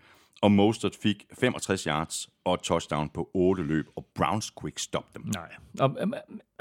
og 0.43 0.53
Mostert 0.53 0.97
fik 1.03 1.27
65 1.39 1.85
yards 1.85 2.29
og 2.45 2.55
et 2.55 2.61
touchdown 2.61 3.09
på 3.09 3.31
8 3.35 3.63
løb, 3.63 3.87
og 3.97 4.07
Browns 4.15 4.51
kunne 4.51 4.69
ikke 4.69 4.83
stoppe 4.83 5.11
dem. 5.15 5.33
Nej. 5.35 5.53
Og, 5.81 5.97
øh, 6.01 6.09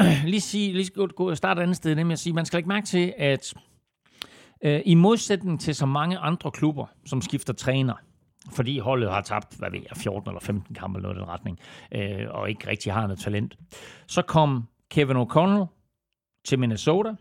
øh, 0.01 0.25
lige, 0.31 0.41
sige, 0.41 0.73
lige 0.73 0.89
gå, 0.89 1.07
gå 1.07 1.29
og 1.29 1.37
starte 1.37 1.59
et 1.59 1.63
andet 1.63 1.77
sted, 1.77 1.95
nemlig 1.95 2.13
at 2.13 2.19
sige, 2.19 2.33
man 2.33 2.45
skal 2.45 2.57
ikke 2.57 2.69
mærke 2.69 2.85
til, 2.85 3.13
at 3.17 3.53
øh, 4.61 4.81
i 4.85 4.95
modsætning 4.95 5.61
til 5.61 5.75
så 5.75 5.85
mange 5.85 6.17
andre 6.17 6.51
klubber, 6.51 6.85
som 7.05 7.21
skifter 7.21 7.53
træner, 7.53 7.93
fordi 8.51 8.79
holdet 8.79 9.09
har 9.09 9.21
tabt, 9.21 9.55
hvad 9.57 9.71
ved 9.71 9.79
jeg, 9.79 9.97
14 9.97 10.29
eller 10.29 10.41
15 10.41 10.75
kampe 10.75 10.97
eller 10.97 11.09
noget 11.09 11.17
i 11.17 11.19
den 11.19 11.29
retning, 11.29 11.59
øh, 11.91 12.27
og 12.29 12.49
ikke 12.49 12.69
rigtig 12.69 12.93
har 12.93 13.01
noget 13.01 13.19
talent, 13.19 13.57
så 14.07 14.21
kom 14.21 14.67
Kevin 14.89 15.17
O'Connell 15.17 15.65
til 16.45 16.59
Minnesota, 16.59 17.13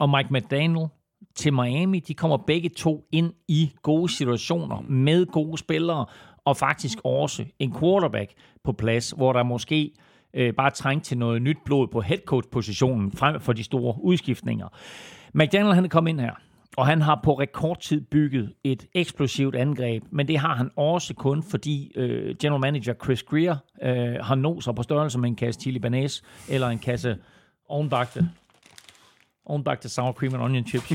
og 0.00 0.10
Mike 0.10 0.28
McDaniel 0.32 0.88
til 1.34 1.52
Miami. 1.52 2.00
De 2.00 2.14
kommer 2.14 2.36
begge 2.36 2.68
to 2.68 3.04
ind 3.12 3.32
i 3.48 3.72
gode 3.82 4.12
situationer 4.12 4.80
med 4.88 5.26
gode 5.26 5.58
spillere, 5.58 6.06
og 6.44 6.56
faktisk 6.56 6.98
også 7.04 7.44
en 7.58 7.74
quarterback 7.80 8.32
på 8.64 8.72
plads, 8.72 9.10
hvor 9.10 9.32
der 9.32 9.42
måske 9.42 9.92
øh, 10.34 10.54
bare 10.54 10.70
trængt 10.70 11.04
til 11.04 11.18
noget 11.18 11.42
nyt 11.42 11.58
blod 11.64 11.88
på 11.88 12.00
headcoach-positionen 12.00 13.12
frem 13.12 13.40
for 13.40 13.52
de 13.52 13.64
store 13.64 13.94
udskiftninger. 14.02 14.68
McDaniel 15.34 15.74
han 15.74 15.84
er 15.84 15.88
kommet 15.88 16.10
ind 16.10 16.20
her, 16.20 16.34
og 16.76 16.86
han 16.86 17.02
har 17.02 17.20
på 17.24 17.34
rekordtid 17.34 18.00
bygget 18.00 18.52
et 18.64 18.86
eksplosivt 18.94 19.56
angreb, 19.56 20.02
men 20.10 20.28
det 20.28 20.38
har 20.38 20.54
han 20.54 20.70
også 20.76 21.14
kun, 21.14 21.42
fordi 21.42 21.92
øh, 21.96 22.36
general 22.40 22.60
manager 22.60 22.94
Chris 23.04 23.22
Greer 23.22 23.56
øh, 23.82 24.24
har 24.24 24.34
nået 24.34 24.64
sig 24.64 24.74
på 24.74 24.82
størrelse 24.82 25.18
med 25.18 25.28
en 25.28 25.36
kasse 25.36 25.60
chili 25.60 25.78
banæs 25.78 26.22
eller 26.48 26.68
en 26.68 26.78
kasse 26.78 27.16
ovenbagte 27.68 28.30
oven 29.46 29.64
back 29.64 29.80
til 29.80 29.90
sour 29.90 30.12
cream 30.12 30.34
and 30.34 30.42
onion 30.42 30.66
chips. 30.66 30.92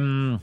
um, 0.00 0.38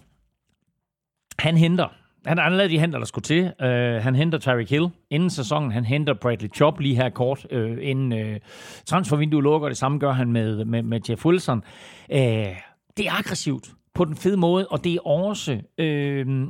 han 1.46 1.58
henter 1.58 1.88
han 2.28 2.38
har 2.38 2.50
lavet 2.50 2.72
de 2.72 2.80
henter, 2.80 3.00
der 3.00 3.06
skulle 3.06 3.24
til. 3.24 3.44
Uh, 3.44 4.04
han 4.04 4.16
henter 4.16 4.38
Tyreek 4.38 4.70
Hill 4.70 4.90
inden 5.10 5.30
sæsonen. 5.30 5.72
Han 5.72 5.86
henter 5.86 6.14
Bradley 6.14 6.50
Chop 6.56 6.80
lige 6.80 6.96
her 6.96 7.10
kort, 7.10 7.48
uh, 7.52 7.78
inden 7.82 8.14
uh, 8.14 8.38
transfervinduet 8.86 9.44
lukker. 9.44 9.68
Det 9.68 9.78
samme 9.78 10.00
gør 10.00 10.12
han 10.12 10.32
med, 10.32 10.66
med, 10.66 10.84
med 10.84 11.00
Jeff 11.10 11.26
Wilson. 11.26 11.58
Uh, 12.10 12.18
det 12.98 13.08
er 13.08 13.18
aggressivt 13.20 13.70
på 13.94 14.06
den 14.06 14.16
fede 14.16 14.38
måde, 14.38 14.68
og 14.68 14.84
det 14.84 14.94
er 14.94 15.08
også 15.08 15.52
uh, 15.54 16.48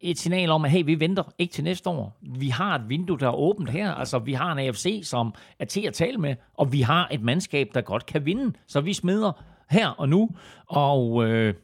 et 0.00 0.18
signal 0.18 0.50
om, 0.50 0.64
at 0.64 0.70
hey, 0.70 0.84
vi 0.84 1.00
venter 1.00 1.22
ikke 1.38 1.52
til 1.52 1.64
næste 1.64 1.90
år. 1.90 2.18
Vi 2.38 2.48
har 2.48 2.74
et 2.74 2.88
vindue, 2.88 3.18
der 3.18 3.26
er 3.26 3.34
åbent 3.34 3.70
her. 3.70 3.94
Altså, 3.94 4.18
vi 4.18 4.32
har 4.32 4.52
en 4.52 4.58
AFC, 4.58 5.00
som 5.04 5.34
er 5.58 5.64
til 5.64 5.80
at 5.80 5.94
tale 5.94 6.18
med, 6.18 6.36
og 6.54 6.72
vi 6.72 6.80
har 6.80 7.08
et 7.12 7.22
mandskab, 7.22 7.68
der 7.74 7.80
godt 7.80 8.06
kan 8.06 8.26
vinde. 8.26 8.52
Så 8.66 8.80
vi 8.80 8.92
smider 8.92 9.32
her 9.70 9.88
og 9.88 10.08
nu, 10.08 10.30
og 10.66 11.24
øh, 11.24 11.54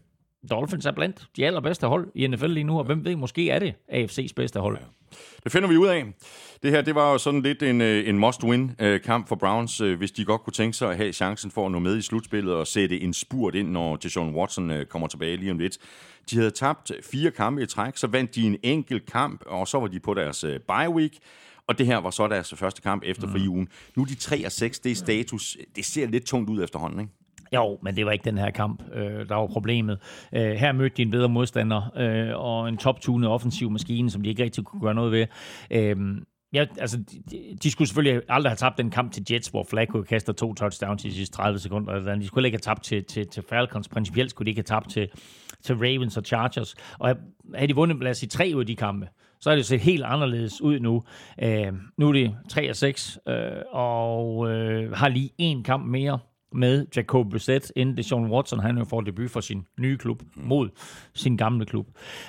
Dolphins 0.50 0.86
er 0.86 0.92
blandt 0.92 1.26
de 1.36 1.46
allerbedste 1.46 1.86
hold 1.86 2.08
i 2.14 2.26
NFL 2.26 2.46
lige 2.46 2.64
nu, 2.64 2.78
og 2.78 2.84
hvem 2.84 3.04
ved, 3.04 3.16
måske 3.16 3.50
er 3.50 3.58
det 3.58 3.74
AFC's 3.92 4.32
bedste 4.36 4.60
hold. 4.60 4.78
Det 5.44 5.52
finder 5.52 5.68
vi 5.68 5.76
ud 5.76 5.86
af. 5.86 6.04
Det 6.62 6.70
her, 6.70 6.82
det 6.82 6.94
var 6.94 7.12
jo 7.12 7.18
sådan 7.18 7.42
lidt 7.42 7.62
en, 7.62 7.80
øh, 7.80 8.08
en 8.08 8.18
must-win-kamp 8.18 9.28
for 9.28 9.36
Browns, 9.36 9.80
øh, 9.80 9.98
hvis 9.98 10.10
de 10.10 10.24
godt 10.24 10.42
kunne 10.42 10.52
tænke 10.52 10.76
sig 10.76 10.90
at 10.90 10.96
have 10.96 11.12
chancen 11.12 11.50
for 11.50 11.66
at 11.66 11.72
nå 11.72 11.78
med 11.78 11.96
i 11.96 12.02
slutspillet 12.02 12.54
og 12.54 12.66
sætte 12.66 13.00
en 13.00 13.14
spurt 13.14 13.54
ind, 13.54 13.70
når 13.70 13.96
Deshaun 13.96 14.34
Watson 14.34 14.70
øh, 14.70 14.86
kommer 14.86 15.08
tilbage 15.08 15.36
lige 15.36 15.50
om 15.50 15.58
lidt. 15.58 15.78
De 16.30 16.36
havde 16.36 16.50
tabt 16.50 16.92
fire 17.10 17.30
kampe 17.30 17.62
i 17.62 17.66
træk, 17.66 17.96
så 17.96 18.06
vandt 18.06 18.34
de 18.34 18.46
en 18.46 18.56
enkelt 18.62 19.06
kamp, 19.06 19.42
og 19.46 19.68
så 19.68 19.80
var 19.80 19.86
de 19.86 20.00
på 20.00 20.14
deres 20.14 20.44
bye 20.68 20.90
week. 20.90 21.12
Og 21.66 21.78
det 21.78 21.86
her 21.86 21.96
var 21.96 22.10
så 22.10 22.28
deres 22.28 22.54
første 22.56 22.82
kamp 22.82 23.02
efter 23.06 23.26
mm. 23.26 23.32
fri 23.32 23.48
ugen. 23.48 23.68
Nu 23.96 24.02
er 24.02 24.06
de 24.06 24.14
3 24.14 24.46
og 24.46 24.52
6, 24.52 24.80
det 24.80 24.92
er 24.92 24.96
status. 24.96 25.56
Det 25.76 25.84
ser 25.84 26.06
lidt 26.06 26.24
tungt 26.24 26.50
ud 26.50 26.64
efterhånden, 26.64 27.00
ikke? 27.00 27.12
Jo, 27.54 27.78
men 27.82 27.96
det 27.96 28.06
var 28.06 28.12
ikke 28.12 28.24
den 28.24 28.38
her 28.38 28.50
kamp, 28.50 28.82
øh, 28.94 29.28
der 29.28 29.34
var 29.34 29.46
problemet. 29.46 29.98
Øh, 30.32 30.52
her 30.52 30.72
mødte 30.72 30.96
de 30.96 31.02
en 31.02 31.10
bedre 31.10 31.28
modstander 31.28 31.90
øh, 31.96 32.40
og 32.40 32.68
en 32.68 32.76
toptunet 32.76 33.28
offensiv 33.28 33.70
maskine, 33.70 34.10
som 34.10 34.22
de 34.22 34.28
ikke 34.28 34.44
rigtig 34.44 34.64
kunne 34.64 34.82
gøre 34.82 34.94
noget 34.94 35.12
ved. 35.12 35.26
Øh, 35.70 35.96
Ja, 36.52 36.66
altså, 36.78 36.98
de, 37.30 37.56
de 37.62 37.70
skulle 37.70 37.88
selvfølgelig 37.88 38.22
aldrig 38.28 38.50
have 38.50 38.56
tabt 38.56 38.78
den 38.78 38.90
kamp 38.90 39.12
til 39.12 39.26
Jets, 39.30 39.48
hvor 39.48 39.66
Flacco 39.70 40.02
kaster 40.02 40.32
to 40.32 40.54
touchdowns 40.54 41.04
i 41.04 41.08
de 41.08 41.14
sidste 41.14 41.36
30 41.36 41.58
sekunder. 41.58 41.92
Eller 41.92 42.14
de 42.14 42.26
skulle 42.26 42.48
ikke 42.48 42.56
have 42.56 42.74
tabt 42.74 42.82
til, 42.82 43.04
til, 43.04 43.26
til 43.26 43.42
Falcons. 43.48 43.88
Principielt 43.88 44.30
skulle 44.30 44.46
de 44.46 44.50
ikke 44.50 44.58
have 44.58 44.80
tabt 44.80 44.90
til, 44.90 45.08
til 45.62 45.76
Ravens 45.76 46.16
og 46.16 46.22
Chargers. 46.24 46.74
Og 46.98 47.16
havde 47.54 47.68
de 47.68 47.74
vundet, 47.74 48.02
lad 48.02 48.10
os 48.10 48.18
sige, 48.18 48.28
tre 48.28 48.52
ud 48.54 48.60
af 48.60 48.66
de 48.66 48.76
kampe, 48.76 49.08
så 49.40 49.50
er 49.50 49.54
det 49.54 49.66
set 49.66 49.80
helt 49.80 50.04
anderledes 50.04 50.60
ud 50.60 50.80
nu. 50.80 51.04
Øh, 51.42 51.72
nu 51.96 52.08
er 52.08 52.12
det 52.12 52.36
3 52.48 52.70
og 52.70 52.76
6, 52.76 53.18
øh, 53.28 53.34
og 53.72 54.50
øh, 54.50 54.92
har 54.92 55.08
lige 55.08 55.30
en 55.38 55.62
kamp 55.62 55.86
mere 55.86 56.18
med 56.52 56.86
Jacob 56.96 57.30
Brissett, 57.30 57.72
inden 57.76 57.96
Deshaun 57.96 58.30
Watson, 58.30 58.60
han 58.60 58.78
jo 58.78 58.84
får 58.84 59.00
debut 59.00 59.30
for 59.30 59.40
sin 59.40 59.66
nye 59.80 59.96
klub 59.96 60.22
mod 60.36 60.68
sin 61.14 61.36
gamle 61.36 61.66
klub. 61.66 61.86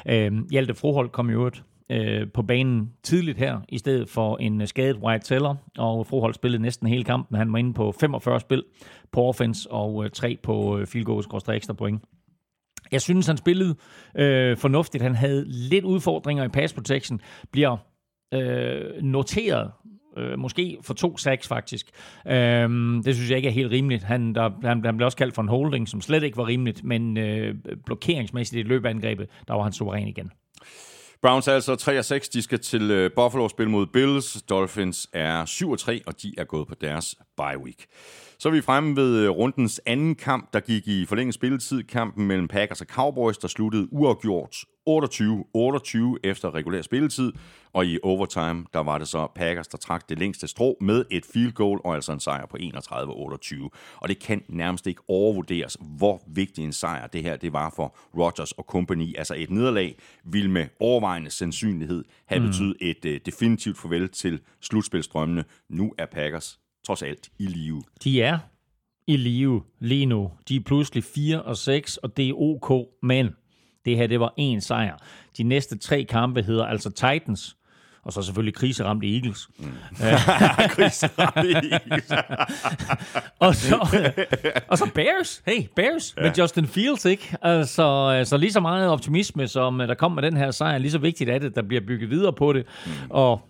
Øh, 0.08 0.32
Hjalte 0.52 0.74
Froholt 0.74 1.12
kom 1.12 1.30
i 1.30 1.34
øvrigt 1.34 1.64
øh, 1.92 2.28
på 2.34 2.42
banen 2.42 2.94
tidligt 3.04 3.38
her, 3.38 3.60
i 3.70 3.78
stedet 3.78 4.10
for 4.10 4.38
en 4.38 4.62
øh, 4.62 4.68
skadet 4.68 4.98
White 4.98 5.26
Teller, 5.26 5.56
og 5.78 6.08
Froholt 6.08 6.36
spillede 6.36 6.62
næsten 6.62 6.88
hele 6.88 7.04
kampen. 7.04 7.38
Han 7.38 7.54
var 7.54 7.60
inde 7.60 7.74
på 7.74 7.94
45 8.00 8.40
spil 8.40 8.64
på 9.12 9.22
offense 9.22 9.72
og 9.72 10.04
øh, 10.04 10.10
3 10.10 10.38
på 10.44 10.78
øh, 10.78 10.88
field 10.88 11.06
goals 11.06 11.50
ekstra 11.50 11.74
point. 11.74 12.04
Jeg 12.92 13.02
synes, 13.02 13.28
han 13.28 13.38
spillede 13.38 13.76
øh, 14.16 14.58
fornuftigt. 14.58 15.04
Han 15.04 15.16
havde 15.16 15.46
lidt 15.48 15.86
udfordringer 15.86 16.44
i 16.44 16.48
pass 16.48 16.74
protection. 16.74 17.22
Bliver 17.52 17.78
øh, 18.34 19.02
noteret 19.02 19.72
øh, 20.18 20.40
måske 20.40 20.78
for 20.82 20.94
to 20.94 21.18
sacks 21.18 21.48
faktisk. 21.48 21.90
Øh, 22.28 22.70
det 23.06 23.16
synes 23.16 23.30
jeg 23.30 23.38
ikke 23.38 23.50
er 23.50 23.54
helt 23.54 23.72
rimeligt. 23.72 24.04
Han, 24.04 24.36
der, 24.36 24.50
han, 24.64 24.86
han 24.86 24.98
blev 24.98 25.06
også 25.06 25.18
kaldt 25.18 25.36
for 25.36 25.42
en 25.42 25.48
holding, 25.48 25.88
som 25.88 26.02
slet 26.02 26.24
ikke 26.24 26.38
var 26.38 26.48
rimeligt, 26.48 26.84
men 26.84 27.18
øh, 27.18 27.56
blokeringsmæssigt 27.86 28.60
i 28.60 28.70
løbeangrebet, 28.70 29.28
der 29.48 29.54
var 29.54 29.64
han 29.64 29.74
suveræn 29.74 30.08
igen. 30.08 30.32
Browns 31.22 31.48
er 31.48 31.54
altså 31.54 31.76
3 31.76 32.04
6. 32.04 32.30
De 32.30 32.42
skal 32.42 32.60
til 32.60 32.92
øh, 32.92 33.12
Buffalo 33.16 33.50
spil 33.50 33.70
mod 33.70 33.86
Bills. 33.86 34.42
Dolphins 34.42 35.10
er 35.14 35.46
7 35.46 35.78
3, 35.78 36.02
og 36.08 36.22
de 36.22 36.34
er 36.38 36.44
gået 36.44 36.68
på 36.68 36.76
deres 36.76 37.16
bye 37.38 37.64
week. 37.64 37.86
Så 38.42 38.50
er 38.50 38.54
vi 38.54 38.62
fremme 38.62 38.96
ved 38.96 39.20
øh, 39.20 39.30
rundens 39.30 39.82
anden 39.86 40.16
kamp, 40.16 40.54
der 40.54 40.60
gik 40.60 40.88
i 40.88 41.06
forlænget 41.06 41.34
spilletid. 41.34 41.84
Kampen 41.84 42.28
mellem 42.28 42.48
Packers 42.48 42.82
og 42.82 42.88
Cowboys, 42.88 43.38
der 43.38 43.48
sluttede 43.48 43.94
uafgjort 43.94 44.56
28-28 44.56 46.20
efter 46.24 46.54
regulær 46.54 46.82
spilletid. 46.82 47.32
Og 47.74 47.86
i 47.86 48.00
overtime, 48.04 48.66
der 48.74 48.80
var 48.80 48.98
det 48.98 49.08
så 49.08 49.28
Packers, 49.36 49.68
der 49.68 49.78
trak 49.78 50.10
det 50.10 50.20
længste 50.20 50.48
strå 50.48 50.78
med 50.82 51.06
et 51.12 51.26
field 51.34 51.52
goal 51.54 51.80
og 51.84 51.96
altså 51.96 52.12
en 52.12 52.20
sejr 52.20 52.46
på 52.46 52.58
31-28. 52.58 53.70
Og 53.96 54.10
det 54.10 54.20
kan 54.20 54.42
nærmest 54.50 54.88
ikke 54.88 55.02
overvurderes, 55.08 55.78
hvor 55.98 56.22
vigtig 56.28 56.64
en 56.64 56.74
sejr 56.74 57.08
det 57.08 57.24
her 57.24 57.38
det 57.38 57.54
var 57.54 57.74
for 57.76 57.96
Rodgers 58.18 58.52
og 58.52 58.64
company. 58.64 59.18
Altså 59.18 59.36
et 59.38 59.50
nederlag 59.50 59.96
vil 60.24 60.50
med 60.50 60.68
overvejende 60.80 61.32
sandsynlighed 61.32 62.04
have 62.26 62.40
mm. 62.40 62.48
betydet 62.48 62.76
et 62.82 63.06
uh, 63.06 63.26
definitivt 63.26 63.78
farvel 63.78 64.10
til 64.10 64.40
slutspilstrømmene. 64.62 65.44
Nu 65.70 65.94
er 65.98 66.06
Packers 66.06 66.62
trods 66.86 67.02
alt 67.02 67.30
i 67.40 67.46
live. 67.46 67.84
De 68.04 68.22
er 68.22 68.40
i 69.08 69.18
live 69.18 69.64
lige 69.80 70.06
nu. 70.06 70.32
De 70.48 70.56
er 70.56 70.60
pludselig 70.60 71.04
4 71.04 71.42
og 71.42 71.58
6, 71.58 71.98
og 71.98 72.18
det 72.18 72.30
er 72.30 72.34
ok, 72.34 72.88
men 73.04 73.30
det 73.86 73.98
her, 73.98 74.08
det 74.08 74.20
var 74.20 74.34
en 74.38 74.62
sejr. 74.62 74.98
De 75.38 75.44
næste 75.44 75.78
tre 75.78 76.04
kampe 76.04 76.42
hedder 76.42 76.66
altså 76.66 76.90
Titans, 76.90 77.58
og 78.04 78.14
så 78.14 78.22
selvfølgelig 78.22 78.54
kriseramte 78.54 79.14
Eagles. 79.16 79.50
Mm. 79.60 79.66
kriseramte 80.76 81.70
Eagles. 81.72 82.12
og, 83.46 83.56
så, 83.56 83.76
og 84.68 84.78
så 84.78 84.90
Bears. 84.96 85.42
Hey, 85.46 85.68
Bears 85.76 86.14
ja. 86.18 86.22
med 86.22 86.32
Justin 86.38 86.68
Fields, 86.68 87.06
ikke? 87.06 87.38
Altså, 87.42 88.22
så 88.26 88.38
lige 88.38 88.52
så 88.52 88.60
meget 88.60 88.90
optimisme, 88.90 89.48
som 89.48 89.78
der 89.78 89.94
kom 89.94 90.12
med 90.12 90.24
den 90.24 90.38
her 90.38 90.52
sejr, 90.52 90.78
lige 90.78 90.92
så 90.92 90.98
vigtigt 90.98 91.30
er 91.30 91.40
det, 91.40 91.56
der 91.56 91.62
bliver 91.62 91.82
bygget 91.82 92.10
videre 92.10 92.34
på 92.34 92.54
det. 92.54 92.66
Mm. 92.86 92.92
Og 93.10 93.42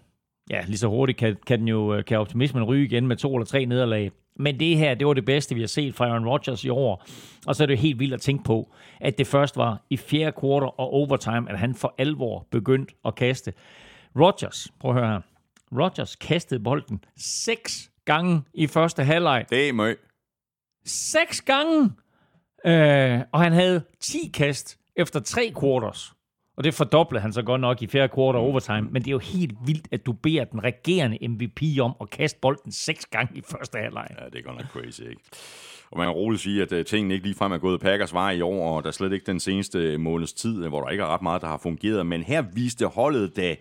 ja, 0.49 0.61
lige 0.67 0.77
så 0.77 0.87
hurtigt 0.87 1.17
kan, 1.17 1.37
kan, 1.47 1.59
den 1.59 1.67
jo, 1.67 2.03
kan 2.07 2.19
optimismen 2.19 2.63
ryge 2.63 2.85
igen 2.85 3.07
med 3.07 3.15
to 3.15 3.35
eller 3.35 3.45
tre 3.45 3.65
nederlag. 3.65 4.11
Men 4.35 4.59
det 4.59 4.77
her, 4.77 4.93
det 4.93 5.07
var 5.07 5.13
det 5.13 5.25
bedste, 5.25 5.55
vi 5.55 5.61
har 5.61 5.67
set 5.67 5.95
fra 5.95 6.07
Aaron 6.07 6.27
Rodgers 6.27 6.63
i 6.63 6.69
år. 6.69 7.05
Og 7.47 7.55
så 7.55 7.63
er 7.63 7.67
det 7.67 7.77
helt 7.77 7.99
vildt 7.99 8.13
at 8.13 8.21
tænke 8.21 8.43
på, 8.43 8.73
at 9.01 9.17
det 9.17 9.27
først 9.27 9.57
var 9.57 9.85
i 9.89 9.97
fjerde 9.97 10.31
kvartal 10.31 10.69
og 10.77 10.93
overtime, 10.93 11.51
at 11.51 11.59
han 11.59 11.75
for 11.75 11.95
alvor 11.97 12.47
begyndte 12.51 12.93
at 13.05 13.15
kaste. 13.15 13.53
Rodgers, 14.19 14.67
prøv 14.79 14.91
at 14.91 14.97
høre 14.97 15.11
her. 15.11 15.21
Rodgers 15.71 16.15
kastede 16.15 16.63
bolden 16.63 17.03
seks 17.17 17.91
gange 18.05 18.41
i 18.53 18.67
første 18.67 19.03
halvleg. 19.03 19.45
Det 19.49 19.69
er 19.69 19.73
møg. 19.73 19.99
Seks 20.85 21.41
gange! 21.41 21.91
Øh, 22.65 23.19
og 23.31 23.39
han 23.41 23.53
havde 23.53 23.83
10 23.99 24.31
kast 24.33 24.79
efter 24.95 25.19
tre 25.19 25.53
quarters. 25.61 26.13
Og 26.61 26.65
det 26.65 26.73
fordoblede 26.73 27.21
han 27.21 27.33
så 27.33 27.41
godt 27.41 27.61
nok 27.61 27.81
i 27.81 27.87
fjerde 27.87 28.13
kvartal 28.13 28.39
overtime. 28.39 28.81
Men 28.81 29.01
det 29.01 29.07
er 29.07 29.11
jo 29.11 29.19
helt 29.19 29.53
vildt, 29.65 29.87
at 29.91 30.05
du 30.05 30.11
beder 30.11 30.43
den 30.43 30.63
regerende 30.63 31.27
MVP 31.27 31.61
om 31.81 31.95
at 32.01 32.09
kaste 32.09 32.39
bolden 32.41 32.71
seks 32.71 33.05
gange 33.05 33.37
i 33.37 33.41
første 33.51 33.77
halvleg. 33.77 34.07
Ja, 34.19 34.25
det 34.25 34.35
er 34.35 34.41
godt 34.41 34.57
nok 34.57 34.67
crazy, 34.67 35.01
ikke? 35.01 35.21
Og 35.91 35.97
man 35.97 36.07
kan 36.07 36.13
roligt 36.13 36.41
sige, 36.41 36.61
at 36.61 36.71
øh, 36.71 36.85
tingene 36.85 37.13
ikke 37.13 37.25
ligefrem 37.25 37.51
er 37.51 37.57
gået 37.57 37.81
Packers 37.81 38.13
vej 38.13 38.31
i 38.31 38.41
år, 38.41 38.75
og 38.75 38.83
der 38.83 38.87
er 38.87 38.91
slet 38.91 39.13
ikke 39.13 39.25
den 39.25 39.39
seneste 39.39 39.79
øh, 39.79 39.99
måneds 39.99 40.33
tid, 40.33 40.63
øh, 40.63 40.69
hvor 40.69 40.81
der 40.81 40.89
ikke 40.89 41.03
er 41.03 41.07
ret 41.07 41.21
meget, 41.21 41.41
der 41.41 41.47
har 41.47 41.57
fungeret. 41.57 42.05
Men 42.05 42.23
her 42.23 42.43
viste 42.53 42.85
holdet 42.85 43.35
da 43.35 43.55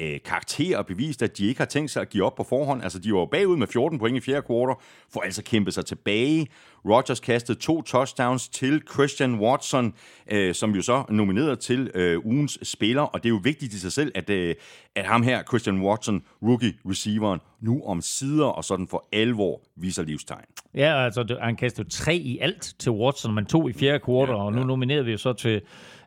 uh, 0.00 0.20
karakter 0.24 0.78
og 0.78 0.86
bevist, 0.86 1.22
at 1.22 1.38
de 1.38 1.46
ikke 1.46 1.60
har 1.60 1.66
tænkt 1.66 1.90
sig 1.90 2.02
at 2.02 2.10
give 2.10 2.24
op 2.24 2.34
på 2.34 2.44
forhånd. 2.44 2.82
Altså, 2.82 2.98
de 2.98 3.12
var 3.12 3.26
bagud 3.26 3.56
med 3.56 3.66
14 3.66 3.98
point 3.98 4.16
i 4.16 4.20
fjerde 4.20 4.42
kvartal, 4.46 4.84
for 5.12 5.20
altså 5.20 5.42
kæmpe 5.42 5.70
sig 5.70 5.86
tilbage 5.86 6.48
Rodgers 6.84 7.20
kastede 7.20 7.58
to 7.58 7.82
touchdowns 7.82 8.48
til 8.48 8.82
Christian 8.92 9.34
Watson, 9.34 9.94
øh, 10.30 10.54
som 10.54 10.74
jo 10.74 10.82
så 10.82 11.04
nomineret 11.08 11.58
til 11.58 11.90
øh, 11.94 12.26
ugens 12.26 12.58
spiller, 12.62 13.02
og 13.02 13.22
det 13.22 13.28
er 13.28 13.30
jo 13.30 13.40
vigtigt 13.42 13.72
i 13.74 13.78
sig 13.78 13.92
selv, 13.92 14.12
at, 14.14 14.30
øh, 14.30 14.54
at 14.94 15.04
ham 15.04 15.22
her, 15.22 15.42
Christian 15.42 15.80
Watson, 15.80 16.22
rookie-receiveren, 16.42 17.40
nu 17.64 17.82
om 17.86 18.00
sider 18.00 18.46
og 18.46 18.64
sådan 18.64 18.88
for 18.88 19.08
alvor 19.12 19.60
viser 19.76 20.02
livstegn. 20.02 20.44
Ja, 20.74 21.04
altså 21.04 21.38
han 21.40 21.56
kastede 21.56 21.88
tre 21.88 22.16
i 22.16 22.38
alt 22.38 22.74
til 22.78 22.92
Watson, 22.92 23.34
men 23.34 23.46
to 23.46 23.68
i 23.68 23.72
fjerde 23.72 23.98
kvartal, 23.98 24.34
ja, 24.34 24.40
ja. 24.40 24.44
og 24.44 24.52
nu 24.52 24.64
nominerede 24.64 25.04
vi 25.04 25.10
jo 25.10 25.18
så 25.18 25.32
til 25.32 25.60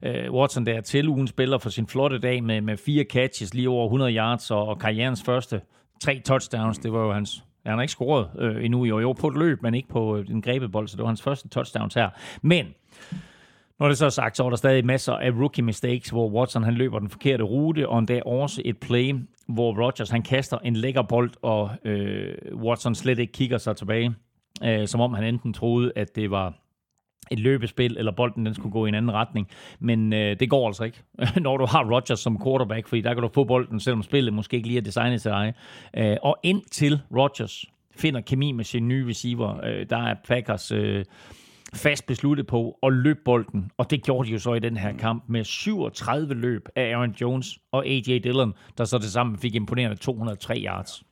øh, 0.03 0.33
Watson 0.33 0.65
der 0.65 0.81
til 0.81 1.09
ugens 1.09 1.29
spiller 1.29 1.57
for 1.57 1.69
sin 1.69 1.87
flotte 1.87 2.19
dag 2.19 2.43
med, 2.43 2.61
med 2.61 2.77
fire 2.77 3.03
catches, 3.03 3.53
lige 3.53 3.69
over 3.69 3.85
100 3.85 4.15
yards, 4.15 4.51
og, 4.51 4.67
og 4.67 4.79
karrierens 4.79 5.23
første 5.23 5.61
tre 6.03 6.21
touchdowns. 6.25 6.77
Det 6.77 6.93
var 6.93 7.05
jo 7.05 7.13
hans 7.13 7.43
Ja, 7.67 7.71
han 7.71 7.77
har 7.77 7.83
ikke 7.83 7.91
scoret 7.91 8.29
øh, 8.39 8.65
endnu 8.65 8.85
i 8.85 8.91
år. 8.91 8.99
Jo, 8.99 9.13
på 9.13 9.27
et 9.27 9.37
løb, 9.37 9.61
men 9.61 9.73
ikke 9.73 9.89
på 9.89 10.17
øh, 10.17 10.25
en 10.29 10.41
grebet 10.41 10.71
bold, 10.71 10.87
så 10.87 10.97
det 10.97 11.01
var 11.01 11.07
hans 11.07 11.21
første 11.21 11.49
touchdowns 11.49 11.93
her. 11.93 12.09
Men 12.41 12.65
når 13.80 13.88
det 13.88 13.97
så 13.97 14.05
er 14.05 14.09
sagt, 14.09 14.38
så 14.38 14.45
er 14.45 14.49
der 14.49 14.57
stadig 14.57 14.86
masser 14.86 15.13
af 15.13 15.32
rookie 15.32 15.63
mistakes, 15.63 16.09
hvor 16.09 16.30
Watson 16.30 16.63
han 16.63 16.73
løber 16.73 16.99
den 16.99 17.09
forkerte 17.09 17.43
rute, 17.43 17.89
og 17.89 17.99
endda 17.99 18.21
også 18.25 18.61
et 18.65 18.78
play, 18.78 19.15
hvor 19.47 19.86
Rodgers 19.86 20.09
han 20.09 20.21
kaster 20.21 20.57
en 20.57 20.75
lækker 20.75 21.01
bold, 21.01 21.32
og 21.41 21.69
øh, 21.86 22.36
Watson 22.53 22.95
slet 22.95 23.19
ikke 23.19 23.34
kigger 23.34 23.57
sig 23.57 23.75
tilbage, 23.75 24.15
øh, 24.63 24.88
som 24.88 25.01
om 25.01 25.13
han 25.13 25.23
enten 25.23 25.53
troede, 25.53 25.91
at 25.95 26.15
det 26.15 26.32
var 26.32 26.53
et 27.32 27.39
løbespil, 27.39 27.97
eller 27.97 28.11
bolden 28.11 28.45
den 28.45 28.53
skulle 28.53 28.71
gå 28.71 28.86
i 28.86 28.89
en 28.89 28.95
anden 28.95 29.13
retning. 29.13 29.47
Men 29.80 30.13
øh, 30.13 30.39
det 30.39 30.49
går 30.49 30.67
altså 30.67 30.84
ikke, 30.84 31.03
når 31.45 31.57
du 31.57 31.65
har 31.65 31.93
Rodgers 31.93 32.19
som 32.19 32.43
quarterback, 32.43 32.88
fordi 32.88 33.01
der 33.01 33.13
kan 33.13 33.23
du 33.23 33.30
få 33.34 33.43
bolden, 33.43 33.80
selvom 33.80 34.03
spillet 34.03 34.34
måske 34.34 34.57
ikke 34.57 34.67
lige 34.67 34.78
er 34.78 34.84
designet 34.84 35.21
til 35.21 35.32
dig. 35.32 35.53
Øh, 35.97 36.17
og 36.21 36.38
indtil 36.43 37.01
Rodgers 37.15 37.65
finder 37.95 38.21
kemi 38.21 38.51
med 38.51 38.63
sin 38.63 38.88
nye 38.88 39.09
receiver, 39.09 39.65
øh, 39.65 39.86
der 39.89 39.97
er 39.97 40.15
Packers... 40.28 40.71
Øh, 40.71 41.05
fast 41.74 42.05
besluttet 42.05 42.47
på 42.47 42.78
at 42.84 42.93
løbe 42.93 43.20
bolden, 43.26 43.72
og 43.78 43.89
det 43.89 44.03
gjorde 44.03 44.28
de 44.28 44.34
jo 44.34 44.39
så 44.39 44.53
i 44.53 44.59
den 44.59 44.78
her 44.78 44.97
kamp 44.97 45.24
med 45.30 45.43
37 45.43 46.34
løb 46.34 46.70
af 46.76 46.91
Aaron 46.93 47.15
Jones 47.22 47.59
og 47.72 47.88
A.J. 47.88 48.20
Dillon, 48.24 48.53
der 48.78 48.86
så 48.86 48.97
det 48.97 49.11
sammen 49.11 49.38
fik 49.38 49.55
imponerende 49.55 49.95
203 49.95 50.63
yards. 50.65 51.03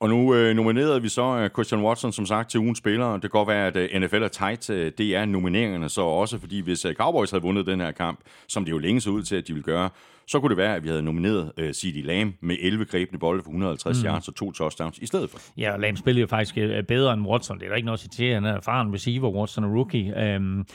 Og 0.00 0.08
nu 0.08 0.34
øh, 0.34 0.56
nominerede 0.56 1.02
vi 1.02 1.08
så 1.08 1.22
øh, 1.22 1.50
Christian 1.50 1.82
Watson, 1.82 2.12
som 2.12 2.26
sagt, 2.26 2.50
til 2.50 2.60
ugens 2.60 2.78
spiller. 2.78 3.12
Det 3.12 3.20
kan 3.20 3.30
godt 3.30 3.48
være, 3.48 3.66
at 3.66 3.76
øh, 3.76 4.00
NFL 4.00 4.22
er 4.22 4.28
tight. 4.28 4.70
Øh, 4.70 4.92
det 4.98 5.16
er 5.16 5.24
nomineringerne 5.24 5.88
så 5.88 6.02
også, 6.02 6.38
fordi 6.38 6.60
hvis 6.60 6.84
øh, 6.84 6.94
Cowboys 6.94 7.30
havde 7.30 7.42
vundet 7.42 7.66
den 7.66 7.80
her 7.80 7.90
kamp, 7.90 8.20
som 8.48 8.64
det 8.64 8.72
jo 8.72 8.78
længe 8.78 9.00
så 9.00 9.10
ud 9.10 9.22
til, 9.22 9.36
at 9.36 9.48
de 9.48 9.52
ville 9.52 9.64
gøre, 9.64 9.90
så 10.30 10.40
kunne 10.40 10.48
det 10.48 10.56
være, 10.56 10.76
at 10.76 10.82
vi 10.82 10.88
havde 10.88 11.02
nomineret 11.02 11.52
øh, 11.56 11.72
C.D. 11.72 12.04
Lamb 12.04 12.34
med 12.40 12.56
11 12.60 12.84
grebne 12.84 13.18
bolde 13.18 13.42
for 13.42 13.50
150 13.50 14.02
mm. 14.02 14.06
yards 14.06 14.28
og 14.28 14.34
to 14.34 14.52
touchdowns 14.52 14.98
i 14.98 15.06
stedet 15.06 15.30
for. 15.30 15.38
Ja, 15.58 15.76
Lamb 15.76 15.98
spillede 15.98 16.20
jo 16.20 16.26
faktisk 16.26 16.58
øh, 16.58 16.84
bedre 16.84 17.12
end 17.12 17.26
Watson. 17.26 17.58
Det 17.58 17.64
er 17.64 17.68
der 17.68 17.76
ikke 17.76 17.86
noget 17.86 17.96
at 17.96 18.00
sige 18.00 18.10
til. 18.10 18.34
Han 18.34 18.44
er 18.44 18.52
erfaren 18.52 18.94
receiver, 18.94 19.30
Watson 19.30 19.64
er 19.64 19.68
rookie. 19.68 20.36
Um, 20.36 20.66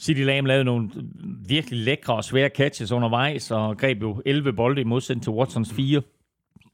C.D. 0.00 0.18
Lamb 0.18 0.46
lavede 0.46 0.64
nogle 0.64 0.90
virkelig 1.48 1.78
lækre 1.78 2.14
og 2.14 2.24
svære 2.24 2.50
catches 2.56 2.92
undervejs, 2.92 3.50
og 3.50 3.78
greb 3.78 4.02
jo 4.02 4.22
11 4.26 4.52
bolde 4.52 4.80
i 4.80 4.84
modsætning 4.84 5.22
til 5.22 5.32
Watsons 5.32 5.72
4. 5.72 6.02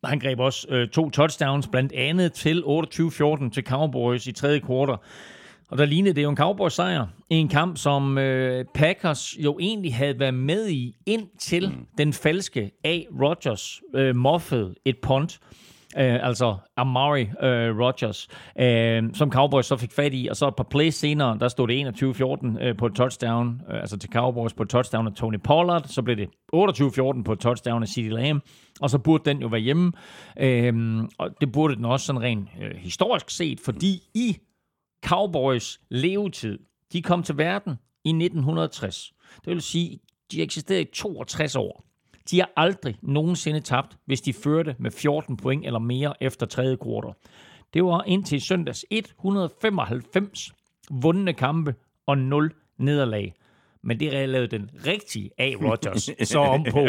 Han 0.05 0.19
greb 0.19 0.41
også 0.41 0.67
øh, 0.71 0.89
to 0.89 1.11
touchdowns, 1.11 1.69
blandt 1.69 1.93
andet 1.93 2.33
til 2.33 2.63
28-14 2.67 3.51
til 3.51 3.65
Cowboys 3.65 4.27
i 4.27 4.33
tredje 4.33 4.59
kvartal. 4.59 4.97
Og 5.71 5.79
der 5.79 5.85
lignede 5.85 6.15
det 6.15 6.23
jo 6.23 6.31
en 6.31 6.37
Cowboys 6.37 6.73
sejr 6.73 7.07
i 7.31 7.35
en 7.35 7.49
kamp, 7.49 7.77
som 7.77 8.19
øh, 8.19 8.65
Packers 8.75 9.37
jo 9.39 9.59
egentlig 9.61 9.95
havde 9.95 10.19
været 10.19 10.35
med 10.35 10.69
i, 10.69 10.95
indtil 11.07 11.69
mm. 11.69 11.87
den 11.99 12.13
falske 12.13 12.71
A. 12.85 12.99
Rodgers 13.23 13.81
øh, 13.95 14.17
moffede 14.17 14.75
et 14.85 14.97
punt. 15.03 15.41
Øh, 15.99 16.27
altså 16.27 16.57
Amari 16.77 17.21
øh, 17.21 17.79
Rodgers, 17.79 18.29
øh, 18.61 19.03
som 19.15 19.33
Cowboys 19.33 19.67
så 19.67 19.77
fik 19.77 19.93
fat 19.93 20.15
i, 20.15 20.29
og 20.31 20.37
så 20.37 20.49
et 20.49 20.57
par 20.57 20.67
plays 20.71 20.95
senere, 20.95 21.39
der 21.41 21.49
stod 21.49 21.69
det 21.69 22.03
21-14 22.03 22.65
øh, 22.65 22.77
på 22.77 22.87
et 22.87 22.95
touchdown, 22.95 23.61
øh, 23.71 23.81
altså 23.81 23.99
til 23.99 24.11
Cowboys 24.13 24.53
på 24.55 24.63
et 24.63 24.69
touchdown 24.69 25.07
af 25.07 25.13
Tony 25.13 25.39
Pollard, 25.45 25.85
så 25.87 26.03
blev 26.03 26.17
det 26.17 26.29
28-14 27.19 27.23
på 27.23 27.33
et 27.33 27.39
touchdown 27.39 27.83
af 27.83 27.89
CeeDee 27.89 28.15
Lamb, 28.15 28.45
og 28.81 28.91
så 28.91 28.99
burde 28.99 29.25
den 29.25 29.41
jo 29.41 29.49
være 29.49 29.61
hjemme, 29.61 29.93
øh, 30.41 31.03
og 31.19 31.31
det 31.41 31.53
burde 31.53 31.77
den 31.77 31.85
også 31.85 32.07
sådan 32.07 32.23
rent 32.23 32.49
øh, 32.63 32.77
historisk 32.77 33.31
set, 33.31 33.61
fordi 33.61 34.03
i 34.15 34.37
Cowboys 35.07 35.81
levetid, 35.89 36.59
de 36.93 37.03
kom 37.03 37.23
til 37.23 37.39
verden 37.39 37.75
i 38.05 38.09
1960. 38.09 39.13
Det 39.45 39.51
vil 39.51 39.63
sige, 39.63 40.01
de 40.33 40.43
eksisterede 40.43 40.83
i 40.83 40.91
62 40.93 41.57
år. 41.57 41.85
De 42.31 42.39
har 42.39 42.51
aldrig 42.57 42.99
nogensinde 43.03 43.61
tabt, 43.61 43.97
hvis 44.05 44.21
de 44.21 44.33
førte 44.33 44.77
med 44.79 44.91
14 44.91 45.37
point 45.37 45.67
eller 45.67 45.79
mere 45.79 46.15
efter 46.23 46.47
tredje 46.47 46.77
kvartal. 46.77 47.13
Det 47.75 47.85
var 47.85 48.03
indtil 48.07 48.41
søndags 48.41 48.85
195 48.91 50.53
vundne 50.91 51.33
kampe 51.33 51.75
og 52.07 52.19
0 52.19 52.53
nederlag. 52.79 53.35
Men 53.83 54.01
det 54.01 54.29
lavede 54.29 54.47
den 54.49 54.71
rigtige 54.87 55.31
A. 55.39 55.53
Rodgers 55.63 56.11
så 56.29 56.39
om 56.39 56.67
på. 56.71 56.87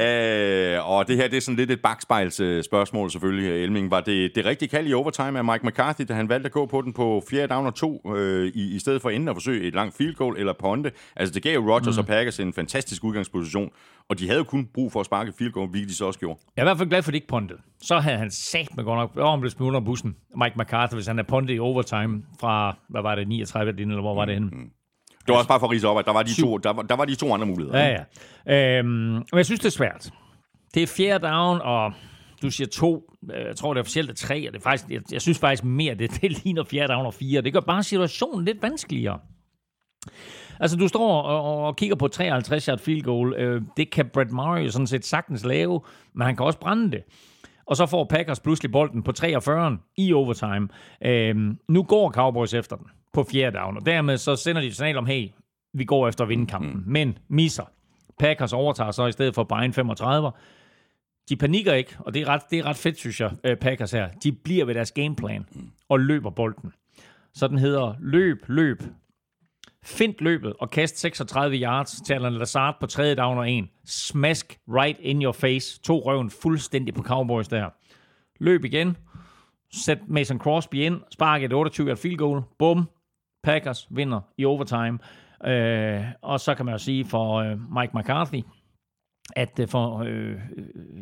Øh, 0.00 0.90
og 0.90 1.08
det 1.08 1.16
her 1.16 1.28
det 1.28 1.36
er 1.36 1.40
sådan 1.40 1.56
lidt 1.56 1.70
et 1.70 1.80
bagspejls 1.80 2.40
øh, 2.40 2.64
spørgsmål 2.64 3.10
selvfølgelig, 3.10 3.62
Elming. 3.64 3.90
Var 3.90 4.00
det 4.00 4.34
det 4.34 4.44
rigtige 4.44 4.68
kald 4.68 4.86
i 4.86 4.92
overtime 4.92 5.38
af 5.38 5.44
Mike 5.44 5.66
McCarthy, 5.66 6.04
da 6.08 6.14
han 6.14 6.28
valgte 6.28 6.46
at 6.46 6.52
gå 6.52 6.66
på 6.66 6.82
den 6.82 6.92
på 6.92 7.22
fjerde 7.30 7.54
down 7.54 7.66
og 7.66 7.74
to, 7.74 8.12
øh, 8.16 8.52
i, 8.54 8.74
i 8.74 8.78
stedet 8.78 9.02
for 9.02 9.10
enden 9.10 9.28
at 9.28 9.36
forsøge 9.36 9.68
et 9.68 9.74
langt 9.74 9.96
field 9.96 10.14
goal 10.14 10.36
eller 10.38 10.52
ponte? 10.52 10.92
Altså 11.16 11.34
det 11.34 11.42
gav 11.42 11.58
Rodgers 11.58 11.96
mm. 11.96 12.00
og 12.00 12.06
Packers 12.06 12.40
en 12.40 12.52
fantastisk 12.52 13.04
udgangsposition, 13.04 13.70
og 14.08 14.18
de 14.18 14.26
havde 14.26 14.38
jo 14.38 14.44
kun 14.44 14.68
brug 14.74 14.92
for 14.92 15.00
at 15.00 15.06
sparke 15.06 15.32
field 15.38 15.52
goal, 15.52 15.68
hvilket 15.68 15.88
de 15.88 15.94
så 15.94 16.04
også 16.04 16.18
gjorde. 16.18 16.40
Jeg 16.56 16.62
er 16.62 16.64
i 16.64 16.68
hvert 16.68 16.78
fald 16.78 16.88
glad 16.88 17.02
for, 17.02 17.10
at 17.10 17.12
de 17.12 17.16
ikke 17.16 17.28
pontede. 17.28 17.58
Så 17.82 17.98
havde 17.98 18.18
han 18.18 18.30
sat 18.30 18.76
med 18.76 18.84
godt 18.84 18.98
nok, 18.98 19.24
om 19.24 19.40
blev 19.40 19.52
under 19.60 19.80
bussen, 19.80 20.16
Mike 20.36 20.54
McCarthy, 20.58 20.94
hvis 20.94 21.06
han 21.06 21.16
havde 21.16 21.28
pontet 21.28 21.54
i 21.54 21.58
overtime 21.58 22.22
fra, 22.40 22.76
hvad 22.88 23.02
var 23.02 23.14
det, 23.14 23.28
39 23.28 23.80
eller 23.80 24.02
hvor 24.08 24.20
var 24.20 24.24
det 24.24 24.34
henne? 24.34 24.50
Det 25.28 25.32
var 25.32 25.36
også 25.36 25.48
bare 25.48 25.60
for 25.60 25.66
at 25.66 25.72
rise 25.72 25.88
op, 25.88 25.98
at 25.98 26.06
der 26.06 26.12
var 26.12 26.22
de 26.22 26.40
to, 26.40 26.58
der 26.58 26.72
var, 26.72 26.82
der 26.82 26.96
var 26.96 27.04
de 27.04 27.14
to 27.14 27.34
andre 27.34 27.46
muligheder. 27.46 27.78
Ja, 27.78 28.04
ja. 28.46 28.78
Øhm, 28.78 28.88
men 28.88 29.24
jeg 29.36 29.44
synes, 29.44 29.60
det 29.60 29.66
er 29.66 29.70
svært. 29.70 30.10
Det 30.74 30.82
er 30.82 30.86
fjerde 30.86 31.26
down, 31.26 31.60
og 31.60 31.92
du 32.42 32.50
siger 32.50 32.68
to. 32.68 33.10
Øh, 33.34 33.46
Jeg 33.46 33.56
tror, 33.56 33.74
det 33.74 33.78
er 33.78 33.82
officielt 33.82 34.10
er 34.10 34.14
tre, 34.14 34.48
og 34.48 34.52
det 34.52 34.58
er 34.58 34.62
faktisk, 34.62 34.90
jeg, 34.90 35.00
jeg 35.12 35.22
synes 35.22 35.38
faktisk 35.38 35.64
mere, 35.64 35.94
det, 35.94 36.10
det 36.22 36.44
ligner 36.44 36.64
fjerde 36.64 36.92
down 36.92 37.06
og 37.06 37.14
fire. 37.14 37.40
Det 37.40 37.52
gør 37.52 37.60
bare 37.60 37.82
situationen 37.82 38.44
lidt 38.44 38.62
vanskeligere. 38.62 39.18
Altså, 40.60 40.76
du 40.76 40.88
står 40.88 41.22
og, 41.22 41.66
og 41.66 41.76
kigger 41.76 41.96
på 41.96 42.08
53 42.08 42.66
yard 42.66 42.78
field 42.78 43.02
goal. 43.02 43.34
Øh, 43.34 43.62
det 43.76 43.90
kan 43.90 44.10
Murray 44.30 44.64
jo 44.64 44.70
sådan 44.70 44.86
set 44.86 45.04
sagtens 45.04 45.44
lave, 45.44 45.80
men 46.14 46.26
han 46.26 46.36
kan 46.36 46.46
også 46.46 46.58
brænde 46.58 46.90
det. 46.90 47.02
Og 47.66 47.76
så 47.76 47.86
får 47.86 48.04
Packers 48.04 48.40
pludselig 48.40 48.72
bolden 48.72 49.02
på 49.02 49.12
43 49.12 49.78
i 49.96 50.12
overtime. 50.12 50.68
Øhm, 51.04 51.58
nu 51.68 51.82
går 51.82 52.10
Cowboys 52.10 52.54
efter 52.54 52.76
den 52.76 52.86
på 53.12 53.24
fjerde 53.30 53.58
down, 53.58 53.76
og 53.76 53.86
dermed 53.86 54.16
så 54.16 54.36
sender 54.36 54.60
de 54.60 54.66
et 54.66 54.76
signal 54.76 54.96
om, 54.96 55.06
hey, 55.06 55.28
vi 55.74 55.84
går 55.84 56.08
efter 56.08 56.24
at 56.24 56.28
vinde 56.28 56.46
kampen. 56.46 56.72
Mm. 56.72 56.82
Men 56.86 57.18
misser. 57.28 57.64
Packers 58.18 58.52
overtager 58.52 58.90
så 58.90 59.06
i 59.06 59.12
stedet 59.12 59.34
for 59.34 59.44
bare 59.44 59.64
en 59.64 59.72
35. 59.72 60.32
De 61.28 61.36
panikker 61.36 61.72
ikke, 61.72 61.96
og 61.98 62.14
det 62.14 62.22
er 62.22 62.28
ret, 62.28 62.42
det 62.50 62.58
er 62.58 62.66
ret 62.66 62.76
fedt, 62.76 62.98
synes 62.98 63.20
jeg, 63.20 63.30
øh, 63.44 63.56
Packers 63.56 63.92
her. 63.92 64.08
De 64.22 64.32
bliver 64.32 64.64
ved 64.64 64.74
deres 64.74 64.92
gameplan 64.92 65.46
og 65.88 66.00
løber 66.00 66.30
bolden. 66.30 66.72
Så 67.34 67.48
den 67.48 67.58
hedder 67.58 67.94
løb, 68.00 68.44
løb, 68.46 68.82
Find 69.84 70.14
løbet 70.18 70.52
og 70.58 70.70
kast 70.70 70.98
36 70.98 71.56
yards 71.56 72.00
til 72.06 72.14
Alan 72.14 72.32
Lazard 72.32 72.76
på 72.80 72.86
tredje 72.86 73.14
down 73.14 73.38
og 73.38 73.50
en. 73.50 73.70
Smask 73.84 74.58
right 74.68 74.98
in 75.00 75.22
your 75.22 75.32
face. 75.32 75.80
To 75.80 75.98
røven 75.98 76.30
fuldstændig 76.30 76.94
på 76.94 77.02
Cowboys 77.02 77.48
der. 77.48 77.70
Løb 78.40 78.64
igen. 78.64 78.96
Sæt 79.72 79.98
Mason 80.08 80.38
Crosby 80.38 80.74
ind. 80.74 81.00
Spark 81.12 81.42
et 81.42 81.52
28 81.52 81.88
yard 81.88 81.96
field 81.96 82.16
goal. 82.16 82.42
Bum. 82.58 82.88
Packers 83.48 83.86
vinder 83.90 84.20
i 84.38 84.44
overtime. 84.44 84.98
Øh, 85.46 86.04
og 86.22 86.40
så 86.40 86.54
kan 86.54 86.64
man 86.64 86.74
jo 86.74 86.78
sige 86.78 87.04
for 87.04 87.34
øh, 87.34 87.50
Mike 87.50 87.92
McCarthy, 87.94 88.42
at 89.36 89.60
øh, 89.60 89.68
for 89.68 89.98
øh, 89.98 90.34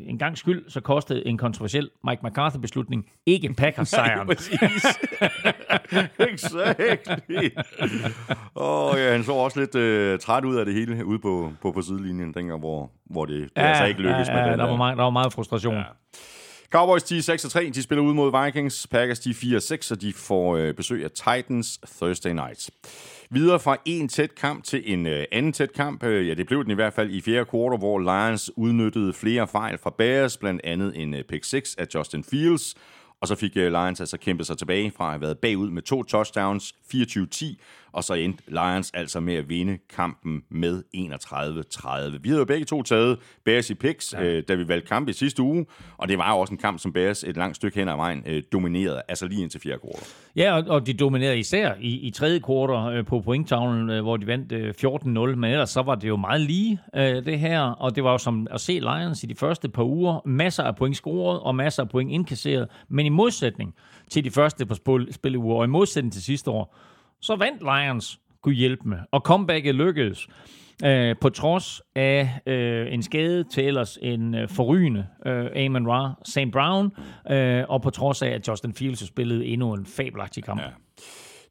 en 0.07 0.19
gang 0.19 0.39
skyld, 0.39 0.71
så 0.71 0.81
kostede 0.81 1.27
en 1.27 1.39
kontroversiel 1.39 1.91
Mike 2.05 2.21
McCarthy-beslutning 2.27 3.11
ikke 3.27 3.55
Packers 3.55 3.89
sejren. 3.89 4.27
Præcis. 4.27 4.87
exactly. 6.33 7.51
Åh, 8.57 8.93
oh, 8.93 8.99
ja, 8.99 9.13
han 9.13 9.25
så 9.25 9.33
også 9.33 9.61
lidt 9.61 9.75
øh, 9.75 10.19
træt 10.19 10.45
ud 10.45 10.57
af 10.57 10.65
det 10.65 10.75
hele 10.75 11.05
ude 11.05 11.19
på, 11.19 11.53
på, 11.63 11.73
på 11.73 11.83
sidelinjen, 11.83 12.35
dengang, 12.35 12.61
hvor, 12.61 12.91
hvor 13.05 13.25
det, 13.25 13.41
det 13.41 13.51
ja, 13.57 13.63
altså 13.63 13.85
ikke 13.85 14.01
lykkedes 14.01 14.29
ja, 14.29 14.35
med 14.35 14.43
ja, 14.43 14.51
den 14.51 14.59
der, 14.59 14.67
var 14.67 14.77
meget, 14.77 14.97
der 14.97 15.03
var 15.03 15.11
meget 15.11 15.33
frustration. 15.33 15.75
Ja. 15.75 15.83
Cowboys, 16.71 17.03
de 17.03 17.17
er 17.17 17.69
6-3, 17.69 17.71
De 17.71 17.83
spiller 17.83 18.03
ud 18.03 18.15
mod 18.15 18.45
Vikings. 18.45 18.87
Packers, 18.87 19.19
de 19.19 19.31
er 19.31 19.35
4-6, 19.35 19.93
og 19.93 20.01
de 20.01 20.13
får 20.13 20.57
øh, 20.57 20.75
besøg 20.75 21.05
af 21.05 21.11
Titans 21.11 21.81
Thursday 21.97 22.31
night. 22.31 22.71
Videre 23.31 23.61
fra 23.61 23.77
en 23.85 24.09
tæt 24.09 24.35
kamp 24.35 24.65
til 24.65 24.93
en 24.93 25.07
øh, 25.07 25.25
anden 25.33 25.53
tæt 25.53 25.73
kamp. 25.73 26.05
Øh, 26.05 26.29
ja, 26.29 26.35
det 26.35 26.47
blev 26.47 26.63
den 26.63 26.71
i 26.71 26.75
hvert 26.75 26.93
fald 26.93 27.11
i 27.11 27.21
fjerde 27.21 27.45
kvartal, 27.45 27.79
hvor 27.79 27.99
Lions 27.99 28.51
udnyttede 28.57 29.13
flere 29.13 29.49
fejl 29.49 29.79
fra 29.79 29.95
Bears, 29.99 30.37
blandt 30.37 30.61
andet 30.65 31.03
en 31.03 31.15
øh, 31.15 31.25
pick 31.25 31.45
6 31.45 31.75
af 31.79 31.87
Justin 31.95 32.25
Fields. 32.25 32.75
Og 33.21 33.29
så 33.29 33.35
fik 33.35 33.57
øh, 33.57 33.73
Lions 33.73 34.01
altså 34.01 34.19
kæmpet 34.19 34.47
sig 34.47 34.59
tilbage 34.59 34.93
fra 34.97 35.05
at 35.05 35.11
have 35.11 35.21
været 35.21 35.39
bagud 35.39 35.71
med 35.71 35.83
to 35.83 36.03
touchdowns, 36.03 36.75
24-10, 36.95 37.45
og 37.97 38.05
så 38.05 38.15
endte 38.15 38.43
Lions 38.49 38.91
altså 38.95 39.21
med 39.21 39.35
at 39.35 39.49
vinde 39.49 39.79
kampen 39.97 40.43
med 40.49 40.83
31-30. 40.97 42.19
Vi 42.23 42.29
havde 42.29 42.39
jo 42.39 42.45
begge 42.45 42.65
to 42.65 42.83
taget 42.83 43.19
Bears 43.45 43.71
i 43.71 43.75
picks, 43.75 44.15
ja. 44.15 44.25
øh, 44.25 44.43
da 44.49 44.55
vi 44.55 44.69
valgte 44.69 44.89
kamp 44.89 45.09
i 45.09 45.13
sidste 45.13 45.43
uge, 45.43 45.67
og 45.97 46.09
det 46.09 46.19
var 46.19 46.33
jo 46.33 46.39
også 46.39 46.55
en 46.55 46.59
kamp, 46.59 46.81
som 46.81 46.93
Bears 46.93 47.25
et 47.25 47.37
langt 47.37 47.57
stykke 47.57 47.79
hen 47.79 47.89
ad 47.89 47.97
vejen 47.97 48.23
øh, 48.27 48.43
dominerede, 48.53 49.03
altså 49.09 49.27
lige 49.27 49.43
indtil 49.43 49.61
fjerde 49.61 49.79
kvartal. 49.79 50.07
Ja, 50.37 50.57
og, 50.57 50.65
og 50.69 50.87
de 50.87 50.95
dominerede 50.95 51.39
især 51.39 51.75
i, 51.81 52.07
i 52.07 52.11
tredje 52.11 52.39
kvartal 52.39 52.97
øh, 52.97 53.05
på 53.07 53.21
pointtavlen, 53.21 53.91
øh, 53.91 54.03
hvor 54.03 54.17
de 54.17 54.27
vandt 54.27 54.53
øh, 54.53 54.75
14-0, 54.85 55.09
men 55.09 55.45
ellers 55.45 55.71
så 55.71 55.83
var 55.83 55.95
det 55.95 56.09
jo 56.09 56.17
meget 56.17 56.41
lige, 56.41 56.81
øh, 56.97 57.25
det 57.25 57.39
her, 57.39 57.61
og 57.61 57.97
det 57.97 58.05
var 58.05 58.13
jo 58.13 58.19
som 58.19 58.47
at 58.51 58.61
se 58.61 58.73
Lions 58.73 59.23
i 59.23 59.27
de 59.27 59.35
første 59.35 59.69
par 59.69 59.85
uger, 59.85 60.21
masser 60.25 60.63
af 60.63 60.77
point 60.77 60.97
scoret 60.97 61.41
og 61.41 61.55
masser 61.55 61.83
af 61.83 61.89
point 61.89 62.11
indkasseret, 62.11 62.69
men 62.89 63.07
i 63.07 63.09
modsætning 63.09 63.75
til 64.11 64.25
de 64.25 64.31
første 64.31 64.67
par 64.67 64.75
spil, 64.75 65.09
spilleuger, 65.13 65.57
og 65.57 65.65
i 65.65 65.69
modsætning 65.69 66.13
til 66.13 66.23
sidste 66.23 66.51
år, 66.51 66.77
så 67.21 67.37
vandt 67.37 67.63
Lions, 67.63 68.21
kunne 68.43 68.55
hjælpe 68.55 68.89
med, 68.89 68.99
og 69.13 69.21
comebacket 69.21 69.75
lykkedes. 69.75 70.29
Øh, 70.85 71.17
på 71.21 71.29
trods 71.29 71.83
af 71.95 72.41
øh, 72.47 72.93
en 72.93 73.03
skade 73.03 73.45
til 73.45 73.65
ellers 73.65 73.99
en 74.03 74.35
øh, 74.35 74.49
forrygende 74.49 75.07
øh, 75.27 75.65
Amon 75.67 75.89
Ra 75.89 76.13
Sam 76.25 76.51
Brown, 76.51 76.93
øh, 77.31 77.65
og 77.69 77.83
på 77.83 77.91
trods 77.91 78.23
af, 78.23 78.29
at 78.29 78.49
Justin 78.49 78.75
Fields 78.75 79.07
spillede 79.07 79.47
endnu 79.47 79.73
en 79.73 79.87
fabelagtig 79.87 80.45
kamp. 80.45 80.61
Ja. 80.61 80.69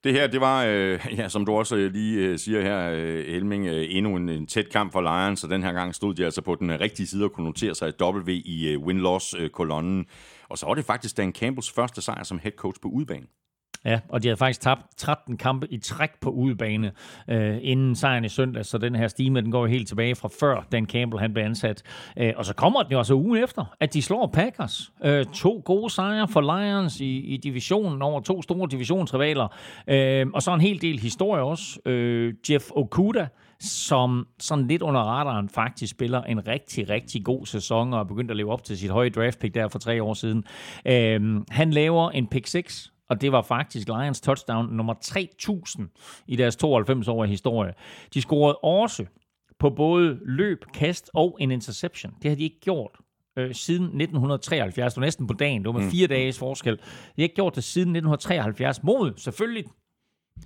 Det 0.03 0.13
her, 0.13 0.27
det 0.27 0.41
var, 0.41 0.65
øh, 0.67 0.99
ja, 1.17 1.29
som 1.29 1.45
du 1.45 1.51
også 1.51 1.75
øh, 1.75 1.93
lige 1.93 2.19
øh, 2.19 2.39
siger 2.39 2.61
her, 2.61 2.91
øh, 2.93 3.25
Helming, 3.27 3.65
øh, 3.65 3.85
endnu 3.89 4.15
en, 4.15 4.29
en 4.29 4.47
tæt 4.47 4.69
kamp 4.69 4.91
for 4.91 5.01
Lions, 5.01 5.43
og 5.43 5.49
den 5.49 5.63
her 5.63 5.73
gang 5.73 5.95
stod 5.95 6.13
de 6.13 6.25
altså 6.25 6.41
på 6.41 6.55
den 6.55 6.69
øh, 6.69 6.79
rigtige 6.79 7.07
side 7.07 7.23
og 7.23 7.31
kunne 7.31 7.45
notere 7.45 7.75
sig 7.75 7.87
et 7.87 8.01
W 8.01 8.29
i 8.29 8.69
øh, 8.73 8.79
win-loss-kolonnen. 8.79 9.99
Øh, 9.99 10.05
og 10.49 10.57
så 10.57 10.65
var 10.65 10.73
det 10.73 10.85
faktisk 10.85 11.17
Dan 11.17 11.33
Campbells 11.33 11.71
første 11.71 12.01
sejr 12.01 12.23
som 12.23 12.39
head 12.43 12.51
coach 12.51 12.81
på 12.81 12.87
udbanen. 12.87 13.27
Ja, 13.85 13.99
og 14.09 14.23
de 14.23 14.27
havde 14.27 14.37
faktisk 14.37 14.61
tabt 14.61 14.81
13 14.97 15.37
kampe 15.37 15.67
i 15.73 15.77
træk 15.77 16.09
på 16.21 16.29
udebane 16.29 16.91
øh, 17.29 17.57
inden 17.61 17.95
sejren 17.95 18.25
i 18.25 18.29
søndag, 18.29 18.65
så 18.65 18.77
den 18.77 18.95
her 18.95 19.07
stime, 19.07 19.41
den 19.41 19.51
går 19.51 19.67
helt 19.67 19.87
tilbage 19.87 20.15
fra 20.15 20.29
før 20.39 20.67
Dan 20.71 20.85
Campbell 20.85 21.21
han 21.21 21.33
blev 21.33 21.43
ansat. 21.43 21.83
Øh, 22.17 22.33
og 22.35 22.45
så 22.45 22.53
kommer 22.53 22.83
den 22.83 22.91
jo 22.91 22.97
altså 22.97 23.13
ugen 23.13 23.43
efter, 23.43 23.75
at 23.79 23.93
de 23.93 24.01
slår 24.01 24.27
Packers. 24.33 24.91
Øh, 25.03 25.25
to 25.25 25.61
gode 25.65 25.89
sejre 25.89 26.27
for 26.27 26.41
Lions 26.41 26.99
i, 26.99 27.19
i 27.19 27.37
divisionen 27.37 28.01
over 28.01 28.21
to 28.21 28.41
store 28.41 28.67
divisionsrivaler. 28.71 29.47
Øh, 29.87 30.27
og 30.33 30.41
så 30.41 30.53
en 30.53 30.61
hel 30.61 30.81
del 30.81 30.99
historie 30.99 31.43
også. 31.43 31.79
Øh, 31.85 32.33
Jeff 32.49 32.65
Okuda, 32.71 33.27
som 33.59 34.27
sådan 34.39 34.67
lidt 34.67 34.81
under 34.81 35.01
radaren 35.01 35.49
faktisk 35.49 35.91
spiller 35.91 36.23
en 36.23 36.47
rigtig, 36.47 36.89
rigtig 36.89 37.25
god 37.25 37.45
sæson 37.45 37.93
og 37.93 37.99
er 37.99 38.03
begyndt 38.03 38.31
at 38.31 38.37
leve 38.37 38.51
op 38.51 38.63
til 38.63 38.77
sit 38.77 38.91
høje 38.91 39.09
draft 39.09 39.39
pick 39.39 39.55
der 39.55 39.67
for 39.67 39.79
tre 39.79 40.03
år 40.03 40.13
siden. 40.13 40.43
Øhm, 40.85 41.45
han 41.49 41.71
laver 41.71 42.09
en 42.09 42.27
pick 42.27 42.47
6 42.47 42.91
og 43.09 43.21
det 43.21 43.31
var 43.31 43.41
faktisk 43.41 43.87
Lions 43.87 44.21
touchdown 44.21 44.65
nummer 44.65 44.93
3000 45.01 45.89
i 46.27 46.35
deres 46.35 46.55
92-årige 46.55 47.29
historie. 47.29 47.73
De 48.13 48.21
scorede 48.21 48.55
også 48.55 49.05
på 49.59 49.69
både 49.69 50.19
løb, 50.25 50.65
kast 50.73 51.09
og 51.13 51.37
en 51.39 51.51
interception. 51.51 52.13
Det 52.21 52.31
har 52.31 52.35
de 52.35 52.43
ikke 52.43 52.59
gjort 52.59 52.91
øh, 53.37 53.55
siden 53.55 53.85
1973. 53.85 54.73
Det 54.73 54.83
var 54.83 55.01
næsten 55.01 55.27
på 55.27 55.33
dagen. 55.33 55.63
Det 55.63 55.73
var 55.73 55.79
med 55.79 55.91
fire 55.91 56.07
dages 56.07 56.39
forskel. 56.39 56.77
De 56.77 56.81
har 57.15 57.23
ikke 57.23 57.35
gjort 57.35 57.55
det 57.55 57.63
siden 57.63 57.95
1973 57.95 58.83
mod 58.83 59.13
selvfølgelig 59.17 59.65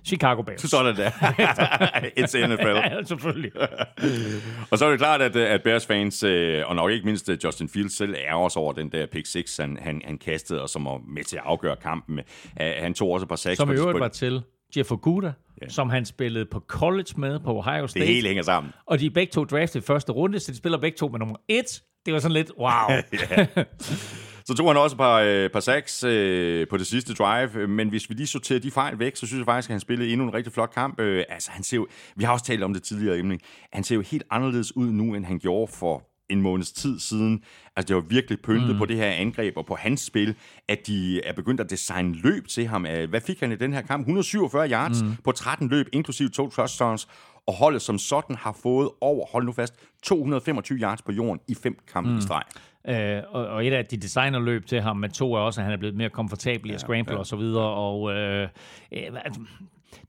Chicago 0.04 0.42
Bears. 0.42 0.60
Sådan 0.60 0.96
der. 0.96 1.10
It's 2.20 2.46
NFL. 2.46 2.66
ja, 2.66 3.02
selvfølgelig. 3.02 3.52
og 4.70 4.78
så 4.78 4.86
er 4.86 4.90
det 4.90 4.98
klart, 4.98 5.22
at, 5.22 5.36
at 5.36 5.62
Bears-fans, 5.62 6.22
øh, 6.22 6.62
og 6.66 6.76
nok 6.76 6.90
ikke 6.90 7.06
mindst 7.06 7.28
øh, 7.28 7.38
Justin 7.44 7.68
Fields 7.68 7.96
selv, 7.96 8.14
er 8.28 8.34
også 8.34 8.58
over 8.58 8.72
den 8.72 8.92
der 8.92 9.06
pick 9.06 9.26
6, 9.26 9.56
han, 9.56 9.78
han, 9.80 10.02
han 10.04 10.18
kastede, 10.18 10.62
og 10.62 10.68
som 10.68 10.84
var 10.84 11.00
med 11.14 11.24
til 11.24 11.36
at 11.36 11.42
afgøre 11.44 11.76
kampen. 11.76 12.20
Han 12.56 12.94
tog 12.94 13.10
også 13.10 13.24
et 13.24 13.28
par 13.28 13.36
sacks. 13.36 13.56
Som 13.56 13.70
i 13.70 13.74
øvrigt 13.74 14.00
var 14.00 14.08
til 14.08 14.42
Jeff 14.76 14.92
Okuda, 14.92 15.32
ja. 15.62 15.68
som 15.68 15.90
han 15.90 16.04
spillede 16.04 16.46
på 16.46 16.60
college 16.68 17.14
med 17.16 17.40
på 17.40 17.58
Ohio 17.58 17.86
State. 17.86 18.06
Det 18.06 18.14
hele 18.14 18.28
hænger 18.28 18.42
sammen. 18.42 18.72
Og 18.86 19.00
de 19.00 19.06
er 19.06 19.10
begge 19.10 19.30
to 19.30 19.44
draftet 19.44 19.80
i 19.80 19.86
første 19.86 20.12
runde, 20.12 20.40
så 20.40 20.52
de 20.52 20.56
spiller 20.56 20.78
begge 20.78 20.96
to 20.96 21.08
med 21.08 21.18
nummer 21.18 21.36
1. 21.48 21.82
Det 22.06 22.14
var 22.14 22.20
sådan 22.20 22.32
lidt, 22.32 22.50
wow. 22.58 22.70
Så 24.50 24.54
tog 24.54 24.68
han 24.68 24.76
også 24.76 24.94
et 24.94 24.98
par, 24.98 25.16
øh, 25.16 25.50
par 25.50 25.60
sacks 25.60 26.04
øh, 26.04 26.68
på 26.68 26.76
det 26.76 26.86
sidste 26.86 27.14
drive, 27.14 27.68
men 27.68 27.88
hvis 27.88 28.10
vi 28.10 28.14
lige 28.14 28.26
sorterer 28.26 28.60
de 28.60 28.70
fejl 28.70 28.98
væk, 28.98 29.16
så 29.16 29.26
synes 29.26 29.38
jeg 29.38 29.44
faktisk, 29.44 29.70
at 29.70 29.72
han 29.72 29.80
spillede 29.80 30.12
endnu 30.12 30.26
en 30.26 30.34
rigtig 30.34 30.52
flot 30.52 30.70
kamp. 30.74 31.00
Øh, 31.00 31.24
altså, 31.28 31.50
han 31.50 31.62
ser 31.62 31.76
jo, 31.76 31.86
vi 32.16 32.24
har 32.24 32.32
også 32.32 32.44
talt 32.44 32.62
om 32.62 32.72
det 32.72 32.82
tidligere 32.82 33.18
emne, 33.18 33.38
han 33.72 33.84
ser 33.84 33.94
jo 33.94 34.00
helt 34.00 34.22
anderledes 34.30 34.76
ud 34.76 34.90
nu, 34.90 35.14
end 35.14 35.24
han 35.24 35.38
gjorde 35.38 35.72
for 35.72 36.02
en 36.30 36.42
måneds 36.42 36.72
tid 36.72 36.98
siden. 36.98 37.42
Altså, 37.76 37.88
det 37.88 37.96
var 37.96 38.02
virkelig 38.08 38.38
pyntet 38.40 38.70
mm. 38.70 38.78
på 38.78 38.86
det 38.86 38.96
her 38.96 39.10
angreb 39.10 39.56
og 39.56 39.66
på 39.66 39.74
hans 39.74 40.00
spil, 40.00 40.34
at 40.68 40.86
de 40.86 41.24
er 41.24 41.32
begyndt 41.32 41.60
at 41.60 41.70
designe 41.70 42.14
løb 42.14 42.48
til 42.48 42.66
ham. 42.66 42.82
Hvad 42.82 43.20
fik 43.20 43.40
han 43.40 43.52
i 43.52 43.56
den 43.56 43.72
her 43.72 43.82
kamp? 43.82 44.00
147 44.00 44.70
yards 44.70 45.02
mm. 45.02 45.16
på 45.24 45.32
13 45.32 45.68
løb, 45.68 45.86
inklusive 45.92 46.28
to 46.28 46.50
touchdowns, 46.50 47.08
og 47.46 47.54
holdet 47.54 47.82
som 47.82 47.98
sådan 47.98 48.36
har 48.36 48.58
fået 48.62 48.90
over, 49.00 49.26
hold 49.26 49.44
nu 49.44 49.52
fast, 49.52 49.74
225 50.02 50.78
yards 50.78 51.02
på 51.02 51.12
jorden 51.12 51.40
i 51.48 51.54
fem 51.54 51.78
kampe 51.92 52.10
mm. 52.10 52.18
i 52.18 52.22
streg. 52.22 52.42
Øh, 52.88 53.22
og, 53.28 53.46
og 53.46 53.66
et 53.66 53.72
af 53.72 53.86
de 53.86 53.96
designerløb 53.96 54.66
til 54.66 54.80
ham 54.80 54.96
med 54.96 55.08
to 55.08 55.34
er 55.34 55.38
også, 55.38 55.60
at 55.60 55.64
han 55.64 55.72
er 55.72 55.76
blevet 55.76 55.96
mere 55.96 56.10
komfortabel 56.10 56.70
i 56.70 56.74
at 56.74 56.80
scramble 56.80 57.14
ja, 57.14 57.18
og 57.18 57.26
så 57.26 57.36
videre. 57.36 57.64
Og 57.64 58.12
øh, 58.12 58.48
øh, 58.92 59.02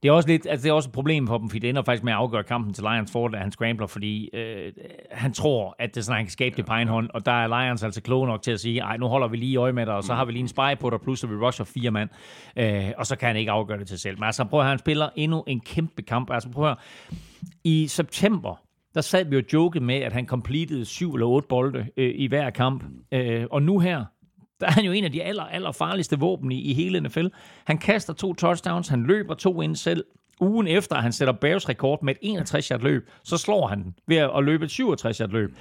det 0.02 0.08
er 0.08 0.12
også 0.12 0.28
lidt, 0.28 0.46
altså 0.50 0.64
det 0.64 0.70
er 0.70 0.72
også 0.72 0.88
et 0.88 0.92
problem 0.92 1.26
for 1.26 1.38
dem, 1.38 1.48
fordi 1.48 1.58
det 1.58 1.70
ender 1.70 1.82
faktisk 1.82 2.04
med 2.04 2.12
at 2.12 2.18
afgøre 2.18 2.44
kampen 2.44 2.74
til 2.74 2.84
Lions 2.84 3.12
for, 3.12 3.26
at 3.26 3.38
han 3.38 3.52
scrambler, 3.52 3.86
fordi 3.86 4.30
øh, 4.34 4.72
han 5.10 5.32
tror, 5.32 5.76
at 5.78 5.94
det 5.94 6.00
er 6.00 6.04
sådan, 6.04 6.16
han 6.16 6.24
kan 6.24 6.30
skabe 6.30 6.56
det 6.56 6.66
på 6.66 6.72
egen 6.72 6.88
hånd, 6.88 7.10
og 7.14 7.26
der 7.26 7.32
er 7.32 7.62
Lions 7.62 7.82
altså 7.82 8.02
kloge 8.02 8.26
nok 8.26 8.42
til 8.42 8.50
at 8.50 8.60
sige, 8.60 8.80
ej, 8.80 8.96
nu 8.96 9.06
holder 9.06 9.28
vi 9.28 9.36
lige 9.36 9.56
øje 9.56 9.72
med 9.72 9.86
dig, 9.86 9.94
og 9.94 10.04
så 10.04 10.14
har 10.14 10.24
vi 10.24 10.32
lige 10.32 10.40
en 10.40 10.48
spy 10.48 10.80
på 10.80 10.90
dig, 10.90 11.00
plus 11.00 11.24
at 11.24 11.30
vi 11.30 11.36
rusher 11.36 11.64
fire 11.64 11.90
mand, 11.90 12.10
øh, 12.56 12.90
og 12.96 13.06
så 13.06 13.16
kan 13.16 13.26
han 13.26 13.36
ikke 13.36 13.50
afgøre 13.50 13.78
det 13.78 13.88
til 13.88 13.98
selv. 13.98 14.18
Men 14.18 14.24
altså, 14.24 14.44
prøv 14.44 14.60
at 14.60 14.64
høre, 14.64 14.70
han 14.70 14.78
spiller 14.78 15.08
endnu 15.16 15.44
en 15.46 15.60
kæmpe 15.60 16.02
kamp. 16.02 16.30
Altså, 16.30 16.48
prøv 16.48 16.64
at 16.64 16.68
høre, 16.68 16.76
i 17.64 17.86
september, 17.86 18.60
der 18.94 19.00
sad 19.00 19.24
vi 19.24 19.36
jo 19.36 19.42
joke 19.52 19.80
med, 19.80 19.94
at 19.94 20.12
han 20.12 20.26
completed 20.26 20.84
syv 20.84 21.14
eller 21.14 21.26
otte 21.26 21.48
bolde 21.48 21.86
øh, 21.96 22.12
i 22.14 22.26
hver 22.26 22.50
kamp. 22.50 22.84
Øh, 23.12 23.46
og 23.50 23.62
nu 23.62 23.78
her, 23.78 24.04
der 24.60 24.66
er 24.66 24.70
han 24.70 24.84
jo 24.84 24.92
en 24.92 25.04
af 25.04 25.12
de 25.12 25.22
aller, 25.22 25.42
aller 25.42 25.72
farligste 25.72 26.18
våben 26.18 26.52
i, 26.52 26.60
i 26.60 26.74
hele 26.74 27.00
NFL. 27.00 27.26
Han 27.64 27.78
kaster 27.78 28.12
to 28.12 28.34
touchdowns, 28.34 28.88
han 28.88 29.02
løber 29.02 29.34
to 29.34 29.62
ind 29.62 29.76
selv. 29.76 30.04
Ugen 30.40 30.66
efter, 30.66 30.96
at 30.96 31.02
han 31.02 31.12
sætter 31.12 31.34
Bears 31.34 31.68
rekord 31.68 32.02
med 32.02 32.14
et 32.14 32.18
61 32.22 32.68
yard 32.68 32.80
løb, 32.80 33.10
så 33.24 33.36
slår 33.36 33.66
han 33.66 33.82
den 33.82 33.94
ved 34.06 34.16
at 34.16 34.44
løbe 34.44 34.64
et 34.64 34.70
67 34.70 35.18
yard 35.18 35.30
løb. 35.30 35.54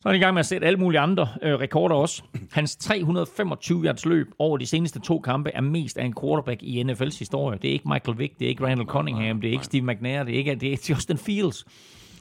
Så 0.00 0.08
er 0.08 0.12
han 0.12 0.20
i 0.20 0.24
gang 0.24 0.34
med 0.34 0.40
at 0.40 0.46
sætte 0.46 0.66
alle 0.66 0.78
mulige 0.78 1.00
andre 1.00 1.28
øh, 1.42 1.54
rekorder 1.54 1.94
også. 1.94 2.22
Hans 2.52 2.76
325 2.76 3.84
yards 3.84 4.06
løb 4.06 4.30
over 4.38 4.58
de 4.58 4.66
seneste 4.66 5.00
to 5.00 5.18
kampe 5.18 5.50
er 5.54 5.60
mest 5.60 5.98
af 5.98 6.04
en 6.04 6.14
quarterback 6.20 6.62
i 6.62 6.82
NFL's 6.82 7.18
historie. 7.18 7.58
Det 7.62 7.68
er 7.68 7.72
ikke 7.72 7.88
Michael 7.88 8.18
Vick, 8.18 8.38
det 8.38 8.44
er 8.44 8.48
ikke 8.48 8.66
Randall 8.66 8.88
Cunningham, 8.88 9.40
det 9.40 9.48
er 9.48 9.52
ikke 9.52 9.64
Steve 9.64 9.86
McNair, 9.86 10.22
det 10.22 10.34
er 10.34 10.38
ikke 10.38 10.54
det 10.54 10.72
er 10.72 10.86
Justin 10.90 11.18
Fields. 11.18 11.64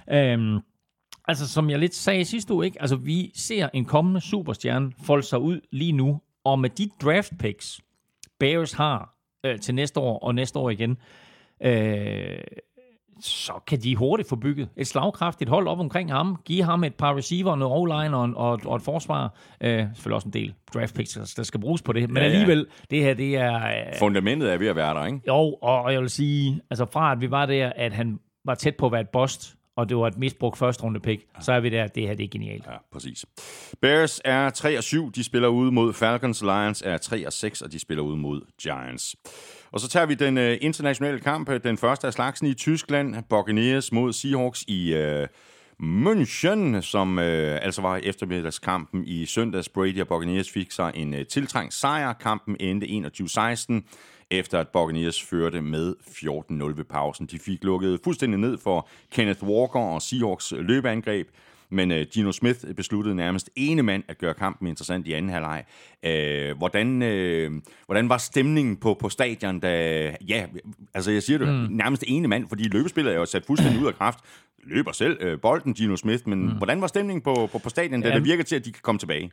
Øhm, 0.09 0.59
altså, 1.27 1.47
som 1.47 1.69
jeg 1.69 1.79
lidt 1.79 1.95
sagde 1.95 2.25
sidste 2.25 2.53
uge, 2.53 2.65
ikke? 2.65 2.81
Altså, 2.81 2.95
vi 2.95 3.31
ser 3.35 3.69
en 3.73 3.85
kommende 3.85 4.21
superstjerne 4.21 4.91
folde 5.03 5.23
sig 5.23 5.39
ud 5.39 5.59
lige 5.71 5.91
nu, 5.91 6.21
og 6.43 6.59
med 6.59 6.69
de 6.69 6.89
draft 7.01 7.31
picks, 7.39 7.81
Bears 8.39 8.73
har 8.73 9.15
øh, 9.45 9.59
til 9.59 9.75
næste 9.75 9.99
år 9.99 10.19
og 10.19 10.35
næste 10.35 10.59
år 10.59 10.69
igen, 10.69 10.97
øh, 11.63 12.41
så 13.21 13.53
kan 13.67 13.79
de 13.79 13.95
hurtigt 13.95 14.29
få 14.29 14.35
bygget 14.35 14.69
et 14.77 14.87
slagkraftigt 14.87 15.49
hold 15.49 15.67
op 15.67 15.79
omkring 15.79 16.11
ham. 16.11 16.41
Give 16.45 16.63
ham 16.63 16.83
et 16.83 16.95
par 16.95 17.17
receiver, 17.17 17.55
noget 17.55 17.73
o-line 17.73 18.17
og, 18.17 18.33
og, 18.35 18.59
og 18.65 18.75
et 18.75 18.81
forsvar. 18.81 19.35
Øh, 19.61 19.85
selvfølgelig 19.93 20.15
også 20.15 20.27
en 20.27 20.33
del 20.33 20.53
draft 20.73 20.95
picks, 20.95 21.33
der 21.35 21.43
skal 21.43 21.59
bruges 21.59 21.81
på 21.81 21.93
det. 21.93 22.09
Men 22.09 22.17
ja, 22.17 22.23
ja. 22.23 22.29
alligevel, 22.29 22.67
det 22.91 23.03
her, 23.03 23.13
det 23.13 23.35
er... 23.35 23.55
Øh, 23.55 23.99
Fundamentet 23.99 24.53
er 24.53 24.57
ved 24.57 24.67
at 24.67 24.75
være 24.75 24.93
der, 24.93 25.05
ikke? 25.05 25.19
Jo, 25.27 25.33
og, 25.33 25.81
og 25.81 25.93
jeg 25.93 26.01
vil 26.01 26.09
sige, 26.09 26.61
altså 26.69 26.85
fra 26.85 27.11
at 27.11 27.21
vi 27.21 27.31
var 27.31 27.45
der, 27.45 27.71
at 27.75 27.93
han 27.93 28.19
var 28.45 28.55
tæt 28.55 28.75
på 28.75 28.85
at 28.85 28.91
være 28.91 29.01
et 29.01 29.09
bust, 29.09 29.55
og 29.77 29.89
det 29.89 29.97
var 29.97 30.07
et 30.07 30.17
misbrugt 30.17 30.57
første 30.57 30.83
runde 30.83 30.99
pick, 30.99 31.25
så 31.41 31.51
er 31.51 31.59
vi 31.59 31.69
der, 31.69 31.87
det 31.87 32.07
her 32.07 32.15
det 32.15 32.23
er 32.23 32.27
genialt. 32.27 32.65
Ja, 32.65 32.77
præcis. 32.91 33.25
Bears 33.81 34.21
er 34.25 34.49
3 34.49 34.77
og 34.77 34.83
7, 34.83 35.11
de 35.11 35.23
spiller 35.23 35.47
ude 35.47 35.71
mod 35.71 35.93
Falcons. 35.93 36.41
Lions 36.41 36.83
er 36.85 36.97
3 36.97 37.27
og 37.27 37.33
6, 37.33 37.61
og 37.61 37.71
de 37.71 37.79
spiller 37.79 38.03
ude 38.03 38.17
mod 38.17 38.41
Giants. 38.61 39.15
Og 39.71 39.79
så 39.79 39.87
tager 39.87 40.05
vi 40.05 40.13
den 40.13 40.37
uh, 40.37 40.53
internationale 40.61 41.19
kamp, 41.19 41.63
den 41.63 41.77
første 41.77 42.07
af 42.07 42.13
slagsen 42.13 42.47
i 42.47 42.53
Tyskland. 42.53 43.15
Buccaneers 43.29 43.91
mod 43.91 44.13
Seahawks 44.13 44.63
i 44.67 44.95
uh, 44.95 45.27
München, 45.83 46.81
som 46.81 47.17
uh, 47.17 47.23
altså 47.25 47.81
var 47.81 47.97
eftermiddagskampen 47.97 49.03
i 49.07 49.25
søndags. 49.25 49.69
Brady 49.69 50.01
og 50.01 50.07
Buccaneers 50.07 50.51
fik 50.51 50.71
sig 50.71 50.91
en 50.95 51.13
uh, 51.13 51.19
tiltrængt 51.29 51.73
sejr. 51.73 52.13
Kampen 52.13 52.55
endte 52.59 52.87
21-16 52.87 53.81
efter 54.31 54.59
at 54.59 54.67
Buccaneers 54.67 55.23
førte 55.23 55.61
med 55.61 55.95
14-0 56.07 56.77
ved 56.77 56.83
pausen. 56.83 57.25
De 57.25 57.39
fik 57.39 57.63
lukket 57.63 57.99
fuldstændig 58.03 58.39
ned 58.39 58.57
for 58.57 58.89
Kenneth 59.11 59.43
Walker 59.43 59.79
og 59.79 60.01
Seahawks 60.01 60.53
løbeangreb, 60.57 61.27
men 61.71 61.91
øh, 61.91 62.05
Gino 62.13 62.31
Smith 62.31 62.59
besluttede 62.77 63.15
nærmest 63.15 63.49
ene 63.55 63.83
mand 63.83 64.03
at 64.07 64.17
gøre 64.17 64.33
kampen 64.33 64.67
interessant 64.67 65.07
i 65.07 65.13
anden 65.13 65.31
halvleg. 65.31 65.63
Øh, 66.05 66.57
hvordan, 66.57 67.01
øh, 67.01 67.51
hvordan 67.85 68.09
var 68.09 68.17
stemningen 68.17 68.77
på, 68.77 68.93
på 68.93 69.09
stadion, 69.09 69.59
da, 69.59 70.15
ja, 70.27 70.45
altså 70.93 71.11
jeg 71.11 71.23
siger 71.23 71.37
det, 71.37 71.47
mm. 71.47 71.67
nærmest 71.69 72.03
ene 72.07 72.27
mand, 72.27 72.47
fordi 72.49 72.63
løbespillet 72.63 73.13
er 73.13 73.17
jo 73.17 73.25
sat 73.25 73.45
fuldstændig 73.45 73.81
ud 73.81 73.87
af 73.87 73.95
kraft. 73.95 74.19
Løber 74.63 74.91
selv 74.91 75.17
øh, 75.21 75.39
bolden, 75.39 75.73
Gino 75.73 75.95
Smith, 75.95 76.27
men 76.27 76.45
mm. 76.45 76.57
hvordan 76.57 76.81
var 76.81 76.87
stemningen 76.87 77.21
på, 77.21 77.49
på, 77.51 77.57
på 77.57 77.69
stadion, 77.69 78.01
da 78.01 78.09
ja. 78.09 78.15
det 78.15 78.23
virker 78.23 78.43
til, 78.43 78.55
at 78.55 78.65
de 78.65 78.71
kan 78.71 78.81
komme 78.83 78.99
tilbage? 78.99 79.31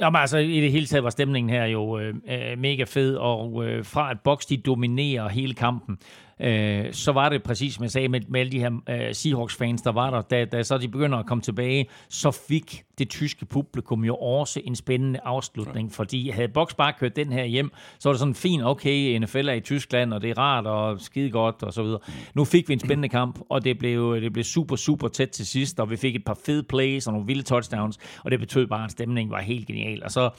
Jamen 0.00 0.20
altså, 0.20 0.38
i 0.38 0.60
det 0.60 0.72
hele 0.72 0.86
taget 0.86 1.04
var 1.04 1.10
stemningen 1.10 1.50
her 1.50 1.64
jo 1.64 1.98
øh, 1.98 2.14
øh 2.28 2.58
mega 2.58 2.84
fed, 2.84 3.16
og 3.16 3.64
øh, 3.64 3.84
fra 3.84 4.10
at 4.10 4.20
Box 4.20 4.46
de 4.46 4.56
dominerer 4.56 5.28
hele 5.28 5.54
kampen, 5.54 5.98
øh, 6.40 6.92
så 6.92 7.12
var 7.12 7.28
det 7.28 7.42
præcis, 7.42 7.74
som 7.74 7.82
jeg 7.82 7.90
sagde, 7.90 8.08
med, 8.08 8.20
med 8.28 8.40
alle 8.40 8.52
de 8.52 8.58
her 8.58 8.70
øh, 8.88 9.14
Seahawks-fans, 9.14 9.82
der 9.82 9.92
var 9.92 10.10
der, 10.10 10.22
da, 10.22 10.44
da 10.44 10.62
så 10.62 10.78
de 10.78 10.88
begynder 10.88 11.18
at 11.18 11.26
komme 11.26 11.42
tilbage, 11.42 11.86
så 12.08 12.30
fik 12.30 12.84
det 12.98 13.08
tyske 13.08 13.46
publikum 13.46 14.04
jo 14.04 14.16
også 14.16 14.60
en 14.64 14.76
spændende 14.76 15.20
afslutning, 15.24 15.88
ja. 15.88 15.94
fordi 15.94 16.28
havde 16.28 16.48
Box 16.48 16.74
bare 16.74 16.92
kørt 16.98 17.16
den 17.16 17.32
her 17.32 17.44
hjem, 17.44 17.70
så 17.98 18.08
var 18.08 18.12
det 18.12 18.18
sådan 18.18 18.34
fint, 18.34 18.64
okay, 18.64 19.18
NFL 19.18 19.48
er 19.48 19.52
i 19.52 19.60
Tyskland, 19.60 20.14
og 20.14 20.22
det 20.22 20.30
er 20.30 20.38
rart 20.38 20.66
og 20.66 21.00
skide 21.00 21.30
godt, 21.30 21.62
og 21.62 21.72
så 21.72 21.82
videre. 21.82 22.00
Nu 22.34 22.44
fik 22.44 22.68
vi 22.68 22.72
en 22.72 22.80
spændende 22.80 23.08
kamp, 23.08 23.38
og 23.48 23.64
det 23.64 23.78
blev, 23.78 24.20
det 24.20 24.32
blev 24.32 24.44
super, 24.44 24.76
super 24.76 25.08
tæt 25.08 25.28
til 25.28 25.46
sidst, 25.46 25.80
og 25.80 25.90
vi 25.90 25.96
fik 25.96 26.16
et 26.16 26.24
par 26.24 26.38
fede 26.46 26.62
plays 26.62 27.06
og 27.06 27.12
nogle 27.12 27.26
vilde 27.26 27.42
touchdowns, 27.42 27.98
og 28.24 28.30
det 28.30 28.40
betød 28.40 28.66
bare, 28.66 28.84
at 28.84 28.90
stemningen 28.90 29.30
var 29.32 29.40
helt 29.40 29.66
genial. 29.66 30.04
Og 30.04 30.10
så 30.10 30.30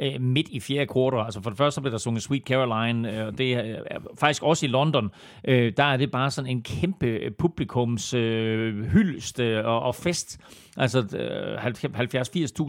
øh, 0.00 0.20
midt 0.20 0.48
i 0.48 0.60
fjerde 0.60 0.86
kvartal. 0.86 1.24
Altså 1.24 1.42
for 1.42 1.50
det 1.50 1.56
første 1.56 1.74
så 1.74 1.80
blev 1.80 1.92
der 1.92 1.98
sunget 1.98 2.22
Sweet 2.22 2.42
Caroline, 2.42 3.12
øh, 3.12 3.26
og 3.26 3.38
det 3.38 3.52
er 3.54 3.64
øh, 3.64 4.00
faktisk 4.18 4.42
også 4.42 4.66
i 4.66 4.68
London, 4.68 5.10
øh, 5.44 5.72
der 5.76 5.84
er 5.84 5.96
det 5.96 6.10
bare 6.10 6.30
sådan 6.30 6.50
en 6.50 6.62
kæmpe 6.62 7.06
øh, 7.06 7.30
publikums 7.38 8.14
øh, 8.14 8.84
hyldest 8.84 9.40
øh, 9.40 9.66
og, 9.66 9.82
og 9.82 9.94
fest. 9.94 10.40
Altså 10.76 10.98
øh, 10.98 11.66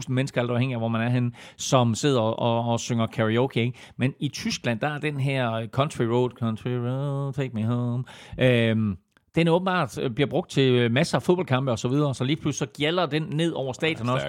mennesker, 0.08 0.40
alt 0.40 0.50
afhængig 0.50 0.74
af, 0.74 0.80
hvor 0.80 0.88
man 0.88 1.00
er 1.00 1.08
henne, 1.08 1.32
som 1.56 1.94
sidder 1.94 2.20
og, 2.20 2.38
og, 2.38 2.72
og 2.72 2.80
synger 2.80 3.06
karaoke. 3.06 3.60
Ikke? 3.60 3.78
Men 3.96 4.14
i 4.20 4.28
Tyskland, 4.28 4.80
der 4.80 4.88
er 4.88 4.98
den 4.98 5.20
her 5.20 5.66
Country 5.66 6.02
Road, 6.02 6.30
Country 6.30 6.70
Road, 6.70 7.32
Take 7.32 7.50
Me 7.54 7.64
Home, 7.64 8.04
øh, 8.38 8.76
den 9.34 9.48
åbenbart 9.48 9.98
bliver 10.14 10.30
brugt 10.30 10.50
til 10.50 10.92
masser 10.92 11.18
af 11.18 11.22
fodboldkampe 11.22 11.70
og 11.70 11.78
så 11.78 11.88
videre, 11.88 12.14
så 12.14 12.24
lige 12.24 12.36
pludselig 12.36 12.68
så 12.68 12.78
gælder 12.78 13.06
den 13.06 13.22
ned 13.22 13.52
over 13.52 13.72
stadion 13.72 14.06
ja, 14.06 14.12
også. 14.12 14.26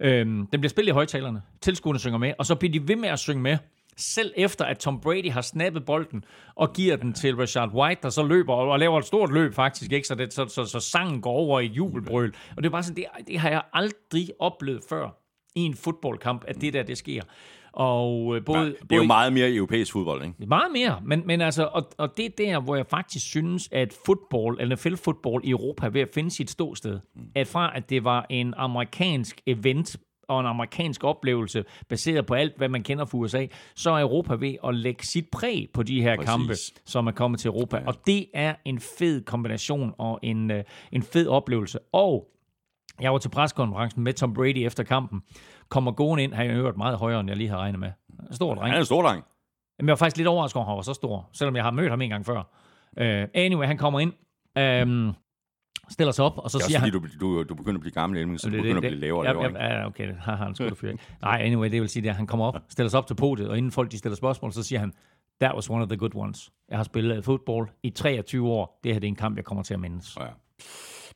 Øhm, 0.00 0.46
den 0.46 0.60
bliver 0.60 0.68
spillet 0.68 0.92
i 0.92 0.94
højtalerne. 0.94 1.42
Tilskuerne 1.60 1.98
synger 1.98 2.18
med, 2.18 2.32
og 2.38 2.46
så 2.46 2.54
bliver 2.54 2.72
de 2.72 2.88
ved 2.88 2.96
med 2.96 3.08
at 3.08 3.18
synge 3.18 3.42
med 3.42 3.58
selv 3.98 4.32
efter 4.36 4.64
at 4.64 4.78
Tom 4.78 5.00
Brady 5.00 5.30
har 5.30 5.40
snappet 5.40 5.84
bolden 5.84 6.24
og 6.54 6.72
giver 6.72 6.96
den 6.96 7.12
til 7.12 7.36
Richard 7.36 7.74
White, 7.74 8.00
der 8.02 8.10
så 8.10 8.22
løber 8.22 8.54
og, 8.54 8.68
og 8.68 8.78
laver 8.78 8.98
et 8.98 9.04
stort 9.04 9.32
løb 9.32 9.54
faktisk, 9.54 9.92
ikke? 9.92 10.08
Så, 10.08 10.14
det, 10.14 10.32
så, 10.32 10.46
så, 10.48 10.64
så 10.64 10.80
sangen 10.80 11.20
går 11.20 11.32
over 11.32 11.60
i 11.60 11.66
et 11.66 11.72
jubelbrøl. 11.72 12.34
Og 12.56 12.62
det 12.62 12.66
er 12.66 12.70
bare 12.70 12.82
sådan, 12.82 12.96
det, 12.96 13.04
det 13.26 13.38
har 13.38 13.50
jeg 13.50 13.62
aldrig 13.72 14.28
oplevet 14.38 14.80
før 14.88 15.08
i 15.54 15.60
en 15.60 15.74
fodboldkamp, 15.74 16.44
at 16.48 16.60
det 16.60 16.72
der, 16.72 16.82
det 16.82 16.98
sker. 16.98 17.22
Og 17.72 18.36
øh, 18.36 18.44
både, 18.44 18.58
ja, 18.58 18.64
det 18.64 18.74
er 18.80 18.84
både, 18.88 19.00
jo 19.00 19.06
meget 19.06 19.32
mere 19.32 19.54
europæisk 19.54 19.92
fodbold, 19.92 20.24
ikke? 20.24 20.46
Meget 20.46 20.72
mere, 20.72 21.00
men, 21.04 21.22
men 21.26 21.40
altså, 21.40 21.64
og, 21.72 21.90
og 21.98 22.16
det 22.16 22.24
er 22.24 22.30
der, 22.38 22.60
hvor 22.60 22.76
jeg 22.76 22.86
faktisk 22.86 23.26
synes, 23.26 23.68
at 23.72 23.98
fodbold, 24.06 24.68
NFL-fodbold 24.68 25.44
i 25.44 25.50
Europa 25.50 25.86
er 25.86 25.90
ved 25.90 26.00
at 26.00 26.08
finde 26.14 26.30
sit 26.30 26.50
ståsted. 26.50 27.00
Mm. 27.14 27.22
At 27.34 27.46
fra 27.46 27.72
at 27.76 27.90
det 27.90 28.04
var 28.04 28.26
en 28.30 28.54
amerikansk 28.56 29.40
event 29.46 29.96
og 30.28 30.40
en 30.40 30.46
amerikansk 30.46 31.04
oplevelse, 31.04 31.64
baseret 31.88 32.26
på 32.26 32.34
alt, 32.34 32.56
hvad 32.56 32.68
man 32.68 32.82
kender 32.82 33.04
fra 33.04 33.18
USA, 33.18 33.46
så 33.74 33.90
er 33.90 34.00
Europa 34.00 34.34
ved 34.34 34.54
at 34.64 34.74
lægge 34.74 35.06
sit 35.06 35.28
præg 35.32 35.68
på 35.74 35.82
de 35.82 36.02
her 36.02 36.16
Præcis. 36.16 36.30
kampe, 36.30 36.54
som 36.84 37.06
er 37.06 37.12
kommet 37.12 37.40
til 37.40 37.48
Europa. 37.48 37.76
Ja. 37.76 37.86
Og 37.86 37.94
det 38.06 38.26
er 38.34 38.54
en 38.64 38.80
fed 38.98 39.24
kombination 39.24 39.94
og 39.98 40.18
en, 40.22 40.50
øh, 40.50 40.64
en 40.92 41.02
fed 41.02 41.26
oplevelse. 41.26 41.78
Og 41.92 42.28
jeg 43.00 43.12
var 43.12 43.18
til 43.18 43.28
preskonferencen 43.28 44.04
med 44.04 44.12
Tom 44.12 44.34
Brady 44.34 44.66
efter 44.66 44.82
kampen. 44.82 45.22
Kommer 45.70 45.92
gående 45.92 46.24
ind, 46.24 46.32
han 46.32 46.50
har 46.50 46.54
hørt 46.54 46.76
meget 46.76 46.98
højere, 46.98 47.20
end 47.20 47.28
jeg 47.28 47.36
lige 47.36 47.50
har 47.50 47.58
regnet 47.58 47.80
med. 47.80 47.90
Stor 48.30 48.54
dreng. 48.54 48.66
Han 48.66 48.74
er 48.74 48.78
en 48.78 48.84
stor 48.84 49.02
dreng. 49.02 49.24
Men 49.78 49.88
jeg 49.88 49.92
var 49.92 49.96
faktisk 49.96 50.16
lidt 50.16 50.28
overrasket 50.28 50.56
over, 50.56 50.64
at 50.64 50.70
han 50.70 50.76
var 50.76 50.82
så 50.82 50.94
stor, 50.94 51.28
selvom 51.32 51.56
jeg 51.56 51.64
har 51.64 51.70
mødt 51.70 51.90
ham 51.90 52.00
en 52.00 52.10
gang 52.10 52.26
før. 52.26 52.38
Uh, 53.00 53.28
anyway, 53.34 53.66
han 53.66 53.78
kommer 53.78 54.00
ind, 54.00 54.12
um, 54.88 55.14
stiller 55.88 56.12
sig 56.12 56.24
op, 56.24 56.38
og 56.38 56.50
så 56.50 56.58
det 56.58 56.64
er 56.64 56.68
siger 56.68 56.78
han... 56.78 56.92
Du, 56.92 57.06
du, 57.20 57.42
du 57.42 57.54
begynder 57.54 57.76
at 57.76 57.80
blive 57.80 57.92
gammel, 57.92 58.18
Elming, 58.18 58.40
så 58.40 58.50
du 58.50 58.56
begynder 58.56 58.80
det, 58.80 58.86
at 58.86 58.90
blive 58.90 59.00
lavere 59.00 59.18
og 59.18 59.24
lavere. 59.24 59.64
Ja, 59.64 59.86
okay, 59.86 60.14
har 60.20 60.36
han 60.36 60.54
sgu 60.54 60.74
fyr, 60.74 60.96
Nej, 61.22 61.40
anyway, 61.44 61.70
det 61.70 61.80
vil 61.80 61.88
sige, 61.88 62.10
at 62.10 62.16
han 62.16 62.26
kommer 62.26 62.46
op, 62.46 62.56
stiller 62.68 62.90
sig 62.90 62.98
op 62.98 63.06
til 63.06 63.14
podiet, 63.14 63.48
og 63.48 63.58
inden 63.58 63.72
folk 63.72 63.92
de 63.92 63.98
stiller 63.98 64.16
spørgsmål, 64.16 64.52
så 64.52 64.62
siger 64.62 64.78
han, 64.78 64.92
that 65.40 65.54
was 65.54 65.70
one 65.70 65.82
of 65.82 65.88
the 65.88 65.96
good 65.96 66.14
ones. 66.14 66.50
Jeg 66.68 66.78
har 66.78 66.84
spillet 66.84 67.24
fodbold 67.24 67.68
i 67.82 67.90
23 67.90 68.48
år. 68.48 68.80
Det 68.84 68.92
her 68.92 69.00
det 69.00 69.06
er 69.06 69.08
en 69.08 69.16
kamp, 69.16 69.36
jeg 69.36 69.44
kommer 69.44 69.62
til 69.62 69.74
at 69.74 69.80
mindes. 69.80 70.16
Ja. 70.20 70.26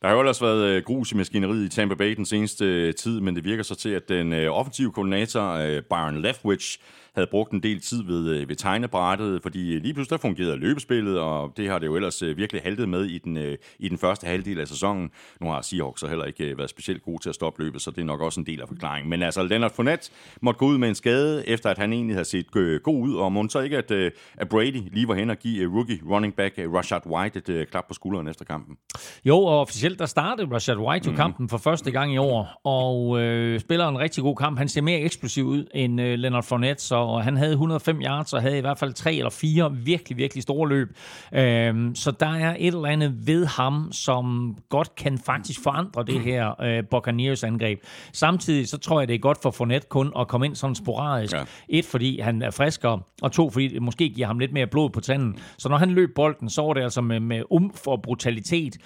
Der 0.03 0.09
har 0.09 0.15
jo 0.15 0.21
ellers 0.21 0.41
været 0.41 0.63
øh, 0.63 0.83
grus 0.83 1.11
i 1.11 1.15
maskineriet 1.15 1.65
i 1.65 1.69
Tampa 1.69 1.95
Bay 1.95 2.15
den 2.15 2.25
seneste 2.25 2.65
øh, 2.65 2.93
tid, 2.93 3.19
men 3.19 3.35
det 3.35 3.43
virker 3.43 3.63
så 3.63 3.75
til, 3.75 3.89
at 3.89 4.09
den 4.09 4.33
øh, 4.33 4.51
offensive 4.51 4.91
koordinator 4.91 5.57
Byron 5.89 6.21
Leftwich 6.21 6.79
havde 7.15 7.27
brugt 7.31 7.51
en 7.51 7.63
del 7.63 7.79
tid 7.79 8.03
ved, 8.03 8.45
ved 8.45 8.55
tegnebrættet, 8.55 9.41
fordi 9.41 9.59
lige 9.59 9.93
pludselig 9.93 10.09
der 10.09 10.27
fungerede 10.27 10.57
løbespillet, 10.57 11.19
og 11.19 11.53
det 11.57 11.69
har 11.69 11.79
det 11.79 11.85
jo 11.85 11.95
ellers 11.95 12.23
virkelig 12.23 12.61
haltet 12.61 12.89
med 12.89 13.05
i 13.05 13.17
den, 13.17 13.57
i 13.79 13.89
den 13.89 13.97
første 13.97 14.27
halvdel 14.27 14.59
af 14.59 14.67
sæsonen. 14.67 15.11
Nu 15.41 15.47
har 15.47 15.61
Seahawks 15.61 15.99
så 16.01 16.07
heller 16.07 16.25
ikke 16.25 16.57
været 16.57 16.69
specielt 16.69 17.03
god 17.03 17.19
til 17.19 17.29
at 17.29 17.35
stoppe 17.35 17.63
løbet, 17.63 17.81
så 17.81 17.91
det 17.91 18.01
er 18.01 18.05
nok 18.05 18.21
også 18.21 18.39
en 18.39 18.45
del 18.45 18.61
af 18.61 18.67
forklaringen. 18.67 19.09
Men 19.09 19.23
altså, 19.23 19.43
Leonard 19.43 19.73
Fournette 19.75 20.11
måtte 20.41 20.57
gå 20.57 20.65
ud 20.65 20.77
med 20.77 20.89
en 20.89 20.95
skade, 20.95 21.47
efter 21.49 21.69
at 21.69 21.77
han 21.77 21.93
egentlig 21.93 22.15
havde 22.15 22.25
set 22.25 22.51
god 22.83 23.01
ud, 23.01 23.15
og 23.15 23.31
må 23.31 23.47
så 23.49 23.59
ikke, 23.59 23.77
at, 23.77 23.91
at 24.37 24.49
Brady 24.49 24.81
lige 24.91 25.07
var 25.07 25.13
hen 25.13 25.29
og 25.29 25.37
give 25.37 25.75
rookie 25.75 25.99
running 26.09 26.33
back 26.35 26.55
Rashad 26.57 27.07
White 27.07 27.59
et 27.59 27.69
klap 27.69 27.87
på 27.87 27.93
skulderen 27.93 28.27
efter 28.27 28.45
kampen. 28.45 28.77
Jo, 29.25 29.37
og 29.37 29.59
officielt 29.59 29.99
der 29.99 30.05
startede 30.05 30.47
Rashad 30.53 30.77
White 30.77 31.05
jo 31.05 31.11
mm. 31.11 31.17
kampen 31.17 31.49
for 31.49 31.57
første 31.57 31.91
gang 31.91 32.13
i 32.13 32.17
år, 32.17 32.61
og 32.63 33.21
øh, 33.21 33.59
spiller 33.59 33.87
en 33.87 33.99
rigtig 33.99 34.23
god 34.23 34.35
kamp. 34.35 34.57
Han 34.57 34.69
ser 34.69 34.81
mere 34.81 34.99
eksplosiv 34.99 35.45
ud 35.45 35.65
end 35.75 36.01
øh, 36.01 36.19
Leonard 36.19 36.43
Fournette, 36.43 36.83
så 36.83 36.95
han 37.23 37.37
havde 37.37 37.51
105 37.51 38.01
yards 38.01 38.33
og 38.33 38.41
havde 38.41 38.57
i 38.57 38.61
hvert 38.61 38.79
fald 38.79 38.93
tre 38.93 39.15
eller 39.15 39.29
fire 39.29 39.75
virkelig, 39.75 40.17
virkelig 40.17 40.43
store 40.43 40.69
løb. 40.69 40.97
Øh, 41.33 41.95
så 41.95 42.11
der 42.19 42.33
er 42.33 42.55
et 42.59 42.67
eller 42.67 42.85
andet 42.85 43.27
ved 43.27 43.45
ham, 43.45 43.89
som 43.91 44.55
godt 44.69 44.95
kan 44.95 45.17
faktisk 45.17 45.63
forandre 45.63 46.03
det 46.03 46.19
her 46.19 46.61
øh, 46.61 46.83
Buccaneers 46.91 47.43
angreb. 47.43 47.79
Samtidig 48.13 48.67
så 48.67 48.77
tror 48.77 49.01
jeg, 49.01 49.07
det 49.07 49.13
er 49.13 49.19
godt 49.19 49.41
for 49.41 49.51
Fournette 49.51 49.87
kun 49.87 50.11
at 50.19 50.27
komme 50.27 50.45
ind 50.45 50.55
sådan 50.55 50.75
sporadisk. 50.75 51.33
Ja. 51.33 51.43
Et, 51.69 51.85
fordi 51.85 52.19
han 52.19 52.41
er 52.41 52.51
friskere, 52.51 52.99
og 53.21 53.31
to, 53.31 53.49
fordi 53.49 53.67
det 53.67 53.81
måske 53.81 54.09
giver 54.09 54.27
ham 54.27 54.39
lidt 54.39 54.53
mere 54.53 54.67
blod 54.67 54.89
på 54.89 54.99
tanden. 54.99 55.37
Så 55.57 55.69
når 55.69 55.77
han 55.77 55.89
løb 55.89 56.09
bolden, 56.15 56.49
så 56.49 56.61
var 56.61 56.73
det 56.73 56.81
altså 56.81 57.01
med, 57.01 57.19
med 57.19 57.43
umf 57.49 57.87
og 57.87 58.01
brutalitet. 58.01 58.77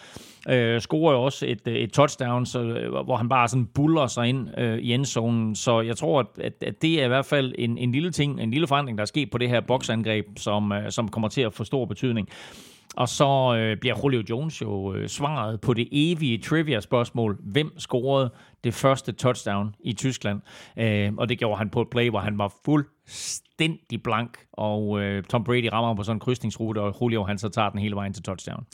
Øh, 0.49 0.81
scorer 0.81 1.13
jo 1.13 1.21
også 1.21 1.45
et, 1.45 1.67
et 1.67 1.91
touchdown, 1.91 2.45
så, 2.45 2.59
hvor 3.05 3.15
han 3.15 3.29
bare 3.29 3.47
sådan 3.47 3.65
buller 3.65 4.07
sig 4.07 4.27
ind 4.27 4.59
øh, 4.59 4.77
i 4.77 4.93
endzonen. 4.93 5.55
Så 5.55 5.81
jeg 5.81 5.97
tror, 5.97 6.19
at, 6.19 6.25
at, 6.41 6.53
at 6.61 6.81
det 6.81 7.01
er 7.01 7.05
i 7.05 7.07
hvert 7.07 7.25
fald 7.25 7.53
en, 7.57 7.77
en 7.77 7.91
lille 7.91 8.06
ting, 8.11 8.41
en 8.41 8.51
lille 8.51 8.67
forandring, 8.67 8.97
der 8.97 9.01
er 9.01 9.05
sket 9.05 9.29
på 9.31 9.37
det 9.37 9.49
her 9.49 9.61
boksangreb, 9.61 10.25
som, 10.37 10.71
øh, 10.71 10.91
som 10.91 11.07
kommer 11.07 11.27
til 11.29 11.41
at 11.41 11.53
få 11.53 11.63
stor 11.63 11.85
betydning. 11.85 12.29
Og 12.95 13.09
så 13.09 13.55
øh, 13.57 13.77
bliver 13.77 13.95
Julio 14.03 14.23
Jones 14.29 14.61
jo 14.61 14.93
øh, 14.93 15.07
svaret 15.07 15.61
på 15.61 15.73
det 15.73 15.87
evige 15.91 16.37
trivia-spørgsmål. 16.37 17.37
Hvem 17.39 17.79
scorede 17.79 18.33
det 18.63 18.73
første 18.73 19.11
touchdown 19.11 19.75
i 19.79 19.93
Tyskland? 19.93 20.41
Øh, 20.77 21.13
og 21.17 21.29
det 21.29 21.39
gjorde 21.39 21.57
han 21.57 21.69
på 21.69 21.81
et 21.81 21.89
play, 21.89 22.09
hvor 22.09 22.19
han 22.19 22.37
var 22.37 22.53
fuldstændig 22.65 24.03
blank. 24.03 24.37
Og 24.53 25.01
øh, 25.01 25.23
Tom 25.23 25.43
Brady 25.43 25.69
rammer 25.73 25.95
på 25.95 26.03
sådan 26.03 26.15
en 26.15 26.19
krydsningsrute, 26.19 26.79
og 26.79 26.97
Julio 27.01 27.23
han 27.23 27.37
så 27.37 27.49
tager 27.49 27.69
den 27.69 27.79
hele 27.79 27.95
vejen 27.95 28.13
til 28.13 28.23
touchdown. 28.23 28.65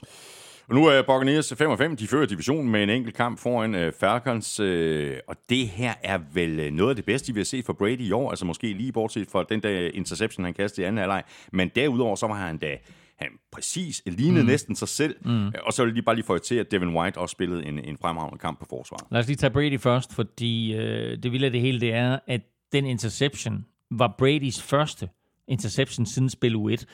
Og 0.67 0.75
nu 0.75 0.85
er 0.85 1.01
Buccaneers 1.01 1.53
5 1.57 1.69
og 1.69 1.77
5. 1.77 1.95
De 1.95 2.07
fører 2.07 2.25
divisionen 2.25 2.71
med 2.71 2.83
en 2.83 2.89
enkelt 2.89 3.15
kamp 3.15 3.39
foran 3.39 3.75
uh, 3.75 3.93
Falcons. 3.99 4.59
Uh, 4.59 5.11
og 5.27 5.35
det 5.49 5.67
her 5.67 5.93
er 6.03 6.19
vel 6.33 6.73
noget 6.73 6.89
af 6.89 6.95
det 6.95 7.05
bedste, 7.05 7.33
vi 7.33 7.39
har 7.39 7.45
set 7.45 7.65
for 7.65 7.73
Brady 7.73 8.01
i 8.01 8.11
år. 8.11 8.29
Altså 8.29 8.45
måske 8.45 8.73
lige 8.73 8.91
bortset 8.91 9.27
fra 9.31 9.45
den 9.49 9.63
der 9.63 9.89
interception, 9.93 10.45
han 10.45 10.53
kastede 10.53 10.81
i 10.81 10.87
anden 10.87 10.97
halvleg. 10.97 11.23
Men 11.51 11.71
derudover 11.75 12.15
så 12.15 12.27
var 12.27 12.35
han 12.35 12.57
da 12.57 12.77
han 13.15 13.27
præcis 13.51 14.01
lignede 14.05 14.43
mm. 14.43 14.49
næsten 14.49 14.75
sig 14.75 14.87
selv. 14.87 15.15
Mm. 15.25 15.47
Og 15.63 15.73
så 15.73 15.83
vil 15.83 15.89
jeg 15.89 15.93
lige 15.93 16.03
bare 16.03 16.15
lige 16.15 16.25
få 16.25 16.37
til, 16.37 16.55
at 16.55 16.71
Devin 16.71 16.95
White 16.95 17.17
også 17.17 17.33
spillede 17.33 17.65
en, 17.65 17.79
en 17.79 17.97
fremragende 17.97 18.39
kamp 18.39 18.59
på 18.59 18.65
forsvaret. 18.69 19.03
Lad 19.11 19.19
os 19.19 19.27
lige 19.27 19.37
tage 19.37 19.51
Brady 19.51 19.79
først, 19.79 20.13
fordi 20.15 20.73
øh, 20.73 21.23
det 21.23 21.31
vilde 21.31 21.45
af 21.45 21.51
det 21.51 21.61
hele, 21.61 21.79
det 21.79 21.93
er, 21.93 22.19
at 22.27 22.41
den 22.71 22.85
interception 22.85 23.65
var 23.91 24.15
Bradys 24.17 24.61
første 24.61 25.09
interception 25.47 26.05
siden 26.05 26.29
spil 26.29 26.55
U1. 26.55 26.85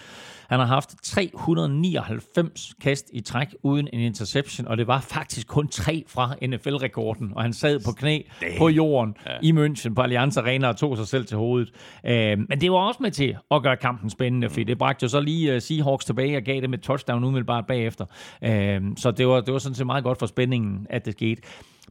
Han 0.49 0.59
har 0.59 0.65
haft 0.65 0.95
399 1.03 2.73
kast 2.81 3.09
i 3.13 3.21
træk 3.21 3.47
uden 3.63 3.87
en 3.93 3.99
interception, 3.99 4.67
og 4.67 4.77
det 4.77 4.87
var 4.87 4.99
faktisk 4.99 5.47
kun 5.47 5.67
tre 5.67 6.03
fra 6.07 6.35
NFL-rekorden, 6.47 7.31
og 7.35 7.41
han 7.41 7.53
sad 7.53 7.79
på 7.85 7.91
knæ 7.91 8.21
Damn. 8.41 8.53
på 8.57 8.69
jorden 8.69 9.15
ja. 9.25 9.31
i 9.41 9.51
München 9.51 9.93
på 9.93 10.01
Allianz 10.01 10.37
Arena 10.37 10.67
og 10.67 10.77
tog 10.77 10.97
sig 10.97 11.07
selv 11.07 11.25
til 11.25 11.37
hovedet. 11.37 11.71
Uh, 12.03 12.09
men 12.49 12.61
det 12.61 12.71
var 12.71 12.77
også 12.77 13.03
med 13.03 13.11
til 13.11 13.37
at 13.51 13.63
gøre 13.63 13.77
kampen 13.77 14.09
spændende, 14.09 14.49
for 14.49 14.63
det 14.63 14.77
bragte 14.77 15.03
jo 15.03 15.07
så 15.07 15.19
lige 15.19 15.55
uh, 15.55 15.61
Seahawks 15.61 16.05
tilbage 16.05 16.37
og 16.37 16.43
gav 16.43 16.61
dem 16.61 16.73
et 16.73 16.81
touchdown 16.81 17.23
umiddelbart 17.23 17.67
bagefter. 17.67 18.05
Uh, 18.41 18.49
så 18.97 19.13
det 19.17 19.27
var, 19.27 19.41
det 19.41 19.53
var 19.53 19.59
sådan 19.59 19.75
set 19.75 19.85
meget 19.85 20.03
godt 20.03 20.19
for 20.19 20.25
spændingen, 20.25 20.87
at 20.89 21.05
det 21.05 21.13
skete. 21.13 21.41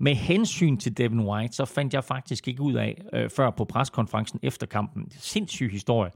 Med 0.01 0.15
hensyn 0.15 0.77
til 0.77 0.99
Devin 0.99 1.21
White, 1.21 1.57
så 1.57 1.65
fandt 1.65 1.95
jeg 1.95 2.05
faktisk 2.05 2.49
ikke 2.49 2.63
ud 2.63 2.75
af, 2.75 3.03
uh, 3.13 3.31
før 3.37 3.51
på 3.51 3.65
preskonferencen 3.65 4.41
efter 4.43 4.67
kampen, 4.67 5.07
sindssyg 5.11 5.71
historie, 5.73 6.11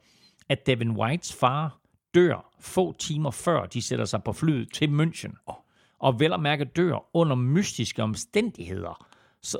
at 0.52 0.66
Devin 0.66 0.90
Whites 0.90 1.32
far 1.32 1.78
dør 2.14 2.54
få 2.60 2.92
timer 2.98 3.30
før 3.30 3.66
de 3.66 3.82
sætter 3.82 4.04
sig 4.04 4.22
på 4.22 4.32
flyet 4.32 4.72
til 4.72 4.86
München. 4.86 5.54
Og 5.98 6.20
vel 6.20 6.32
at 6.32 6.40
mærke 6.40 6.64
dør 6.64 7.04
under 7.14 7.36
mystiske 7.36 8.02
omstændigheder. 8.02 9.06
Så, 9.42 9.58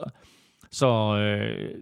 så 0.71 1.17
øh, 1.17 1.75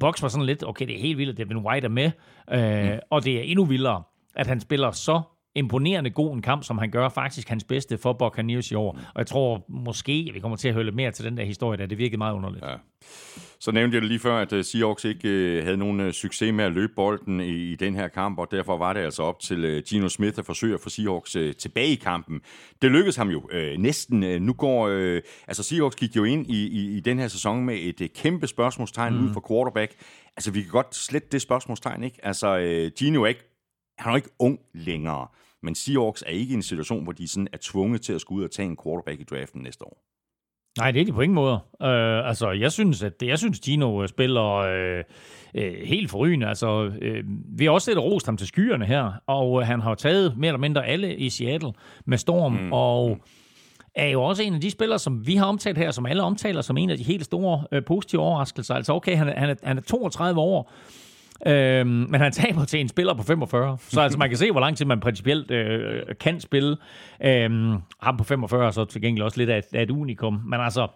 Box 0.00 0.22
var 0.22 0.28
sådan 0.28 0.46
lidt, 0.46 0.64
okay, 0.64 0.86
det 0.86 0.96
er 0.96 1.00
helt 1.00 1.18
vildt, 1.18 1.30
at 1.30 1.36
Devin 1.36 1.56
White 1.66 1.84
er 1.84 1.88
med. 1.88 2.10
Øh, 2.52 2.92
mm. 2.92 2.98
Og 3.10 3.24
det 3.24 3.38
er 3.38 3.42
endnu 3.42 3.64
vildere, 3.64 4.02
at 4.34 4.46
han 4.46 4.60
spiller 4.60 4.90
så 4.90 5.22
imponerende 5.54 6.10
god 6.10 6.34
en 6.34 6.42
kamp, 6.42 6.64
som 6.64 6.78
han 6.78 6.90
gør 6.90 7.08
faktisk 7.08 7.48
hans 7.48 7.64
bedste 7.64 7.98
for 7.98 8.12
Buccaneers 8.12 8.70
i 8.70 8.74
år. 8.74 8.92
Og 8.92 9.18
jeg 9.18 9.26
tror 9.26 9.64
måske, 9.68 10.26
at 10.28 10.34
vi 10.34 10.40
kommer 10.40 10.56
til 10.56 10.68
at 10.68 10.74
høre 10.74 10.84
lidt 10.84 10.96
mere 10.96 11.10
til 11.10 11.24
den 11.24 11.36
der 11.36 11.44
historie, 11.44 11.78
der 11.78 11.86
det 11.86 11.98
virkede 11.98 12.18
meget 12.18 12.34
underligt. 12.34 12.64
Ja. 12.64 12.74
Så 13.62 13.72
nævnte 13.72 13.94
jeg 13.94 14.02
det 14.02 14.08
lige 14.08 14.20
før, 14.20 14.36
at 14.36 14.52
øh, 14.52 14.64
Seahawks 14.64 15.04
ikke 15.04 15.28
øh, 15.28 15.64
havde 15.64 15.76
nogen 15.76 16.00
øh, 16.00 16.12
succes 16.12 16.54
med 16.54 16.64
at 16.64 16.72
løbe 16.72 16.92
bolden 16.96 17.40
i, 17.40 17.74
den 17.74 17.94
her 17.94 18.08
kamp, 18.08 18.38
og 18.38 18.50
derfor 18.50 18.76
var 18.76 18.92
det 18.92 19.00
altså 19.00 19.22
op 19.22 19.40
til 19.40 19.82
Gino 19.88 20.08
Smith 20.08 20.38
at 20.38 20.46
forsøge 20.46 20.74
at 20.74 20.80
få 20.80 20.88
Seahawks 20.88 21.36
tilbage 21.58 21.88
i 21.88 21.94
kampen. 21.94 22.40
Det 22.82 22.90
lykkedes 22.90 23.16
ham 23.16 23.28
jo 23.28 23.48
øh, 23.52 23.78
næsten. 23.78 24.42
Nu 24.42 24.52
går... 24.52 24.88
Øh, 24.88 25.22
altså 25.48 25.62
Seahawks 25.62 25.96
gik 25.96 26.16
jo 26.16 26.24
ind 26.24 26.46
i, 26.46 26.66
i, 26.66 26.96
i 26.96 27.00
den 27.00 27.18
her 27.18 27.28
sæson 27.28 27.64
med 27.64 27.78
et 28.00 28.12
kæmpe 28.12 28.46
spørgsmålstegn 28.46 29.14
mm. 29.14 29.24
ud 29.24 29.32
for 29.32 29.44
quarterback. 29.48 29.92
Altså 30.36 30.50
vi 30.50 30.62
kan 30.62 30.70
godt 30.70 30.94
slette 30.94 31.28
det 31.32 31.42
spørgsmålstegn, 31.42 32.02
ikke? 32.02 32.18
Altså 32.22 32.58
øh, 32.58 32.90
Gino 32.98 33.22
er 33.22 33.26
ikke... 33.26 33.44
Han 33.98 34.12
er 34.12 34.16
ikke 34.16 34.30
ung 34.38 34.58
længere. 34.74 35.26
Men 35.62 35.74
Seahawks 35.74 36.22
er 36.22 36.30
ikke 36.30 36.52
i 36.52 36.54
en 36.54 36.62
situation, 36.62 37.04
hvor 37.04 37.12
de 37.12 37.28
sådan 37.28 37.48
er 37.52 37.58
tvunget 37.60 38.02
til 38.02 38.12
at 38.12 38.20
skulle 38.20 38.38
ud 38.38 38.44
og 38.44 38.50
tage 38.50 38.68
en 38.68 38.76
quarterback 38.84 39.20
i 39.20 39.24
draften 39.24 39.62
næste 39.62 39.84
år. 39.84 40.11
Nej, 40.78 40.90
det 40.90 41.00
er 41.00 41.04
de 41.04 41.12
på 41.12 41.20
ingen 41.20 41.34
måde. 41.34 41.52
Uh, 41.80 42.28
altså, 42.28 42.50
jeg 42.50 42.72
synes, 42.72 43.02
at 43.02 43.12
jeg 43.22 43.38
synes, 43.38 43.60
Gino 43.60 44.06
spiller 44.06 44.42
uh, 44.42 45.04
uh, 45.62 45.72
helt 45.84 46.10
forrygende. 46.10 46.48
Altså, 46.48 46.84
uh, 46.84 47.58
vi 47.58 47.64
har 47.64 47.72
også 47.72 47.84
set 47.84 47.98
rost 47.98 48.26
ham 48.26 48.36
til 48.36 48.46
skyerne 48.46 48.86
her, 48.86 49.12
og 49.26 49.52
uh, 49.52 49.62
han 49.62 49.80
har 49.80 49.94
taget 49.94 50.36
mere 50.36 50.48
eller 50.48 50.58
mindre 50.58 50.86
alle 50.86 51.16
i 51.16 51.30
Seattle 51.30 51.72
med 52.04 52.18
storm, 52.18 52.52
mm. 52.52 52.72
og 52.72 53.18
er 53.94 54.08
jo 54.08 54.22
også 54.22 54.42
en 54.42 54.54
af 54.54 54.60
de 54.60 54.70
spillere, 54.70 54.98
som 54.98 55.26
vi 55.26 55.36
har 55.36 55.46
omtalt 55.46 55.78
her, 55.78 55.90
som 55.90 56.06
alle 56.06 56.22
omtaler 56.22 56.62
som 56.62 56.76
en 56.76 56.90
af 56.90 56.96
de 56.96 57.02
helt 57.02 57.24
store 57.24 57.64
uh, 57.72 57.78
positive 57.86 58.20
overraskelser. 58.20 58.74
Altså, 58.74 58.92
okay, 58.92 59.16
han 59.16 59.28
han 59.36 59.50
er, 59.50 59.54
han 59.62 59.78
er 59.78 59.82
32 59.82 60.40
år, 60.40 60.72
Øhm, 61.46 61.88
men 61.88 62.20
han 62.20 62.32
taber 62.32 62.64
til 62.64 62.80
en 62.80 62.88
spiller 62.88 63.14
på 63.14 63.22
45. 63.22 63.78
Så 63.80 64.00
altså, 64.00 64.18
man 64.18 64.28
kan 64.28 64.38
se, 64.38 64.50
hvor 64.50 64.60
lang 64.60 64.76
tid 64.76 64.84
man 64.86 65.00
principielt 65.00 65.50
øh, 65.50 66.02
kan 66.20 66.40
spille. 66.40 66.76
Øhm, 67.24 67.76
ham 68.00 68.16
på 68.16 68.24
45 68.24 68.72
så 68.72 68.84
til 68.84 69.02
gengæld 69.02 69.24
også 69.24 69.38
lidt 69.38 69.50
af 69.50 69.58
et, 69.58 69.74
af 69.74 69.82
et 69.82 69.90
unikum. 69.90 70.40
Men 70.44 70.60
altså, 70.60 70.88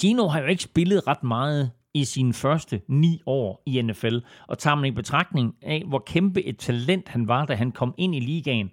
Gino 0.00 0.28
har 0.28 0.40
jo 0.40 0.46
ikke 0.46 0.62
spillet 0.62 1.06
ret 1.06 1.22
meget 1.22 1.70
i 1.94 2.04
sine 2.04 2.32
første 2.32 2.80
ni 2.88 3.20
år 3.26 3.62
i 3.66 3.82
NFL. 3.82 4.18
Og 4.48 4.58
tager 4.58 4.74
man 4.74 4.84
i 4.84 4.90
betragtning 4.90 5.54
af, 5.62 5.82
hvor 5.88 6.02
kæmpe 6.06 6.42
et 6.42 6.58
talent 6.58 7.08
han 7.08 7.28
var, 7.28 7.46
da 7.46 7.54
han 7.54 7.72
kom 7.72 7.94
ind 7.98 8.14
i 8.14 8.20
ligaen, 8.20 8.72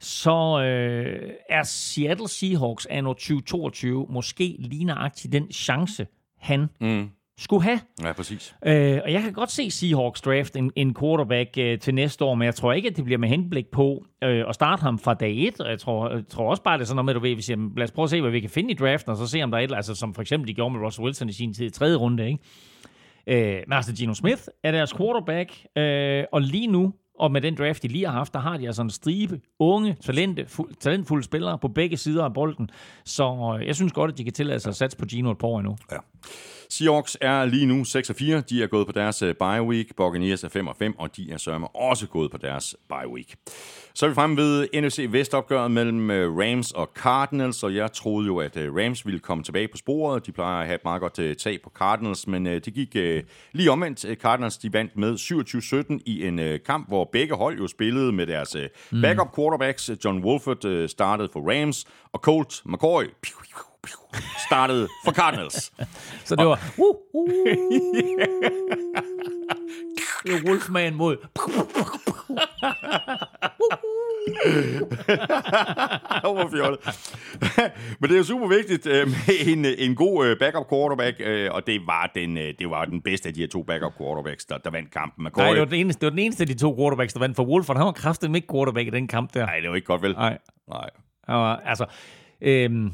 så 0.00 0.62
øh, 0.62 1.30
er 1.48 1.62
Seattle 1.62 2.28
Seahawks 2.28 2.86
anno 2.86 3.12
2022 3.12 4.06
måske 4.10 4.56
lige 4.58 4.84
nøjagtigt 4.84 5.32
den 5.32 5.52
chance, 5.52 6.06
han 6.38 6.66
mm 6.80 7.10
skulle 7.40 7.62
have. 7.62 7.80
Ja, 8.04 8.12
præcis. 8.12 8.54
Øh, 8.66 9.00
og 9.04 9.12
jeg 9.12 9.22
kan 9.22 9.32
godt 9.32 9.50
se 9.50 9.70
Seahawks 9.70 10.20
draft 10.20 10.56
en, 10.56 10.72
en 10.76 10.94
quarterback 10.94 11.58
øh, 11.58 11.78
til 11.78 11.94
næste 11.94 12.24
år, 12.24 12.34
men 12.34 12.46
jeg 12.46 12.54
tror 12.54 12.72
ikke, 12.72 12.88
at 12.88 12.96
det 12.96 13.04
bliver 13.04 13.18
med 13.18 13.28
henblik 13.28 13.66
på 13.72 14.04
øh, 14.24 14.44
at 14.48 14.54
starte 14.54 14.82
ham 14.82 14.98
fra 14.98 15.14
dag 15.14 15.38
1. 15.38 15.60
Og 15.60 15.70
jeg 15.70 15.78
tror, 15.78 16.10
jeg 16.10 16.22
tror 16.28 16.50
også 16.50 16.62
bare, 16.62 16.78
det 16.78 16.82
er 16.82 16.86
sådan 16.86 16.96
noget 16.96 17.04
med, 17.04 17.14
du 17.14 17.20
ved, 17.20 17.34
vi 17.34 17.42
siger, 17.42 17.70
lad 17.76 17.84
os 17.84 17.90
prøve 17.90 18.04
at 18.04 18.10
se, 18.10 18.20
hvad 18.20 18.30
vi 18.30 18.40
kan 18.40 18.50
finde 18.50 18.70
i 18.70 18.74
draften, 18.74 19.10
og 19.10 19.16
så 19.16 19.26
se, 19.26 19.42
om 19.42 19.50
der 19.50 19.58
er 19.58 19.62
et, 19.62 19.72
altså 19.72 19.94
som 19.94 20.14
for 20.14 20.22
eksempel 20.22 20.48
de 20.48 20.54
gjorde 20.54 20.74
med 20.74 20.86
Russell 20.86 21.04
Wilson 21.04 21.28
i 21.28 21.32
sin 21.32 21.54
tid 21.54 21.66
i 21.66 21.70
tredje 21.70 21.96
runde, 21.96 22.26
ikke? 22.26 22.38
Øh, 23.26 23.62
men 23.66 23.72
altså, 23.72 23.94
Gino 23.94 24.14
Smith 24.14 24.42
er 24.64 24.70
deres 24.70 24.94
quarterback, 24.94 25.52
øh, 25.76 26.24
og 26.32 26.42
lige 26.42 26.66
nu, 26.66 26.92
og 27.20 27.32
med 27.32 27.40
den 27.40 27.54
draft, 27.54 27.82
de 27.82 27.88
lige 27.88 28.06
har 28.06 28.12
haft, 28.12 28.32
der 28.32 28.38
har 28.40 28.56
de 28.56 28.66
altså 28.66 28.82
en 28.82 28.90
stribe 28.90 29.40
unge, 29.58 29.96
talente, 30.02 30.42
fu- 30.48 30.74
talentfulde 30.80 31.24
spillere 31.24 31.58
på 31.58 31.68
begge 31.68 31.96
sider 31.96 32.24
af 32.24 32.34
bolden. 32.34 32.70
Så 33.04 33.56
øh, 33.60 33.66
jeg 33.66 33.74
synes 33.74 33.92
godt, 33.92 34.10
at 34.12 34.18
de 34.18 34.24
kan 34.24 34.32
tillade 34.32 34.60
sig 34.60 34.70
at 34.70 34.76
satse 34.76 34.98
på 34.98 35.04
Gino 35.06 35.30
et 35.30 35.38
par 35.38 35.48
år 35.48 35.58
endnu. 35.58 35.76
Ja. 35.92 35.96
Seahawks 36.70 37.16
er 37.20 37.44
lige 37.44 37.66
nu 37.66 37.84
6 37.84 38.10
og 38.10 38.16
4. 38.16 38.40
De 38.40 38.62
er 38.62 38.66
gået 38.66 38.86
på 38.86 38.92
deres 38.92 39.22
øh, 39.22 39.34
bye 39.34 39.62
week. 39.62 39.96
Buccaneers 39.96 40.44
er 40.44 40.48
5 40.48 40.66
og 40.66 40.76
5, 40.76 40.98
og 40.98 41.16
de 41.16 41.32
er 41.32 41.36
sørme 41.36 41.68
også 41.76 42.06
gået 42.06 42.30
på 42.30 42.36
deres 42.38 42.76
bye 42.88 43.10
week. 43.12 43.34
Så 43.94 44.06
er 44.06 44.08
vi 44.08 44.14
fremme 44.14 44.36
ved 44.36 44.68
NFC 44.82 45.06
Vest-opgøret 45.10 45.70
mellem 45.70 46.10
øh, 46.10 46.36
Rams 46.36 46.72
og 46.72 46.90
Cardinals, 46.94 47.62
og 47.62 47.74
jeg 47.74 47.92
troede 47.92 48.26
jo, 48.26 48.38
at 48.38 48.56
øh, 48.56 48.74
Rams 48.74 49.06
ville 49.06 49.20
komme 49.20 49.44
tilbage 49.44 49.68
på 49.68 49.76
sporet. 49.76 50.26
De 50.26 50.32
plejer 50.32 50.60
at 50.60 50.66
have 50.66 50.74
et 50.74 50.84
meget 50.84 51.00
godt 51.00 51.38
tag 51.38 51.62
på 51.62 51.70
Cardinals, 51.70 52.26
men 52.26 52.46
det 52.46 52.74
gik 52.74 52.94
lige 53.52 53.70
omvendt. 53.70 54.06
Cardinals 54.20 54.58
de 54.58 54.72
vandt 54.72 54.96
med 54.96 55.14
27-17 55.98 56.02
i 56.06 56.26
en 56.26 56.40
kamp, 56.66 56.88
hvor 56.88 57.08
begge 57.12 57.34
hold 57.34 57.58
jo 57.58 57.66
spillede 57.66 58.12
med 58.12 58.26
deres 58.26 58.56
mm. 58.90 59.02
backup 59.02 59.34
quarterbacks. 59.36 59.90
John 60.04 60.24
Wolford 60.24 60.88
startede 60.88 61.28
for 61.32 61.50
Rams, 61.50 61.86
og 62.12 62.20
Colt 62.20 62.62
McCoy 62.64 63.04
startede 64.46 64.88
for 65.04 65.12
Cardinals. 65.12 65.72
Så 66.28 66.36
det 66.36 66.46
var... 66.46 66.72
Uh, 66.78 66.96
uh, 67.14 67.28
det 70.24 70.32
var 70.32 70.50
Wolfman 70.50 70.94
mod... 70.94 71.16
Hvor 76.20 76.48
fjollet. 76.50 76.80
Men 78.00 78.08
det 78.08 78.14
er 78.14 78.18
jo 78.18 78.24
super 78.24 78.48
vigtigt 78.48 78.86
øh, 78.86 79.06
med 79.06 79.46
en, 79.46 79.64
en 79.64 79.94
god 79.94 80.26
øh, 80.26 80.38
backup 80.38 80.70
quarterback, 80.70 81.16
øh, 81.20 81.48
og 81.52 81.66
det 81.66 81.80
var, 81.86 82.10
den, 82.14 82.36
det 82.36 82.70
var 82.70 82.84
den 82.84 83.00
bedste 83.02 83.28
af 83.28 83.34
de 83.34 83.40
her 83.40 83.48
to 83.48 83.62
backup 83.62 83.92
quarterbacks, 83.98 84.44
der, 84.44 84.58
der 84.58 84.70
vandt 84.70 84.90
kampen. 84.90 85.24
McCoy. 85.24 85.42
Nej, 85.42 85.50
det 85.50 85.58
var, 85.60 85.64
den 85.64 85.74
eneste, 85.74 86.00
det 86.00 86.06
var 86.06 86.10
den 86.10 86.18
eneste 86.18 86.42
af 86.42 86.46
de 86.46 86.54
to 86.54 86.76
quarterbacks, 86.78 87.12
der 87.12 87.20
vandt 87.20 87.36
for 87.36 87.44
Wolford. 87.44 87.76
Han 87.76 87.86
var 87.86 87.92
kraftigt 87.92 88.36
ikke 88.36 88.48
quarterback 88.52 88.86
i 88.86 88.90
den 88.90 89.08
kamp 89.08 89.34
der. 89.34 89.46
Nej, 89.46 89.60
det 89.60 89.68
var 89.68 89.76
ikke 89.76 89.86
godt 89.86 90.02
vel. 90.02 90.12
Nej. 90.12 90.38
Nej. 90.68 90.90
var, 91.28 91.56
altså, 91.56 91.86
Øhm, 92.42 92.92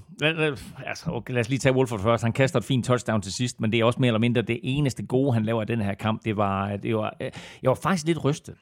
altså, 0.86 1.10
okay, 1.10 1.34
lad 1.34 1.40
os 1.40 1.48
lige 1.48 1.58
tage 1.58 1.74
Wolford 1.74 2.00
først. 2.00 2.22
Han 2.22 2.32
kaster 2.32 2.58
et 2.58 2.64
fint 2.64 2.84
touchdown 2.84 3.22
til 3.22 3.32
sidst, 3.32 3.60
men 3.60 3.72
det 3.72 3.80
er 3.80 3.84
også 3.84 4.00
mere 4.00 4.08
eller 4.08 4.18
mindre 4.18 4.42
det 4.42 4.60
eneste 4.62 5.06
gode, 5.06 5.34
han 5.34 5.44
laver 5.44 5.62
i 5.62 5.64
den 5.64 5.80
her 5.80 5.94
kamp. 5.94 6.24
Det 6.24 6.36
var, 6.36 6.76
det 6.76 6.96
var, 6.96 7.16
øh, 7.20 7.30
jeg 7.62 7.68
var 7.68 7.74
faktisk 7.74 8.06
lidt 8.06 8.24
rystet 8.24 8.54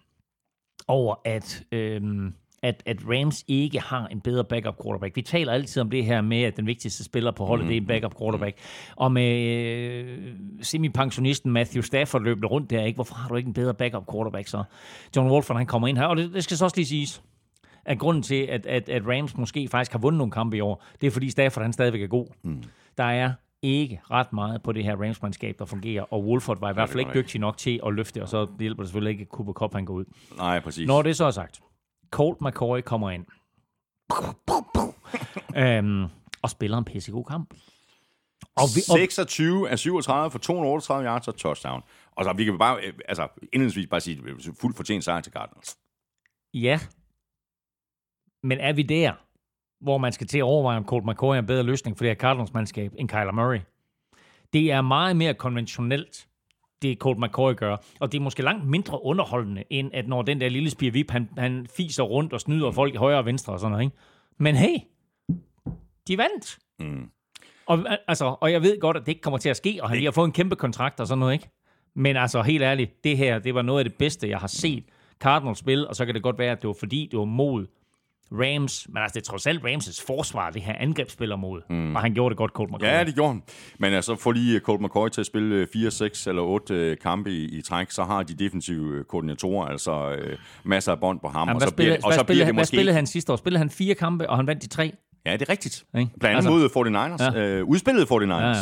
over, 0.88 1.14
at, 1.24 1.64
øhm, 1.72 2.34
at, 2.62 2.82
at 2.86 2.98
Rams 3.08 3.44
ikke 3.48 3.80
har 3.80 4.06
en 4.06 4.20
bedre 4.20 4.44
backup 4.44 4.82
quarterback. 4.84 5.16
Vi 5.16 5.22
taler 5.22 5.52
altid 5.52 5.82
om 5.82 5.90
det 5.90 6.04
her 6.04 6.20
med, 6.20 6.42
at 6.42 6.56
den 6.56 6.66
vigtigste 6.66 7.04
spiller 7.04 7.30
på 7.30 7.44
holdet, 7.44 7.64
mm. 7.64 7.68
det 7.68 7.76
er 7.76 7.80
en 7.80 7.86
backup 7.86 8.18
quarterback. 8.18 8.58
Og 8.96 9.12
med 9.12 9.46
øh, 9.46 10.34
semipensionisten 10.62 11.52
Matthew 11.52 11.82
Stafford 11.82 12.22
løbende 12.22 12.48
rundt 12.48 12.70
der, 12.70 12.84
ikke? 12.84 12.96
hvorfor 12.96 13.14
har 13.14 13.28
du 13.28 13.36
ikke 13.36 13.48
en 13.48 13.54
bedre 13.54 13.74
backup 13.74 14.12
quarterback 14.12 14.48
så? 14.48 14.64
John 15.16 15.30
Wolford, 15.30 15.56
han 15.56 15.66
kommer 15.66 15.88
ind 15.88 15.98
her, 15.98 16.06
og 16.06 16.16
det, 16.16 16.34
det 16.34 16.44
skal 16.44 16.56
så 16.56 16.64
også 16.64 16.76
lige 16.76 16.86
siges, 16.86 17.22
at 17.84 17.98
grunden 17.98 18.22
til, 18.22 18.42
at, 18.42 18.66
at, 18.66 18.88
at 18.88 19.02
Rams 19.06 19.36
måske 19.36 19.68
faktisk 19.68 19.92
har 19.92 19.98
vundet 19.98 20.18
nogle 20.18 20.30
kampe 20.30 20.56
i 20.56 20.60
år, 20.60 20.84
det 21.00 21.06
er 21.06 21.10
fordi 21.10 21.30
Stafford 21.30 21.62
han 21.64 21.72
stadigvæk 21.72 22.02
er 22.02 22.06
god. 22.06 22.26
Mm. 22.42 22.62
Der 22.98 23.04
er 23.04 23.32
ikke 23.62 24.00
ret 24.10 24.32
meget 24.32 24.62
på 24.62 24.72
det 24.72 24.84
her 24.84 24.96
Rams-mandskab, 24.96 25.54
der 25.58 25.64
fungerer, 25.64 26.02
og 26.02 26.24
Wolford 26.24 26.60
var 26.60 26.70
i 26.70 26.72
hvert 26.72 26.88
fald 26.88 27.00
ikke 27.00 27.12
dygtig 27.14 27.40
nok 27.40 27.56
til 27.56 27.80
at 27.86 27.94
løfte, 27.94 28.22
og 28.22 28.28
så 28.28 28.46
hjælper 28.58 28.82
det 28.82 28.88
selvfølgelig 28.88 29.10
ikke, 29.10 29.22
at 29.22 29.28
Cooper 29.28 29.52
Cup 29.52 29.74
han 29.74 29.84
går 29.84 29.94
ud. 29.94 30.04
Nej, 30.36 30.60
præcis. 30.60 30.86
Når 30.86 31.02
det 31.02 31.16
så 31.16 31.24
er 31.24 31.30
sagt, 31.30 31.60
Colt 32.10 32.40
McCoy 32.40 32.80
kommer 32.80 33.10
ind 33.10 33.26
øhm, 35.56 36.06
og 36.42 36.50
spiller 36.50 36.78
en 36.78 36.84
pissegod 36.84 37.24
kamp. 37.24 37.54
Og 38.56 38.68
vi, 38.74 38.80
og 38.90 38.98
26 38.98 39.70
af 39.70 39.78
37 39.78 40.30
for 40.30 40.38
238 40.38 41.06
yards 41.06 41.28
og 41.28 41.36
touchdown. 41.36 41.82
Og 42.12 42.24
så 42.24 42.32
vi 42.32 42.44
kan 42.44 42.58
bare, 42.58 42.78
øh, 42.84 42.92
altså 43.08 43.28
indledningsvis 43.52 43.86
bare 43.86 44.00
sige, 44.00 44.22
fuldt 44.60 44.76
fortjent 44.76 45.04
sejr 45.04 45.20
til 45.20 45.32
Cardinals. 45.32 45.76
Ja, 46.54 46.80
men 48.44 48.58
er 48.60 48.72
vi 48.72 48.82
der, 48.82 49.12
hvor 49.80 49.98
man 49.98 50.12
skal 50.12 50.26
til 50.26 50.38
at 50.38 50.42
overveje, 50.42 50.76
om 50.76 50.84
Colt 50.84 51.06
McCoy 51.06 51.34
er 51.34 51.38
en 51.38 51.46
bedre 51.46 51.62
løsning 51.62 51.96
for 51.96 52.04
det 52.04 52.10
her 52.10 52.14
Cardinals-mandskab 52.14 52.92
end 52.98 53.08
Kyler 53.08 53.32
Murray? 53.32 53.60
Det 54.52 54.72
er 54.72 54.80
meget 54.80 55.16
mere 55.16 55.34
konventionelt, 55.34 56.28
det 56.82 56.98
Colt 56.98 57.18
McCoy 57.18 57.54
gør. 57.54 57.76
Og 58.00 58.12
det 58.12 58.18
er 58.18 58.22
måske 58.22 58.42
langt 58.42 58.66
mindre 58.66 59.04
underholdende, 59.04 59.64
end 59.70 59.90
at 59.94 60.08
når 60.08 60.22
den 60.22 60.40
der 60.40 60.48
lille 60.48 60.70
spirvip, 60.70 61.10
han, 61.10 61.28
han 61.38 61.66
fiser 61.76 62.02
rundt 62.02 62.32
og 62.32 62.40
snyder 62.40 62.70
folk 62.70 62.94
i 62.94 62.96
højre 62.96 63.18
og 63.18 63.26
venstre 63.26 63.52
og 63.52 63.60
sådan 63.60 63.70
noget. 63.70 63.84
Ikke? 63.84 63.96
Men 64.38 64.56
hey, 64.56 64.78
de 66.08 66.18
vandt. 66.18 66.58
Mm. 66.78 67.10
Og, 67.66 67.78
altså, 68.08 68.36
og 68.40 68.52
jeg 68.52 68.62
ved 68.62 68.80
godt, 68.80 68.96
at 68.96 69.02
det 69.06 69.08
ikke 69.08 69.22
kommer 69.22 69.38
til 69.38 69.48
at 69.48 69.56
ske, 69.56 69.78
og 69.82 69.88
han 69.88 69.96
lige 69.96 70.06
har 70.06 70.12
fået 70.12 70.26
en 70.26 70.32
kæmpe 70.32 70.56
kontrakt 70.56 71.00
og 71.00 71.06
sådan 71.06 71.18
noget, 71.18 71.32
ikke? 71.32 71.50
Men 71.94 72.16
altså, 72.16 72.42
helt 72.42 72.62
ærligt, 72.62 73.04
det 73.04 73.16
her, 73.16 73.38
det 73.38 73.54
var 73.54 73.62
noget 73.62 73.78
af 73.78 73.84
det 73.84 73.98
bedste, 73.98 74.28
jeg 74.28 74.38
har 74.38 74.46
set 74.46 74.84
Cardinals 75.18 75.58
spille, 75.58 75.88
og 75.88 75.96
så 75.96 76.04
kan 76.04 76.14
det 76.14 76.22
godt 76.22 76.38
være, 76.38 76.52
at 76.52 76.62
det 76.62 76.68
var 76.68 76.76
fordi, 76.78 77.08
det 77.10 77.18
var 77.18 77.24
mod 77.24 77.66
Rams, 78.32 78.86
men 78.88 78.96
altså 79.02 79.14
det 79.14 79.20
er 79.26 79.30
trods 79.30 79.46
alt 79.46 79.62
Rams' 79.64 80.04
forsvar, 80.06 80.50
det 80.50 80.62
her 80.62 80.74
angrebsspiller 80.78 81.36
mod. 81.36 81.62
Mm. 81.70 81.96
Og 81.96 82.02
han 82.02 82.14
gjorde 82.14 82.32
det 82.32 82.36
godt, 82.36 82.50
Colt 82.50 82.70
McCoy. 82.70 82.86
Ja, 82.86 83.04
det 83.04 83.14
gjorde 83.14 83.32
han. 83.32 83.42
Men 83.78 83.92
altså, 83.92 84.16
få 84.16 84.32
lige 84.32 84.60
Colt 84.60 84.80
McCoy 84.80 85.08
til 85.08 85.20
at 85.20 85.26
spille 85.26 85.66
4, 85.72 85.90
6 85.90 86.26
eller 86.26 86.42
8 86.42 86.96
kampe 87.02 87.30
i, 87.30 87.44
i 87.58 87.62
træk, 87.62 87.90
så 87.90 88.04
har 88.04 88.22
de 88.22 88.34
defensive 88.34 89.04
koordinatorer 89.04 89.66
altså 89.68 90.10
øh, 90.10 90.38
masser 90.64 90.92
af 90.92 91.00
bånd 91.00 91.20
på 91.20 91.28
ham. 91.28 91.48
Jamen, 91.48 91.54
og 91.54 91.60
så 91.62 91.68
spillede, 91.68 91.96
bliver, 91.96 92.06
og 92.06 92.12
så 92.12 92.18
hvad, 92.18 92.24
bliver 92.24 92.24
spillede, 92.24 92.46
det 92.46 92.54
hvad 92.54 92.62
måske... 92.62 92.76
spillede 92.76 92.94
han 92.94 93.06
sidste 93.06 93.32
år? 93.32 93.36
Spillede 93.36 93.58
han 93.58 93.70
fire 93.70 93.94
kampe, 93.94 94.30
og 94.30 94.36
han 94.36 94.46
vandt 94.46 94.62
de 94.62 94.68
tre? 94.68 94.92
Ja, 95.26 95.32
det 95.32 95.42
er 95.42 95.48
rigtigt. 95.48 95.84
Ikke? 95.98 96.10
Blandt 96.20 96.36
andet 96.48 96.62
altså, 96.64 96.78
mod 96.78 97.28
49ers. 97.30 97.38
Ja. 97.38 97.44
Øh, 97.46 97.64
udspillet 97.64 98.04
49ers. 98.10 98.16
Ja, 98.32 98.48
ja. 98.48 98.54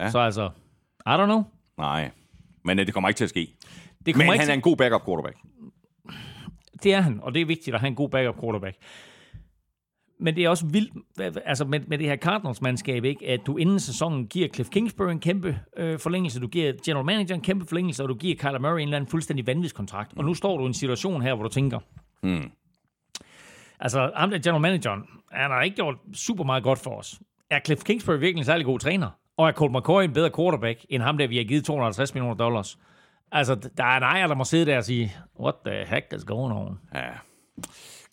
Ja. 0.00 0.10
Så 0.10 0.18
altså, 0.18 0.50
I 1.06 1.10
don't 1.10 1.24
know. 1.24 1.42
Nej, 1.78 2.10
men 2.64 2.78
øh, 2.78 2.86
det 2.86 2.94
kommer 2.94 3.08
ikke 3.08 3.18
til 3.18 3.24
at 3.24 3.30
ske. 3.30 3.40
Det 4.06 4.06
Men 4.06 4.14
kommer 4.14 4.32
ikke 4.32 4.40
han 4.40 4.46
til- 4.46 4.50
er 4.50 4.54
en 4.54 4.60
god 4.60 4.76
backup 4.76 5.04
quarterback. 5.06 5.36
Det 6.84 6.94
er 6.94 7.00
han, 7.00 7.20
og 7.22 7.34
det 7.34 7.42
er 7.42 7.46
vigtigt 7.46 7.74
at 7.74 7.80
have 7.80 7.88
en 7.88 7.94
god 7.94 8.08
backup 8.08 8.40
quarterback. 8.40 8.76
Men 10.20 10.36
det 10.36 10.44
er 10.44 10.48
også 10.48 10.66
vildt, 10.66 10.92
altså 11.44 11.64
med, 11.64 11.80
med 11.80 11.98
det 11.98 12.06
her 12.06 12.16
Cardinals-mandskab, 12.16 13.04
ikke? 13.04 13.28
at 13.28 13.40
du 13.46 13.56
inden 13.56 13.80
sæsonen 13.80 14.26
giver 14.26 14.48
Cliff 14.48 14.70
Kingsbury 14.70 15.10
en 15.10 15.20
kæmpe 15.20 15.58
øh, 15.76 15.98
forlængelse, 15.98 16.40
du 16.40 16.46
giver 16.48 16.72
general 16.86 17.04
manager 17.06 17.34
en 17.34 17.40
kæmpe 17.40 17.66
forlængelse, 17.66 18.02
og 18.02 18.08
du 18.08 18.14
giver 18.14 18.36
Kyler 18.36 18.58
Murray 18.58 18.76
en 18.80 18.82
eller 18.82 18.96
anden 18.96 19.10
fuldstændig 19.10 19.46
vanvidskontrakt. 19.46 20.12
Og 20.16 20.24
nu 20.24 20.34
står 20.34 20.56
du 20.58 20.64
i 20.64 20.66
en 20.66 20.74
situation 20.74 21.22
her, 21.22 21.34
hvor 21.34 21.42
du 21.44 21.48
tænker, 21.48 21.78
Mm. 22.22 22.50
altså 23.80 24.10
ham 24.16 24.30
der 24.30 24.38
general 24.38 24.60
manageren, 24.60 25.02
han 25.32 25.50
har 25.50 25.62
ikke 25.62 25.76
gjort 25.76 25.96
super 26.14 26.44
meget 26.44 26.62
godt 26.62 26.78
for 26.78 26.90
os. 26.98 27.20
Er 27.50 27.60
Cliff 27.66 27.82
Kingsbury 27.84 28.14
virkelig 28.18 28.38
en 28.38 28.44
særlig 28.44 28.66
god 28.66 28.78
træner? 28.78 29.10
Og 29.36 29.48
er 29.48 29.52
Colt 29.52 29.72
McCoy 29.72 30.02
en 30.04 30.12
bedre 30.12 30.30
quarterback, 30.36 30.86
end 30.88 31.02
ham 31.02 31.18
der, 31.18 31.26
vi 31.28 31.36
har 31.36 31.44
givet 31.44 31.64
250 31.64 32.14
millioner 32.14 32.34
dollars? 32.34 32.78
Altså, 33.34 33.54
der 33.54 33.84
er 33.84 33.96
en 33.96 34.02
ejer, 34.02 34.26
der 34.26 34.34
må 34.34 34.44
sidde 34.44 34.66
der 34.66 34.76
og 34.76 34.84
sige, 34.84 35.16
what 35.40 35.54
the 35.66 35.84
heck 35.84 36.12
is 36.16 36.24
going 36.24 36.54
on? 36.54 36.78
Ja. 36.94 37.10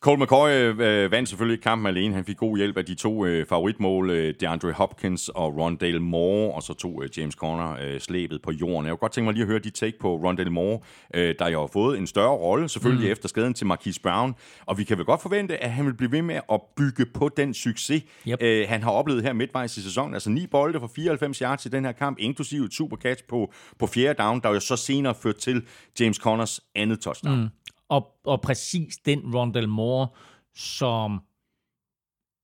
Colt 0.02 0.20
McCoy 0.20 0.50
øh, 0.50 1.12
vandt 1.12 1.30
selvfølgelig 1.30 1.54
ikke 1.54 1.64
kampen 1.64 1.88
alene. 1.88 2.16
Han 2.16 2.26
fik 2.26 2.38
god 2.38 2.58
hjælp 2.58 2.78
af 2.78 2.86
de 2.86 2.96
to 2.96 3.26
øh, 3.26 3.46
favoritmål, 3.46 4.10
øh, 4.10 4.34
DeAndre 4.40 4.72
Hopkins 4.72 5.30
og 5.30 5.58
Rondale 5.58 6.00
Moore, 6.00 6.54
og 6.54 6.64
så 6.64 6.74
tog 6.74 7.04
øh, 7.04 7.10
James 7.18 7.36
Conner 7.36 7.76
øh, 7.82 8.00
slæbet 8.00 8.42
på 8.42 8.52
jorden. 8.52 8.86
Jeg 8.86 8.92
kunne 8.92 8.98
godt 8.98 9.12
tænke 9.12 9.26
mig 9.26 9.34
lige 9.34 9.42
at 9.44 9.48
høre 9.48 9.60
dit 9.60 9.74
take 9.74 10.00
på 10.00 10.16
Rondale 10.16 10.50
Moore, 10.50 10.80
øh, 11.14 11.36
der 11.40 11.48
jo 11.48 11.60
har 11.60 11.68
fået 11.68 11.98
en 11.98 12.08
større 12.08 12.38
rolle, 12.38 12.70
selvfølgelig 12.70 13.08
mm. 13.08 13.12
efter 13.12 13.30
skaden 13.30 13.54
til 13.54 13.68
Marquise 13.68 14.02
Brown. 14.02 14.36
Og 14.66 14.78
vi 14.78 14.84
kan 14.84 14.98
vel 14.98 15.06
godt 15.06 15.22
forvente, 15.22 15.58
at 15.64 15.72
han 15.72 15.86
vil 15.86 15.94
blive 15.94 16.12
ved 16.12 16.22
med 16.22 16.40
at 16.52 16.62
bygge 16.78 17.06
på 17.06 17.30
den 17.38 17.54
succes, 17.54 18.04
Yep. 18.28 18.42
øh, 18.42 18.66
han 18.70 18.84
har 18.84 18.92
oplevet 18.92 19.24
her 19.24 19.34
midtvejs 19.34 19.78
i 19.78 19.82
sæsonen. 19.84 20.14
Altså 20.14 20.30
ni 20.30 20.48
bolde 20.48 20.80
for 20.80 20.92
94 20.96 21.38
yards 21.38 21.66
i 21.66 21.70
den 21.70 21.86
her 21.86 21.92
kamp, 21.92 22.18
inklusive 22.20 22.66
et 22.66 22.74
super 22.74 22.98
catch 22.98 23.24
på, 23.30 23.54
på 23.80 23.88
fjerde 23.88 24.24
down, 24.24 24.42
der 24.42 24.50
jo 24.50 24.60
så 24.60 24.76
senere 24.76 25.16
førte 25.16 25.40
til 25.40 25.64
James 26.00 26.18
Connors 26.18 26.62
andet 26.76 27.00
touchdown. 27.00 27.40
Mm. 27.40 27.48
Og, 27.92 28.08
og 28.24 28.42
præcis 28.42 28.98
den 28.98 29.36
Rondell 29.36 29.70
Moore, 29.70 30.08
som 30.56 31.22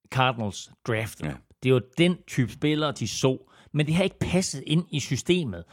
Cardinals 0.10 0.72
draftede. 0.88 1.30
Ja. 1.30 1.36
Det 1.64 1.70
er 1.70 1.74
jo 1.74 1.82
den 1.98 2.18
type 2.28 2.52
spillere, 2.52 2.92
de 2.92 3.08
så. 3.08 3.52
Men 3.74 3.86
det 3.86 3.96
har 3.96 4.04
ikke 4.04 4.20
passet 4.20 4.64
ind 4.68 4.86
i 4.92 5.00
systemet. 5.00 5.64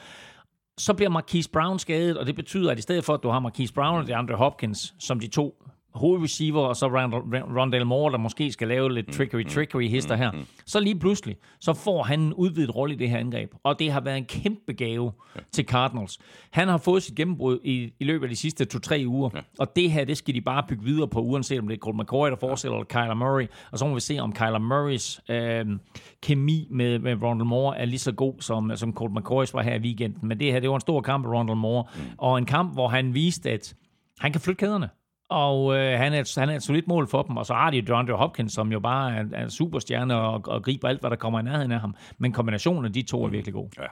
Så 0.78 0.94
bliver 0.94 1.10
Marquise 1.10 1.51
Brown 1.51 1.78
skadet, 1.78 2.18
og 2.18 2.26
det 2.26 2.34
betyder, 2.34 2.70
at 2.70 2.78
i 2.78 2.82
stedet 2.82 3.05
for, 3.05 3.14
at 3.14 3.22
du 3.22 3.28
har 3.28 3.38
Marquise 3.38 3.74
Brown 3.74 4.01
og 4.01 4.06
DeAndre 4.06 4.36
Hopkins, 4.36 4.94
som 4.98 5.20
de 5.20 5.26
to 5.26 5.64
hovedreceiver, 5.94 6.60
og 6.60 6.76
så 6.76 6.86
Rondell- 6.86 7.84
Moore, 7.84 8.12
der 8.12 8.18
måske 8.18 8.52
skal 8.52 8.68
lave 8.68 8.92
lidt 8.92 9.08
trickery-trickery 9.10 9.88
hister 9.88 10.16
her, 10.16 10.30
så 10.66 10.80
lige 10.80 10.98
pludselig, 10.98 11.36
så 11.60 11.74
får 11.74 12.02
han 12.02 12.20
en 12.20 12.34
udvidet 12.34 12.76
rolle 12.76 12.94
i 12.94 12.98
det 12.98 13.10
her 13.10 13.18
angreb. 13.18 13.50
Og 13.62 13.78
det 13.78 13.92
har 13.92 14.00
været 14.00 14.18
en 14.18 14.24
kæmpe 14.24 14.72
gave 14.72 15.12
ja. 15.36 15.40
til 15.52 15.64
Cardinals. 15.64 16.18
Han 16.50 16.68
har 16.68 16.78
fået 16.78 17.02
sit 17.02 17.14
gennembrud 17.14 17.58
i, 17.64 17.92
i 18.00 18.04
løbet 18.04 18.24
af 18.24 18.30
de 18.30 18.36
sidste 18.36 18.64
to-tre 18.64 19.04
uger, 19.06 19.30
ja. 19.34 19.40
og 19.58 19.76
det 19.76 19.90
her, 19.90 20.04
det 20.04 20.16
skal 20.16 20.34
de 20.34 20.40
bare 20.40 20.62
bygge 20.68 20.84
videre 20.84 21.08
på, 21.08 21.20
uanset 21.20 21.58
om 21.58 21.68
det 21.68 21.74
er 21.74 21.78
Colt 21.78 21.96
McCoy, 21.96 22.28
der 22.28 22.36
fortsætter, 22.36 22.78
eller 22.78 22.86
Kyler 22.86 23.14
Murray. 23.14 23.46
Og 23.72 23.78
så 23.78 23.86
må 23.86 23.94
vi 23.94 24.00
se, 24.00 24.18
om 24.18 24.32
Kyler 24.32 24.58
Murrays 24.58 25.20
øh, 25.28 25.66
kemi 26.22 26.68
med, 26.70 26.98
med 26.98 27.22
Rondell 27.22 27.46
Moore 27.46 27.78
er 27.78 27.84
lige 27.84 27.98
så 27.98 28.12
god, 28.12 28.34
som, 28.40 28.76
som 28.76 28.92
Colt 28.94 29.14
McCoys 29.14 29.54
var 29.54 29.62
her 29.62 29.74
i 29.74 29.78
weekenden. 29.80 30.28
Men 30.28 30.40
det 30.40 30.52
her, 30.52 30.60
det 30.60 30.68
var 30.68 30.74
en 30.74 30.80
stor 30.80 31.00
kamp 31.00 31.26
af 31.26 31.30
Rondell 31.30 31.56
Moore, 31.56 31.84
mm. 31.94 32.00
og 32.18 32.38
en 32.38 32.46
kamp, 32.46 32.72
hvor 32.72 32.88
han 32.88 33.14
viste, 33.14 33.50
at 33.50 33.74
han 34.18 34.32
kan 34.32 34.40
flytte 34.40 34.58
kæderne. 34.60 34.88
Og 35.35 35.77
øh, 35.77 35.98
han, 35.98 36.12
er, 36.12 36.20
et- 36.20 36.35
han 36.39 36.48
er 36.48 36.56
et 36.56 36.62
solidt 36.62 36.89
mål 36.89 37.09
for 37.09 37.23
dem. 37.23 37.36
Og 37.36 37.47
så 37.47 37.55
har 37.55 37.70
de 37.70 37.82
DeAndre 37.82 38.15
Hopkins, 38.15 38.52
som 38.52 38.73
jo 38.73 38.81
bare 38.81 39.16
er, 39.16 39.24
er 39.32 39.48
superstjerne 39.48 40.15
og, 40.20 40.43
og 40.47 40.62
griber 40.62 40.89
alt, 40.89 41.01
hvad 41.01 41.11
der 41.11 41.16
kommer 41.16 41.40
i 41.40 41.43
nærheden 41.43 41.73
af 41.73 41.81
ham. 41.81 41.94
Men 42.19 42.32
kombinationen 42.32 42.85
af 42.85 42.93
de 42.93 43.02
to 43.02 43.24
er 43.24 43.28
virkelig 43.28 43.55
god. 43.55 43.69
Ja. 43.78 43.86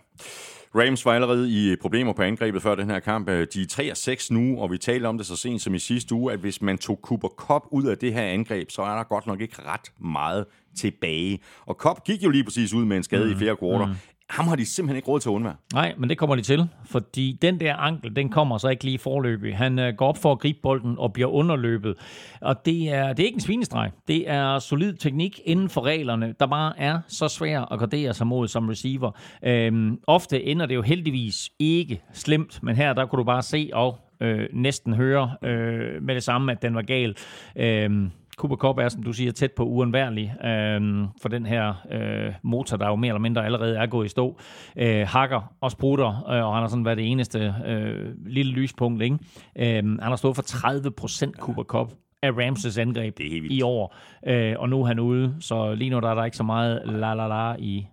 Rams 0.74 1.04
var 1.06 1.12
allerede 1.12 1.50
i 1.72 1.76
problemer 1.76 2.12
på 2.12 2.22
angrebet 2.22 2.62
før 2.62 2.74
den 2.74 2.90
her 2.90 2.98
kamp. 2.98 3.28
Øh, 3.28 3.46
De 3.54 3.62
er 3.62 3.66
3 3.66 3.90
og 3.90 3.96
6 3.96 4.30
nu, 4.30 4.60
og 4.60 4.70
vi 4.70 4.78
talte 4.78 5.06
om 5.06 5.18
det 5.18 5.26
så 5.26 5.36
sent 5.36 5.62
som 5.62 5.74
i 5.74 5.78
sidste 5.78 6.14
uge, 6.14 6.32
at 6.32 6.38
hvis 6.38 6.62
man 6.62 6.78
tog 6.78 7.00
Cooper 7.02 7.28
Cup 7.28 7.62
ud 7.70 7.84
af 7.84 7.98
det 7.98 8.14
her 8.14 8.22
angreb, 8.22 8.70
så 8.70 8.82
er 8.82 8.96
der 8.96 9.02
godt 9.04 9.26
nok 9.26 9.40
ikke 9.40 9.56
ret 9.66 9.92
meget 10.04 10.44
tilbage. 10.76 11.38
Og 11.66 11.74
Cup 11.74 12.04
gik 12.04 12.22
jo 12.24 12.30
lige 12.30 12.44
præcis 12.44 12.74
ud 12.74 12.84
med 12.84 12.96
en 12.96 13.02
skade 13.02 13.24
mm. 13.26 13.32
i 13.32 13.34
fjerde 13.36 13.56
kvartal. 13.56 13.86
Mm. 13.88 13.94
Ham 14.32 14.48
har 14.48 14.56
de 14.56 14.66
simpelthen 14.66 14.96
ikke 14.96 15.08
råd 15.08 15.20
til 15.20 15.28
at 15.28 15.32
undvære. 15.32 15.54
Nej, 15.74 15.94
men 15.98 16.08
det 16.08 16.18
kommer 16.18 16.36
de 16.36 16.42
til, 16.42 16.68
fordi 16.84 17.38
den 17.42 17.60
der 17.60 17.76
ankel, 17.76 18.16
den 18.16 18.28
kommer 18.28 18.58
så 18.58 18.68
ikke 18.68 18.84
lige 18.84 18.98
forløbig. 18.98 19.56
Han 19.56 19.78
øh, 19.78 19.94
går 19.94 20.06
op 20.06 20.18
for 20.18 20.32
at 20.32 20.38
gribe 20.38 20.58
bolden 20.62 20.98
og 20.98 21.12
bliver 21.12 21.28
underløbet. 21.28 21.94
Og 22.40 22.66
det 22.66 22.92
er, 22.92 23.12
det 23.12 23.22
er 23.22 23.26
ikke 23.26 23.36
en 23.36 23.40
svinestreg. 23.40 23.90
Det 24.08 24.30
er 24.30 24.58
solid 24.58 24.94
teknik 24.94 25.40
inden 25.44 25.68
for 25.68 25.80
reglerne, 25.80 26.34
der 26.40 26.46
bare 26.46 26.78
er 26.78 27.00
så 27.08 27.28
svær 27.28 27.72
at 27.72 27.78
gardere 27.78 28.14
sig 28.14 28.26
mod 28.26 28.48
som 28.48 28.68
receiver. 28.68 29.10
Øhm, 29.44 29.98
ofte 30.06 30.42
ender 30.42 30.66
det 30.66 30.74
jo 30.74 30.82
heldigvis 30.82 31.50
ikke 31.58 32.02
slemt, 32.12 32.62
men 32.62 32.76
her 32.76 32.92
der 32.92 33.06
kunne 33.06 33.18
du 33.18 33.24
bare 33.24 33.42
se 33.42 33.70
og 33.72 33.98
øh, 34.20 34.48
næsten 34.52 34.94
høre 34.94 35.36
øh, 35.42 36.02
med 36.02 36.14
det 36.14 36.22
samme, 36.22 36.52
at 36.52 36.62
den 36.62 36.74
var 36.74 36.82
gal. 36.82 37.16
Øhm, 37.56 38.10
Cooper 38.36 38.56
Cup 38.56 38.78
er, 38.78 38.88
som 38.88 39.02
du 39.02 39.12
siger, 39.12 39.32
tæt 39.32 39.52
på 39.52 39.64
uundværlig 39.64 40.34
øh, 40.44 41.04
for 41.22 41.28
den 41.28 41.46
her 41.46 41.74
øh, 41.92 42.32
motor, 42.42 42.76
der 42.76 42.88
jo 42.88 42.96
mere 42.96 43.08
eller 43.08 43.20
mindre 43.20 43.44
allerede 43.44 43.76
er 43.76 43.86
gået 43.86 44.06
i 44.06 44.08
stå. 44.08 44.38
Øh, 44.76 45.06
hakker 45.08 45.54
og 45.60 45.70
sprutter, 45.70 46.30
øh, 46.30 46.46
og 46.46 46.54
han 46.54 46.62
har 46.62 46.68
sådan 46.68 46.84
været 46.84 46.98
det 46.98 47.10
eneste 47.10 47.54
øh, 47.66 48.14
lille 48.26 48.52
lyspunkt. 48.52 49.02
Ikke? 49.02 49.18
Øh, 49.58 49.74
han 49.74 49.98
har 50.02 50.16
stået 50.16 50.36
for 50.36 50.42
30 50.42 50.90
procent 50.90 51.36
Cooper 51.36 51.62
Cup 51.62 51.92
af 52.22 52.30
Ramses 52.30 52.78
angreb 52.78 53.18
Det 53.18 53.36
er 53.36 53.40
i 53.50 53.62
år, 53.62 53.96
øh, 54.26 54.54
og 54.58 54.68
nu 54.68 54.82
er 54.82 54.86
han 54.86 54.98
ude, 54.98 55.36
så 55.40 55.74
lige 55.74 55.90
nu 55.90 56.00
der 56.00 56.10
er 56.10 56.14
der 56.14 56.24
ikke 56.24 56.36
så 56.36 56.42
meget 56.42 56.82
la 56.84 57.14
la 57.14 57.26
la 57.26 57.54
i 57.58 57.86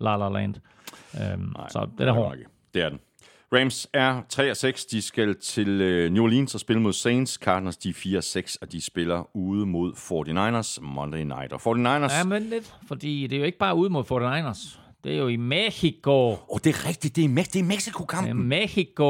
La 0.00 0.16
La 0.16 0.28
Land. 0.28 0.54
Øh, 1.14 1.38
så 1.68 1.88
det 1.98 2.08
er 2.08 2.12
hårdt. 2.12 2.38
Det 2.74 2.82
er 2.82 2.88
den. 2.88 2.98
Rams 3.56 3.88
er 3.92 4.22
3 4.28 4.50
og 4.50 4.56
6. 4.56 4.84
De 4.84 5.02
skal 5.02 5.36
til 5.36 5.68
øh, 5.68 6.12
New 6.12 6.24
Orleans 6.24 6.54
og 6.54 6.60
spille 6.60 6.82
mod 6.82 6.92
Saints. 6.92 7.32
Cardinals 7.32 7.76
de 7.76 7.88
er 7.88 7.94
4 7.94 8.18
og 8.18 8.24
6, 8.24 8.56
og 8.56 8.72
de 8.72 8.80
spiller 8.80 9.36
ude 9.36 9.66
mod 9.66 9.92
49ers 9.92 10.80
Monday 10.82 11.18
Night. 11.18 11.52
Og 11.52 11.60
49ers... 11.76 12.16
Ja, 12.16 12.24
men 12.24 12.42
lidt, 12.42 12.74
fordi 12.88 13.26
det 13.26 13.36
er 13.36 13.40
jo 13.40 13.46
ikke 13.46 13.58
bare 13.58 13.74
ude 13.74 13.90
mod 13.90 14.04
49ers. 14.04 14.85
Det 15.04 15.14
er 15.14 15.18
jo 15.18 15.28
i 15.28 15.36
Mexico. 15.36 16.10
Åh, 16.10 16.38
oh, 16.48 16.58
det 16.64 16.74
er 16.76 16.88
rigtigt. 16.88 17.16
Det 17.16 17.24
er, 17.24 17.28
Me- 17.28 17.32
det 17.34 17.40
er 17.46 17.50
Det 17.52 17.58
er 17.60 17.64
Mexico-kampen. 17.64 18.48
Mexico. 18.48 19.04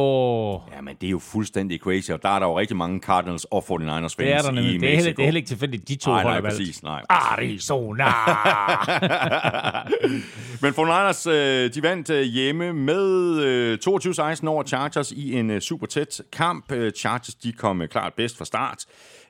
Ja, 0.72 0.80
men 0.82 0.96
det 1.00 1.06
er 1.06 1.10
jo 1.10 1.18
fuldstændig 1.18 1.80
crazy, 1.80 2.10
og 2.10 2.22
der 2.22 2.28
er 2.28 2.38
der 2.38 2.46
jo 2.46 2.58
rigtig 2.58 2.76
mange 2.76 3.00
Cardinals 3.00 3.44
og 3.44 3.64
49ers 3.70 4.00
fans 4.00 4.14
Det 4.16 4.32
er 4.32 4.42
der 4.42 4.52
i. 4.52 4.54
Det 4.54 4.74
er, 4.74 4.78
Mexico. 4.78 4.86
heller, 4.96 5.12
det 5.12 5.18
er 5.18 5.24
heller 5.24 5.38
ikke 5.38 5.48
tilfældigt, 5.48 5.88
de 5.88 5.96
to 5.96 6.10
Nej, 6.10 6.22
nej, 6.22 6.40
præcis. 6.40 6.82
Nej. 6.82 7.02
Arizona. 7.08 8.04
Men 10.62 10.72
49ers, 10.72 11.30
øh, 11.30 11.74
de 11.74 11.82
vandt 11.82 12.10
øh, 12.10 12.22
hjemme 12.22 12.72
med 12.72 13.38
øh, 13.40 13.78
22-16 13.88 14.46
over 14.46 14.62
Chargers 14.64 15.12
i 15.12 15.32
en 15.38 15.50
øh, 15.50 15.60
super 15.60 15.86
tæt 15.86 16.20
kamp. 16.32 16.72
Øh, 16.72 16.92
Chargers, 16.92 17.34
de 17.34 17.52
kom 17.52 17.82
øh, 17.82 17.88
klart 17.88 18.12
bedst 18.16 18.38
fra 18.38 18.44
start, 18.44 18.84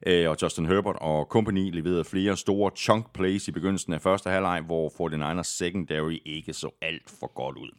øh, 0.06 0.30
og 0.30 0.36
Justin 0.42 0.66
Herbert 0.66 0.96
og 1.00 1.24
company 1.24 1.70
leverede 1.74 2.04
flere 2.04 2.36
store 2.36 2.70
chunk 2.76 3.12
plays 3.12 3.48
i 3.48 3.52
begyndelsen 3.52 3.92
af 3.92 4.00
første 4.00 4.30
halvleg, 4.30 4.62
hvor 4.66 4.88
49ers 4.88 5.42
secondary 5.42 6.18
ikke 6.24 6.52
så 6.52 6.70
alt 6.82 7.10
for 7.20 7.34
godt 7.34 7.56
ud. 7.56 7.70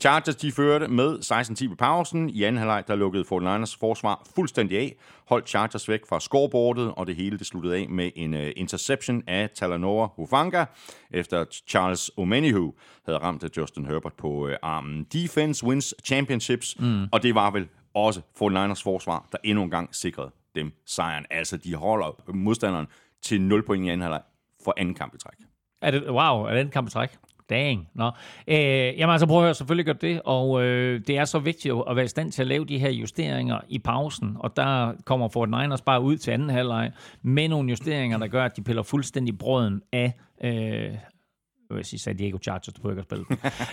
Chargers, 0.00 0.36
de 0.36 0.52
førte 0.52 0.88
med 0.88 1.18
16-10 1.64 1.68
ved 1.68 1.76
pausen. 1.76 2.30
I 2.30 2.42
anden 2.42 2.58
halvleg, 2.58 2.84
der 2.88 2.94
lukkede 2.94 3.24
49ers 3.24 3.76
forsvar 3.80 4.26
fuldstændig 4.34 4.78
af, 4.78 4.96
holdt 5.28 5.48
Chargers 5.48 5.88
væk 5.88 6.06
fra 6.08 6.20
scoreboardet, 6.20 6.92
og 6.96 7.06
det 7.06 7.16
hele 7.16 7.38
det 7.38 7.46
sluttede 7.46 7.76
af 7.76 7.88
med 7.88 8.10
en 8.16 8.34
uh, 8.34 8.40
interception 8.56 9.22
af 9.26 9.50
Talanoa 9.50 10.06
Hufanga, 10.16 10.64
efter 11.10 11.44
Charles 11.68 12.10
Omenihu 12.16 12.74
havde 13.04 13.18
ramt 13.18 13.44
af 13.44 13.48
Justin 13.56 13.86
Herbert 13.86 14.12
på 14.12 14.28
uh, 14.28 14.52
armen. 14.62 15.06
Defense 15.12 15.66
wins 15.66 15.94
championships, 16.04 16.80
mm. 16.80 17.04
og 17.12 17.22
det 17.22 17.34
var 17.34 17.50
vel 17.50 17.68
også 17.94 18.20
49ers 18.20 18.82
forsvar, 18.82 19.28
der 19.32 19.38
endnu 19.44 19.62
en 19.62 19.70
gang 19.70 19.94
sikrede 19.94 20.30
dem 20.54 20.72
sejren. 20.86 21.26
Altså, 21.30 21.56
de 21.56 21.74
holder 21.74 22.32
modstanderen 22.34 22.86
til 23.22 23.40
0 23.40 23.66
point 23.66 23.86
i 23.86 23.88
anden 23.88 24.02
halvleg 24.02 24.22
for 24.64 24.74
anden 24.76 24.94
kamp 24.94 25.14
i 25.14 25.18
træk. 25.18 25.34
Er 25.82 25.90
det, 25.90 26.10
wow, 26.10 26.44
er 26.44 26.54
det 26.54 26.60
en 26.60 26.70
kamp 26.70 26.88
i 26.88 26.90
træk? 26.90 27.10
Dang. 27.50 27.88
Nå. 27.94 28.10
Øh, 28.48 28.56
jamen 28.56 29.10
altså, 29.12 29.26
prøv 29.26 29.38
at 29.38 29.44
høre, 29.44 29.54
selvfølgelig 29.54 29.86
gør 29.86 29.92
det, 29.92 30.20
og 30.24 30.62
øh, 30.62 31.00
det 31.06 31.18
er 31.18 31.24
så 31.24 31.38
vigtigt 31.38 31.74
at 31.90 31.96
være 31.96 32.04
i 32.04 32.08
stand 32.08 32.32
til 32.32 32.42
at 32.42 32.48
lave 32.48 32.64
de 32.64 32.78
her 32.78 32.90
justeringer 32.90 33.60
i 33.68 33.78
pausen, 33.78 34.36
og 34.38 34.56
der 34.56 34.92
kommer 35.04 35.28
Fort 35.28 35.48
Niners 35.48 35.80
bare 35.80 36.02
ud 36.02 36.16
til 36.16 36.30
anden 36.30 36.50
halvleg 36.50 36.92
med 37.22 37.48
nogle 37.48 37.70
justeringer, 37.70 38.18
der 38.18 38.26
gør, 38.26 38.44
at 38.44 38.56
de 38.56 38.62
piller 38.62 38.82
fuldstændig 38.82 39.38
brøden 39.38 39.82
af, 39.92 40.12
øh, 40.44 40.52
jeg 40.52 41.76
vil 41.76 41.84
sige 41.84 42.00
San 42.00 42.16
Diego 42.16 42.38
Chargers, 42.42 42.74
på 42.82 42.90
ikke 42.90 43.00
at 43.00 43.04
spille. 43.04 43.24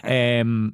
øhm, 0.40 0.74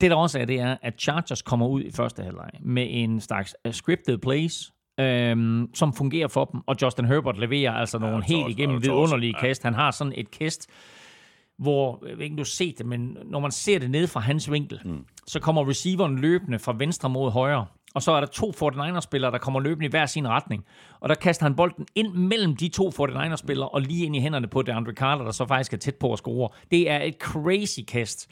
det 0.00 0.10
der 0.10 0.16
også 0.16 0.38
er, 0.38 0.44
det 0.44 0.60
er, 0.60 0.76
at 0.82 1.00
Chargers 1.00 1.42
kommer 1.42 1.66
ud 1.66 1.82
i 1.82 1.90
første 1.90 2.22
halvleg 2.22 2.50
med 2.60 2.86
en 2.90 3.20
slags 3.20 3.56
uh, 3.68 3.72
scripted 3.72 4.18
plays, 4.18 4.72
øhm, 5.00 5.74
som 5.74 5.92
fungerer 5.92 6.28
for 6.28 6.44
dem, 6.44 6.60
og 6.66 6.76
Justin 6.82 7.04
Herbert 7.04 7.38
leverer 7.38 7.72
altså 7.72 7.98
nogle 7.98 8.22
tosset, 8.22 8.36
helt 8.36 8.48
igennem 8.48 8.76
ja, 8.76 8.80
tosset, 8.80 8.92
vidunderlige 8.92 9.34
ja. 9.36 9.40
kast. 9.40 9.62
Han 9.62 9.74
har 9.74 9.90
sådan 9.90 10.12
et 10.16 10.30
kast, 10.30 10.70
hvor, 11.58 12.04
jeg 12.08 12.18
ved 12.18 12.24
ikke, 12.24 12.36
du 12.36 12.40
har 12.40 12.44
set 12.44 12.78
det, 12.78 12.86
men 12.86 13.16
når 13.24 13.40
man 13.40 13.50
ser 13.50 13.78
det 13.78 13.90
ned 13.90 14.06
fra 14.06 14.20
hans 14.20 14.52
vinkel, 14.52 14.80
mm. 14.84 15.04
så 15.26 15.40
kommer 15.40 15.68
receiveren 15.68 16.18
løbende 16.18 16.58
fra 16.58 16.74
venstre 16.78 17.10
mod 17.10 17.30
højre, 17.30 17.66
og 17.94 18.02
så 18.02 18.12
er 18.12 18.20
der 18.20 18.26
to 18.26 18.52
49ers-spillere, 18.64 19.30
der 19.30 19.38
kommer 19.38 19.60
løbende 19.60 19.86
i 19.86 19.90
hver 19.90 20.06
sin 20.06 20.28
retning. 20.28 20.64
Og 21.00 21.08
der 21.08 21.14
kaster 21.14 21.44
han 21.44 21.56
bolden 21.56 21.86
ind 21.94 22.14
mellem 22.14 22.56
de 22.56 22.68
to 22.68 22.88
49ers-spillere, 22.88 23.68
og 23.68 23.80
lige 23.80 24.06
ind 24.06 24.16
i 24.16 24.20
hænderne 24.20 24.46
på 24.46 24.62
DeAndre 24.62 24.92
Carter, 24.92 25.24
der 25.24 25.32
så 25.32 25.46
faktisk 25.46 25.72
er 25.72 25.76
tæt 25.76 25.94
på 25.94 26.12
at 26.12 26.18
score. 26.18 26.48
Det 26.70 26.90
er 26.90 27.02
et 27.02 27.14
crazy 27.20 27.80
kast. 27.88 28.30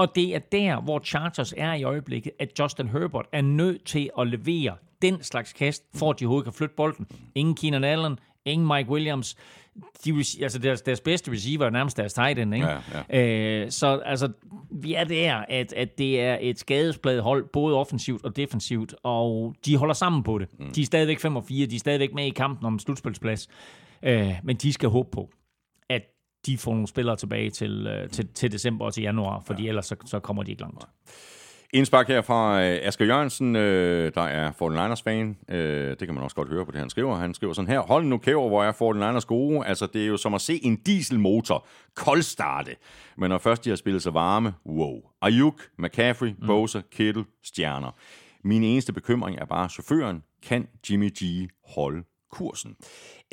Og 0.00 0.14
det 0.14 0.34
er 0.34 0.38
der, 0.38 0.80
hvor 0.80 0.98
Chargers 0.98 1.54
er 1.56 1.74
i 1.74 1.82
øjeblikket, 1.82 2.32
at 2.38 2.58
Justin 2.58 2.88
Herbert 2.88 3.26
er 3.32 3.40
nødt 3.40 3.84
til 3.84 4.10
at 4.18 4.26
levere 4.26 4.74
den 5.02 5.22
slags 5.22 5.52
kast, 5.52 5.84
for 5.94 6.10
at 6.10 6.20
de 6.20 6.24
overhovedet 6.24 6.44
kan 6.44 6.52
flytte 6.52 6.74
bolden. 6.76 7.06
Ingen 7.34 7.54
Keenan 7.54 7.84
Allen, 7.84 8.18
ingen 8.44 8.68
Mike 8.68 8.90
Williams. 8.90 9.36
De, 10.04 10.24
altså 10.42 10.58
deres, 10.58 10.82
deres 10.82 11.00
bedste 11.00 11.30
receiver 11.30 11.66
er 11.66 11.70
nærmest 11.70 11.96
deres 11.96 12.12
tight 12.12 12.38
end, 12.38 12.54
ikke? 12.54 12.68
Ja, 13.10 13.62
Øh, 13.64 13.70
så 13.70 14.02
altså, 14.04 14.32
vi 14.70 14.94
er 14.94 15.04
der, 15.04 15.44
at, 15.48 15.72
at 15.72 15.98
det 15.98 16.20
er 16.20 16.38
et 16.40 16.58
skadespladet 16.58 17.22
hold, 17.22 17.44
både 17.52 17.76
offensivt 17.76 18.24
og 18.24 18.36
defensivt, 18.36 18.94
og 19.02 19.54
de 19.66 19.76
holder 19.76 19.94
sammen 19.94 20.22
på 20.22 20.38
det. 20.38 20.48
Mm. 20.58 20.72
De 20.72 20.82
er 20.82 20.86
stadigvæk 20.86 21.20
5 21.20 21.36
og 21.36 21.44
4, 21.44 21.66
de 21.66 21.74
er 21.76 21.80
stadigvæk 21.80 22.14
med 22.14 22.26
i 22.26 22.30
kampen 22.30 22.66
om 22.66 22.78
slutspilsplads, 22.78 23.48
øh, 24.02 24.32
men 24.42 24.56
de 24.56 24.72
skal 24.72 24.88
håbe 24.88 25.08
på, 25.12 25.30
de 26.46 26.58
får 26.58 26.72
nogle 26.72 26.86
spillere 26.86 27.16
tilbage 27.16 27.50
til, 27.50 27.86
øh, 27.86 28.10
til, 28.10 28.28
til 28.28 28.52
december 28.52 28.84
og 28.84 28.94
til 28.94 29.02
januar, 29.02 29.42
fordi 29.46 29.62
ja. 29.62 29.68
ellers 29.68 29.86
så, 29.86 29.96
så 30.04 30.20
kommer 30.20 30.42
de 30.42 30.50
ikke 30.50 30.62
langt. 30.62 30.84
Indspark 31.72 32.08
her 32.08 32.22
fra 32.22 32.62
øh, 32.62 32.78
Asger 32.82 33.04
Jørgensen, 33.04 33.56
øh, 33.56 34.12
der 34.14 34.22
er 34.22 34.50
49ers-fan. 34.50 35.36
Øh, 35.48 35.90
det 35.90 35.98
kan 35.98 36.14
man 36.14 36.24
også 36.24 36.36
godt 36.36 36.48
høre 36.48 36.66
på 36.66 36.72
det, 36.72 36.80
han 36.80 36.90
skriver. 36.90 37.16
Han 37.16 37.34
skriver 37.34 37.52
sådan 37.52 37.70
her. 37.70 37.80
Hold 37.80 38.04
nu 38.04 38.18
kæver, 38.18 38.48
hvor 38.48 38.64
er 38.64 38.72
49ers 38.72 39.26
gode. 39.26 39.66
Altså, 39.66 39.86
det 39.86 40.02
er 40.02 40.06
jo 40.06 40.16
som 40.16 40.34
at 40.34 40.40
se 40.40 40.64
en 40.64 40.76
dieselmotor 40.76 41.66
koldstarte. 41.94 42.76
Men 43.16 43.30
når 43.30 43.38
først 43.38 43.64
de 43.64 43.70
har 43.70 43.76
spillet 43.76 44.02
sig 44.02 44.14
varme, 44.14 44.54
wow. 44.66 45.00
Ayuk, 45.22 45.62
McCaffrey, 45.78 46.28
mm. 46.28 46.46
Bosa, 46.46 46.80
Kittle, 46.92 47.24
stjerner. 47.44 47.90
Min 48.44 48.62
eneste 48.62 48.92
bekymring 48.92 49.38
er 49.38 49.44
bare 49.44 49.68
chaufføren. 49.68 50.22
Kan 50.42 50.68
Jimmy 50.90 51.10
G 51.22 51.50
holde 51.64 52.02
kursen? 52.32 52.76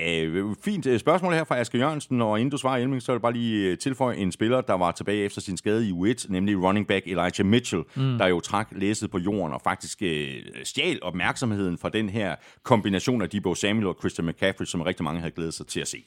Øh, 0.01 0.55
fint 0.63 0.85
øh, 0.85 0.99
spørgsmål 0.99 1.33
her 1.33 1.43
fra 1.43 1.59
Asger 1.59 1.79
Jørgensen, 1.79 2.21
og 2.21 2.39
inden 2.39 2.51
du 2.51 2.57
svarer, 2.57 2.77
Elming, 2.77 3.01
så 3.01 3.11
vil 3.11 3.15
jeg 3.15 3.21
bare 3.21 3.33
lige 3.33 3.71
øh, 3.71 3.77
tilføje 3.77 4.17
en 4.17 4.31
spiller, 4.31 4.61
der 4.61 4.73
var 4.73 4.91
tilbage 4.91 5.23
efter 5.23 5.41
sin 5.41 5.57
skade 5.57 5.87
i 5.89 5.91
U1, 5.91 6.25
nemlig 6.29 6.63
running 6.63 6.87
back 6.87 7.07
Elijah 7.07 7.45
Mitchell, 7.45 7.83
mm. 7.95 8.17
der 8.17 8.27
jo 8.27 8.39
trak 8.39 8.67
læsset 8.71 9.11
på 9.11 9.17
jorden 9.17 9.53
og 9.53 9.61
faktisk 9.61 10.01
øh, 10.01 10.35
stjal 10.63 10.99
opmærksomheden 11.01 11.77
fra 11.77 11.89
den 11.89 12.09
her 12.09 12.35
kombination 12.63 13.21
af 13.21 13.29
Debo 13.29 13.55
Samuel 13.55 13.87
og 13.87 13.95
Christian 13.99 14.27
McCaffrey, 14.27 14.65
som 14.65 14.81
rigtig 14.81 15.03
mange 15.03 15.19
havde 15.19 15.31
glædet 15.31 15.53
sig 15.53 15.67
til 15.67 15.79
at 15.79 15.87
se. 15.87 16.03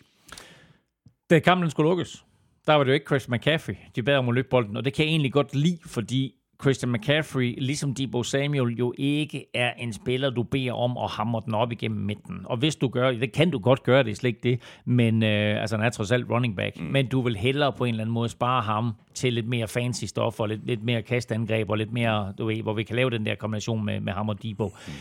Da 1.30 1.38
kampen 1.38 1.70
skulle 1.70 1.88
lukkes, 1.88 2.24
der 2.66 2.74
var 2.74 2.84
det 2.84 2.90
jo 2.90 2.94
ikke 2.94 3.06
Chris 3.06 3.28
McCaffrey, 3.28 3.74
de 3.96 4.02
bad 4.02 4.16
om 4.16 4.28
at 4.28 4.34
løbe 4.34 4.48
bolden, 4.50 4.76
og 4.76 4.84
det 4.84 4.94
kan 4.94 5.04
jeg 5.04 5.10
egentlig 5.10 5.32
godt 5.32 5.54
lide, 5.54 5.78
fordi 5.86 6.34
Christian 6.60 6.92
McCaffrey, 6.92 7.54
ligesom 7.58 7.94
Debo 7.94 8.22
Samuel, 8.22 8.76
jo 8.76 8.94
ikke 8.98 9.46
er 9.54 9.72
en 9.72 9.92
spiller, 9.92 10.30
du 10.30 10.42
beder 10.42 10.72
om 10.72 10.98
at 10.98 11.10
hamre 11.10 11.42
den 11.44 11.54
op 11.54 11.72
igennem 11.72 12.00
midten. 12.00 12.40
Og 12.44 12.56
hvis 12.56 12.76
du 12.76 12.88
gør 12.88 13.10
det, 13.10 13.32
kan 13.32 13.50
du 13.50 13.58
godt 13.58 13.82
gøre 13.82 14.02
det, 14.02 14.16
slet 14.16 14.28
ikke 14.28 14.40
det, 14.42 14.60
men 14.84 15.22
øh, 15.22 15.60
altså 15.60 15.76
han 15.76 15.86
er 15.86 15.90
trods 15.90 16.12
alt 16.12 16.30
running 16.30 16.56
back, 16.56 16.80
mm. 16.80 16.86
men 16.86 17.06
du 17.06 17.20
vil 17.20 17.36
hellere 17.36 17.72
på 17.72 17.84
en 17.84 17.88
eller 17.88 18.02
anden 18.02 18.14
måde 18.14 18.28
spare 18.28 18.62
ham 18.62 18.92
til 19.14 19.32
lidt 19.32 19.48
mere 19.48 19.68
fancy 19.68 20.04
stof, 20.04 20.40
og 20.40 20.48
lidt, 20.48 20.66
lidt 20.66 20.84
mere 20.84 21.02
kastangreb, 21.02 21.70
og 21.70 21.76
lidt 21.76 21.92
mere, 21.92 22.32
du 22.38 22.46
ved, 22.46 22.62
hvor 22.62 22.72
vi 22.72 22.82
kan 22.82 22.96
lave 22.96 23.10
den 23.10 23.26
der 23.26 23.34
kombination 23.34 23.84
med, 23.84 24.00
med 24.00 24.12
ham 24.12 24.28
og 24.28 24.42
Debo. 24.42 24.66
Mm. 24.86 24.92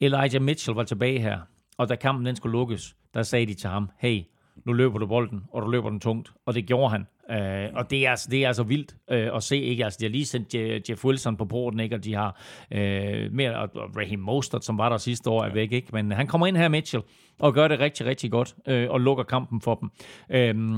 Elijah 0.00 0.42
Mitchell 0.42 0.74
var 0.74 0.84
tilbage 0.84 1.20
her, 1.20 1.38
og 1.78 1.88
da 1.88 1.94
kampen 1.94 2.26
den 2.26 2.36
skulle 2.36 2.52
lukkes, 2.52 2.96
der 3.14 3.22
sagde 3.22 3.46
de 3.46 3.54
til 3.54 3.70
ham, 3.70 3.90
hey, 3.98 4.22
nu 4.66 4.72
løber 4.72 4.98
du 4.98 5.06
bolden, 5.06 5.44
og 5.52 5.62
du 5.62 5.68
løber 5.68 5.90
den 5.90 6.00
tungt. 6.00 6.32
Og 6.46 6.54
det 6.54 6.66
gjorde 6.66 6.90
han. 6.90 7.06
Uh, 7.30 7.74
og 7.74 7.90
det 7.90 8.06
er, 8.06 8.10
altså, 8.10 8.28
det 8.30 8.44
er 8.44 8.46
altså 8.46 8.62
vildt 8.62 8.94
uh, 9.12 9.36
at 9.36 9.42
se. 9.42 9.56
Ikke? 9.56 9.84
Altså, 9.84 9.96
de 10.00 10.04
har 10.04 10.10
lige 10.10 10.26
sendt 10.26 10.54
Je- 10.54 10.80
Jeff 10.90 11.04
Wilson 11.04 11.36
på 11.36 11.44
porten, 11.44 11.80
ikke? 11.80 11.94
og 11.94 12.04
de 12.04 12.14
har 12.14 12.40
uh, 12.74 13.32
mere, 13.32 13.54
og 13.56 13.70
Raheem 13.96 14.20
Mostert, 14.20 14.64
som 14.64 14.78
var 14.78 14.88
der 14.88 14.96
sidste 14.96 15.30
år, 15.30 15.44
er 15.44 15.52
væk. 15.52 15.72
Ikke? 15.72 15.88
Men 15.92 16.12
han 16.12 16.26
kommer 16.26 16.46
ind 16.46 16.56
her, 16.56 16.68
Mitchell, 16.68 17.02
og 17.38 17.54
gør 17.54 17.68
det 17.68 17.80
rigtig, 17.80 18.06
rigtig 18.06 18.30
godt, 18.30 18.54
uh, 18.70 18.90
og 18.92 19.00
lukker 19.00 19.24
kampen 19.24 19.60
for 19.60 19.74
dem. 19.74 19.90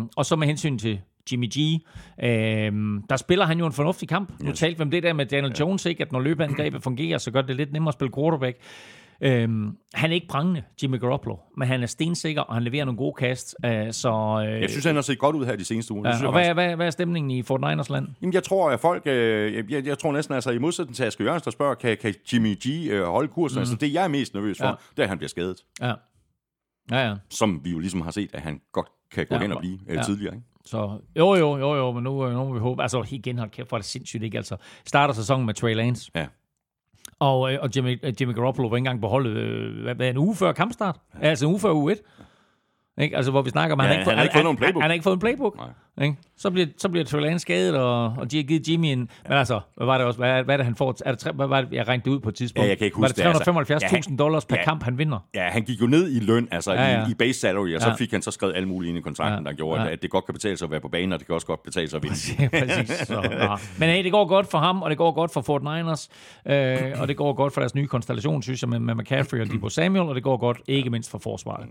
Uh, 0.00 0.06
og 0.16 0.26
så 0.26 0.36
med 0.36 0.46
hensyn 0.46 0.78
til 0.78 1.00
Jimmy 1.32 1.48
G. 1.58 1.58
Øhm, 2.24 3.02
der 3.10 3.16
spiller 3.16 3.44
han 3.44 3.58
jo 3.58 3.66
en 3.66 3.72
fornuftig 3.72 4.08
kamp. 4.08 4.40
Nu 4.40 4.52
talte 4.52 4.78
vi 4.78 4.82
om 4.82 4.90
det 4.90 5.02
der 5.02 5.12
med 5.12 5.26
Daniel 5.26 5.54
Jones, 5.60 5.86
ikke? 5.86 6.02
at 6.02 6.12
når 6.12 6.20
løbeangrebet 6.20 6.82
fungerer, 6.82 7.18
så 7.18 7.30
gør 7.30 7.42
det 7.42 7.56
lidt 7.56 7.72
nemmere 7.72 7.88
at 7.88 7.94
spille 7.94 8.12
quarterback. 8.14 8.56
Øhm, 9.24 9.76
han 9.94 10.10
er 10.10 10.14
ikke 10.14 10.26
prangende, 10.28 10.62
Jimmy 10.82 11.00
Garoppolo, 11.00 11.36
men 11.56 11.68
han 11.68 11.82
er 11.82 11.86
stensikker, 11.86 12.42
og 12.42 12.54
han 12.54 12.62
leverer 12.62 12.84
nogle 12.84 12.98
gode 12.98 13.14
kast. 13.18 13.56
Øh, 13.64 13.92
så, 13.92 14.44
øh, 14.48 14.60
Jeg 14.60 14.70
synes, 14.70 14.84
han 14.84 14.94
har 14.94 15.02
set 15.02 15.18
godt 15.18 15.36
ud 15.36 15.46
her 15.46 15.56
de 15.56 15.64
seneste 15.64 15.94
uger. 15.94 16.02
Det 16.04 16.14
synes 16.14 16.22
ja, 16.22 16.28
og 16.28 16.34
faktisk. 16.34 16.54
hvad, 16.54 16.66
hvad, 16.66 16.76
hvad 16.76 16.86
er 16.86 16.90
stemningen 16.90 17.30
i 17.30 17.42
Fort 17.42 17.60
Niners 17.60 17.90
land? 17.90 18.08
Jamen, 18.22 18.34
jeg 18.34 18.42
tror, 18.42 18.70
at 18.70 18.80
folk... 18.80 19.02
Øh, 19.06 19.54
jeg, 19.54 19.70
jeg, 19.70 19.86
jeg 19.86 19.98
tror 19.98 20.12
næsten, 20.12 20.34
altså 20.34 20.50
i 20.50 20.58
modsætning 20.58 20.96
til 20.96 21.04
Asger 21.04 21.24
Jørgensen, 21.24 21.44
der 21.44 21.50
spørger, 21.50 21.74
kan, 21.74 21.96
kan 21.96 22.14
Jimmy 22.32 22.54
G 22.66 22.88
øh, 22.90 23.04
holde 23.04 23.28
kursen? 23.28 23.56
Mm. 23.56 23.60
Altså, 23.60 23.74
det 23.76 23.92
jeg 23.94 24.04
er 24.04 24.08
mest 24.08 24.34
nervøs 24.34 24.58
for, 24.58 24.66
Ja. 24.66 24.72
det 24.90 24.98
er, 24.98 25.02
at 25.02 25.08
han 25.08 25.18
bliver 25.18 25.28
skadet. 25.28 25.56
Ja. 25.80 25.92
Ja, 26.90 27.08
ja. 27.08 27.14
Som 27.30 27.60
vi 27.64 27.70
jo 27.70 27.78
ligesom 27.78 28.00
har 28.00 28.10
set, 28.10 28.30
at 28.34 28.40
han 28.42 28.60
godt 28.72 28.88
kan 29.12 29.26
gå 29.26 29.34
Ja, 29.34 29.40
hen 29.40 29.52
og 29.52 29.58
blive 29.60 29.78
øh, 29.88 29.96
ja. 29.96 30.02
tidligere. 30.02 30.34
Ikke? 30.34 30.46
Så 30.64 30.98
jo, 31.18 31.34
jo, 31.34 31.56
jo, 31.58 31.74
jo, 31.74 31.92
men 31.92 32.04
nu, 32.04 32.26
øh, 32.26 32.32
nu 32.32 32.44
må 32.44 32.52
vi 32.52 32.58
håbe. 32.58 32.82
Altså 32.82 33.04
igen, 33.10 33.38
hold 33.38 33.50
kæft, 33.50 33.68
hvor 33.68 33.76
er 33.76 33.80
det 33.80 33.86
sindssygt, 33.88 34.22
ikke? 34.22 34.36
Altså, 34.36 34.56
starter 34.86 35.14
sæsonen 35.14 35.46
med 35.46 35.54
Trey 35.54 35.74
Lance. 35.74 36.10
Ja. 36.14 36.26
Og, 37.22 37.52
øh, 37.52 37.58
og 37.62 37.68
Jimmy, 37.76 37.98
øh, 38.02 38.12
Jimmy 38.20 38.34
Garoppolo 38.34 38.68
var 38.68 38.76
ikke 38.76 38.80
engang 38.80 39.00
beholdet, 39.00 39.36
øh, 39.36 39.82
hvad, 39.82 39.94
hvad, 39.94 40.10
en 40.10 40.18
uge 40.18 40.36
før 40.36 40.52
kampstart? 40.52 40.96
Altså 41.20 41.44
en 41.44 41.50
uge 41.50 41.60
før 41.60 41.72
uge 41.72 41.92
1. 41.92 41.98
Ikke? 43.00 43.16
Altså, 43.16 43.30
hvor 43.30 43.42
vi 43.42 43.50
snakker 43.50 43.74
om, 43.76 43.80
Ja, 43.80 43.86
han, 43.86 43.94
har 43.94 43.98
ikke 44.00 44.08
han 44.10 44.16
har 44.18 44.22
ikke 44.24 44.32
fået 44.34 44.44
nogen 44.44 44.56
playbook. 44.58 44.74
Han, 44.74 44.82
han 44.82 44.90
har 44.90 44.92
ikke 44.94 45.02
fået 45.04 45.14
en 45.14 45.20
playbook. 45.20 45.58
Ikke? 46.02 46.16
Så 46.36 46.50
bliver, 46.50 46.66
så 46.78 46.88
bliver 46.88 47.04
Trey 47.04 47.20
Lance 47.20 47.38
skadet, 47.42 47.76
og, 47.76 48.04
og 48.04 48.30
de 48.30 48.36
har 48.36 48.42
givet 48.44 48.68
Jimmy 48.68 48.86
en... 48.86 48.98
Men 48.98 49.08
altså, 49.38 49.60
hvad 49.76 49.86
var 49.86 49.98
det 49.98 50.06
også? 50.06 50.18
Hvad, 50.18 50.42
hvad 50.42 50.54
er 50.54 50.56
det, 50.56 50.66
han 50.66 50.74
får? 50.76 50.94
Er 51.06 51.10
det, 51.10 51.18
tre- 51.18 51.32
hvad 51.32 51.46
var 51.46 51.60
det, 51.60 51.72
jeg 51.72 51.88
regnede 51.88 52.04
det 52.10 52.10
ud 52.16 52.20
på 52.20 52.28
et 52.28 52.34
tidspunkt? 52.34 52.64
Ja, 52.64 52.68
jeg 52.68 52.78
kan 52.78 52.84
ikke 52.84 52.96
var 52.96 53.00
huske 53.02 53.16
det 53.16 53.24
det, 53.24 53.30
altså. 53.58 53.74
375.000 53.86 53.96
Ja, 53.96 54.00
han- 54.08 54.16
dollars 54.16 54.44
per 54.44 54.56
ja. 54.56 54.64
kamp, 54.64 54.82
han 54.82 54.98
vinder? 54.98 55.18
Ja, 55.34 55.48
han 55.48 55.62
gik 55.62 55.80
jo 55.80 55.86
ned 55.86 56.10
i 56.12 56.20
løn, 56.20 56.48
altså 56.50 56.72
Ja, 56.72 56.82
ja, 56.82 56.88
ja. 56.92 56.98
ja. 57.00 57.06
I, 57.06 57.10
i 57.10 57.14
base 57.14 57.40
salary, 57.40 57.74
og 57.74 57.80
så 57.80 57.88
Ja. 57.88 57.94
fik 57.94 58.10
han 58.10 58.22
så 58.22 58.30
skrevet 58.30 58.56
alle 58.56 58.68
mulige 58.68 58.88
ind 58.88 58.98
i 58.98 59.00
kontrakten, 59.02 59.44
Ja. 59.46 59.50
der 59.50 59.56
gjorde, 59.56 59.82
Ja. 59.82 59.90
at, 59.90 60.02
det 60.02 60.10
godt 60.10 60.24
kan 60.24 60.32
betale 60.34 60.56
sig 60.56 60.66
at 60.66 60.70
være 60.70 60.80
på 60.80 60.88
banen, 60.88 61.12
og 61.12 61.18
det 61.18 61.26
kan 61.26 61.34
også 61.34 61.46
godt 61.46 61.62
betale 61.62 61.88
sig 61.90 61.96
at 61.96 62.02
vinde. 62.02 62.16
Ja, 62.42 62.48
præcis. 62.66 62.88
Så. 63.06 63.58
Men 63.78 63.88
hey, 63.88 64.04
det 64.04 64.12
går 64.12 64.26
godt 64.28 64.46
for 64.50 64.58
ham, 64.58 64.82
og 64.82 64.90
det 64.90 64.98
går 64.98 65.12
godt 65.12 65.32
for 65.32 65.40
Fort 65.40 65.62
Niners, 65.62 66.08
øh, 66.46 66.78
og 67.00 67.08
det 67.08 67.16
går 67.16 67.32
godt 67.32 67.54
for 67.54 67.60
deres 67.60 67.74
nye 67.74 67.86
konstellation, 67.86 68.42
synes 68.42 68.62
jeg, 68.62 68.68
med, 68.68 68.78
med 68.78 68.94
McCaffrey 68.94 69.40
og 69.40 69.46
Debo 69.52 69.68
Samuel, 69.68 70.08
og 70.08 70.14
det 70.14 70.22
går 70.22 70.36
godt 70.36 70.60
ikke 70.66 70.90
mindst 70.90 71.10
for 71.10 71.18
forsvaret. 71.18 71.66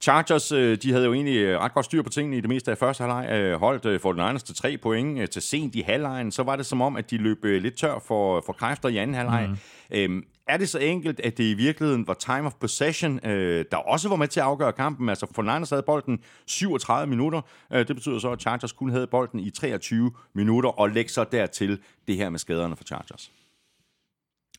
Chargers, 0.00 0.52
øh, 0.52 0.78
de 0.82 0.92
havde 0.92 1.04
jo 1.04 1.12
egentlig 1.12 1.36
øh, 1.36 1.58
ret 1.58 1.74
godt 1.74 1.86
styr 1.86 2.02
på 2.02 2.08
tingene 2.08 2.36
i 2.36 2.40
det 2.40 2.48
meste 2.48 2.70
af 2.70 2.78
første 2.78 3.02
halvleg. 3.02 3.28
Øh, 3.30 3.60
Holdt 3.60 3.86
øh, 3.86 4.00
49ers 4.04 4.38
til 4.38 4.54
tre 4.54 4.78
point 4.78 5.18
øh, 5.18 5.28
til 5.28 5.42
sent 5.42 5.74
i 5.74 5.80
halvlejen. 5.80 6.32
Så 6.32 6.42
var 6.42 6.56
det 6.56 6.66
som 6.66 6.82
om, 6.82 6.96
at 6.96 7.10
de 7.10 7.16
løb 7.16 7.44
øh, 7.44 7.62
lidt 7.62 7.76
tør 7.76 7.98
for, 8.06 8.42
for 8.46 8.52
kræfter 8.52 8.88
i 8.88 8.96
anden 8.96 9.16
halvleg. 9.16 9.48
Mm. 9.48 9.56
Øhm, 9.90 10.24
er 10.48 10.56
det 10.56 10.68
så 10.68 10.78
enkelt, 10.78 11.20
at 11.20 11.38
det 11.38 11.44
i 11.44 11.54
virkeligheden 11.54 12.06
var 12.06 12.14
time 12.14 12.46
of 12.46 12.54
possession, 12.60 13.26
øh, 13.26 13.64
der 13.70 13.76
også 13.76 14.08
var 14.08 14.16
med 14.16 14.28
til 14.28 14.40
at 14.40 14.46
afgøre 14.46 14.72
kampen? 14.72 15.08
Altså, 15.08 15.26
49ers 15.38 15.70
havde 15.70 15.82
bolden 15.82 16.18
37 16.46 17.06
minutter. 17.06 17.40
Øh, 17.72 17.88
det 17.88 17.96
betyder 17.96 18.18
så, 18.18 18.30
at 18.30 18.40
Chargers 18.40 18.72
kun 18.72 18.90
havde 18.90 19.06
bolden 19.06 19.40
i 19.40 19.50
23 19.50 20.10
minutter, 20.34 20.70
og 20.70 20.90
lægge 20.90 21.10
så 21.10 21.24
dertil 21.32 21.78
det 22.06 22.16
her 22.16 22.30
med 22.30 22.38
skaderne 22.38 22.76
for 22.76 22.84
Chargers. 22.84 23.30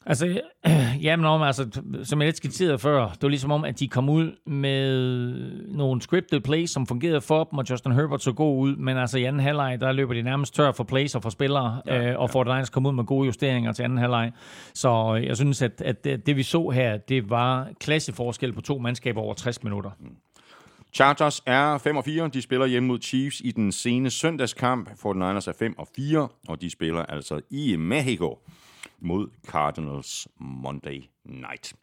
Altså, 0.09 0.27
øh, 0.27 0.71
jamen 1.05 1.25
om, 1.25 1.41
altså, 1.41 1.81
som 2.03 2.21
jeg 2.21 2.27
lidt 2.27 2.37
skitserede 2.37 2.79
før, 2.79 3.09
det 3.09 3.21
var 3.21 3.29
ligesom 3.29 3.51
om, 3.51 3.65
at 3.65 3.79
de 3.79 3.87
kom 3.87 4.09
ud 4.09 4.31
med 4.45 5.31
nogle 5.75 6.01
scripted 6.01 6.39
plays, 6.39 6.71
som 6.71 6.87
fungerede 6.87 7.21
for 7.21 7.43
dem, 7.43 7.59
og 7.59 7.69
Justin 7.69 7.91
Herbert 7.91 8.23
så 8.23 8.31
god 8.31 8.59
ud, 8.59 8.75
men 8.75 8.97
altså 8.97 9.17
i 9.17 9.23
anden 9.23 9.39
halvleg, 9.39 9.81
der 9.81 9.91
løber 9.91 10.13
de 10.13 10.21
nærmest 10.21 10.55
tør 10.55 10.71
for 10.71 10.83
plays 10.83 11.15
og 11.15 11.23
for 11.23 11.29
spillere, 11.29 11.81
ja, 11.85 12.11
øh, 12.11 12.19
og 12.19 12.29
ja. 12.35 12.61
49ers 12.61 12.69
kom 12.69 12.85
ud 12.85 12.93
med 12.93 13.03
gode 13.03 13.25
justeringer 13.25 13.71
til 13.71 13.83
anden 13.83 13.97
halvleg. 13.97 14.31
Så 14.73 15.17
øh, 15.17 15.25
jeg 15.25 15.35
synes, 15.35 15.61
at, 15.61 15.81
at 15.81 16.03
det, 16.03 16.25
det 16.25 16.35
vi 16.35 16.43
så 16.43 16.69
her, 16.69 16.97
det 16.97 17.29
var 17.29 17.67
klasseforskel 17.79 18.53
på 18.53 18.61
to 18.61 18.77
mandskaber 18.77 19.21
over 19.21 19.33
60 19.33 19.63
minutter. 19.63 19.91
Chargers 20.93 21.41
er 21.45 21.77
5 21.77 21.97
og 21.97 22.05
4. 22.05 22.27
De 22.27 22.41
spiller 22.41 22.65
hjemme 22.65 22.87
mod 22.87 22.99
Chiefs 23.01 23.41
i 23.43 23.51
den 23.51 23.71
sene 23.71 24.09
søndagskamp. 24.09 24.89
49ers 24.89 25.49
er 25.49 25.53
5 25.59 25.77
og 25.77 25.87
4, 25.95 26.27
og 26.47 26.61
de 26.61 26.69
spiller 26.69 27.03
altså 27.03 27.41
i 27.49 27.75
Mexico 27.75 28.39
mod 29.01 29.27
Cardinals 29.47 30.27
Monday 30.39 31.01
Night. 31.25 31.73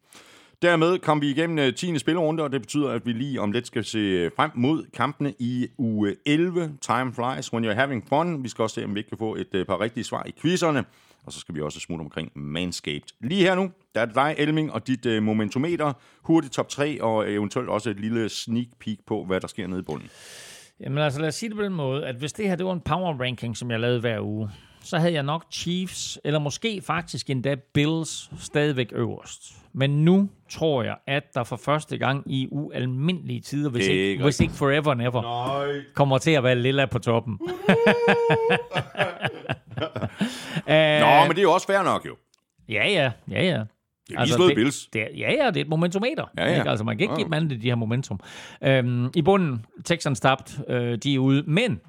Dermed 0.62 0.98
kom 0.98 1.20
vi 1.20 1.30
igennem 1.30 1.58
øh, 1.58 1.74
10. 1.74 1.98
spillerunde, 1.98 2.42
og 2.42 2.52
det 2.52 2.60
betyder, 2.60 2.90
at 2.90 3.06
vi 3.06 3.12
lige 3.12 3.40
om 3.40 3.52
lidt 3.52 3.66
skal 3.66 3.84
se 3.84 3.98
øh, 3.98 4.30
frem 4.36 4.50
mod 4.54 4.84
kampene 4.94 5.34
i 5.38 5.66
uge 5.78 6.16
11. 6.26 6.72
Time 6.80 7.12
flies 7.12 7.52
when 7.52 7.64
you're 7.64 7.74
having 7.74 8.08
fun. 8.08 8.44
Vi 8.44 8.48
skal 8.48 8.62
også 8.62 8.74
se, 8.74 8.84
om 8.84 8.94
vi 8.94 9.00
ikke 9.00 9.08
kan 9.08 9.18
få 9.18 9.34
et 9.34 9.54
øh, 9.54 9.66
par 9.66 9.80
rigtige 9.80 10.04
svar 10.04 10.24
i 10.26 10.32
quizzerne. 10.40 10.84
Og 11.26 11.32
så 11.32 11.40
skal 11.40 11.54
vi 11.54 11.60
også 11.60 11.80
smutte 11.80 12.02
omkring 12.02 12.30
Manscaped. 12.34 13.08
Lige 13.20 13.40
her 13.40 13.54
nu, 13.54 13.70
der 13.94 14.00
er 14.00 14.04
det 14.04 14.14
dig, 14.14 14.34
Elming, 14.38 14.72
og 14.72 14.86
dit 14.86 15.06
øh, 15.06 15.22
momentometer. 15.22 15.92
Hurtigt 16.22 16.52
top 16.52 16.68
3, 16.68 17.02
og 17.02 17.32
eventuelt 17.32 17.68
også 17.68 17.90
et 17.90 18.00
lille 18.00 18.28
sneak 18.28 18.66
peek 18.80 18.98
på, 19.06 19.24
hvad 19.24 19.40
der 19.40 19.46
sker 19.46 19.66
nede 19.66 19.80
i 19.80 19.82
bunden. 19.82 20.10
Jamen 20.80 20.98
altså, 20.98 21.20
lad 21.20 21.28
os 21.28 21.34
sige 21.34 21.48
det 21.48 21.56
på 21.56 21.62
den 21.62 21.72
måde, 21.72 22.06
at 22.06 22.16
hvis 22.16 22.32
det 22.32 22.48
her 22.48 22.56
det 22.56 22.66
var 22.66 22.72
en 22.72 22.80
power 22.80 23.20
ranking, 23.20 23.56
som 23.56 23.70
jeg 23.70 23.80
lavede 23.80 24.00
hver 24.00 24.20
uge, 24.20 24.50
så 24.84 24.98
havde 24.98 25.12
jeg 25.12 25.22
nok 25.22 25.44
Chiefs, 25.52 26.18
eller 26.24 26.38
måske 26.38 26.82
faktisk 26.86 27.30
endda 27.30 27.54
Bills, 27.74 28.30
stadigvæk 28.38 28.88
øverst. 28.92 29.42
Men 29.72 30.04
nu 30.04 30.28
tror 30.50 30.82
jeg, 30.82 30.96
at 31.06 31.22
der 31.34 31.44
for 31.44 31.56
første 31.56 31.98
gang 31.98 32.22
i 32.32 32.48
ualmindelige 32.50 33.40
tider, 33.40 33.70
hvis, 33.70 33.86
ikke, 33.86 34.10
ikke 34.10 34.22
hvis 34.24 34.40
ikke 34.40 34.54
forever 34.54 34.90
and 34.90 35.02
ever, 35.02 35.22
Nej. 35.22 35.82
kommer 35.94 36.18
til 36.18 36.30
at 36.30 36.44
være 36.44 36.54
lilla 36.56 36.86
på 36.86 36.98
toppen. 36.98 37.38
Nå, 41.00 41.22
men 41.26 41.30
det 41.30 41.38
er 41.38 41.42
jo 41.42 41.52
også 41.52 41.66
fair 41.66 41.82
nok, 41.82 42.06
jo. 42.06 42.16
Ja, 42.68 42.88
ja, 42.88 43.12
ja, 43.30 43.42
ja. 43.44 43.62
Det 44.08 44.16
er 44.16 44.24
lige 44.24 44.34
slået 44.34 44.48
det, 44.48 44.56
Bills. 44.56 44.86
Det, 44.92 45.08
ja, 45.16 45.32
ja, 45.32 45.46
det 45.46 45.56
er 45.56 45.60
et 45.60 45.68
momentometer. 45.68 46.24
Ja, 46.38 46.44
ja. 46.50 46.58
Ikke? 46.58 46.70
Altså, 46.70 46.84
man 46.84 46.96
kan 46.96 47.02
ikke 47.04 47.12
Ja. 47.12 47.16
give 47.16 47.24
dem 47.24 47.32
andet 47.32 47.62
de 47.62 47.68
her 47.68 47.74
momentum. 47.74 48.20
Øhm, 48.62 49.10
I 49.14 49.22
bunden, 49.22 49.66
Texans 49.84 50.20
tabt, 50.20 50.58
øh, 50.68 50.98
de 50.98 51.14
er 51.14 51.18
ude. 51.18 51.42
Men 51.46 51.80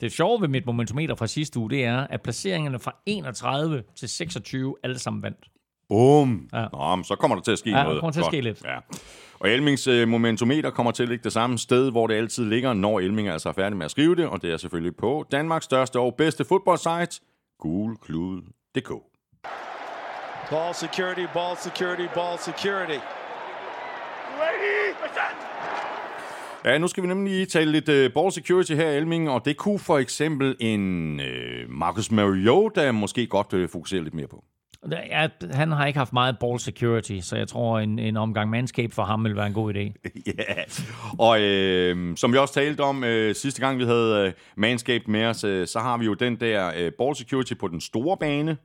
det 0.00 0.12
sjove 0.12 0.40
ved 0.40 0.48
mit 0.48 0.66
momentometer 0.66 1.14
fra 1.14 1.26
sidste 1.26 1.58
uge, 1.58 1.70
det 1.70 1.84
er, 1.84 2.06
at 2.10 2.22
placeringerne 2.22 2.78
fra 2.78 2.92
31 3.06 3.82
til 3.96 4.08
26 4.08 4.74
alle 4.82 4.98
sammen 4.98 5.22
vandt. 5.22 5.46
Bum. 5.88 6.48
Ja. 6.52 6.66
Nå, 6.72 6.96
men 6.96 7.04
så 7.04 7.16
kommer 7.16 7.34
der 7.34 7.42
til 7.42 7.52
at 7.52 7.58
ske 7.58 7.70
Ja, 7.70 7.82
noget. 7.82 7.94
der 7.94 8.00
kommer 8.00 8.12
til 8.12 8.20
at 8.20 8.24
Godt. 8.24 8.32
ske 8.34 8.40
lidt. 8.40 8.64
Ja. 8.64 8.78
Og 9.40 9.50
Elmings 9.50 9.86
øh, 9.86 10.08
momentometer 10.08 10.70
kommer 10.70 10.92
til 10.92 11.02
at 11.02 11.08
ligge 11.08 11.24
det 11.24 11.32
samme 11.32 11.58
sted, 11.58 11.90
hvor 11.90 12.06
det 12.06 12.14
altid 12.14 12.44
ligger, 12.44 12.72
når 12.72 13.00
Elming 13.00 13.28
altså 13.28 13.48
er 13.48 13.52
færdig 13.52 13.76
med 13.76 13.84
at 13.84 13.90
skrive 13.90 14.16
det, 14.16 14.26
og 14.26 14.42
det 14.42 14.52
er 14.52 14.56
selvfølgelig 14.56 14.96
på 14.96 15.24
Danmarks 15.32 15.64
største 15.64 15.98
og 16.00 16.14
bedste 16.14 16.44
fodboldsite, 16.44 17.20
gulklud.dk. 17.60 18.90
Ball 20.50 20.74
security, 20.74 21.26
ball 21.34 21.56
security, 21.56 22.06
ball 22.14 22.38
security. 22.38 22.98
Ja, 26.64 26.78
nu 26.78 26.88
skal 26.88 27.02
vi 27.02 27.08
nemlig 27.08 27.32
lige 27.32 27.46
tale 27.46 27.72
lidt 27.72 27.88
uh, 27.88 28.12
ball 28.14 28.32
security 28.32 28.72
her, 28.72 28.90
Elming, 28.90 29.30
og 29.30 29.44
det 29.44 29.56
kunne 29.56 29.78
for 29.78 29.98
eksempel 29.98 30.56
en 30.60 31.14
uh, 31.20 31.70
Marcus 31.70 32.10
Mariota 32.10 32.92
måske 32.92 33.26
godt 33.26 33.52
uh, 33.52 33.68
fokusere 33.68 34.02
lidt 34.02 34.14
mere 34.14 34.28
på. 34.28 34.44
Ja, 34.90 35.28
han 35.52 35.72
har 35.72 35.86
ikke 35.86 35.98
haft 35.98 36.12
meget 36.12 36.38
ball 36.38 36.58
security, 36.58 37.18
så 37.20 37.36
jeg 37.36 37.48
tror, 37.48 37.78
en, 37.78 37.98
en 37.98 38.16
omgang 38.16 38.50
mandskab 38.50 38.92
for 38.92 39.02
ham 39.02 39.24
vil 39.24 39.36
være 39.36 39.46
en 39.46 39.52
god 39.52 39.74
idé. 39.74 40.10
Ja, 40.38 40.54
og 41.18 41.40
øh, 41.40 42.16
som 42.16 42.32
vi 42.32 42.38
også 42.38 42.54
talte 42.54 42.80
om 42.80 43.04
øh, 43.04 43.34
sidste 43.34 43.60
gang, 43.60 43.78
vi 43.78 43.84
havde 43.84 44.26
øh, 44.26 44.32
Manscaped 44.56 45.06
med 45.08 45.24
os, 45.24 45.44
øh, 45.44 45.66
så 45.66 45.78
har 45.78 45.96
vi 45.98 46.04
jo 46.04 46.14
den 46.14 46.36
der 46.40 46.72
øh, 46.76 46.92
ball 46.98 47.16
security 47.16 47.52
på 47.60 47.68
den 47.68 47.80
store 47.80 48.16
bane, 48.16 48.56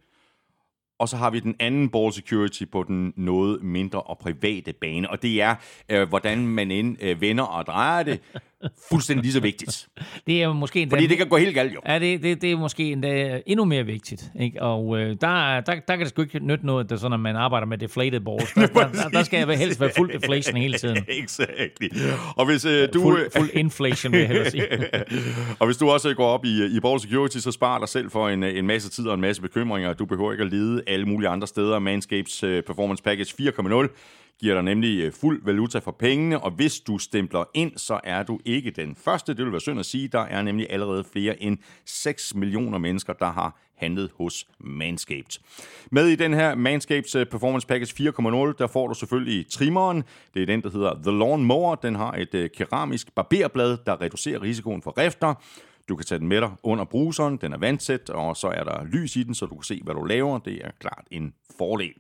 og 1.00 1.10
så 1.10 1.18
har 1.18 1.30
vi 1.30 1.40
den 1.40 1.56
anden 1.60 1.90
ball 1.90 2.14
security 2.14 2.64
på 2.72 2.84
den 2.84 3.14
noget 3.18 3.64
mindre 3.64 4.02
og 4.02 4.18
private 4.18 4.74
bane, 4.74 5.10
og 5.10 5.22
det 5.22 5.42
er, 5.42 5.56
øh, 5.90 6.10
hvordan 6.10 6.48
man 6.48 6.72
end 6.72 6.98
øh, 7.02 7.22
vender 7.22 7.44
og 7.44 7.66
drejer 7.66 8.04
det, 8.04 8.20
fuldstændig 8.92 9.24
lige 9.24 9.34
så 9.34 9.40
vigtigt. 9.40 9.88
Det 10.28 10.44
er 10.44 10.54
måske 10.54 10.82
endda, 10.82 10.96
Fordi 10.96 11.08
det 11.08 11.18
kan 11.18 11.28
gå 11.28 11.38
helt 11.38 11.56
galt 11.56 11.74
jo. 11.74 11.82
Ja, 11.88 12.00
det, 12.00 12.24
det, 12.24 12.42
det 12.42 12.52
er 12.52 12.58
måske 12.58 12.92
endda 12.92 13.42
endnu 13.46 13.66
mere 13.66 13.84
vigtigt. 13.84 14.32
Ikke? 14.40 14.62
Og 14.62 15.00
øh, 15.00 15.08
der, 15.22 15.62
der, 15.62 15.62
der 15.62 15.80
kan 15.96 16.00
det 16.00 16.10
sgu 16.10 16.22
ikke 16.22 16.40
nytte 16.40 16.66
noget, 16.66 16.92
at, 16.92 17.00
sådan, 17.00 17.14
at 17.14 17.20
man 17.20 17.36
arbejder 17.36 17.68
med 17.68 17.78
deflated 17.78 18.20
balls. 18.20 18.54
Der, 18.64 18.68
der, 18.68 18.92
der, 18.92 19.10
der 19.10 19.24
skal 19.24 19.48
jeg 19.48 19.58
helst 19.58 19.80
være 19.80 19.92
fuld 19.98 20.14
deflation 20.14 20.58
hele 20.58 20.78
tiden. 20.78 20.98
Exactly. 21.24 21.88
Og 22.36 22.46
hvis 22.46 22.66
øh, 22.66 22.90
du... 22.94 23.02
Fuld, 23.02 23.32
fuld 23.38 23.50
inflation, 23.54 24.12
vil 24.12 24.20
jeg 24.20 24.28
hellere 24.28 24.52
sige. 24.52 24.68
og 25.60 25.66
hvis 25.66 25.78
du 25.78 25.90
også 25.90 26.14
går 26.14 26.28
op 26.28 26.46
i, 26.46 26.66
i 26.66 26.80
Ball 26.80 27.00
Security, 27.00 27.38
så 27.38 27.52
sparer 27.52 27.80
dig 27.80 27.90
selv 27.90 28.12
for 28.12 28.30
en, 28.30 28.44
en 28.44 28.68
masse 28.68 28.90
tid 28.90 29.08
og 29.08 29.14
en 29.14 29.22
masse 29.22 29.42
bekymringer. 29.42 29.94
Du 29.94 30.06
behøver 30.06 30.32
ikke 30.32 30.44
at 30.44 30.52
lede 30.52 30.84
alle 30.88 31.06
mulige 31.06 31.30
andre 31.30 31.48
steder. 31.48 31.80
Manscapes 31.80 32.44
uh, 32.44 32.60
Performance 32.68 33.04
Package 33.04 33.34
4.0 33.42 33.88
giver 34.40 34.54
dig 34.54 34.64
nemlig 34.64 35.02
øh, 35.02 35.12
fuld 35.12 35.42
valuta 35.46 35.80
for 35.80 35.92
pengene, 35.92 36.44
og 36.44 36.52
hvis 36.52 36.80
du 36.80 36.98
stempler 36.98 37.44
ind, 37.54 37.78
så 37.78 38.00
er 38.04 38.24
du 38.24 38.40
ikke 38.46 38.72
den 38.72 38.96
første. 38.96 39.34
Det 39.34 39.46
vil 39.46 39.52
være 39.52 39.62
synd 39.62 39.80
at 39.80 39.86
sige. 39.86 40.08
Der 40.08 40.20
er 40.20 40.42
nemlig 40.42 40.68
allerede 40.70 41.04
flere 41.04 41.44
end 41.44 41.58
6 41.86 42.36
millioner 42.36 42.78
mennesker, 42.78 43.14
der 43.14 43.32
har 43.32 43.60
handlet 43.76 44.12
hos 44.18 44.48
Manscaped. 44.60 45.40
Med 45.92 46.08
i 46.08 46.16
den 46.16 46.34
her 46.34 46.56
Manscaped 46.56 47.16
øh, 47.16 47.26
Performance 47.26 47.68
Package 47.68 48.10
4.0, 48.10 48.56
der 48.58 48.68
får 48.68 48.88
du 48.88 48.94
selvfølgelig 48.94 49.50
trimmeren. 49.50 50.04
Det 50.34 50.42
er 50.42 50.46
den, 50.46 50.62
der 50.62 50.70
hedder 50.70 50.94
The 51.04 51.20
Lawn 51.20 51.44
Mower. 51.44 51.76
Den 51.76 51.96
har 51.96 52.12
et 52.12 52.34
øh, 52.36 52.50
keramisk 52.50 53.16
barberblad, 53.16 53.78
der 53.86 54.02
reducerer 54.02 54.42
risikoen 54.42 54.82
for 54.82 54.98
rifter. 54.98 55.34
Du 55.90 55.96
kan 55.96 56.06
tage 56.06 56.20
den 56.20 56.28
med 56.28 56.42
dig 56.42 56.52
under 56.64 56.86
bruseren, 56.86 57.38
den 57.38 57.54
er 57.54 57.58
vandsæt, 57.58 58.10
og 58.10 58.38
så 58.38 58.48
er 58.48 58.64
der 58.64 58.86
lys 58.86 59.16
i 59.16 59.24
den, 59.24 59.36
så 59.36 59.46
du 59.46 59.56
kan 59.56 59.64
se, 59.64 59.82
hvad 59.84 59.96
du 59.96 60.04
laver. 60.04 60.40
Det 60.40 60.66
er 60.66 60.72
klart 60.80 61.04
en 61.12 61.34
fordel. 61.58 61.94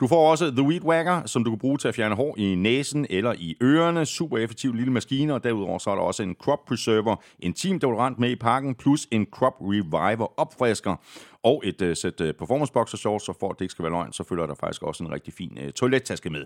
Du 0.00 0.06
får 0.06 0.30
også 0.30 0.50
The 0.50 0.62
Weed 0.62 0.82
Whacker, 0.84 1.26
som 1.26 1.44
du 1.44 1.50
kan 1.50 1.58
bruge 1.58 1.78
til 1.78 1.88
at 1.88 1.94
fjerne 1.94 2.14
hår 2.14 2.34
i 2.38 2.54
næsen 2.54 3.06
eller 3.10 3.34
i 3.38 3.56
ørerne. 3.62 4.06
Super 4.06 4.38
effektiv 4.38 4.74
lille 4.74 4.92
maskine, 4.92 5.34
og 5.34 5.44
derudover 5.44 5.78
så 5.78 5.90
er 5.90 5.94
der 5.94 6.02
også 6.02 6.22
en 6.22 6.36
Crop 6.40 6.58
Preserver 6.68 7.16
en 7.38 7.52
team 7.52 7.78
deodorant 7.78 8.18
med 8.18 8.30
i 8.30 8.36
pakken, 8.36 8.74
plus 8.74 9.08
en 9.10 9.26
Crop 9.32 9.54
Reviver 9.60 10.40
opfrisker 10.40 10.96
og 11.42 11.62
et 11.64 11.82
øh, 11.82 11.96
sæt 11.96 12.20
øh, 12.20 12.34
performance 12.34 12.72
boxer 12.72 12.98
shorts, 12.98 13.24
så 13.24 13.32
for 13.40 13.48
at 13.48 13.58
det 13.58 13.64
ikke 13.64 13.72
skal 13.72 13.82
være 13.82 13.92
løgn, 13.92 14.12
så 14.12 14.24
følger 14.24 14.46
der 14.46 14.54
faktisk 14.54 14.82
også 14.82 15.04
en 15.04 15.12
rigtig 15.12 15.34
fin 15.34 15.58
øh, 15.60 15.72
toilettaske 15.72 16.30
med. 16.30 16.44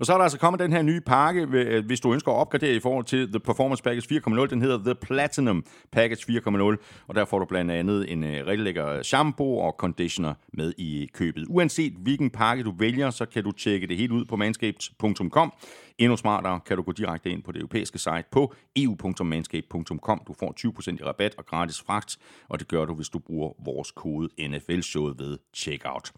Og 0.00 0.06
så 0.06 0.12
er 0.12 0.16
der 0.16 0.22
altså 0.22 0.38
kommet 0.38 0.60
den 0.60 0.72
her 0.72 0.82
nye 0.82 1.00
pakke, 1.00 1.48
øh, 1.52 1.86
hvis 1.86 2.00
du 2.00 2.12
ønsker 2.12 2.32
at 2.32 2.36
opgradere 2.36 2.74
i 2.74 2.80
forhold 2.80 3.04
til 3.04 3.28
The 3.28 3.40
Performance 3.40 3.82
Package 3.82 4.20
4.0. 4.26 4.46
Den 4.46 4.62
hedder 4.62 4.78
The 4.78 4.94
Platinum 4.94 5.64
Package 5.92 6.40
4.0, 6.40 7.04
og 7.06 7.14
der 7.14 7.24
får 7.24 7.38
du 7.38 7.44
blandt 7.44 7.70
andet 7.70 8.12
en 8.12 8.24
øh, 8.24 8.46
rigtig 8.46 8.64
lækker 8.64 9.02
shampoo 9.02 9.58
og 9.58 9.74
conditioner 9.78 10.34
med 10.52 10.72
i 10.78 11.08
købet. 11.14 11.46
Uanset 11.48 11.92
hvilken 11.92 12.30
pakke 12.30 12.64
du 12.64 12.74
vælger, 12.78 13.10
så 13.10 13.26
kan 13.26 13.44
du 13.44 13.52
tjekke 13.52 13.86
det 13.86 13.96
helt 13.96 14.12
ud 14.12 14.24
på 14.24 14.36
manscaped.com. 14.36 15.52
Endnu 15.98 16.16
smartere 16.16 16.60
kan 16.60 16.76
du 16.76 16.82
gå 16.82 16.92
direkte 16.92 17.30
ind 17.30 17.42
på 17.42 17.52
det 17.52 17.58
europæiske 17.58 17.98
site 17.98 18.24
på 18.30 18.54
eu.manscape.com. 18.76 20.22
Du 20.26 20.32
får 20.32 20.54
20% 20.60 20.96
i 21.00 21.04
rabat 21.04 21.34
og 21.38 21.46
gratis 21.46 21.80
fragt, 21.80 22.18
og 22.48 22.58
det 22.58 22.68
gør 22.68 22.84
du, 22.84 22.94
hvis 22.94 23.08
du 23.08 23.18
bruger 23.18 23.52
vores 23.64 23.90
kode 23.90 24.28
NFL-showet 24.48 25.18
ved 25.18 25.38
checkout. 25.54 26.12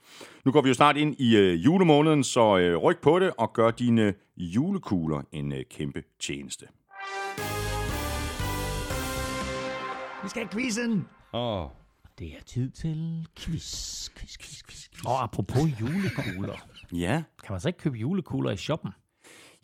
Nu 0.45 0.53
går 0.53 0.63
vi 0.63 0.69
jo 0.69 0.75
snart 0.75 0.97
ind 0.97 1.15
i 1.21 1.37
øh, 1.37 1.65
julemåneden, 1.65 2.25
så 2.25 2.59
øh, 2.59 2.77
ryk 2.77 3.01
på 3.01 3.19
det 3.19 3.33
og 3.39 3.53
gør 3.53 3.71
dine 3.71 4.03
øh, 4.03 4.15
julekugler 4.37 5.23
en 5.33 5.53
øh, 5.53 5.65
kæmpe 5.71 6.03
tjeneste. 6.21 6.67
Vi 10.23 10.29
skal 10.29 10.43
have 10.43 10.53
quizzen! 10.53 11.09
Åh, 11.33 11.63
oh. 11.63 11.71
Det 12.19 12.27
er 12.27 12.43
tid 12.47 12.71
til 12.71 13.27
quiz, 13.37 14.09
quiz, 14.17 14.39
quiz, 14.39 14.63
quiz, 14.65 14.89
quiz. 14.91 15.07
Og 15.07 15.23
apropos 15.23 15.81
julekugler. 15.81 16.67
ja. 16.93 17.23
Kan 17.45 17.53
man 17.53 17.61
så 17.61 17.69
ikke 17.69 17.79
købe 17.79 17.97
julekugler 17.97 18.51
i 18.51 18.57
shoppen? 18.57 18.91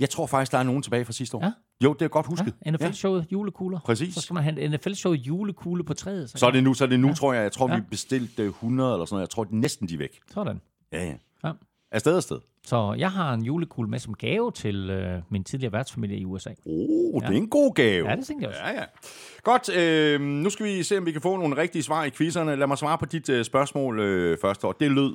Jeg 0.00 0.10
tror 0.10 0.26
faktisk, 0.26 0.52
der 0.52 0.58
er 0.58 0.62
nogen 0.62 0.82
tilbage 0.82 1.04
fra 1.04 1.12
sidste 1.12 1.36
år. 1.36 1.44
Ja. 1.44 1.52
Jo, 1.84 1.92
det 1.92 2.02
er 2.04 2.08
godt 2.08 2.26
husket. 2.26 2.54
Ja, 2.66 2.70
NFL-showet 2.70 3.26
julekugler. 3.32 3.78
Præcis. 3.84 4.14
Så 4.14 4.20
skal 4.20 4.34
man 4.34 4.42
have 4.42 4.60
en 4.60 4.70
NFL-showet 4.74 5.16
julekugle 5.18 5.84
på 5.84 5.94
træet. 5.94 6.30
Så 6.30 6.46
er 6.46 6.50
det 6.50 6.64
nu, 6.64 6.74
så 6.74 6.84
er 6.84 6.88
det 6.88 7.00
nu, 7.00 7.08
ja. 7.08 7.14
tror 7.14 7.32
jeg. 7.32 7.42
Jeg 7.42 7.52
tror, 7.52 7.70
Ja. 7.70 7.76
vi 7.76 7.82
bestilte 7.90 8.44
100 8.46 8.92
eller 8.94 9.04
sådan 9.04 9.14
noget. 9.14 9.22
Jeg 9.22 9.30
tror, 9.30 9.46
næsten 9.50 9.88
de 9.88 9.94
er 9.94 9.98
væk. 9.98 10.20
Sådan. 10.34 10.60
Ja, 10.92 11.04
ja. 11.04 11.14
Ja. 11.44 11.52
Afsted 11.92 12.16
afsted. 12.16 12.38
Så 12.66 12.94
jeg 12.98 13.10
har 13.10 13.34
en 13.34 13.42
julekugle 13.42 13.90
med 13.90 13.98
som 13.98 14.14
gave 14.14 14.52
til 14.52 14.90
øh, 14.90 15.22
min 15.30 15.44
tidligere 15.44 15.72
værtsfamilie 15.72 16.16
i 16.18 16.24
USA. 16.24 16.50
Oh, 16.66 17.22
ja. 17.22 17.28
det 17.28 17.34
er 17.36 17.40
en 17.40 17.48
god 17.48 17.74
gave. 17.74 18.10
Ja, 18.10 18.16
det 18.16 18.26
tænkte 18.26 18.42
jeg 18.42 18.48
også. 18.50 18.62
Ja, 18.64 18.80
ja. 18.80 18.84
Godt, 19.42 19.76
øh, 19.76 20.20
nu 20.20 20.50
skal 20.50 20.66
vi 20.66 20.82
se, 20.82 20.98
om 20.98 21.06
vi 21.06 21.12
kan 21.12 21.20
få 21.20 21.36
nogle 21.36 21.56
rigtige 21.56 21.82
svar 21.82 22.04
i 22.04 22.10
quizzerne. 22.10 22.56
Lad 22.56 22.66
mig 22.66 22.78
svare 22.78 22.98
på 22.98 23.06
dit 23.06 23.28
øh, 23.28 23.44
spørgsmål 23.44 24.00
øh, 24.00 24.38
først. 24.40 24.64
Og 24.64 24.76
det 24.80 24.90
lød. 24.90 25.12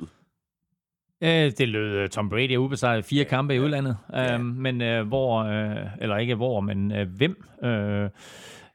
Øh, 1.20 1.52
det 1.58 1.68
lød 1.68 2.02
uh, 2.02 2.08
Tom 2.08 2.28
Brady 2.28 2.52
er 2.52 2.58
ubesejret 2.58 3.04
fire 3.04 3.24
kampe 3.24 3.54
i 3.54 3.60
udlandet. 3.60 3.96
Ja. 4.12 4.38
men 4.38 4.82
øh, 4.82 5.08
hvor, 5.08 5.42
øh, 5.42 5.76
eller 6.00 6.16
ikke 6.16 6.34
hvor, 6.34 6.60
men 6.60 6.92
øh, 6.92 7.08
hvem 7.16 7.44
øh, 7.64 8.10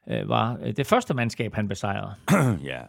øh, 0.10 0.30
var 0.30 0.58
øh, 0.66 0.74
det 0.78 0.88
første 0.88 1.14
mandskab, 1.14 1.56
han 1.56 1.68
besejrede? 1.68 2.14
ja. 2.72 2.80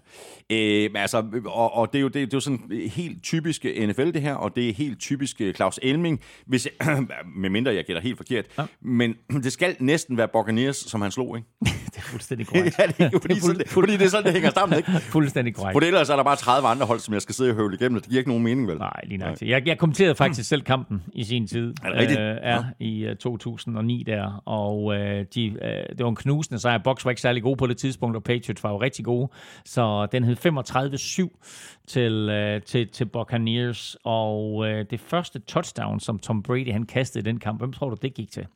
Øh, 0.50 0.90
altså, 0.94 1.24
og, 1.46 1.74
og 1.74 1.92
det, 1.92 1.98
er 1.98 2.02
jo, 2.02 2.08
det, 2.08 2.14
det 2.14 2.22
er 2.22 2.28
jo 2.32 2.40
sådan 2.40 2.60
helt 2.90 3.22
typisk 3.22 3.64
NFL 3.64 4.10
det 4.12 4.22
her, 4.22 4.34
og 4.34 4.56
det 4.56 4.68
er 4.68 4.72
helt 4.74 5.00
typisk 5.00 5.40
øh, 5.40 5.54
Claus 5.54 5.78
Elming, 5.82 6.20
hvis, 6.46 6.68
med 7.36 7.50
mindre 7.50 7.74
jeg 7.74 7.84
gætter 7.84 8.02
helt 8.02 8.16
forkert. 8.16 8.44
Ja. 8.58 8.64
Men 8.80 9.14
det 9.44 9.52
skal 9.52 9.76
næsten 9.80 10.16
være 10.16 10.28
Buccaneers, 10.28 10.76
som 10.76 11.02
han 11.02 11.10
slog, 11.10 11.36
ikke? 11.36 11.48
det 11.92 11.96
er 11.96 12.00
fuldstændig 12.00 12.46
korrekt. 12.46 12.78
ja, 12.78 12.86
det 12.86 13.00
er, 13.00 13.10
fordi, 13.20 13.34
det 13.34 13.42
er 13.42 13.46
fuld, 13.46 13.68
fordi 13.68 13.92
det 13.92 14.02
er 14.02 14.08
sådan, 14.08 14.24
det 14.24 14.32
hænger 14.32 14.50
sammen, 14.50 14.78
ikke? 14.78 14.90
fuldstændig 15.16 15.54
korrekt. 15.54 15.74
For 15.74 15.80
ellers 15.80 16.10
er 16.10 16.16
der 16.16 16.22
bare 16.22 16.36
30 16.36 16.68
andre 16.68 16.86
hold, 16.86 17.00
som 17.00 17.14
jeg 17.14 17.22
skal 17.22 17.34
sidde 17.34 17.50
og 17.50 17.56
høvle 17.56 17.76
igennem, 17.80 17.96
og 17.96 18.02
det 18.02 18.10
giver 18.10 18.20
ikke 18.20 18.30
nogen 18.30 18.44
mening, 18.44 18.68
vel? 18.68 18.78
Nej, 18.78 19.00
lige 19.04 19.18
nok. 19.18 19.42
Jeg, 19.42 19.66
jeg 19.66 19.78
kommenterede 19.78 20.14
faktisk 20.14 20.48
selv 20.48 20.62
kampen 20.62 21.02
i 21.12 21.24
sin 21.24 21.46
tid. 21.46 21.74
Er 21.84 21.90
det 21.90 21.98
rigtigt? 21.98 22.20
Øh, 22.20 22.36
ja, 22.42 22.64
i 22.80 23.10
uh, 23.10 23.16
2009 23.16 24.02
der. 24.06 24.42
Og 24.44 24.94
øh, 24.94 25.26
de, 25.34 25.46
øh, 25.46 25.96
det 25.98 26.04
var 26.04 26.08
en 26.08 26.16
knusende 26.16 26.60
sejr. 26.60 26.78
Box 26.78 27.01
var 27.04 27.10
ikke 27.10 27.20
særlig 27.20 27.42
god 27.42 27.56
på 27.56 27.66
det 27.66 27.76
tidspunkt, 27.76 28.16
og 28.16 28.22
Patriots 28.22 28.62
var 28.64 28.70
jo 28.70 28.80
rigtig 28.80 29.04
gode. 29.04 29.32
Så 29.64 30.06
den 30.06 30.24
hed 30.24 30.36
35-7 30.36 31.84
til, 31.86 32.12
øh, 32.12 32.62
til, 32.62 32.88
til 32.88 33.04
Buccaneers. 33.04 33.96
Og 34.04 34.68
øh, 34.68 34.86
det 34.90 35.00
første 35.00 35.38
touchdown, 35.38 36.00
som 36.00 36.18
Tom 36.18 36.42
Brady 36.42 36.72
han 36.72 36.86
kastede 36.86 37.22
i 37.22 37.24
den 37.24 37.40
kamp, 37.40 37.60
hvem 37.60 37.72
tror 37.72 37.90
du, 37.90 37.96
det 38.02 38.14
gik 38.14 38.30
til? 38.30 38.46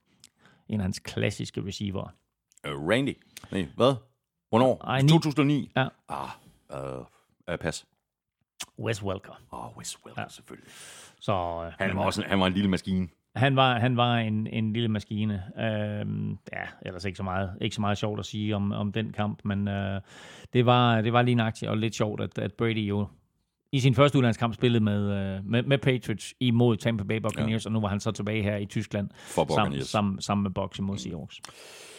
En 0.69 0.81
af 0.81 0.85
hans 0.85 0.99
klassiske 0.99 1.67
receiver. 1.67 2.13
Uh, 2.69 2.89
Randy. 2.89 3.17
Nej, 3.53 3.67
hvad? 3.77 3.95
Hvornår? 4.49 4.85
Ej, 4.85 5.03
ni. 5.03 5.09
2009? 5.09 5.73
Ja. 5.77 5.89
Ah, 6.09 6.29
uh, 6.75 7.01
uh, 7.53 7.57
pas. 7.61 7.87
Wes 8.79 9.03
Welker. 9.03 9.43
Åh, 9.53 9.67
oh, 9.67 9.77
Wes 9.77 10.05
Welker, 10.05 10.23
ja. 10.23 10.29
selvfølgelig. 10.29 10.71
Så, 11.21 11.33
øh, 11.33 11.73
Han 11.79 11.97
var, 11.97 12.05
også 12.05 12.23
en, 12.23 12.29
han 12.29 12.41
var 12.41 12.47
en 12.47 12.53
lille 12.53 12.71
maskine. 12.71 13.09
Han 13.37 13.57
var, 13.57 13.79
han 13.79 13.97
var 13.97 14.17
en, 14.17 14.47
en 14.47 14.73
lille 14.73 14.89
maskine. 14.89 15.43
Øhm, 15.59 16.31
ja, 16.53 16.63
ellers 16.87 17.05
ikke 17.05 17.17
så 17.17 17.23
meget, 17.23 17.51
ikke 17.61 17.75
så 17.75 17.81
meget 17.81 17.99
sjovt 17.99 18.19
at 18.19 18.27
sige 18.27 18.57
om, 18.57 18.73
om 18.73 18.93
den 18.93 19.13
kamp, 19.13 19.41
men 19.45 19.69
øh, 19.69 20.01
det, 20.53 20.67
var, 20.67 21.01
det 21.01 21.13
var 21.13 21.23
lige 21.23 21.35
nøjagtigt 21.35 21.71
og 21.71 21.77
lidt 21.77 21.95
sjovt, 21.95 22.21
at, 22.21 22.39
at 22.39 22.53
Brady 22.53 22.89
jo 22.89 23.07
i 23.73 23.81
sin 23.81 23.95
første 23.95 24.19
udlandskamp 24.19 24.55
spillede 24.55 24.85
med, 24.85 25.03
øh, 25.13 25.45
med, 25.45 25.63
med 25.63 25.79
Patriots 25.79 26.35
imod 26.41 26.77
Tampa 26.77 27.05
Bay 27.05 27.17
Buccaneers, 27.17 27.65
ja. 27.65 27.69
og 27.69 27.73
nu 27.73 27.81
var 27.81 27.89
han 27.89 28.01
så 28.01 28.11
tilbage 28.11 28.43
her 28.43 28.57
i 28.57 28.67
Tyskland 28.67 29.09
For 29.15 29.55
sammen, 29.55 29.83
sammen, 29.83 30.21
sammen 30.21 30.43
med 30.43 30.51
Bucks 30.51 30.79
imod 30.79 30.99
Seahawks. 30.99 31.41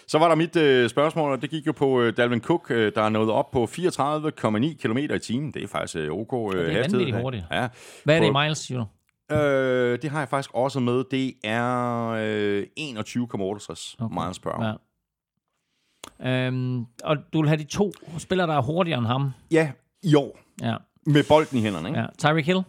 Så 0.07 0.19
var 0.19 0.27
der 0.27 0.35
mit 0.35 0.55
øh, 0.55 0.89
spørgsmål, 0.89 1.31
og 1.31 1.41
det 1.41 1.49
gik 1.49 1.67
jo 1.67 1.71
på 1.71 2.01
øh, 2.01 2.17
Dalvin 2.17 2.41
Cook, 2.41 2.71
øh, 2.71 2.91
der 2.95 3.01
er 3.01 3.09
nået 3.09 3.31
op 3.31 3.51
på 3.51 3.63
34,9 3.63 4.75
km 4.81 4.97
i 4.97 5.19
timen. 5.19 5.51
Det 5.51 5.63
er 5.63 5.67
faktisk 5.67 5.95
øh, 5.95 6.11
ok 6.11 6.33
øh, 6.55 6.59
det 6.59 6.71
er 6.71 6.73
hastighed. 6.73 6.91
vanvittigt 6.91 7.21
hurtigt. 7.21 7.45
Ja. 7.51 7.67
Hvad 8.03 8.15
er 8.15 8.19
det 8.19 8.27
i 8.27 8.31
miles, 8.31 8.67
du? 8.67 8.85
Øh, 9.31 10.01
det 10.01 10.09
har 10.09 10.19
jeg 10.19 10.29
faktisk 10.29 10.49
også 10.53 10.79
med. 10.79 11.03
Det 11.11 11.33
er 11.43 12.07
øh, 12.09 12.63
21,68 12.79 13.95
okay. 13.99 14.23
miles 14.25 14.39
per 14.39 14.49
hour. 14.51 14.65
Ja. 14.65 14.73
Øhm, 16.47 16.85
og 17.03 17.17
du 17.33 17.41
vil 17.41 17.47
have 17.47 17.57
de 17.59 17.63
to 17.63 17.91
spillere, 18.17 18.47
der 18.47 18.53
er 18.53 18.61
hurtigere 18.61 18.97
end 18.99 19.07
ham. 19.07 19.31
ja, 19.51 19.71
i 20.03 20.15
år. 20.15 20.39
Ja. 20.61 20.75
Med 21.05 21.23
bolden 21.27 21.57
i 21.57 21.61
hænderne, 21.61 21.87
ikke? 21.87 21.99
ja. 21.99 22.05
Tyreek 22.17 22.45
Hill. 22.45 22.61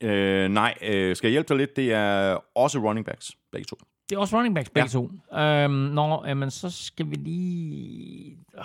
Øh, 0.00 0.48
nej, 0.50 0.74
øh, 0.82 1.16
skal 1.16 1.28
jeg 1.28 1.32
hjælpe 1.32 1.48
dig 1.48 1.56
lidt? 1.56 1.76
Det 1.76 1.92
er 1.92 2.38
også 2.54 2.78
running 2.78 3.06
backs, 3.06 3.36
begge 3.52 3.64
to. 3.64 3.76
Det 4.10 4.16
er 4.16 4.20
også 4.20 4.36
running 4.36 4.54
backs, 4.54 4.70
begge 4.70 4.88
Ja. 4.88 4.92
to. 4.92 5.10
Øhm, 5.38 5.70
nå, 5.72 6.24
jamen, 6.26 6.50
så 6.50 6.70
skal 6.70 7.10
vi 7.10 7.14
lige... 7.14 8.36
Oh, 8.58 8.64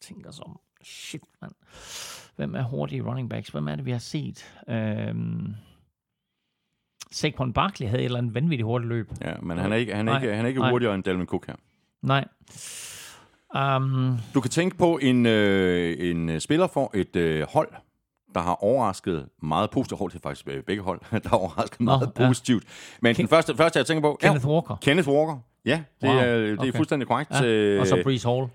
tænke 0.00 0.28
os 0.28 0.40
om. 0.40 0.60
Shit, 0.84 1.20
mand. 1.42 1.52
Hvem 2.36 2.54
er 2.54 2.62
hurtige 2.62 3.02
running 3.02 3.30
backs? 3.30 3.48
Hvem 3.48 3.68
er 3.68 3.76
det, 3.76 3.84
vi 3.86 3.90
har 3.90 3.98
set? 3.98 4.54
Øhm, 4.68 5.54
Saquon 7.12 7.52
Barkley 7.52 7.86
havde 7.88 8.00
et 8.00 8.04
eller 8.04 8.18
andet 8.18 8.34
vanvittigt 8.34 8.64
hurtigt 8.64 8.88
løb. 8.88 9.10
Ja, 9.20 9.32
men 9.42 9.58
han 9.58 9.72
er 9.72 9.76
ikke, 9.76 9.94
han 9.94 10.08
er 10.08 10.12
Nej, 10.12 10.22
ikke, 10.22 10.34
han 10.36 10.44
er 10.44 10.48
ikke 10.48 10.60
nej. 10.60 10.70
hurtigere 10.70 10.94
end 10.94 11.04
Dalvin 11.04 11.26
Cook 11.26 11.46
her. 11.46 11.54
Nej. 12.02 12.24
Um, 13.76 14.18
Du 14.34 14.40
kan 14.40 14.50
tænke 14.50 14.76
på 14.76 14.98
en, 15.02 15.26
øh, 15.26 15.96
en 16.10 16.28
øh, 16.28 16.40
spiller 16.40 16.66
for 16.66 16.90
et 16.94 17.16
øh, 17.16 17.46
hold, 17.52 17.68
der 18.34 18.40
har 18.40 18.64
overrasket 18.64 19.28
meget 19.42 19.70
positivt. 19.70 19.98
Hold, 19.98 20.14
er 20.14 20.18
faktisk 20.22 20.48
øh, 20.48 20.62
begge 20.62 20.82
hold, 20.82 21.00
der 21.22 21.28
har 21.28 21.36
overrasket 21.36 21.80
meget 21.80 22.12
ja. 22.18 22.26
positivt. 22.26 22.64
Men 23.02 23.16
den 23.16 23.28
første, 23.28 23.56
første, 23.56 23.78
jeg 23.78 23.86
tænker 23.86 24.00
på... 24.02 24.18
Kenneth 24.20 24.46
ja, 24.46 24.50
Walker. 24.50 24.76
Kenneth 24.82 25.08
Walker. 25.08 25.38
Ja, 25.64 25.82
det, 26.00 26.08
Wow, 26.08 26.18
er, 26.18 26.36
det 26.36 26.50
er 26.52 26.58
okay. 26.58 26.72
fuldstændig 26.72 27.08
korrekt. 27.08 27.30
Ja. 27.30 27.44
Øh, 27.46 27.80
Og 27.80 27.86
så 27.86 28.00
Breeze 28.02 28.28
Hall. 28.28 28.46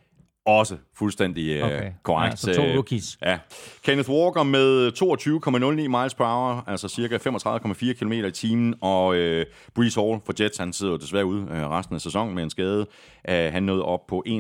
Også 0.46 0.78
fuldstændig 0.96 1.50
øh, 1.50 1.64
Okay. 1.66 1.92
korrekt. 2.04 2.32
Ja, 2.32 2.36
så 2.36 2.54
to 2.54 2.64
Øh, 2.66 2.76
rookies. 2.76 3.18
Ja. 3.22 3.40
Kenneth 3.84 4.10
Walker 4.10 4.44
med 4.44 4.92
22,09 4.92 6.00
miles 6.00 6.14
per 6.14 6.26
hour, 6.26 6.64
altså 6.68 6.88
cirka 6.88 7.18
35,4 7.18 7.94
km 7.94 8.12
i 8.12 8.32
timen, 8.32 8.76
og 8.82 9.16
øh, 9.16 9.46
Breeze 9.76 10.02
Hall 10.02 10.20
for 10.26 10.44
Jets, 10.44 10.58
han 10.58 10.74
sidder 10.74 10.94
jo 10.94 10.98
desværre 10.98 11.26
ude 11.26 11.42
øh, 11.52 11.70
resten 11.70 11.96
af 11.96 12.02
sæsonen 12.02 12.36
med 12.36 12.44
en 12.44 12.50
skade. 12.50 12.86
Øh, 13.30 13.52
han 13.52 13.64
nåede 13.64 13.84
op 13.86 14.08
på 14.08 14.24
21,87 14.28 14.34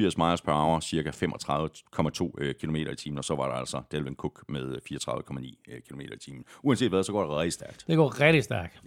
miles 0.00 0.40
per 0.40 0.52
hour, 0.52 0.80
cirka 0.80 1.10
35,2 1.10 2.30
øh, 2.38 2.54
km 2.54 2.74
i 2.76 2.94
timen, 2.96 3.18
og 3.18 3.24
så 3.24 3.34
var 3.34 3.46
der 3.48 3.54
altså 3.54 3.82
Delvin 3.92 4.14
Cook 4.14 4.44
med 4.48 4.76
34,9 4.92 5.80
km 5.88 6.00
i 6.00 6.18
timen. 6.24 6.44
Uanset 6.62 6.88
hvad, 6.88 7.02
så 7.02 7.12
går 7.12 7.22
det 7.26 7.30
rigtig 7.36 7.52
stærkt. 7.52 7.84
Det 7.86 7.96
går 7.96 8.20
rigtig 8.20 8.44
stærkt. 8.44 8.80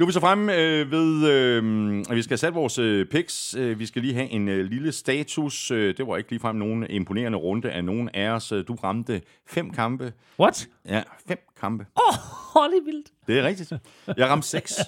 Nu 0.00 0.04
er 0.04 0.06
vi 0.06 0.12
så 0.12 0.20
fremme 0.20 0.54
øh, 0.56 0.90
ved, 0.90 1.28
øh, 1.30 2.04
at 2.10 2.16
vi 2.16 2.22
skal 2.22 2.30
have 2.32 2.38
sat 2.38 2.54
vores 2.54 2.78
øh, 2.78 3.06
picks. 3.06 3.54
Øh, 3.54 3.78
vi 3.78 3.86
skal 3.86 4.02
lige 4.02 4.14
have 4.14 4.30
en 4.30 4.48
øh, 4.48 4.64
lille 4.64 4.92
status. 4.92 5.70
Øh, 5.70 5.96
det 5.96 6.06
var 6.06 6.16
ikke 6.16 6.30
ligefrem 6.30 6.56
nogen 6.56 6.86
imponerende 6.90 7.38
runde 7.38 7.70
af 7.70 7.84
nogen 7.84 8.10
af 8.14 8.28
os. 8.28 8.52
Øh, 8.52 8.64
Du 8.68 8.74
ramte 8.74 9.22
fem 9.46 9.70
kampe. 9.70 10.12
What? 10.38 10.68
Ja, 10.88 11.02
fem 11.28 11.38
kampe. 11.60 11.86
Åh, 11.96 12.56
oh, 12.56 12.70
det 12.70 12.78
er 12.78 12.84
vildt. 12.84 13.08
Det 13.26 13.38
er 13.38 13.42
rigtigt. 13.42 13.72
Jeg 14.16 14.28
ramte 14.28 14.48
seks. 14.48 14.80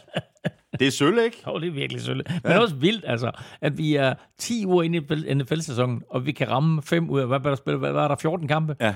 Det 0.79 0.87
er 0.87 0.91
sølle, 0.91 1.25
ikke? 1.25 1.43
Oh, 1.47 1.61
det 1.61 1.69
er 1.69 1.73
virkelig 1.73 2.03
sølle. 2.03 2.25
Men 2.29 2.43
det 2.43 2.53
er 2.53 2.59
også 2.59 2.75
vildt, 2.75 3.05
altså, 3.07 3.31
at 3.61 3.79
vi 3.79 3.95
er 3.95 4.15
10 4.39 4.67
uger 4.67 4.83
inde 4.83 4.99
i 5.27 5.35
NFL-sæsonen, 5.35 6.03
og 6.11 6.27
vi 6.27 6.33
kan 6.33 6.51
ramme 6.51 6.83
5 6.83 7.11
ud 7.11 7.21
af, 7.21 7.27
hvad, 7.27 7.41
hvad, 7.41 7.57
hvad, 7.65 7.77
hvad 7.77 8.03
er 8.03 8.09
der, 8.09 8.17
14 8.17 8.49
kampe? 8.49 8.77
Ja. 8.81 8.95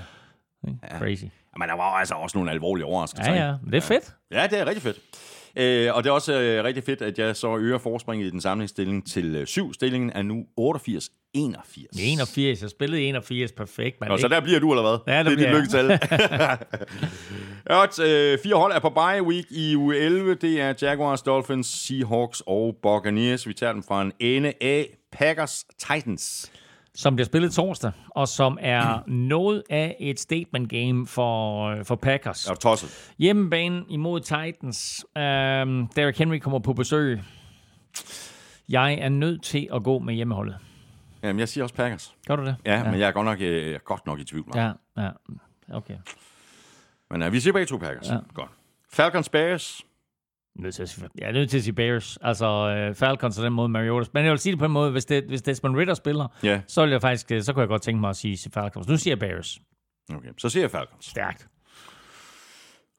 Crazy. 0.99 1.25
Men 1.59 1.69
der 1.69 1.75
var 1.77 1.83
altså 1.83 2.15
også 2.15 2.39
nogle 2.39 2.51
alvorlige 2.51 2.85
overraskelser. 2.85 3.33
Ja, 3.33 3.47
ja, 3.47 3.55
men 3.63 3.73
det 3.73 3.77
er 3.77 3.87
fedt. 3.87 4.15
Ja, 4.31 4.47
det 4.51 4.61
er 4.61 4.67
rigtig 4.67 4.83
fedt. 4.83 4.99
Øh, 5.57 5.95
og 5.95 6.05
det 6.05 6.11
er 6.11 6.15
også 6.15 6.41
øh, 6.41 6.65
rigtig 6.65 6.85
fedt, 6.85 7.03
at 7.03 7.19
jeg 7.19 7.37
så 7.37 7.57
øger 7.57 7.79
forspringet 7.79 8.27
i 8.27 8.31
den 8.31 8.41
samlingsstilling 8.41 9.07
til 9.11 9.35
øh, 9.37 9.47
syv. 9.47 9.75
Stillingen 9.75 10.11
er 10.15 10.23
nu 10.23 10.45
88-81. 10.61 11.89
81, 12.03 12.63
jeg 12.63 12.71
spillede 12.71 13.03
81, 13.03 13.53
perfekt. 13.53 14.01
Man. 14.01 14.11
Og 14.11 14.19
så 14.19 14.29
der 14.29 14.41
bliver 14.41 14.61
du, 14.61 14.73
eller 14.73 14.83
hvad? 14.83 15.15
Ja, 15.15 15.23
der 15.23 15.31
det 15.31 15.33
er 15.33 15.37
dit 15.37 15.57
lykketal. 15.57 15.89
Godt, 17.77 17.99
øh, 18.01 18.39
fire 18.43 18.55
hold 18.55 18.73
er 18.73 18.79
på 18.79 18.91
bye 18.91 19.23
week 19.23 19.45
i 19.51 19.77
uge 19.77 19.97
11. 19.97 20.35
Det 20.35 20.61
er 20.61 20.75
Jaguars, 20.83 21.23
Dolphins, 21.23 21.67
Seahawks 21.67 22.43
og 22.47 22.77
Buccaneers. 22.83 23.49
Vi 23.49 23.55
tager 23.55 23.73
dem 23.73 23.83
fra 23.83 24.03
en 24.03 24.13
ende 24.21 24.53
af 24.61 24.87
Packers 25.13 25.65
Titans. 25.79 26.53
Som 26.97 27.17
bliver 27.17 27.27
spillet 27.27 27.53
torsdag, 27.53 27.93
og 28.11 28.29
som 28.29 28.59
er 28.61 28.99
noget 29.07 29.63
af 29.71 29.97
et 30.01 30.21
statement 30.21 30.71
game 30.71 31.07
for, 31.07 31.65
øh, 31.69 31.85
for 31.85 31.95
Packers. 31.97 32.47
Er 32.47 32.55
tosset. 32.55 33.13
Hjemmebane 33.19 33.85
imod 33.89 34.21
Titans. 34.21 35.05
Um, 35.17 35.89
Derrick 35.97 36.19
Henry 36.19 36.39
kommer 36.39 36.59
på 36.59 36.73
besøg. 36.73 37.21
Jeg 38.69 38.95
er 38.95 39.09
nødt 39.09 39.43
til 39.43 39.69
at 39.75 39.83
gå 39.83 39.99
med 39.99 40.15
hjemmeholdet. 40.15 40.57
Jamen, 41.23 41.41
jeg 41.41 41.49
siger 41.49 41.65
også 41.65 41.75
Packers. 41.75 42.15
Gør 42.27 42.37
du 42.37 42.45
det? 42.45 42.57
Ja, 42.65 42.77
ja. 42.79 42.91
men 42.91 43.01
jeg 43.01 43.09
er 43.09 43.13
godt 43.13 43.25
nok, 43.25 43.41
øh, 43.41 43.67
jeg 43.67 43.75
er 43.75 43.79
godt 43.79 44.07
nok 44.07 44.21
i 44.21 44.25
tvivl. 44.25 44.53
Ja. 44.55 44.61
Ja, 44.97 45.03
ja. 45.03 45.11
Okay. 45.73 45.97
Men 47.11 47.23
øh, 47.23 47.33
vi 47.33 47.41
siger 47.41 47.53
begge 47.53 47.67
to 47.67 47.77
Packers. 47.79 48.09
Ja. 48.09 48.17
Godt. 48.35 48.51
Falcons 48.93 49.29
Bears. 49.29 49.83
Nødt 50.59 50.75
til 50.75 50.83
at 50.83 50.89
sige, 50.89 51.09
jeg 51.19 51.29
er 51.29 51.33
nødt 51.33 51.51
til 51.51 51.57
at 51.57 51.63
sige 51.65 51.73
Bears. 51.73 52.17
Altså 52.21 52.47
øh, 52.47 52.95
Falcons 52.95 53.39
og 53.39 53.45
den 53.45 53.53
måde 53.53 53.69
Mariota. 53.69 54.11
Men 54.15 54.25
jeg 54.25 54.31
vil 54.31 54.39
sige 54.39 54.51
det 54.53 54.59
på 54.59 54.65
en 54.65 54.73
måde, 54.73 54.91
hvis, 54.91 55.05
det, 55.05 55.25
hvis 55.25 55.43
Desmond 55.43 55.77
Ritter 55.77 55.95
spiller, 55.95 56.29
Ja, 56.43 56.61
så 56.67 56.83
vil 56.83 56.91
jeg 56.91 57.01
faktisk, 57.01 57.33
øh, 57.33 57.43
så 57.43 57.53
kunne 57.53 57.61
jeg 57.61 57.69
godt 57.69 57.83
tænke 57.83 58.01
mig 58.01 58.11
at 58.11 58.17
sige 58.17 58.51
Falcons. 58.51 58.89
Nu 58.89 58.97
siger 58.97 59.13
jeg 59.13 59.19
Bears. 59.19 59.59
okay. 60.15 60.29
Så 60.39 60.49
siger 60.49 60.63
jeg 60.63 60.71
Falcons. 60.71 61.05
Stærkt. 61.07 61.49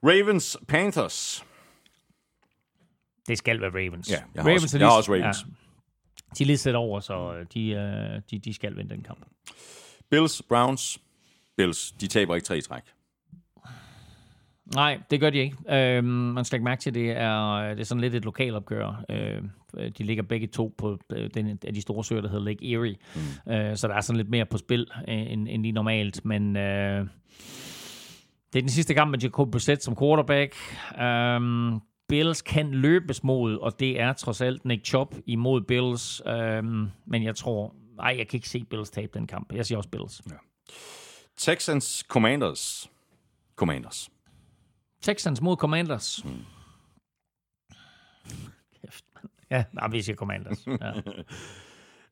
Ravens 0.04 0.58
Panthers. 0.68 1.46
Det 3.28 3.38
skal 3.38 3.62
være 3.62 3.70
Ravens. 3.70 4.10
Ja, 4.12 4.14
jeg 4.36 4.44
har 4.44 4.52
også- 4.54 4.78
jeg 4.78 4.88
har 4.88 4.98
også 4.98 5.12
Ravens. 5.14 5.38
Ja. 5.48 5.52
De 6.38 6.44
er 6.44 6.48
lidt 6.48 6.60
sat 6.60 6.76
over, 6.76 7.00
så 7.00 7.34
øh, 7.34 7.46
de, 7.54 7.70
øh, 7.70 8.22
de, 8.32 8.40
de 8.40 8.54
skal 8.54 8.76
vinde 8.78 8.90
den 8.96 9.04
kamp. 9.04 9.26
Bills, 10.12 10.42
Browns. 10.50 11.00
Bills, 11.58 11.92
de 11.92 12.08
taber 12.08 12.36
ikke 12.36 12.46
tre 12.46 12.62
træk. 12.62 12.84
Nej, 14.76 15.00
det 15.12 15.20
gør 15.20 15.30
de 15.30 15.38
ikke. 15.38 15.58
Øhm, 15.70 16.06
man 16.08 16.46
skal 16.46 16.58
ikke 16.58 16.64
mærke 16.64 16.82
til, 16.82 16.90
at 16.90 16.94
det 16.94 17.12
er, 17.12 17.70
det 17.70 17.80
er 17.80 17.84
sådan 17.84 18.02
lidt 18.02 18.16
et 18.16 18.26
lokalopgør. 18.26 19.04
Øh, 19.10 19.42
de 19.98 20.04
ligger 20.04 20.24
begge 20.24 20.48
to 20.48 20.76
på 20.78 21.00
øh, 21.10 21.30
den 21.34 21.60
af 21.68 21.74
de 21.74 21.82
store 21.82 22.04
søer, 22.04 22.22
der 22.22 22.30
hedder 22.30 22.46
Lake 22.46 22.74
Erie. 22.74 22.96
Mm. 23.46 23.52
Øh, 23.52 23.78
så 23.78 23.88
der 23.88 23.94
er 23.94 24.02
sådan 24.02 24.18
lidt 24.18 24.30
mere 24.30 24.46
på 24.46 24.58
spil, 24.58 24.88
øh, 25.08 25.32
end, 25.32 25.48
end 25.50 25.62
lige 25.62 25.72
normalt. 25.72 26.26
Men 26.26 26.58
øh, 26.58 27.08
det 28.54 28.60
er 28.60 28.64
den 28.64 28.70
sidste 28.70 28.94
kamp 28.94 29.12
med 29.12 29.20
Jacob 29.20 29.52
Brissett 29.52 29.84
som 29.84 29.96
quarterback. 29.96 30.56
Um, 31.02 31.82
Bills 32.10 32.42
kan 32.42 32.72
løbes 32.72 33.24
mod, 33.24 33.58
og 33.58 33.80
det 33.80 34.00
er 34.00 34.14
trods 34.14 34.42
alt 34.42 34.66
Nick 34.66 34.86
Chubb 34.86 35.16
imod 35.26 35.62
Bills. 35.62 36.22
Um, 36.26 36.92
men 37.06 37.24
jeg 37.24 37.36
tror, 37.36 37.76
nej, 37.96 38.16
jeg 38.18 38.28
kan 38.28 38.38
ikke 38.38 38.50
se 38.50 38.64
Bills 38.64 38.90
tabe 38.90 39.12
den 39.14 39.28
kamp. 39.28 39.54
Jeg 39.54 39.66
siger 39.66 39.78
også 39.78 39.90
Bills. 39.90 40.22
Ja. 40.30 40.36
Texans 41.38 42.06
Commanders. 42.08 42.90
Commanders. 43.56 44.10
Texans 45.02 45.42
mod 45.42 45.56
Commanders. 45.56 46.26
Mm. 46.26 46.46
Kæft, 48.82 49.06
Ja, 49.52 49.64
nej, 49.74 49.88
vi 49.88 50.02
siger 50.02 50.16
Commanders. 50.16 50.68
Ja. 50.68 50.92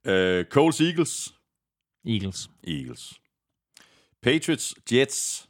uh, 0.40 0.46
Coles 0.46 0.82
Eagles. 0.82 1.34
Eagles. 2.06 2.50
Eagles. 2.68 3.22
Patriots 4.22 4.76
Jets. 4.92 5.50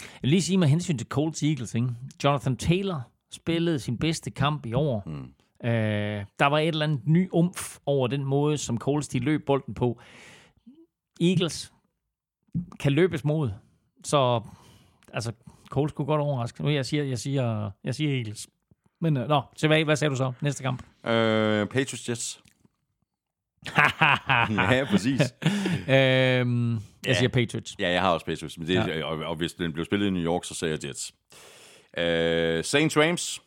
Jeg 0.00 0.08
vil 0.22 0.30
lige 0.30 0.42
sige 0.42 0.58
med 0.58 0.68
hensyn 0.68 0.98
til 0.98 1.06
Colts 1.08 1.42
Eagles, 1.42 1.74
ikke? 1.74 1.88
Jonathan 2.24 2.56
Taylor 2.56 3.10
spillede 3.32 3.78
sin 3.78 3.98
bedste 3.98 4.30
kamp 4.30 4.66
i 4.66 4.72
år. 4.72 5.02
Mm. 5.06 5.34
Øh, 5.68 6.24
der 6.38 6.46
var 6.46 6.58
et 6.58 6.68
eller 6.68 6.84
andet 6.84 7.06
ny 7.06 7.28
umf 7.32 7.78
over 7.86 8.06
den 8.08 8.24
måde, 8.24 8.58
som 8.58 8.78
Colts 8.78 9.08
de 9.08 9.18
løb 9.18 9.46
bolden 9.46 9.74
på. 9.74 10.00
Eagles 11.20 11.72
kan 12.80 12.92
løbes 12.92 13.24
mod, 13.24 13.50
så 14.04 14.42
altså, 15.12 15.32
Colts 15.74 15.92
kunne 15.92 16.06
godt 16.06 16.20
overraske. 16.20 16.62
Nu 16.62 16.70
jeg 16.70 16.86
siger, 16.86 17.04
jeg 17.04 17.18
siger, 17.18 17.70
jeg 17.84 17.94
siger 17.94 18.16
Eagles. 18.16 18.48
Men 19.00 19.16
øh, 19.16 19.28
nå, 19.28 19.42
tilbage, 19.56 19.84
hvad 19.84 19.96
sagde 19.96 20.10
du 20.10 20.16
så 20.16 20.32
næste 20.40 20.62
kamp? 20.62 20.82
Uh, 20.82 21.10
Patriots 21.68 22.08
Jets. 22.08 22.40
ja, 24.74 24.84
præcis. 24.90 25.20
øhm, 25.88 26.72
jeg 26.74 26.80
ja. 27.06 27.14
siger 27.14 27.28
Patriots. 27.28 27.76
Ja, 27.78 27.90
jeg 27.90 28.00
har 28.00 28.10
også 28.10 28.26
Patriots. 28.26 28.58
Men 28.58 28.66
det, 28.66 28.74
ja. 28.74 29.04
og, 29.04 29.18
og 29.18 29.36
hvis 29.36 29.52
den 29.52 29.72
blev 29.72 29.84
spillet 29.84 30.06
i 30.06 30.10
New 30.10 30.22
York, 30.24 30.44
så 30.44 30.54
sagde 30.54 30.72
jeg 30.72 30.88
Jets. 30.88 31.14
Uh, 31.98 32.64
Saints 32.64 32.96
Rams. 32.96 33.42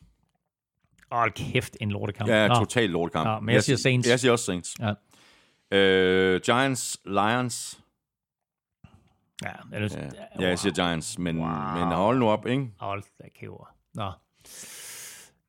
Åh, 1.11 1.19
oh, 1.19 1.29
kæft, 1.29 1.77
en 1.81 1.91
lortekamp. 1.91 2.29
Ja, 2.29 2.47
total 2.47 2.89
lortekamp. 2.89 3.27
Ja, 3.27 3.39
men 3.39 3.49
jeg, 3.49 3.53
jeg 3.53 3.63
siger 3.63 3.77
Saints. 3.77 4.09
Jeg 4.09 4.19
siger 4.19 4.31
også 4.31 4.45
Saints. 4.45 4.75
Ja. 4.79 4.91
Uh, 6.35 6.41
Giants, 6.41 6.97
Lions. 7.05 7.79
Ja, 9.43 9.51
eller, 9.73 9.89
ja. 9.97 10.03
Wow. 10.03 10.11
ja, 10.41 10.47
jeg 10.47 10.59
siger 10.59 10.73
Giants, 10.73 11.19
men, 11.19 11.37
wow. 11.37 11.47
men 11.47 11.87
hold 11.87 12.19
nu 12.19 12.29
op, 12.29 12.47
ikke? 12.47 12.67
Hold 12.79 13.03
da 13.23 13.27
kæver. 13.39 13.73
Nå. 13.93 14.11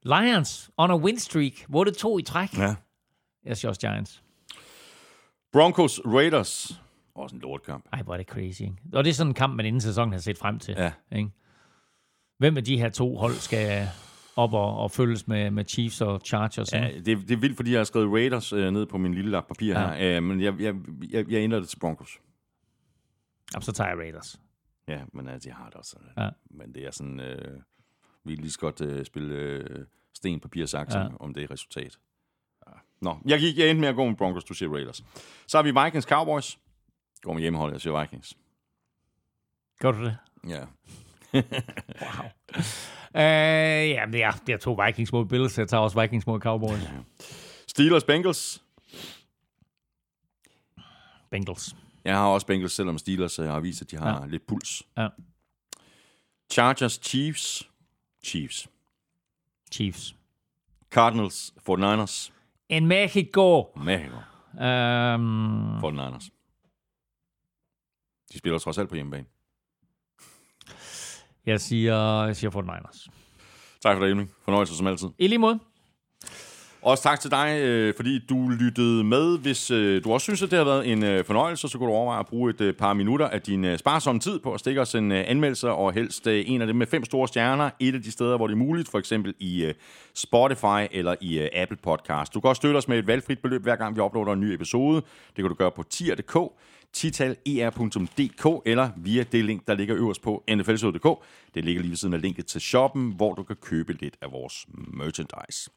Lions 0.02 0.70
on 0.76 0.90
a 0.90 0.96
win 0.96 1.18
streak. 1.18 1.52
Hvor 1.68 1.84
det 1.84 1.96
to 1.96 2.18
i 2.18 2.22
træk. 2.22 2.58
Ja. 2.58 2.74
Jeg 3.44 3.56
siger 3.56 3.68
også 3.68 3.80
Giants. 3.80 4.22
Broncos, 5.52 6.00
Raiders. 6.06 6.80
Også 7.14 7.36
en 7.36 7.42
lortkamp. 7.42 7.84
Ej, 7.92 8.02
hvor 8.02 8.12
er 8.12 8.16
det 8.16 8.26
crazy. 8.26 8.60
Ikke? 8.60 8.74
Og 8.92 9.04
det 9.04 9.10
er 9.10 9.14
sådan 9.14 9.30
en 9.30 9.34
kamp, 9.34 9.54
man 9.54 9.66
inden 9.66 9.80
sæsonen 9.80 10.12
har 10.12 10.20
set 10.20 10.38
frem 10.38 10.58
til. 10.58 10.74
Ja. 10.78 10.92
Ikke? 11.16 11.30
Hvem 12.38 12.56
af 12.56 12.64
de 12.64 12.78
her 12.78 12.88
to 12.88 13.16
hold 13.16 13.34
skal 13.34 13.88
op 14.36 14.54
og, 14.54 14.78
og 14.78 14.90
følges 14.90 15.28
med, 15.28 15.50
med 15.50 15.64
Chiefs 15.64 16.00
og 16.00 16.20
Chargers? 16.24 16.72
Ja, 16.72 16.90
det, 17.04 17.04
det 17.06 17.30
er 17.30 17.36
vildt, 17.36 17.56
fordi 17.56 17.70
jeg 17.70 17.78
har 17.78 17.84
skrevet 17.84 18.12
Raiders 18.12 18.52
øh, 18.52 18.70
ned 18.70 18.86
på 18.86 18.98
min 18.98 19.14
lille 19.14 19.30
lap 19.30 19.46
papir 19.48 19.80
ja. 19.80 19.94
her. 19.94 20.16
Øh, 20.16 20.22
men 20.22 20.40
jeg, 20.40 20.60
jeg, 20.60 20.74
jeg, 21.10 21.30
jeg 21.30 21.38
ændrer 21.38 21.58
det 21.60 21.68
til 21.68 21.78
Broncos. 21.78 22.18
Jamen, 23.54 23.62
så 23.62 23.72
tager 23.72 23.90
jeg 23.90 23.98
Raiders. 23.98 24.40
Ja, 24.88 25.00
men 25.12 25.28
altså, 25.28 25.48
jeg 25.48 25.56
har 25.56 25.66
det 25.66 25.74
også 25.74 25.90
sådan. 25.90 26.08
Ja. 26.16 26.30
Men 26.50 26.74
det 26.74 26.86
er 26.86 26.90
sådan, 26.90 27.20
øh, 27.20 27.60
vi 28.24 28.34
lige 28.34 28.50
så 28.50 28.58
godt 28.58 28.80
øh, 28.80 29.04
spille 29.04 29.34
øh, 29.34 29.86
sten, 30.14 30.40
papir, 30.40 30.66
sakse, 30.66 30.98
ja. 30.98 31.08
om 31.20 31.34
det 31.34 31.42
er 31.42 31.50
resultat. 31.50 31.98
Ja. 32.66 32.72
Nå, 33.00 33.18
jeg, 33.24 33.40
gik, 33.40 33.58
jeg 33.58 33.70
endte 33.70 33.80
med 33.80 33.88
at 33.88 33.94
gå 33.94 34.04
med 34.04 34.16
Broncos, 34.16 34.44
du 34.44 34.54
siger 34.54 34.72
Raiders. 34.72 35.04
Så 35.46 35.58
har 35.58 35.62
vi 35.62 35.84
Vikings 35.84 36.06
Cowboys. 36.06 36.58
Går 37.22 37.32
med 37.32 37.40
hjemmeholdet, 37.40 37.72
jeg 37.72 37.80
siger 37.80 38.00
Vikings. 38.00 38.38
Gør 39.78 39.92
du 39.92 40.04
det? 40.04 40.16
Ja. 40.48 40.60
wow. 42.02 42.30
Uh, 43.14 43.20
ja, 43.90 44.04
det 44.12 44.22
er, 44.22 44.32
det 44.46 44.52
er 44.52 44.56
to 44.56 44.80
Vikings 44.84 45.12
mod 45.12 45.26
Bills. 45.26 45.58
Jeg 45.58 45.68
tager 45.68 45.80
også 45.80 46.00
Vikings 46.00 46.26
mod 46.26 46.40
Cowboys. 46.40 46.80
Steelers 47.68 48.04
Bengals. 48.04 48.62
Bengals. 51.30 51.76
Jeg 52.04 52.16
har 52.16 52.26
også 52.26 52.46
Bengals, 52.46 52.72
selvom 52.72 52.98
Steelers 52.98 53.38
uh, 53.38 53.46
har 53.46 53.60
vist, 53.60 53.82
at 53.82 53.90
de 53.90 53.96
har 53.96 54.20
ja. 54.20 54.26
lidt 54.26 54.46
puls. 54.46 54.82
Ja. 54.96 55.08
Chargers 56.52 57.00
Chiefs. 57.02 57.70
Chiefs. 58.24 58.68
Chiefs. 59.72 60.14
Cardinals 60.90 61.54
49ers. 61.68 62.32
En 62.68 62.86
Mexico. 62.86 63.72
Mexico. 63.76 64.16
Um, 64.52 65.78
49ers. 65.78 66.30
De 68.32 68.38
spiller 68.38 68.58
trods 68.58 68.78
alt 68.78 68.88
på 68.88 68.94
hjemmebane. 68.94 69.26
Jeg 71.46 71.60
siger, 71.60 72.24
jeg 72.24 72.36
siger 72.36 72.50
49ers. 72.50 73.08
Tak 73.80 73.96
for 73.96 74.04
det, 74.04 74.12
Emil. 74.12 74.28
Fornøjelse 74.44 74.76
som 74.76 74.86
altid. 74.86 75.08
I 75.18 75.26
lige 75.26 75.38
måde. 75.38 75.58
Også 76.82 77.02
tak 77.02 77.20
til 77.20 77.30
dig, 77.30 77.60
øh, 77.62 77.94
fordi 77.96 78.18
du 78.28 78.48
lyttede 78.48 79.04
med. 79.04 79.38
Hvis 79.38 79.70
øh, 79.70 80.04
du 80.04 80.12
også 80.12 80.24
synes, 80.24 80.42
at 80.42 80.50
det 80.50 80.58
har 80.58 80.64
været 80.64 80.92
en 80.92 81.04
øh, 81.04 81.24
fornøjelse, 81.24 81.68
så 81.68 81.78
kunne 81.78 81.88
du 81.88 81.94
overveje 81.94 82.20
at 82.20 82.26
bruge 82.26 82.50
et 82.50 82.60
øh, 82.60 82.74
par 82.74 82.92
minutter 82.92 83.28
af 83.28 83.42
din 83.42 83.64
øh, 83.64 83.78
sparsomme 83.78 84.20
tid 84.20 84.38
på 84.38 84.54
at 84.54 84.60
stikke 84.60 84.80
os 84.80 84.94
en 84.94 85.12
øh, 85.12 85.24
anmeldelse, 85.26 85.70
og 85.70 85.92
helst 85.92 86.26
øh, 86.26 86.44
en 86.46 86.60
af 86.60 86.66
dem 86.66 86.76
med 86.76 86.86
fem 86.86 87.04
store 87.04 87.28
stjerner. 87.28 87.70
Et 87.80 87.94
af 87.94 88.02
de 88.02 88.12
steder, 88.12 88.36
hvor 88.36 88.46
det 88.46 88.54
er 88.54 88.58
muligt, 88.58 88.88
for 88.90 88.98
eksempel 88.98 89.34
i 89.38 89.64
øh, 89.64 89.74
Spotify 90.14 90.86
eller 90.90 91.14
i 91.20 91.38
øh, 91.38 91.48
Apple 91.54 91.78
Podcast. 91.82 92.34
Du 92.34 92.40
kan 92.40 92.48
også 92.48 92.60
støtte 92.60 92.76
os 92.78 92.88
med 92.88 92.98
et 92.98 93.06
valgfrit 93.06 93.38
beløb, 93.38 93.62
hver 93.62 93.76
gang 93.76 93.96
vi 93.96 94.00
uploader 94.00 94.32
en 94.32 94.40
ny 94.40 94.52
episode. 94.52 94.96
Det 94.96 95.36
kan 95.36 95.44
du 95.44 95.54
gøre 95.54 95.70
på 95.70 95.82
tier.dk 95.82 96.36
titaler.dk 96.92 98.62
eller 98.66 98.90
via 98.96 99.22
det 99.32 99.44
link, 99.44 99.66
der 99.66 99.74
ligger 99.74 99.96
øverst 99.96 100.22
på 100.22 100.44
nflshow.dk. 100.50 101.24
Det 101.54 101.64
ligger 101.64 101.82
lige 101.82 101.90
ved 101.90 101.96
siden 101.96 102.14
af 102.14 102.22
linket 102.22 102.46
til 102.46 102.60
shoppen, 102.60 103.12
hvor 103.16 103.34
du 103.34 103.42
kan 103.42 103.56
købe 103.56 103.92
lidt 103.92 104.16
af 104.22 104.32
vores 104.32 104.66
merchandise. 104.92 105.70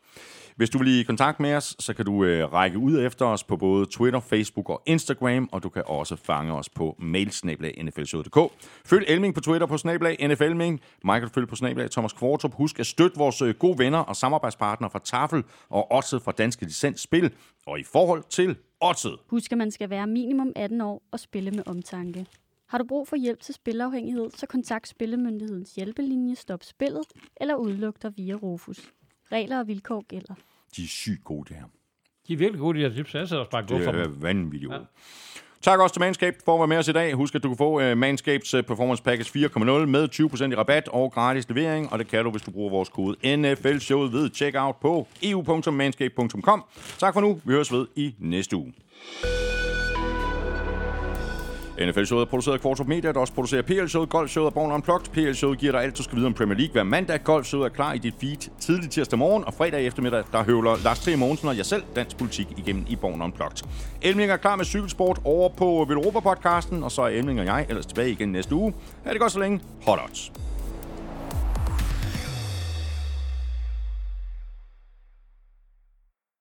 Hvis 0.55 0.69
du 0.69 0.77
vil 0.77 0.99
i 0.99 1.03
kontakt 1.03 1.39
med 1.39 1.55
os, 1.55 1.75
så 1.79 1.93
kan 1.93 2.05
du 2.05 2.23
øh, 2.23 2.53
række 2.53 2.77
ud 2.77 3.05
efter 3.05 3.25
os 3.25 3.43
på 3.43 3.57
både 3.57 3.85
Twitter, 3.85 4.19
Facebook 4.19 4.69
og 4.69 4.81
Instagram, 4.85 5.49
og 5.51 5.63
du 5.63 5.69
kan 5.69 5.83
også 5.85 6.15
fange 6.15 6.53
os 6.53 6.69
på 6.69 6.95
mailsnablag.nflshow.dk. 6.99 8.53
Følg 8.85 9.05
Elming 9.07 9.35
på 9.35 9.41
Twitter 9.41 9.67
på 9.67 9.77
snablag 9.77 10.27
NFLming. 10.27 10.81
Michael 11.03 11.29
følg 11.29 11.47
på 11.47 11.55
snablag 11.55 11.91
Thomas 11.91 12.13
Kvartrup. 12.13 12.53
Husk 12.53 12.79
at 12.79 12.85
støtte 12.85 13.17
vores 13.17 13.41
øh, 13.41 13.55
gode 13.55 13.79
venner 13.79 13.99
og 13.99 14.15
samarbejdspartnere 14.15 14.91
fra 14.91 14.99
Tafel 15.03 15.43
og 15.69 15.91
også 15.91 16.19
fra 16.19 16.31
Danske 16.31 16.65
Licens 16.65 17.01
Spil. 17.01 17.31
Og 17.67 17.79
i 17.79 17.83
forhold 17.83 18.23
til 18.29 18.55
Odset. 18.81 19.17
Husk, 19.27 19.51
at 19.51 19.57
man 19.57 19.71
skal 19.71 19.89
være 19.89 20.07
minimum 20.07 20.51
18 20.55 20.81
år 20.81 21.03
og 21.11 21.19
spille 21.19 21.51
med 21.51 21.63
omtanke. 21.67 22.25
Har 22.67 22.77
du 22.77 22.83
brug 22.83 23.07
for 23.07 23.15
hjælp 23.15 23.39
til 23.41 23.53
spilafhængighed, 23.53 24.29
så 24.31 24.45
kontakt 24.45 24.87
Spillemyndighedens 24.87 25.75
hjælpelinje 25.75 26.35
Stop 26.35 26.63
Spillet 26.63 27.03
eller 27.41 27.55
udluk 27.55 28.01
dig 28.01 28.13
via 28.17 28.33
Rufus. 28.33 28.91
Regler 29.31 29.59
og 29.59 29.67
vilkår 29.67 30.01
gælder. 30.07 30.33
De 30.75 30.83
er 30.83 30.87
sygt 30.87 31.23
gode, 31.23 31.49
det 31.49 31.55
her. 31.57 31.65
De 32.27 32.33
er 32.33 32.37
virkelig 32.37 32.59
gode, 32.59 32.77
de 32.79 32.83
her 32.83 32.93
tips. 32.95 33.15
Jeg 33.15 33.27
sætter 33.27 33.39
også 33.39 33.51
bare 33.51 33.61
Det 33.61 33.83
for 33.83 33.91
er 33.91 34.03
dem. 34.03 34.21
vanvittigt 34.21 34.71
ja. 34.71 34.77
Tak 35.61 35.79
også 35.79 35.93
til 35.93 35.99
Manscaped 35.99 36.39
for 36.45 36.53
at 36.53 36.59
være 36.59 36.67
med 36.67 36.77
os 36.77 36.88
i 36.88 36.91
dag. 36.91 37.13
Husk, 37.13 37.35
at 37.35 37.43
du 37.43 37.47
kan 37.47 37.57
få 37.57 37.81
øh, 37.81 37.91
uh, 37.91 37.97
Manscapes 37.97 38.53
øh, 38.53 38.63
Performance 38.63 39.03
Package 39.03 39.47
4.0 39.47 39.61
med 39.85 40.09
20% 40.13 40.51
i 40.51 40.55
rabat 40.55 40.88
og 40.88 41.11
gratis 41.11 41.49
levering, 41.49 41.91
og 41.91 41.99
det 41.99 42.07
kan 42.07 42.23
du, 42.23 42.31
hvis 42.31 42.41
du 42.41 42.51
bruger 42.51 42.69
vores 42.69 42.89
kode 42.89 43.38
NFL-showet 43.38 44.13
ved 44.13 44.29
checkout 44.33 44.75
på 44.75 45.07
eu.manscaped.com. 45.23 46.63
Tak 46.99 47.13
for 47.13 47.21
nu. 47.21 47.41
Vi 47.43 47.53
høres 47.53 47.71
ved 47.71 47.88
i 47.95 48.15
næste 48.19 48.55
uge. 48.57 48.73
NFL-showet 51.85 52.21
er 52.21 52.29
produceret 52.29 52.53
af 52.55 52.61
Kvartrup 52.61 52.87
Media, 52.87 53.11
der 53.11 53.19
også 53.19 53.33
producerer 53.33 53.61
PL-showet, 53.61 54.09
Golf-showet 54.09 54.45
og 54.47 54.53
Born 54.53 54.71
Unplugged. 54.71 55.11
PL-showet 55.13 55.59
giver 55.59 55.71
dig 55.71 55.81
alt, 55.81 55.97
du 55.97 56.03
skal 56.03 56.17
vide 56.17 56.27
om 56.27 56.33
Premier 56.33 56.57
League 56.57 56.71
hver 56.71 56.83
mandag. 56.83 57.23
Golf-showet 57.23 57.65
er 57.65 57.69
klar 57.69 57.93
i 57.93 57.97
dit 57.97 58.13
feed 58.19 58.49
tidlig 58.59 58.89
tirsdag 58.89 59.19
morgen, 59.19 59.43
og 59.47 59.53
fredag 59.53 59.85
eftermiddag, 59.85 60.23
der 60.31 60.43
høvler 60.43 60.75
Lars 60.83 60.99
Trier 60.99 61.17
Mogensen 61.17 61.47
og 61.47 61.57
jeg 61.57 61.65
selv 61.65 61.83
dansk 61.95 62.17
politik 62.17 62.47
igennem 62.57 62.85
i 62.89 62.95
Born 62.95 63.21
Unplugged. 63.21 63.67
Elming 64.01 64.31
er 64.31 64.37
klar 64.37 64.55
med 64.55 64.65
cykelsport 64.65 65.19
over 65.23 65.49
på 65.49 65.85
Velropa-podcasten, 65.89 66.83
og 66.83 66.91
så 66.91 67.01
er 67.01 67.07
Elming 67.07 67.39
og 67.39 67.45
jeg 67.45 67.65
ellers 67.69 67.85
tilbage 67.85 68.09
igen 68.09 68.31
næste 68.31 68.55
uge. 68.55 68.73
Ha' 69.05 69.11
det 69.11 69.19
godt 69.19 69.31
så 69.31 69.39
længe. 69.39 69.59
Hot 69.85 69.99
odds. 70.09 70.31